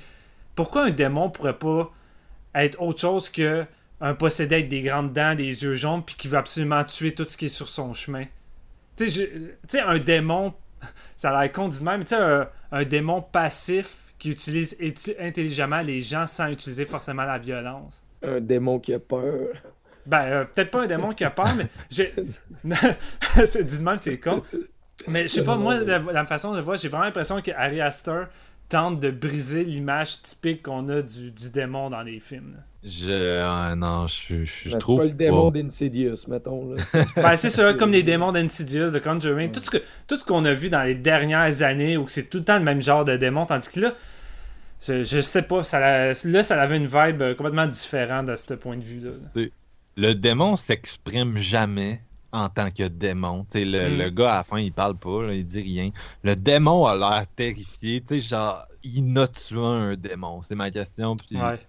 pourquoi 0.56 0.86
un 0.86 0.90
démon 0.90 1.30
pourrait 1.30 1.58
pas 1.60 1.92
être 2.56 2.82
autre 2.82 3.00
chose 3.00 3.30
que 3.30 3.64
un 4.02 4.14
possédé 4.14 4.56
avec 4.56 4.70
des 4.70 4.82
grandes 4.82 5.14
dents, 5.14 5.36
des 5.36 5.64
yeux 5.64 5.74
jaunes, 5.74 6.04
puis 6.04 6.16
qui 6.16 6.28
veut 6.28 6.38
absolument 6.38 6.84
tuer 6.84 7.14
tout 7.14 7.26
ce 7.28 7.38
qui 7.38 7.46
est 7.46 7.50
sur 7.50 7.68
son 7.68 7.94
chemin? 7.94 8.26
Tu 8.96 9.10
sais, 9.10 9.82
un 9.82 10.00
démon, 10.00 10.54
ça 11.18 11.32
a 11.32 11.42
l'air 11.42 11.52
con 11.52 11.68
dit 11.68 11.84
même, 11.84 12.00
mais 12.00 12.06
tu 12.06 12.16
sais, 12.16 12.22
un, 12.22 12.50
un 12.72 12.84
démon 12.84 13.22
passif 13.22 13.98
qui 14.18 14.32
utilise 14.32 14.78
intelligemment 15.20 15.82
les 15.82 16.02
gens 16.02 16.28
sans 16.28 16.48
utiliser 16.50 16.86
forcément 16.86 17.24
la 17.24 17.38
violence. 17.38 18.06
Un 18.22 18.42
démon 18.42 18.80
qui 18.80 18.94
a 18.94 19.00
peur. 19.00 19.48
Ben, 20.06 20.24
euh, 20.24 20.46
peut-être 20.46 20.72
pas 20.72 20.84
un 20.84 20.88
démon 20.88 21.12
qui 21.12 21.24
a 21.24 21.30
peur, 21.30 21.54
mais 21.56 21.68
j'ai. 21.90 22.14
c'est 23.46 23.64
dit 23.64 23.82
même, 23.82 24.00
c'est 24.00 24.20
con. 24.20 24.44
Mais 25.08 25.24
je 25.24 25.28
sais 25.30 25.44
pas, 25.46 25.56
moi, 25.56 25.80
la, 25.80 26.00
la 26.00 26.26
façon 26.26 26.54
de 26.54 26.60
voir, 26.60 26.76
j'ai 26.76 26.90
vraiment 26.90 27.06
l'impression 27.06 27.42
que 27.42 27.52
Harry 27.52 27.80
Astor 27.80 28.26
tente 28.68 29.00
de 29.00 29.10
briser 29.12 29.64
l'image 29.64 30.22
typique 30.22 30.64
qu'on 30.64 30.90
a 30.90 31.02
du, 31.02 31.32
du 31.32 31.50
démon 31.50 31.90
dans 31.90 32.02
les 32.02 32.20
films. 32.20 32.56
là. 32.58 32.64
Je. 32.84 33.42
ah, 33.44 33.76
non, 33.76 34.08
je, 34.08 34.46
je, 34.46 34.46
je 34.46 34.70
C'est 34.70 34.78
trouve. 34.78 35.00
pas 35.00 35.06
le 35.06 35.12
démon 35.14 35.52
pas. 35.52 35.60
d'Insidious, 35.60 36.16
mettons. 36.28 36.74
Là. 36.74 36.82
Ben, 37.16 37.36
c'est 37.36 37.50
ça, 37.50 37.74
comme 37.78 37.92
les 37.92 38.04
démons 38.04 38.32
d'Insidious, 38.32 38.90
de 38.92 39.00
Conjuring, 39.00 39.52
tout 39.52 39.62
ce 39.62 39.70
que 39.70 39.78
tout 40.08 40.18
ce 40.20 40.24
qu'on 40.24 40.46
a 40.46 40.54
vu 40.54 40.70
dans 40.70 40.84
les 40.84 40.96
dernières 40.96 41.62
années 41.62 41.98
où 41.98 42.08
c'est 42.08 42.30
tout 42.30 42.38
le 42.40 42.44
temps 42.46 42.58
le 42.58 42.64
même 42.64 42.82
genre 42.82 43.04
de 43.04 43.18
démon, 43.18 43.46
tandis 43.46 43.68
que 43.70 43.82
là, 43.82 43.94
je, 44.82 45.04
je 45.04 45.20
sais 45.20 45.42
pas, 45.42 45.62
ça, 45.62 45.80
la- 45.80 46.14
là, 46.24 46.44
ça 46.44 46.62
avait 46.62 46.78
une 46.78 46.88
vibe 46.88 47.22
euh, 47.22 47.36
complètement 47.36 47.68
différente 47.68 48.28
de 48.28 48.36
ce 48.38 48.54
point 48.54 48.78
de 48.78 48.84
vue-là. 48.84 49.12
Le 49.98 50.14
démon 50.14 50.56
s'exprime 50.56 51.38
jamais. 51.38 52.02
en 52.32 52.48
tant 52.48 52.70
que 52.70 52.84
démon. 52.88 53.48
Sais, 53.50 53.66
le, 53.66 53.90
Mm. 53.90 53.98
le 53.98 54.10
gars, 54.12 54.34
à 54.34 54.38
la 54.38 54.44
fin, 54.44 54.60
il 54.60 54.72
parle 54.72 54.96
pas, 54.96 55.24
là, 55.24 55.34
il 55.34 55.44
dit 55.48 55.64
rien. 55.64 55.90
Le 56.24 56.36
démon 56.36 56.86
a 56.86 56.96
l'air 56.96 57.26
terrifié. 57.36 58.02
Tu 58.02 58.22
sais, 58.22 58.22
genre, 58.22 58.68
il 58.84 59.18
a 59.18 59.28
tué 59.28 59.58
un 59.58 59.96
démon? 59.96 60.44
C'est 60.44 60.54
ma 60.54 60.70
question. 60.70 61.16
Puis 61.16 61.36
Ouais. 61.38 61.60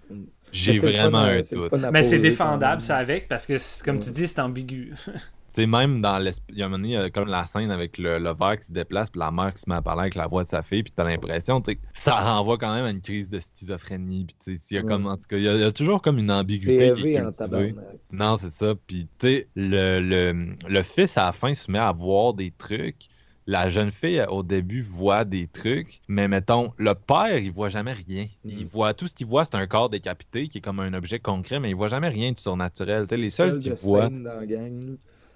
J'ai 0.52 0.78
vraiment 0.78 1.18
à- 1.18 1.30
un 1.32 1.40
doute. 1.40 1.72
Mais 1.92 2.02
c'est 2.02 2.18
défendable, 2.18 2.82
ça, 2.82 2.96
avec, 2.96 3.28
parce 3.28 3.46
que, 3.46 3.54
comme 3.84 3.98
tu 3.98 4.10
dis, 4.10 4.26
c'est 4.26 4.40
ambigu. 4.40 4.92
Tu 5.52 5.62
sais, 5.62 5.66
même 5.66 6.00
dans 6.00 6.24
Il 6.48 6.58
y 6.58 6.62
a 6.62 6.66
un 6.66 6.68
moment 6.68 6.78
donné, 6.78 6.88
il 6.90 6.92
y 6.92 6.96
a 6.96 7.10
comme 7.10 7.26
la 7.28 7.44
scène 7.44 7.72
avec 7.72 7.98
le, 7.98 8.20
le 8.20 8.32
verre 8.34 8.56
qui 8.60 8.66
se 8.66 8.72
déplace, 8.72 9.10
puis 9.10 9.18
la 9.18 9.32
mère 9.32 9.52
qui 9.52 9.60
se 9.60 9.68
met 9.68 9.74
à 9.74 9.82
parler 9.82 10.02
avec 10.02 10.14
la 10.14 10.28
voix 10.28 10.44
de 10.44 10.48
sa 10.48 10.62
fille, 10.62 10.84
puis 10.84 10.92
t'as 10.94 11.02
l'impression, 11.02 11.60
tu 11.60 11.72
sais, 11.72 11.78
ça 11.92 12.14
renvoie 12.20 12.56
quand 12.56 12.72
même 12.72 12.84
à 12.84 12.90
une 12.90 13.00
crise 13.00 13.28
de 13.28 13.40
schizophrénie. 13.40 14.26
Puis, 14.26 14.36
tu 14.44 14.52
sais, 14.60 14.60
il 14.70 14.74
y 14.76 14.78
a 14.78 14.82
Ouais. 14.82 14.88
comme, 14.88 15.06
en 15.08 15.16
tout 15.16 15.24
cas, 15.28 15.36
il 15.38 15.42
y 15.42 15.48
a, 15.48 15.54
il 15.54 15.60
y 15.60 15.64
a 15.64 15.72
toujours 15.72 16.02
comme 16.02 16.18
une 16.18 16.30
ambiguïté 16.30 16.76
qui 16.76 16.82
est 16.82 16.86
élevé 16.86 17.20
en 17.20 17.22
cultivée. 17.24 17.32
tabarnak. 17.36 17.74
Non, 18.12 18.38
c'est 18.40 18.52
ça. 18.52 18.74
Puis, 18.86 19.08
tu 19.18 19.26
sais, 19.26 19.48
le, 19.56 19.98
le, 19.98 20.54
le 20.68 20.82
fils, 20.84 21.18
à 21.18 21.24
la 21.24 21.32
fin, 21.32 21.52
se 21.52 21.68
met 21.68 21.80
à 21.80 21.90
voir 21.90 22.32
des 22.32 22.52
trucs. 22.56 23.08
La 23.50 23.68
jeune 23.68 23.90
fille, 23.90 24.22
au 24.28 24.44
début, 24.44 24.80
voit 24.80 25.24
des 25.24 25.48
trucs. 25.48 26.00
Mais 26.06 26.28
mettons, 26.28 26.72
le 26.76 26.94
père, 26.94 27.36
il 27.38 27.50
voit 27.50 27.68
jamais 27.68 27.92
rien. 27.94 28.26
Il 28.44 28.64
Mm. 28.66 28.68
voit, 28.70 28.94
tout 28.94 29.08
ce 29.08 29.14
qu'il 29.14 29.26
voit, 29.26 29.44
c'est 29.44 29.56
un 29.56 29.66
corps 29.66 29.90
décapité 29.90 30.46
qui 30.46 30.58
est 30.58 30.60
comme 30.60 30.78
un 30.78 30.94
objet 30.94 31.18
concret, 31.18 31.58
mais 31.58 31.70
il 31.70 31.74
voit 31.74 31.88
jamais 31.88 32.08
rien 32.10 32.30
de 32.30 32.38
surnaturel. 32.38 33.06
Les 33.10 33.28
seuls 33.30 33.60
Seul 33.60 33.74
qui 33.76 33.82
voient. 33.84 34.08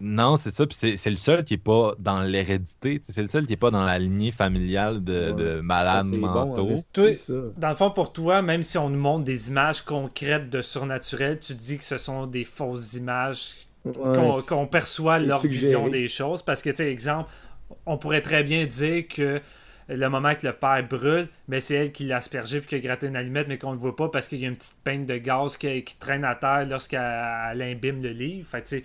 Non, 0.01 0.37
c'est 0.37 0.53
ça. 0.55 0.67
Puis 0.67 0.77
c'est, 0.79 0.97
c'est 0.97 1.11
le 1.11 1.17
seul 1.17 1.45
qui 1.45 1.55
est 1.55 1.57
pas 1.57 1.95
dans 1.99 2.21
l'hérédité. 2.21 3.01
C'est 3.09 3.23
le 3.23 3.29
seul 3.29 3.47
qui 3.47 3.55
est 3.55 3.57
pas 3.57 3.71
dans 3.71 3.85
la 3.85 3.99
lignée 3.99 4.33
familiale 4.33 5.03
de, 5.03 5.33
Ouais. 5.33 5.33
de 5.57 5.61
malades 5.61 6.07
bon, 6.21 6.55
Toi-. 6.93 7.13
Dans 7.57 7.69
le 7.71 7.75
fond, 7.77 7.91
pour 7.91 8.13
toi, 8.13 8.43
même 8.43 8.63
si 8.63 8.77
on 8.77 8.91
nous 8.91 8.99
montre 8.99 9.25
des 9.25 9.49
images 9.49 9.83
concrètes 9.83 10.51
de 10.51 10.63
surnaturel, 10.63 11.39
tu 11.41 11.55
dis 11.55 11.79
que 11.79 11.85
ce 11.85 11.97
sont 11.99 12.27
des 12.27 12.45
fausses 12.45 12.95
images 12.95 13.55
Ouais, 13.85 13.93
qu'on 14.49 14.67
perçoit 14.67 15.19
leur 15.19 15.43
suggéré. 15.43 15.61
vision 15.67 15.89
des 15.89 16.09
choses? 16.09 16.41
Parce 16.43 16.63
que, 16.63 16.71
tu 16.71 16.77
sais, 16.77 16.91
exemple, 16.91 17.29
on 17.87 17.99
pourrait 17.99 18.23
très 18.23 18.43
bien 18.43 18.67
dire 18.67 19.07
que 19.09 19.41
le 19.89 20.09
moment 20.09 20.35
que 20.35 20.47
le 20.47 20.53
père 20.53 20.87
brûle, 20.89 21.29
mais 21.49 21.61
c'est 21.61 21.75
elle 21.75 21.93
qui 21.93 22.05
l'a 22.05 22.17
aspergé 22.17 22.61
puis 22.61 22.69
qui 22.69 22.75
a 22.77 22.79
gratté 22.79 23.07
une 23.07 23.17
allumette, 23.17 23.49
mais 23.49 23.59
qu'on 23.59 23.71
ne 23.71 23.75
le 23.75 23.81
voit 23.81 23.97
pas 23.97 24.09
parce 24.09 24.29
qu'il 24.29 24.39
y 24.39 24.47
a 24.47 24.49
une 24.49 24.57
petite 24.57 24.79
peinte 24.83 25.07
de 25.07 25.19
gaz 25.19 25.57
qui, 25.57 25.85
traîne 25.99 26.25
à 26.25 26.35
terre 26.35 26.65
lorsqu'elle 26.69 27.01
elle 27.53 27.63
imbibe 27.63 28.03
le 28.03 28.11
livre. 28.11 28.49
Fait 28.49 28.85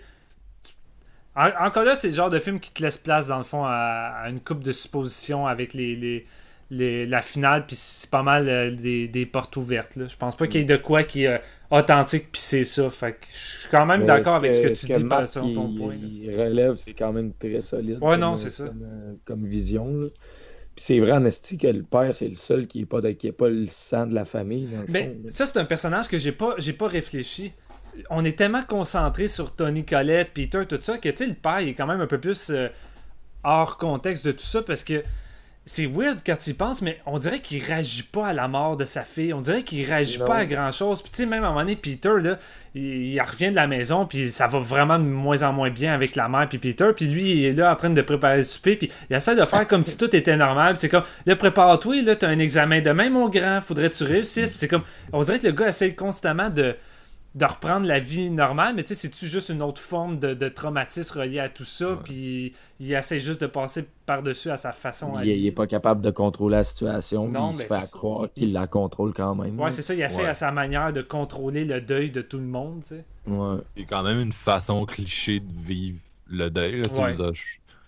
encore 1.36 1.84
là, 1.84 1.95
c'est 1.95 2.10
le 2.10 2.14
genre 2.14 2.30
de 2.30 2.40
film 2.40 2.60
qui 2.60 2.74
te 2.74 2.82
laisse 2.82 2.98
place, 2.98 3.28
dans 3.28 3.38
le 3.38 3.44
fond, 3.44 3.64
à, 3.66 4.26
une 4.28 4.41
coupe 4.41 4.61
de 4.61 4.72
suppositions 4.72 5.48
avec 5.48 5.74
les, 5.74 5.95
les- 5.95 7.06
la 7.06 7.22
finale, 7.22 7.66
puis 7.66 7.76
c'est 7.76 8.10
pas 8.10 8.24
mal 8.24 8.48
euh, 8.49 8.72
des, 8.72 9.26
portes 9.26 9.56
ouvertes. 9.56 9.98
Je 10.07 10.18
pense 10.18 10.36
pas 10.36 10.48
qu'il 10.48 10.61
y 10.61 10.64
ait 10.64 10.68
de 10.68 10.76
quoi 10.76 11.03
qui 11.03 11.26
euh, 11.28 11.38
authentique, 11.72 12.32
puis 12.32 12.41
c'est 12.41 12.64
ça. 12.64 12.90
Fait 12.90 13.14
que 13.14 13.26
je 13.32 13.60
suis 13.62 13.70
quand 13.70 13.86
même 13.86 14.06
d'accord 14.06 14.36
avec 14.36 14.54
ce 14.54 14.62
que 14.62 14.68
tu 14.70 14.86
dis 14.88 15.04
par 15.04 15.30
ton 15.30 15.76
point. 15.76 15.96
Il 16.02 16.30
relève, 16.40 16.74
c'est 16.76 16.94
quand 16.94 17.14
même 17.14 17.34
très 17.34 17.62
solide. 17.62 18.00
Ouais, 18.02 18.18
non, 18.18 18.36
c'est 18.36 18.50
ça. 18.50 18.66
Comme, 18.68 18.84
euh, 18.84 19.14
comme 19.26 19.46
vision. 19.46 19.86
là. 20.02 20.08
Puis 20.76 20.86
c'est 20.86 21.00
vrai, 21.00 21.12
en 21.12 21.26
esti, 21.26 21.58
que 21.58 21.68
le 21.68 21.84
père, 21.84 22.16
c'est 22.16 22.28
le 22.30 22.36
seul 22.36 22.66
qui 22.68 22.80
n'est 22.80 22.86
pas, 22.86 23.02
de- 23.02 23.12
qui 23.12 23.28
est 23.28 23.32
pas 23.34 23.50
le 23.50 23.68
sang 23.68 24.06
de 24.08 24.14
la 24.16 24.26
famille. 24.26 24.70
Mais 24.88 25.06
fond, 25.24 25.30
ça, 25.30 25.46
c'est 25.46 25.60
un 25.60 25.66
personnage 25.66 26.08
que 26.08 26.18
j'ai 26.18 26.32
pas, 26.32 26.56
j'ai 26.58 26.74
pas 26.74 26.88
réfléchi. 26.88 27.52
On 28.10 28.24
est 28.24 28.38
tellement 28.38 28.64
concentré 28.64 29.28
sur 29.28 29.54
Tony 29.56 29.84
Collette, 29.86 30.30
Peter, 30.34 30.62
tout 30.68 30.78
ça, 30.82 30.98
que 30.98 31.10
tu 31.10 31.18
sais, 31.18 31.28
le 31.28 31.34
père, 31.34 31.60
il 31.60 31.70
est 31.70 31.74
quand 31.74 31.88
même 31.88 32.00
un 32.00 32.08
peu 32.08 32.20
plus 32.20 32.50
euh, 32.52 32.70
hors 33.44 33.78
contexte 33.78 34.26
de 34.26 34.32
tout 34.32 34.46
ça 34.46 34.62
parce 34.62 34.84
que 34.84 35.04
c'est 35.72 35.86
weird 35.86 36.18
quand 36.26 36.36
tu 36.36 36.50
y 36.50 36.54
penses, 36.54 36.82
mais 36.82 37.00
on 37.06 37.20
dirait 37.20 37.41
qu'il 37.41 37.64
réagit 37.64 38.02
pas 38.02 38.30
à 38.30 38.34
la 38.34 38.48
mort 38.48 38.76
de 38.76 38.86
sa 38.86 39.04
fille. 39.04 39.36
On 39.36 39.41
dirait 39.41 39.62
qu'il 39.62 39.86
réagit 39.86 40.18
Non. 40.18 40.26
pas 40.26 40.38
à 40.38 40.46
grand 40.48 40.72
chose. 40.72 41.04
Puis 41.04 41.12
tu 41.12 41.18
sais, 41.18 41.26
même 41.28 41.44
à 41.44 41.48
un 41.48 41.50
moment 41.52 41.62
donné, 41.62 41.76
Peter, 41.76 42.10
là, 42.24 42.40
il, 42.74 42.82
il 43.14 43.22
revient 43.22 43.52
de 43.52 43.56
la 43.56 43.68
maison, 43.68 44.08
puis 44.08 44.30
ça 44.30 44.48
va 44.48 44.58
vraiment 44.58 44.98
de 44.98 45.04
moins 45.04 45.44
en 45.44 45.54
moins 45.54 45.70
bien 45.70 45.94
avec 45.94 46.16
la 46.16 46.28
mère 46.28 46.50
puis 46.50 46.58
Peter. 46.58 46.88
Puis 46.96 47.06
lui, 47.06 47.24
il 47.34 47.46
est 47.46 47.54
là 47.54 47.72
en 47.72 47.76
train 47.76 47.91
de 47.91 48.02
préparer 48.02 48.38
le 48.38 48.44
souper, 48.46 48.78
puis 48.78 48.91
il 49.12 49.16
essaie 49.16 49.36
de 49.36 49.46
faire 49.46 49.68
comme 49.68 49.84
si 49.84 49.96
tout 49.96 50.16
était 50.16 50.38
normal. 50.38 50.74
Puis 50.74 50.80
c'est 50.82 50.90
comme, 50.90 51.04
là, 51.28 51.36
prépare-toi, 51.36 52.02
là, 52.02 52.16
t'as 52.16 52.30
un 52.30 52.40
examen 52.40 52.82
demain, 52.82 53.12
mon 53.12 53.30
grand, 53.30 53.62
faudrait 53.62 53.91
que 53.91 53.96
tu 53.96 54.06
réussisses. 54.06 54.50
Puis 54.50 54.58
c'est 54.58 54.68
comme, 54.68 54.84
on 55.14 55.22
dirait 55.22 55.38
que 55.38 55.46
le 55.46 55.54
gars 55.54 55.68
essaie 55.68 55.94
constamment 55.94 56.50
de 56.50 56.76
de 57.36 57.46
reprendre 57.46 57.86
la 57.86 58.00
vie 58.00 58.32
normale, 58.32 58.74
mais 58.76 58.82
tu 58.84 58.90
sais, 58.90 58.96
c'est-tu 58.96 59.28
juste 59.28 59.50
une 59.50 59.62
autre 59.62 59.80
forme 59.82 60.18
de, 60.18 60.34
de 60.34 60.50
traumatisme 60.50 61.20
relié 61.20 61.40
à 61.40 61.48
tout 61.48 61.64
ça, 61.64 62.00
puis 62.04 62.54
il 62.80 62.92
essaie 62.92 63.20
juste 63.20 63.40
de 63.42 63.46
passer 63.48 63.88
par-dessus 64.08 64.50
à 64.50 64.58
sa 64.58 64.72
façon 64.72 65.16
à 65.16 65.24
il, 65.24 65.30
lui? 65.34 65.40
il 65.42 65.46
est 65.48 65.52
pas 65.52 65.68
capable 65.68 66.02
de 66.02 66.10
contrôler 66.10 66.58
la 66.58 66.64
situation. 66.64 67.28
Non, 67.28 67.50
mais 67.52 67.66
il 67.66 67.68
se 67.70 67.74
fait 67.80 67.92
croire 67.92 68.30
qu'il 68.34 68.52
la 68.52 68.66
contrôle 68.66 69.14
quand 69.14 69.36
même. 69.36 69.60
Ouais, 69.60 69.70
c'est 69.70 69.84
ça, 69.84 69.94
il 69.94 70.02
essaie 70.02 70.24
Ouais. 70.24 70.30
à 70.30 70.34
sa 70.34 70.52
manière 70.52 70.92
de 70.92 71.04
contrôler 71.04 71.66
le 71.66 71.82
deuil 71.82 72.10
de 72.10 72.22
tout 72.22 72.38
le 72.40 72.46
monde, 72.46 72.82
tu 72.82 72.96
sais. 72.96 73.06
Ouais. 73.28 73.58
C'est 73.78 73.86
quand 73.86 74.02
même 74.02 74.20
une 74.20 74.34
façon 74.34 74.86
cliché 74.86 75.40
de 75.40 75.54
vivre 75.54 76.00
le 76.28 76.50
deuil. 76.50 76.82
là, 76.82 76.88
Ouais. 77.00 77.14
vous 77.14 77.24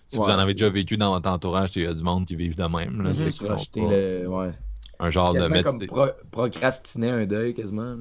Si 0.06 0.18
Ouais, 0.18 0.24
vous 0.26 0.30
en 0.30 0.38
avez 0.38 0.52
déjà 0.54 0.68
vécu 0.68 0.96
dans 0.96 1.10
votre 1.14 1.28
entourage, 1.30 1.70
il 1.74 1.82
y 1.82 1.86
a 1.86 1.92
du 1.94 2.02
monde 2.02 2.26
qui 2.26 2.36
vivent 2.36 2.56
de 2.56 2.62
même. 2.62 3.02
Là, 3.02 3.10
Mhm. 3.10 3.14
c'est 3.16 3.24
Juste 3.24 3.76
le. 3.76 4.26
Ouais. 4.28 4.50
Un 5.00 5.10
genre 5.10 5.34
de 5.34 5.46
médecin. 5.48 5.78
comme 5.78 5.86
pro- 5.86 6.12
procrastiner 6.30 7.10
un 7.10 7.26
deuil 7.26 7.54
quasiment. 7.54 7.82
là. 7.94 7.96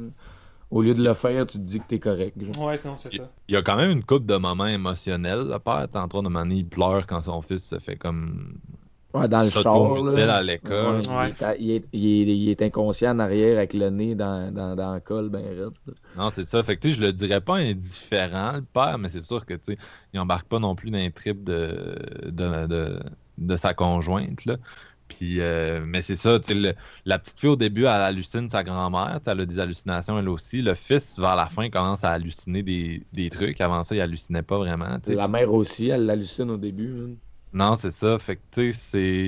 Au 0.71 0.81
lieu 0.81 0.93
de 0.95 1.03
le 1.03 1.13
faire, 1.13 1.45
tu 1.45 1.57
te 1.57 1.63
dis 1.63 1.79
que 1.79 1.85
t'es 1.87 1.99
correct. 1.99 2.35
genre. 2.41 2.65
Ouais, 2.65 2.75
non, 2.85 2.95
c'est 2.97 3.13
ça. 3.13 3.29
Il 3.49 3.53
y 3.53 3.57
a 3.57 3.61
quand 3.61 3.75
même 3.75 3.91
une 3.91 4.03
coupe 4.03 4.25
de 4.25 4.37
moments 4.37 4.67
émotionnels. 4.67 5.43
Le 5.51 5.59
père, 5.59 5.85
t'es 5.91 5.97
en 5.97 6.07
train 6.07 6.23
de 6.23 6.29
manier, 6.29 6.55
il 6.57 6.65
pleure 6.67 7.05
quand 7.07 7.21
son 7.21 7.41
fils 7.41 7.63
se 7.65 7.77
fait 7.79 7.97
comme. 7.97 8.55
Ouais, 9.13 9.27
dans 9.27 9.43
le 9.43 9.49
char. 9.49 9.63
là. 10.03 10.35
à 10.37 10.41
l'école. 10.41 11.01
Ouais, 11.01 11.33
Ouais. 11.41 11.57
Il, 11.59 11.71
est, 11.71 11.83
il 11.91 12.05
est- 12.05 12.21
il 12.23 12.29
est- 12.29 12.37
il 12.37 12.49
est 12.49 12.61
inconscient 12.61 13.11
en 13.13 13.19
arrière 13.19 13.57
avec 13.57 13.73
le 13.73 13.89
nez 13.89 14.15
dans, 14.15 14.53
dans, 14.53 14.73
dans 14.77 14.93
le 14.93 15.01
col, 15.01 15.27
ben 15.27 15.43
raide. 15.45 15.73
Non, 16.15 16.31
c'est 16.33 16.45
ça. 16.47 16.63
Fait 16.63 16.77
que 16.77 16.81
tu 16.83 16.89
sais, 16.91 16.95
je 16.95 17.01
le 17.01 17.11
dirais 17.11 17.41
pas 17.41 17.57
indifférent, 17.57 18.53
le 18.53 18.61
père, 18.61 18.97
mais 18.97 19.09
c'est 19.09 19.21
sûr 19.21 19.45
que 19.45 19.53
tu 19.55 19.73
sais, 19.73 19.77
il 20.13 20.19
embarque 20.21 20.47
pas 20.47 20.59
non 20.59 20.75
plus 20.75 20.91
dans 20.91 20.97
les 20.97 21.11
tripes 21.11 21.43
de, 21.43 21.97
de, 22.27 22.67
de, 22.67 22.99
de 23.37 23.55
sa 23.57 23.73
conjointe. 23.73 24.45
Là. 24.45 24.55
Puis, 25.17 25.39
euh, 25.41 25.83
mais 25.85 26.01
c'est 26.01 26.15
ça, 26.15 26.39
tu 26.39 26.47
sais, 26.47 26.53
le- 26.55 26.73
la 27.05 27.19
petite 27.19 27.39
fille 27.39 27.49
au 27.49 27.55
début, 27.55 27.81
elle 27.81 28.01
hallucine 28.01 28.49
sa 28.49 28.63
grand-mère, 28.63 29.19
elle 29.25 29.41
a 29.41 29.45
des 29.45 29.59
hallucinations 29.59 30.17
elle 30.19 30.29
aussi. 30.29 30.61
Le 30.61 30.73
fils, 30.75 31.19
vers 31.19 31.35
la 31.35 31.47
fin, 31.49 31.69
commence 31.69 32.03
à 32.03 32.11
halluciner 32.11 32.63
des, 32.63 33.05
des 33.11 33.29
trucs. 33.29 33.59
Avant 33.61 33.83
ça, 33.83 33.95
il 33.95 34.01
hallucinait 34.01 34.43
pas 34.43 34.57
vraiment. 34.57 34.87
La 35.05 35.27
mère 35.27 35.53
aussi, 35.53 35.89
elle 35.89 36.05
l'hallucine 36.05 36.49
au 36.51 36.57
début. 36.57 36.91
hein. 37.11 37.15
Non, 37.53 37.75
c'est 37.75 37.91
ça. 37.91 38.17
Fait 38.19 38.37
que, 38.37 38.41
tu 38.51 38.71
sais, 38.73 38.79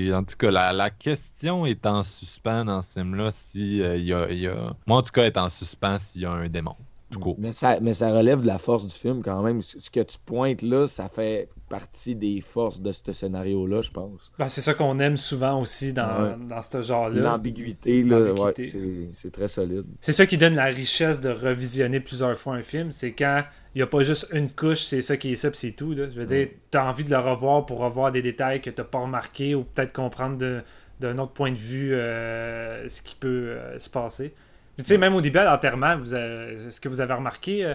c'est. 0.09 0.13
En 0.15 0.23
tout 0.23 0.35
cas, 0.37 0.49
la, 0.51 0.71
la 0.73 0.89
question 0.89 1.65
est 1.65 1.85
en 1.85 2.03
suspens 2.03 2.63
dans 2.65 2.81
ce 2.81 2.93
film-là. 2.99 3.31
Si, 3.31 3.81
euh, 3.81 3.97
il 3.97 4.05
y 4.05 4.13
a, 4.13 4.31
y 4.31 4.47
a... 4.47 4.75
Moi, 4.87 4.97
en 4.97 5.01
tout 5.01 5.11
cas, 5.11 5.25
est 5.25 5.37
en 5.37 5.49
suspens 5.49 5.99
s'il 5.99 6.21
y 6.21 6.25
a 6.25 6.31
un 6.31 6.47
démon. 6.49 6.75
Tout 7.13 7.19
court. 7.19 7.35
Mais 7.39 7.51
ça, 7.51 7.79
mais 7.81 7.93
ça 7.93 8.11
relève 8.11 8.41
de 8.41 8.47
la 8.47 8.57
force 8.57 8.85
du 8.85 8.93
film 8.93 9.21
quand 9.23 9.41
même. 9.41 9.61
Ce 9.61 9.89
que 9.89 10.01
tu 10.01 10.17
pointes 10.25 10.61
là, 10.61 10.87
ça 10.87 11.09
fait 11.09 11.49
partie 11.69 12.15
des 12.15 12.41
forces 12.41 12.79
de 12.81 12.91
ce 12.91 13.13
scénario-là, 13.13 13.81
je 13.81 13.89
pense. 13.91 14.31
Ben, 14.37 14.49
c'est 14.49 14.61
ça 14.61 14.73
qu'on 14.73 14.99
aime 14.99 15.17
souvent 15.17 15.59
aussi 15.61 15.93
dans, 15.93 16.23
Ouais. 16.23 16.35
dans 16.47 16.61
ce 16.61 16.81
genre-là. 16.81 17.21
L'ambiguïté, 17.21 18.03
là, 18.03 18.19
ouais, 18.19 18.27
L'ambiguïté. 18.33 19.09
c'est- 19.15 19.31
très 19.31 19.47
solide. 19.47 19.85
C'est 20.01 20.11
ça 20.11 20.25
qui 20.25 20.37
donne 20.37 20.55
la 20.55 20.65
richesse 20.65 21.19
de 21.21 21.29
revisionner 21.29 21.99
plusieurs 21.99 22.37
fois 22.37 22.55
un 22.55 22.61
film. 22.63 22.91
C'est 22.91 23.13
quand 23.13 23.43
il 23.73 23.79
n'y 23.79 23.81
a 23.83 23.87
pas 23.87 24.03
juste 24.03 24.27
une 24.33 24.51
couche, 24.51 24.81
c'est 24.83 25.01
ça 25.01 25.17
qui 25.17 25.31
est 25.31 25.35
ça, 25.35 25.49
puis 25.49 25.57
c'est 25.59 25.71
tout. 25.71 25.93
Là. 25.93 26.05
Je 26.09 26.19
veux 26.19 26.25
dire, 26.27 26.47
tu 26.71 26.77
as 26.77 26.85
envie 26.87 27.03
de 27.03 27.09
le 27.09 27.17
revoir 27.17 27.65
pour 27.65 27.79
revoir 27.79 28.11
des 28.11 28.21
détails 28.21 28.61
que 28.61 28.69
tu 28.69 28.79
n'as 28.81 28.85
pas 28.85 28.99
remarqués 28.99 29.55
ou 29.55 29.63
peut-être 29.63 29.93
comprendre 29.93 30.37
d'un 30.99 31.17
autre 31.17 31.33
point 31.33 31.51
de 31.51 31.57
vue 31.57 31.93
euh, 31.95 32.87
ce 32.87 33.01
qui 33.01 33.15
peut 33.15 33.27
euh, 33.57 33.79
se 33.79 33.89
passer. 33.89 34.33
Tu 34.79 34.85
sais, 34.85 34.97
même 34.97 35.13
au 35.15 35.21
début, 35.21 35.37
à 35.39 35.45
l'enterrement, 35.45 35.97
est-ce 36.03 36.81
que 36.81 36.89
vous 36.89 36.99
avez 37.01 37.13
remarqué, 37.13 37.65
euh, 37.65 37.73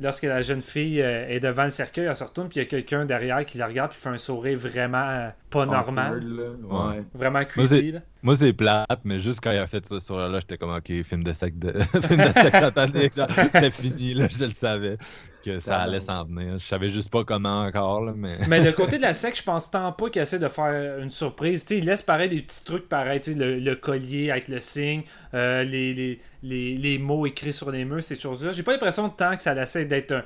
lorsque 0.00 0.22
la 0.24 0.42
jeune 0.42 0.62
fille 0.62 1.02
euh, 1.02 1.28
est 1.28 1.40
devant 1.40 1.64
le 1.64 1.70
cercueil, 1.70 2.04
elle 2.04 2.14
se 2.14 2.22
retourne, 2.22 2.48
puis 2.48 2.60
il 2.60 2.62
y 2.62 2.66
a 2.66 2.68
quelqu'un 2.68 3.04
derrière 3.04 3.44
qui 3.44 3.58
la 3.58 3.66
regarde, 3.66 3.90
puis 3.90 4.00
fait 4.00 4.10
un 4.10 4.18
sourire 4.18 4.56
vraiment 4.58 5.08
euh, 5.08 5.28
pas 5.50 5.66
normal, 5.66 6.22
Awkward, 6.62 6.96
Ouais. 6.96 7.04
vraiment 7.14 7.44
creepy. 7.44 7.92
là. 7.92 8.00
Moi, 8.22 8.36
c'est 8.36 8.52
plate, 8.52 9.00
mais 9.04 9.18
juste 9.18 9.40
quand 9.42 9.50
il 9.50 9.58
a 9.58 9.66
fait 9.66 9.84
ça 9.86 9.98
sur 9.98 10.16
là, 10.18 10.38
j'étais 10.38 10.56
comme, 10.56 10.74
ok, 10.74 11.02
film 11.02 11.24
de 11.24 11.32
secte 11.32 11.58
de... 11.58 11.72
film 12.02 12.20
de 12.22 13.10
genre, 13.16 13.28
c'était 13.30 13.70
fini, 13.70 14.14
là, 14.14 14.28
je 14.30 14.44
le 14.44 14.52
savais 14.52 14.98
que 15.46 15.60
ça 15.60 15.78
allait 15.78 16.00
s'en 16.00 16.24
venir. 16.24 16.58
Je 16.58 16.64
savais 16.64 16.90
juste 16.90 17.10
pas 17.10 17.24
comment 17.24 17.62
encore, 17.62 18.02
là, 18.02 18.12
mais... 18.16 18.38
Mais 18.48 18.62
le 18.62 18.72
côté 18.72 18.98
de 18.98 19.02
la 19.02 19.14
secte, 19.14 19.38
je 19.38 19.42
pense 19.42 19.70
tant 19.70 19.92
pas 19.92 20.10
qu'il 20.10 20.22
essaie 20.22 20.38
de 20.38 20.48
faire 20.48 20.98
une 20.98 21.10
surprise. 21.10 21.64
Tu 21.64 21.74
sais, 21.74 21.78
il 21.78 21.86
laisse 21.86 22.02
paraître 22.02 22.34
des 22.34 22.42
petits 22.42 22.64
trucs 22.64 22.88
pareils, 22.88 23.20
tu 23.20 23.32
sais, 23.32 23.38
le, 23.38 23.58
le 23.58 23.76
collier 23.76 24.30
avec 24.30 24.48
le 24.48 24.60
signe, 24.60 25.02
euh, 25.34 25.62
les, 25.64 25.94
les, 25.94 26.20
les, 26.42 26.76
les 26.76 26.98
mots 26.98 27.26
écrits 27.26 27.52
sur 27.52 27.70
les 27.70 27.84
murs, 27.84 28.02
ces 28.02 28.18
choses-là. 28.18 28.52
J'ai 28.52 28.62
pas 28.62 28.72
l'impression 28.72 29.08
de 29.08 29.12
tant 29.12 29.36
que 29.36 29.42
ça 29.42 29.54
essaie 29.60 29.84
d'être 29.84 30.12
un, 30.12 30.24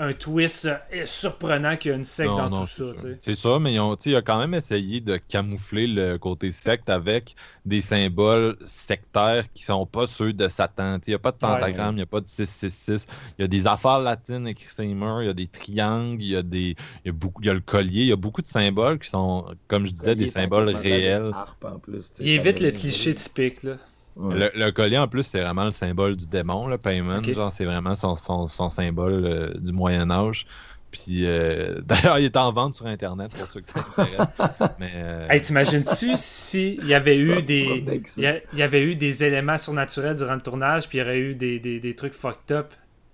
un 0.00 0.14
twist 0.14 0.66
euh, 0.66 1.04
surprenant 1.04 1.76
qu'il 1.76 1.90
y 1.90 1.92
a 1.92 1.96
une 1.96 2.04
secte 2.04 2.30
Non, 2.30 2.36
dans 2.36 2.50
non, 2.50 2.60
tout 2.62 2.66
c'est 2.66 2.98
ça. 2.98 3.08
C'est 3.20 3.34
ça, 3.36 3.58
mais 3.58 3.74
ils 3.74 3.80
ont, 3.80 3.94
tu 3.96 4.04
sais, 4.04 4.10
il 4.10 4.16
a 4.16 4.22
quand 4.22 4.38
même 4.38 4.54
essayé 4.54 5.00
de 5.02 5.18
camoufler 5.18 5.86
le 5.86 6.16
côté 6.16 6.52
secte 6.52 6.88
avec 6.88 7.36
des 7.66 7.82
symboles 7.82 8.56
sectaires 8.64 9.44
qui 9.52 9.62
sont 9.62 9.84
pas 9.84 10.06
ceux 10.06 10.32
de 10.32 10.48
Satan. 10.48 10.98
Il 11.06 11.10
n'y 11.10 11.14
a 11.14 11.18
pas 11.18 11.32
de 11.32 11.36
pentagramme, 11.36 11.96
il 11.96 11.98
n'y 11.98 12.02
a 12.02 12.06
pas 12.06 12.22
de 12.22 12.28
666. 12.28 13.06
Il 13.38 13.42
y 13.42 13.44
a 13.44 13.48
des 13.48 13.66
affaires 13.66 13.98
latines 13.98 14.48
écrites 14.48 14.70
sur 14.70 14.82
les 14.82 14.94
murs, 14.94 15.20
il 15.20 15.26
y 15.26 15.28
a 15.28 15.34
des 15.34 15.48
triangles, 15.48 16.22
il 16.22 16.28
y 16.28 16.36
a, 16.36 16.42
des, 16.42 16.76
il 17.04 17.06
y 17.06 17.08
a, 17.10 17.12
beaucoup, 17.12 17.42
il 17.42 17.46
y 17.48 17.50
a 17.50 17.54
le 17.54 17.60
collier, 17.60 18.00
il 18.00 18.08
y 18.08 18.12
a 18.12 18.16
beaucoup 18.16 18.40
de 18.40 18.46
symboles 18.48 18.98
qui 18.98 19.10
sont, 19.10 19.44
comme 19.68 19.84
je 19.84 19.92
disais, 19.92 20.14
des 20.16 20.30
symboles 20.30 20.70
réels. 20.70 21.30
harpe 21.34 21.62
en 21.66 21.78
plus, 21.78 22.10
tu 22.10 22.16
sais, 22.16 22.22
Il 22.22 22.30
évite 22.30 22.60
le 22.60 22.70
cliché 22.70 23.14
typique. 23.14 23.62
Là. 23.64 23.76
Ouais. 24.16 24.34
Le, 24.34 24.50
le 24.54 24.70
collier, 24.72 24.98
en 24.98 25.08
plus, 25.08 25.22
c'est 25.22 25.40
vraiment 25.40 25.64
le 25.64 25.70
symbole 25.70 26.16
du 26.16 26.26
démon, 26.26 26.66
le 26.66 26.78
paiement. 26.78 27.18
Ok. 27.18 27.32
Genre, 27.32 27.52
c'est 27.52 27.64
vraiment 27.64 27.94
son, 27.94 28.16
son, 28.16 28.46
son 28.46 28.70
symbole 28.70 29.24
euh, 29.24 29.54
du 29.54 29.72
Moyen-Âge. 29.72 30.46
Puis 30.90 31.24
euh, 31.24 31.80
d'ailleurs, 31.84 32.18
il 32.18 32.24
est 32.24 32.36
en 32.36 32.52
vente 32.52 32.74
sur 32.74 32.86
Internet 32.86 33.30
pour 33.30 33.46
ceux 33.46 33.60
qui 33.60 33.72
s'intéressent. 33.72 34.28
Mais 34.78 34.92
euh, 34.96 35.28
Hey, 35.28 35.40
t'imagines-tu 35.40 36.12
s'il 36.16 36.84
y 36.86 36.94
avait 36.94 37.18
eu 37.18 37.42
des. 37.42 37.84
Il 38.16 38.42
y, 38.54 38.62
avait 38.62 38.82
eu 38.82 38.96
des 38.96 39.24
éléments 39.24 39.58
surnaturels 39.58 40.16
durant 40.16 40.34
le 40.34 40.40
tournage, 40.40 40.88
puis 40.88 40.98
il 40.98 41.00
y 41.00 41.04
aurait 41.04 41.18
eu 41.18 41.34
des, 41.34 41.58
des, 41.58 41.80
des 41.80 41.94
trucs 41.94 42.14
fucked 42.14 42.50
up? 42.50 42.72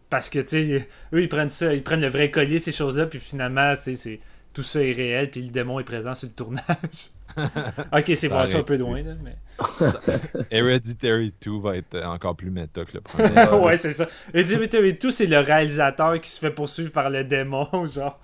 Parce 0.08 0.30
que, 0.30 0.38
tu 0.38 0.48
sais, 0.48 0.88
eux, 1.12 1.22
ils 1.22 1.28
prennent 1.28 1.50
ça, 1.50 1.74
ils 1.74 1.82
prennent 1.82 2.00
le 2.00 2.08
vrai 2.08 2.30
collier, 2.30 2.58
ces 2.58 2.72
choses-là, 2.72 3.06
puis 3.06 3.20
finalement, 3.20 3.74
c'est, 3.78 3.96
c'est, 3.96 4.20
tout 4.54 4.62
ça 4.62 4.82
est 4.82 4.92
réel, 4.92 5.30
puis 5.30 5.42
le 5.42 5.50
démon 5.50 5.78
est 5.80 5.84
présent 5.84 6.14
sur 6.14 6.28
le 6.28 6.34
tournage. 6.34 7.10
ok, 7.92 8.12
c'est 8.14 8.28
voir 8.28 8.48
ça 8.48 8.58
un 8.58 8.62
peu 8.62 8.76
loin, 8.76 9.02
là, 9.02 9.12
mais. 9.22 9.36
Hereditary 10.50 11.32
2 11.42 11.60
va 11.60 11.76
être 11.76 12.04
encore 12.04 12.36
plus 12.36 12.50
méta 12.50 12.84
que 12.84 12.94
le 12.94 13.00
premier. 13.00 13.28
ouais, 13.64 13.76
c'est 13.76 13.92
ça. 13.92 14.06
Dimitri 14.34 14.98
tout, 14.98 15.10
c'est 15.10 15.26
le 15.26 15.38
réalisateur 15.38 16.20
qui 16.20 16.30
se 16.30 16.38
fait 16.38 16.50
poursuivre 16.50 16.92
par 16.92 17.10
le 17.10 17.24
démon, 17.24 17.68
genre. 17.86 18.20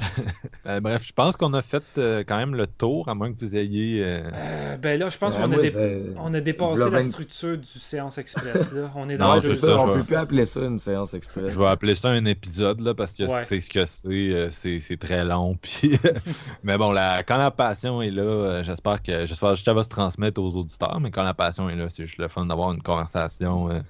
Euh, 0.66 0.78
bref, 0.78 1.02
je 1.06 1.12
pense 1.14 1.36
qu'on 1.36 1.54
a 1.54 1.62
fait 1.62 1.82
euh, 1.96 2.22
quand 2.26 2.36
même 2.36 2.54
le 2.54 2.66
tour, 2.66 3.08
à 3.08 3.14
moins 3.14 3.32
que 3.32 3.38
vous 3.44 3.56
ayez. 3.56 4.02
euh, 4.04 4.20
Euh, 4.34 4.76
ben 4.76 5.00
là, 5.00 5.08
je 5.08 5.16
pense 5.16 5.34
qu'on 5.36 5.50
a, 5.50 5.56
dé- 5.56 6.14
a 6.16 6.40
dépassé 6.40 6.90
la 6.90 7.00
structure 7.02 7.56
du 7.56 7.66
séance 7.78 8.18
express, 8.18 8.70
là. 8.72 8.90
On 8.94 9.08
est 9.08 9.16
Non, 9.16 9.28
dans 9.28 9.34
le 9.36 9.54
ça, 9.54 9.68
je 9.68 9.72
on 9.72 9.86
vois. 9.86 9.96
peut 9.96 10.04
plus 10.04 10.16
appeler 10.16 10.44
ça 10.44 10.60
une 10.60 10.78
séance 10.78 11.14
express. 11.14 11.50
Je 11.50 11.58
vais 11.58 11.66
appeler 11.66 11.94
ça 11.94 12.10
un 12.10 12.24
épisode 12.26 12.80
là, 12.80 12.92
parce 12.94 13.14
que 13.14 13.22
Ouais. 13.24 13.44
c'est 13.46 13.58
ce 13.60 13.70
que 13.70 13.86
c'est. 13.86 14.08
euh, 14.08 14.50
c'est 14.50 14.80
c'est 14.80 14.98
très 14.98 15.24
long. 15.24 15.56
Puis... 15.62 15.98
mais 16.62 16.76
bon, 16.76 16.92
la... 16.92 17.22
quand 17.22 17.38
la 17.38 17.50
passion 17.50 18.02
est 18.02 18.10
là, 18.10 18.62
j'espère 18.62 19.02
que 19.02 19.24
j'espère 19.26 19.52
que 19.52 19.58
ça 19.58 19.72
va 19.74 19.82
se 19.82 19.88
transmettre 19.88 20.42
aux 20.42 20.54
auditeurs. 20.56 21.00
Mais 21.00 21.10
quand 21.10 21.22
la 21.22 21.34
passion 21.34 21.70
est 21.70 21.76
là, 21.76 21.86
c'est 21.88 22.04
juste 22.04 22.18
le 22.18 22.28
fun 22.28 22.44
d'avoir 22.44 22.72
une 22.72 22.82
conversation 22.82 23.70
euh, 23.70 23.80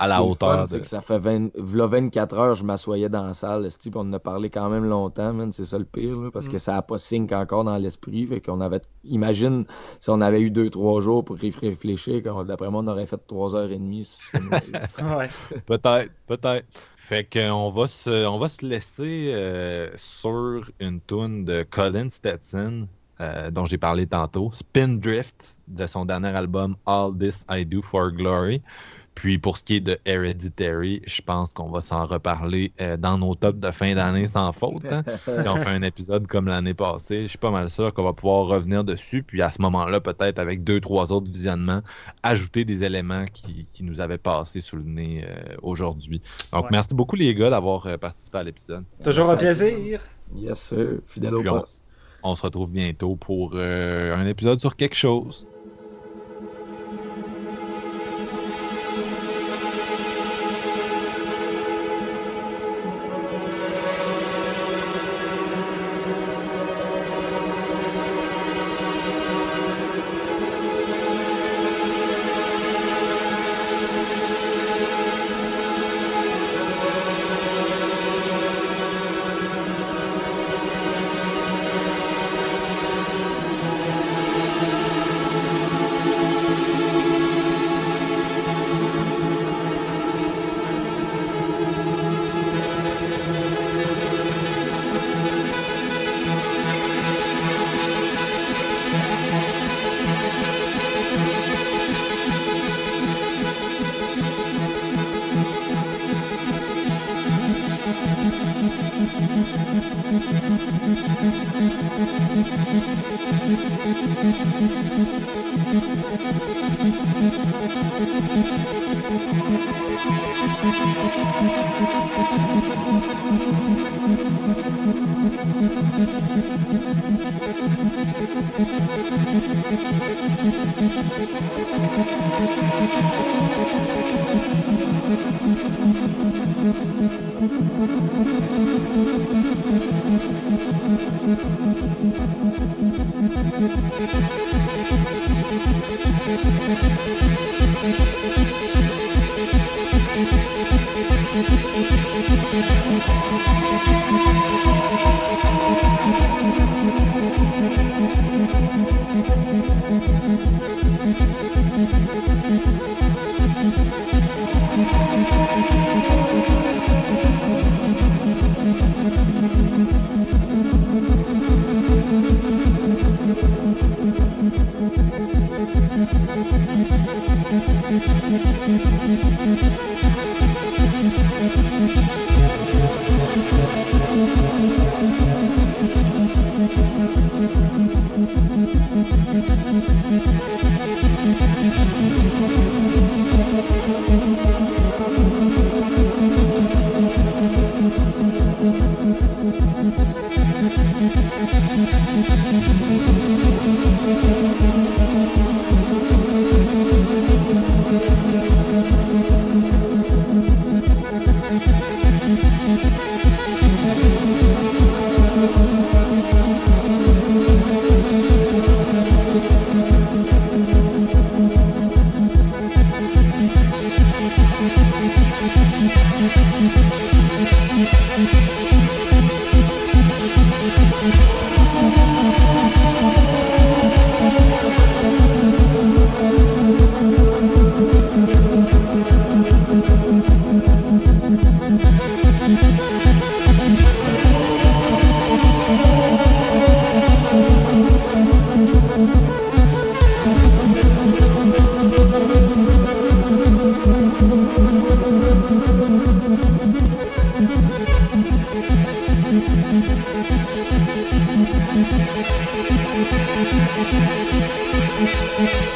à 0.00 0.08
la 0.08 0.22
hauteur. 0.22 0.54
fun, 0.56 0.62
de- 0.62 0.66
C'est 0.68 0.80
que 0.80 0.86
ça 0.86 1.00
fait 1.00 1.18
20, 1.18 1.50
v'là 1.56 1.86
24 1.86 2.36
heures, 2.36 2.54
je 2.54 2.64
m'assoyais 2.64 3.08
dans 3.08 3.26
la 3.26 3.34
salle, 3.34 3.68
puis 3.80 3.90
on 3.94 4.00
en 4.00 4.12
a 4.12 4.18
parlé 4.18 4.50
quand 4.50 4.68
même 4.68 4.84
longtemps, 4.84 5.32
man, 5.32 5.52
c'est 5.52 5.64
ça 5.64 5.78
le 5.78 5.84
pire, 5.84 6.16
là, 6.16 6.30
parce 6.32 6.48
que 6.48 6.58
ça 6.58 6.72
n'a 6.72 6.82
pas 6.82 6.98
sync 6.98 7.30
encore 7.32 7.64
dans 7.64 7.76
l'esprit. 7.76 8.26
Fait 8.26 8.40
qu'on 8.40 8.60
avait. 8.60 8.82
Imagine 9.04 9.64
si 10.00 10.10
on 10.10 10.20
avait 10.20 10.40
eu 10.40 10.50
2-3 10.50 11.00
jours 11.00 11.24
pour 11.24 11.42
y 11.42 11.50
réfléchir, 11.50 12.22
d'après 12.44 12.70
moi, 12.70 12.82
on 12.84 12.88
aurait 12.88 13.06
fait 13.06 13.20
3h30. 13.26 14.18
Ouais. 15.00 15.28
Peut-être, 15.66 16.10
peut-être. 16.26 16.66
Fait 16.96 17.28
qu'on 17.28 17.70
va 17.70 17.88
se, 17.88 18.26
on 18.26 18.38
va 18.38 18.48
se 18.48 18.64
laisser 18.64 19.32
euh, 19.34 19.88
sur 19.96 20.62
une 20.78 21.00
tune 21.00 21.44
de 21.44 21.64
Colin 21.68 22.08
Stetson, 22.08 22.86
euh, 23.20 23.50
dont 23.50 23.64
j'ai 23.64 23.78
parlé 23.78 24.06
tantôt, 24.06 24.50
Spin 24.52 24.88
Drift, 24.88 25.56
de 25.66 25.86
son 25.86 26.04
dernier 26.04 26.28
album 26.28 26.76
All 26.86 27.16
This 27.18 27.44
I 27.50 27.64
Do 27.66 27.82
for 27.82 28.12
Glory. 28.12 28.62
Puis 29.14 29.36
pour 29.38 29.58
ce 29.58 29.64
qui 29.64 29.76
est 29.76 29.80
de 29.80 29.98
Hereditary, 30.06 31.02
je 31.06 31.20
pense 31.20 31.52
qu'on 31.52 31.68
va 31.68 31.80
s'en 31.82 32.06
reparler 32.06 32.72
euh, 32.80 32.96
dans 32.96 33.18
nos 33.18 33.34
tops 33.34 33.58
de 33.60 33.70
fin 33.70 33.94
d'année 33.94 34.26
sans 34.28 34.52
faute. 34.52 34.82
hein. 34.90 35.02
Puis 35.04 35.48
on 35.48 35.56
fait 35.56 35.68
un 35.70 35.82
épisode 35.82 36.26
comme 36.26 36.46
l'année 36.46 36.72
passée. 36.74 37.24
Je 37.24 37.28
suis 37.28 37.38
pas 37.38 37.50
mal 37.50 37.68
sûr 37.68 37.92
qu'on 37.92 38.04
va 38.04 38.12
pouvoir 38.14 38.46
revenir 38.46 38.82
dessus. 38.82 39.22
Puis 39.22 39.42
à 39.42 39.50
ce 39.50 39.60
moment-là, 39.60 40.00
peut-être 40.00 40.38
avec 40.38 40.64
deux, 40.64 40.80
trois 40.80 41.12
autres 41.12 41.30
visionnements, 41.30 41.82
ajouter 42.22 42.64
des 42.64 42.82
éléments 42.82 43.26
qui, 43.30 43.66
qui 43.72 43.84
nous 43.84 44.00
avaient 44.00 44.16
passé 44.16 44.60
sous 44.62 44.76
le 44.76 44.84
nez 44.84 45.24
euh, 45.28 45.54
aujourd'hui. 45.62 46.22
Donc 46.52 46.62
Ouais. 46.64 46.68
merci 46.72 46.94
beaucoup 46.94 47.16
les 47.16 47.34
gars 47.34 47.50
d'avoir 47.50 47.86
euh, 47.86 47.98
participé 47.98 48.38
à 48.38 48.42
l'épisode. 48.44 48.84
Toujours 49.04 49.28
un 49.30 49.36
plaisir. 49.36 50.00
yes, 50.34 50.60
sir. 50.62 51.00
Fidèle 51.06 51.34
au 51.34 51.42
poste. 51.42 51.84
On 52.22 52.36
se 52.36 52.42
retrouve 52.42 52.70
bientôt 52.70 53.16
pour 53.16 53.52
euh, 53.54 54.14
un 54.14 54.26
épisode 54.26 54.60
sur 54.60 54.76
quelque 54.76 54.94
chose. 54.96 55.46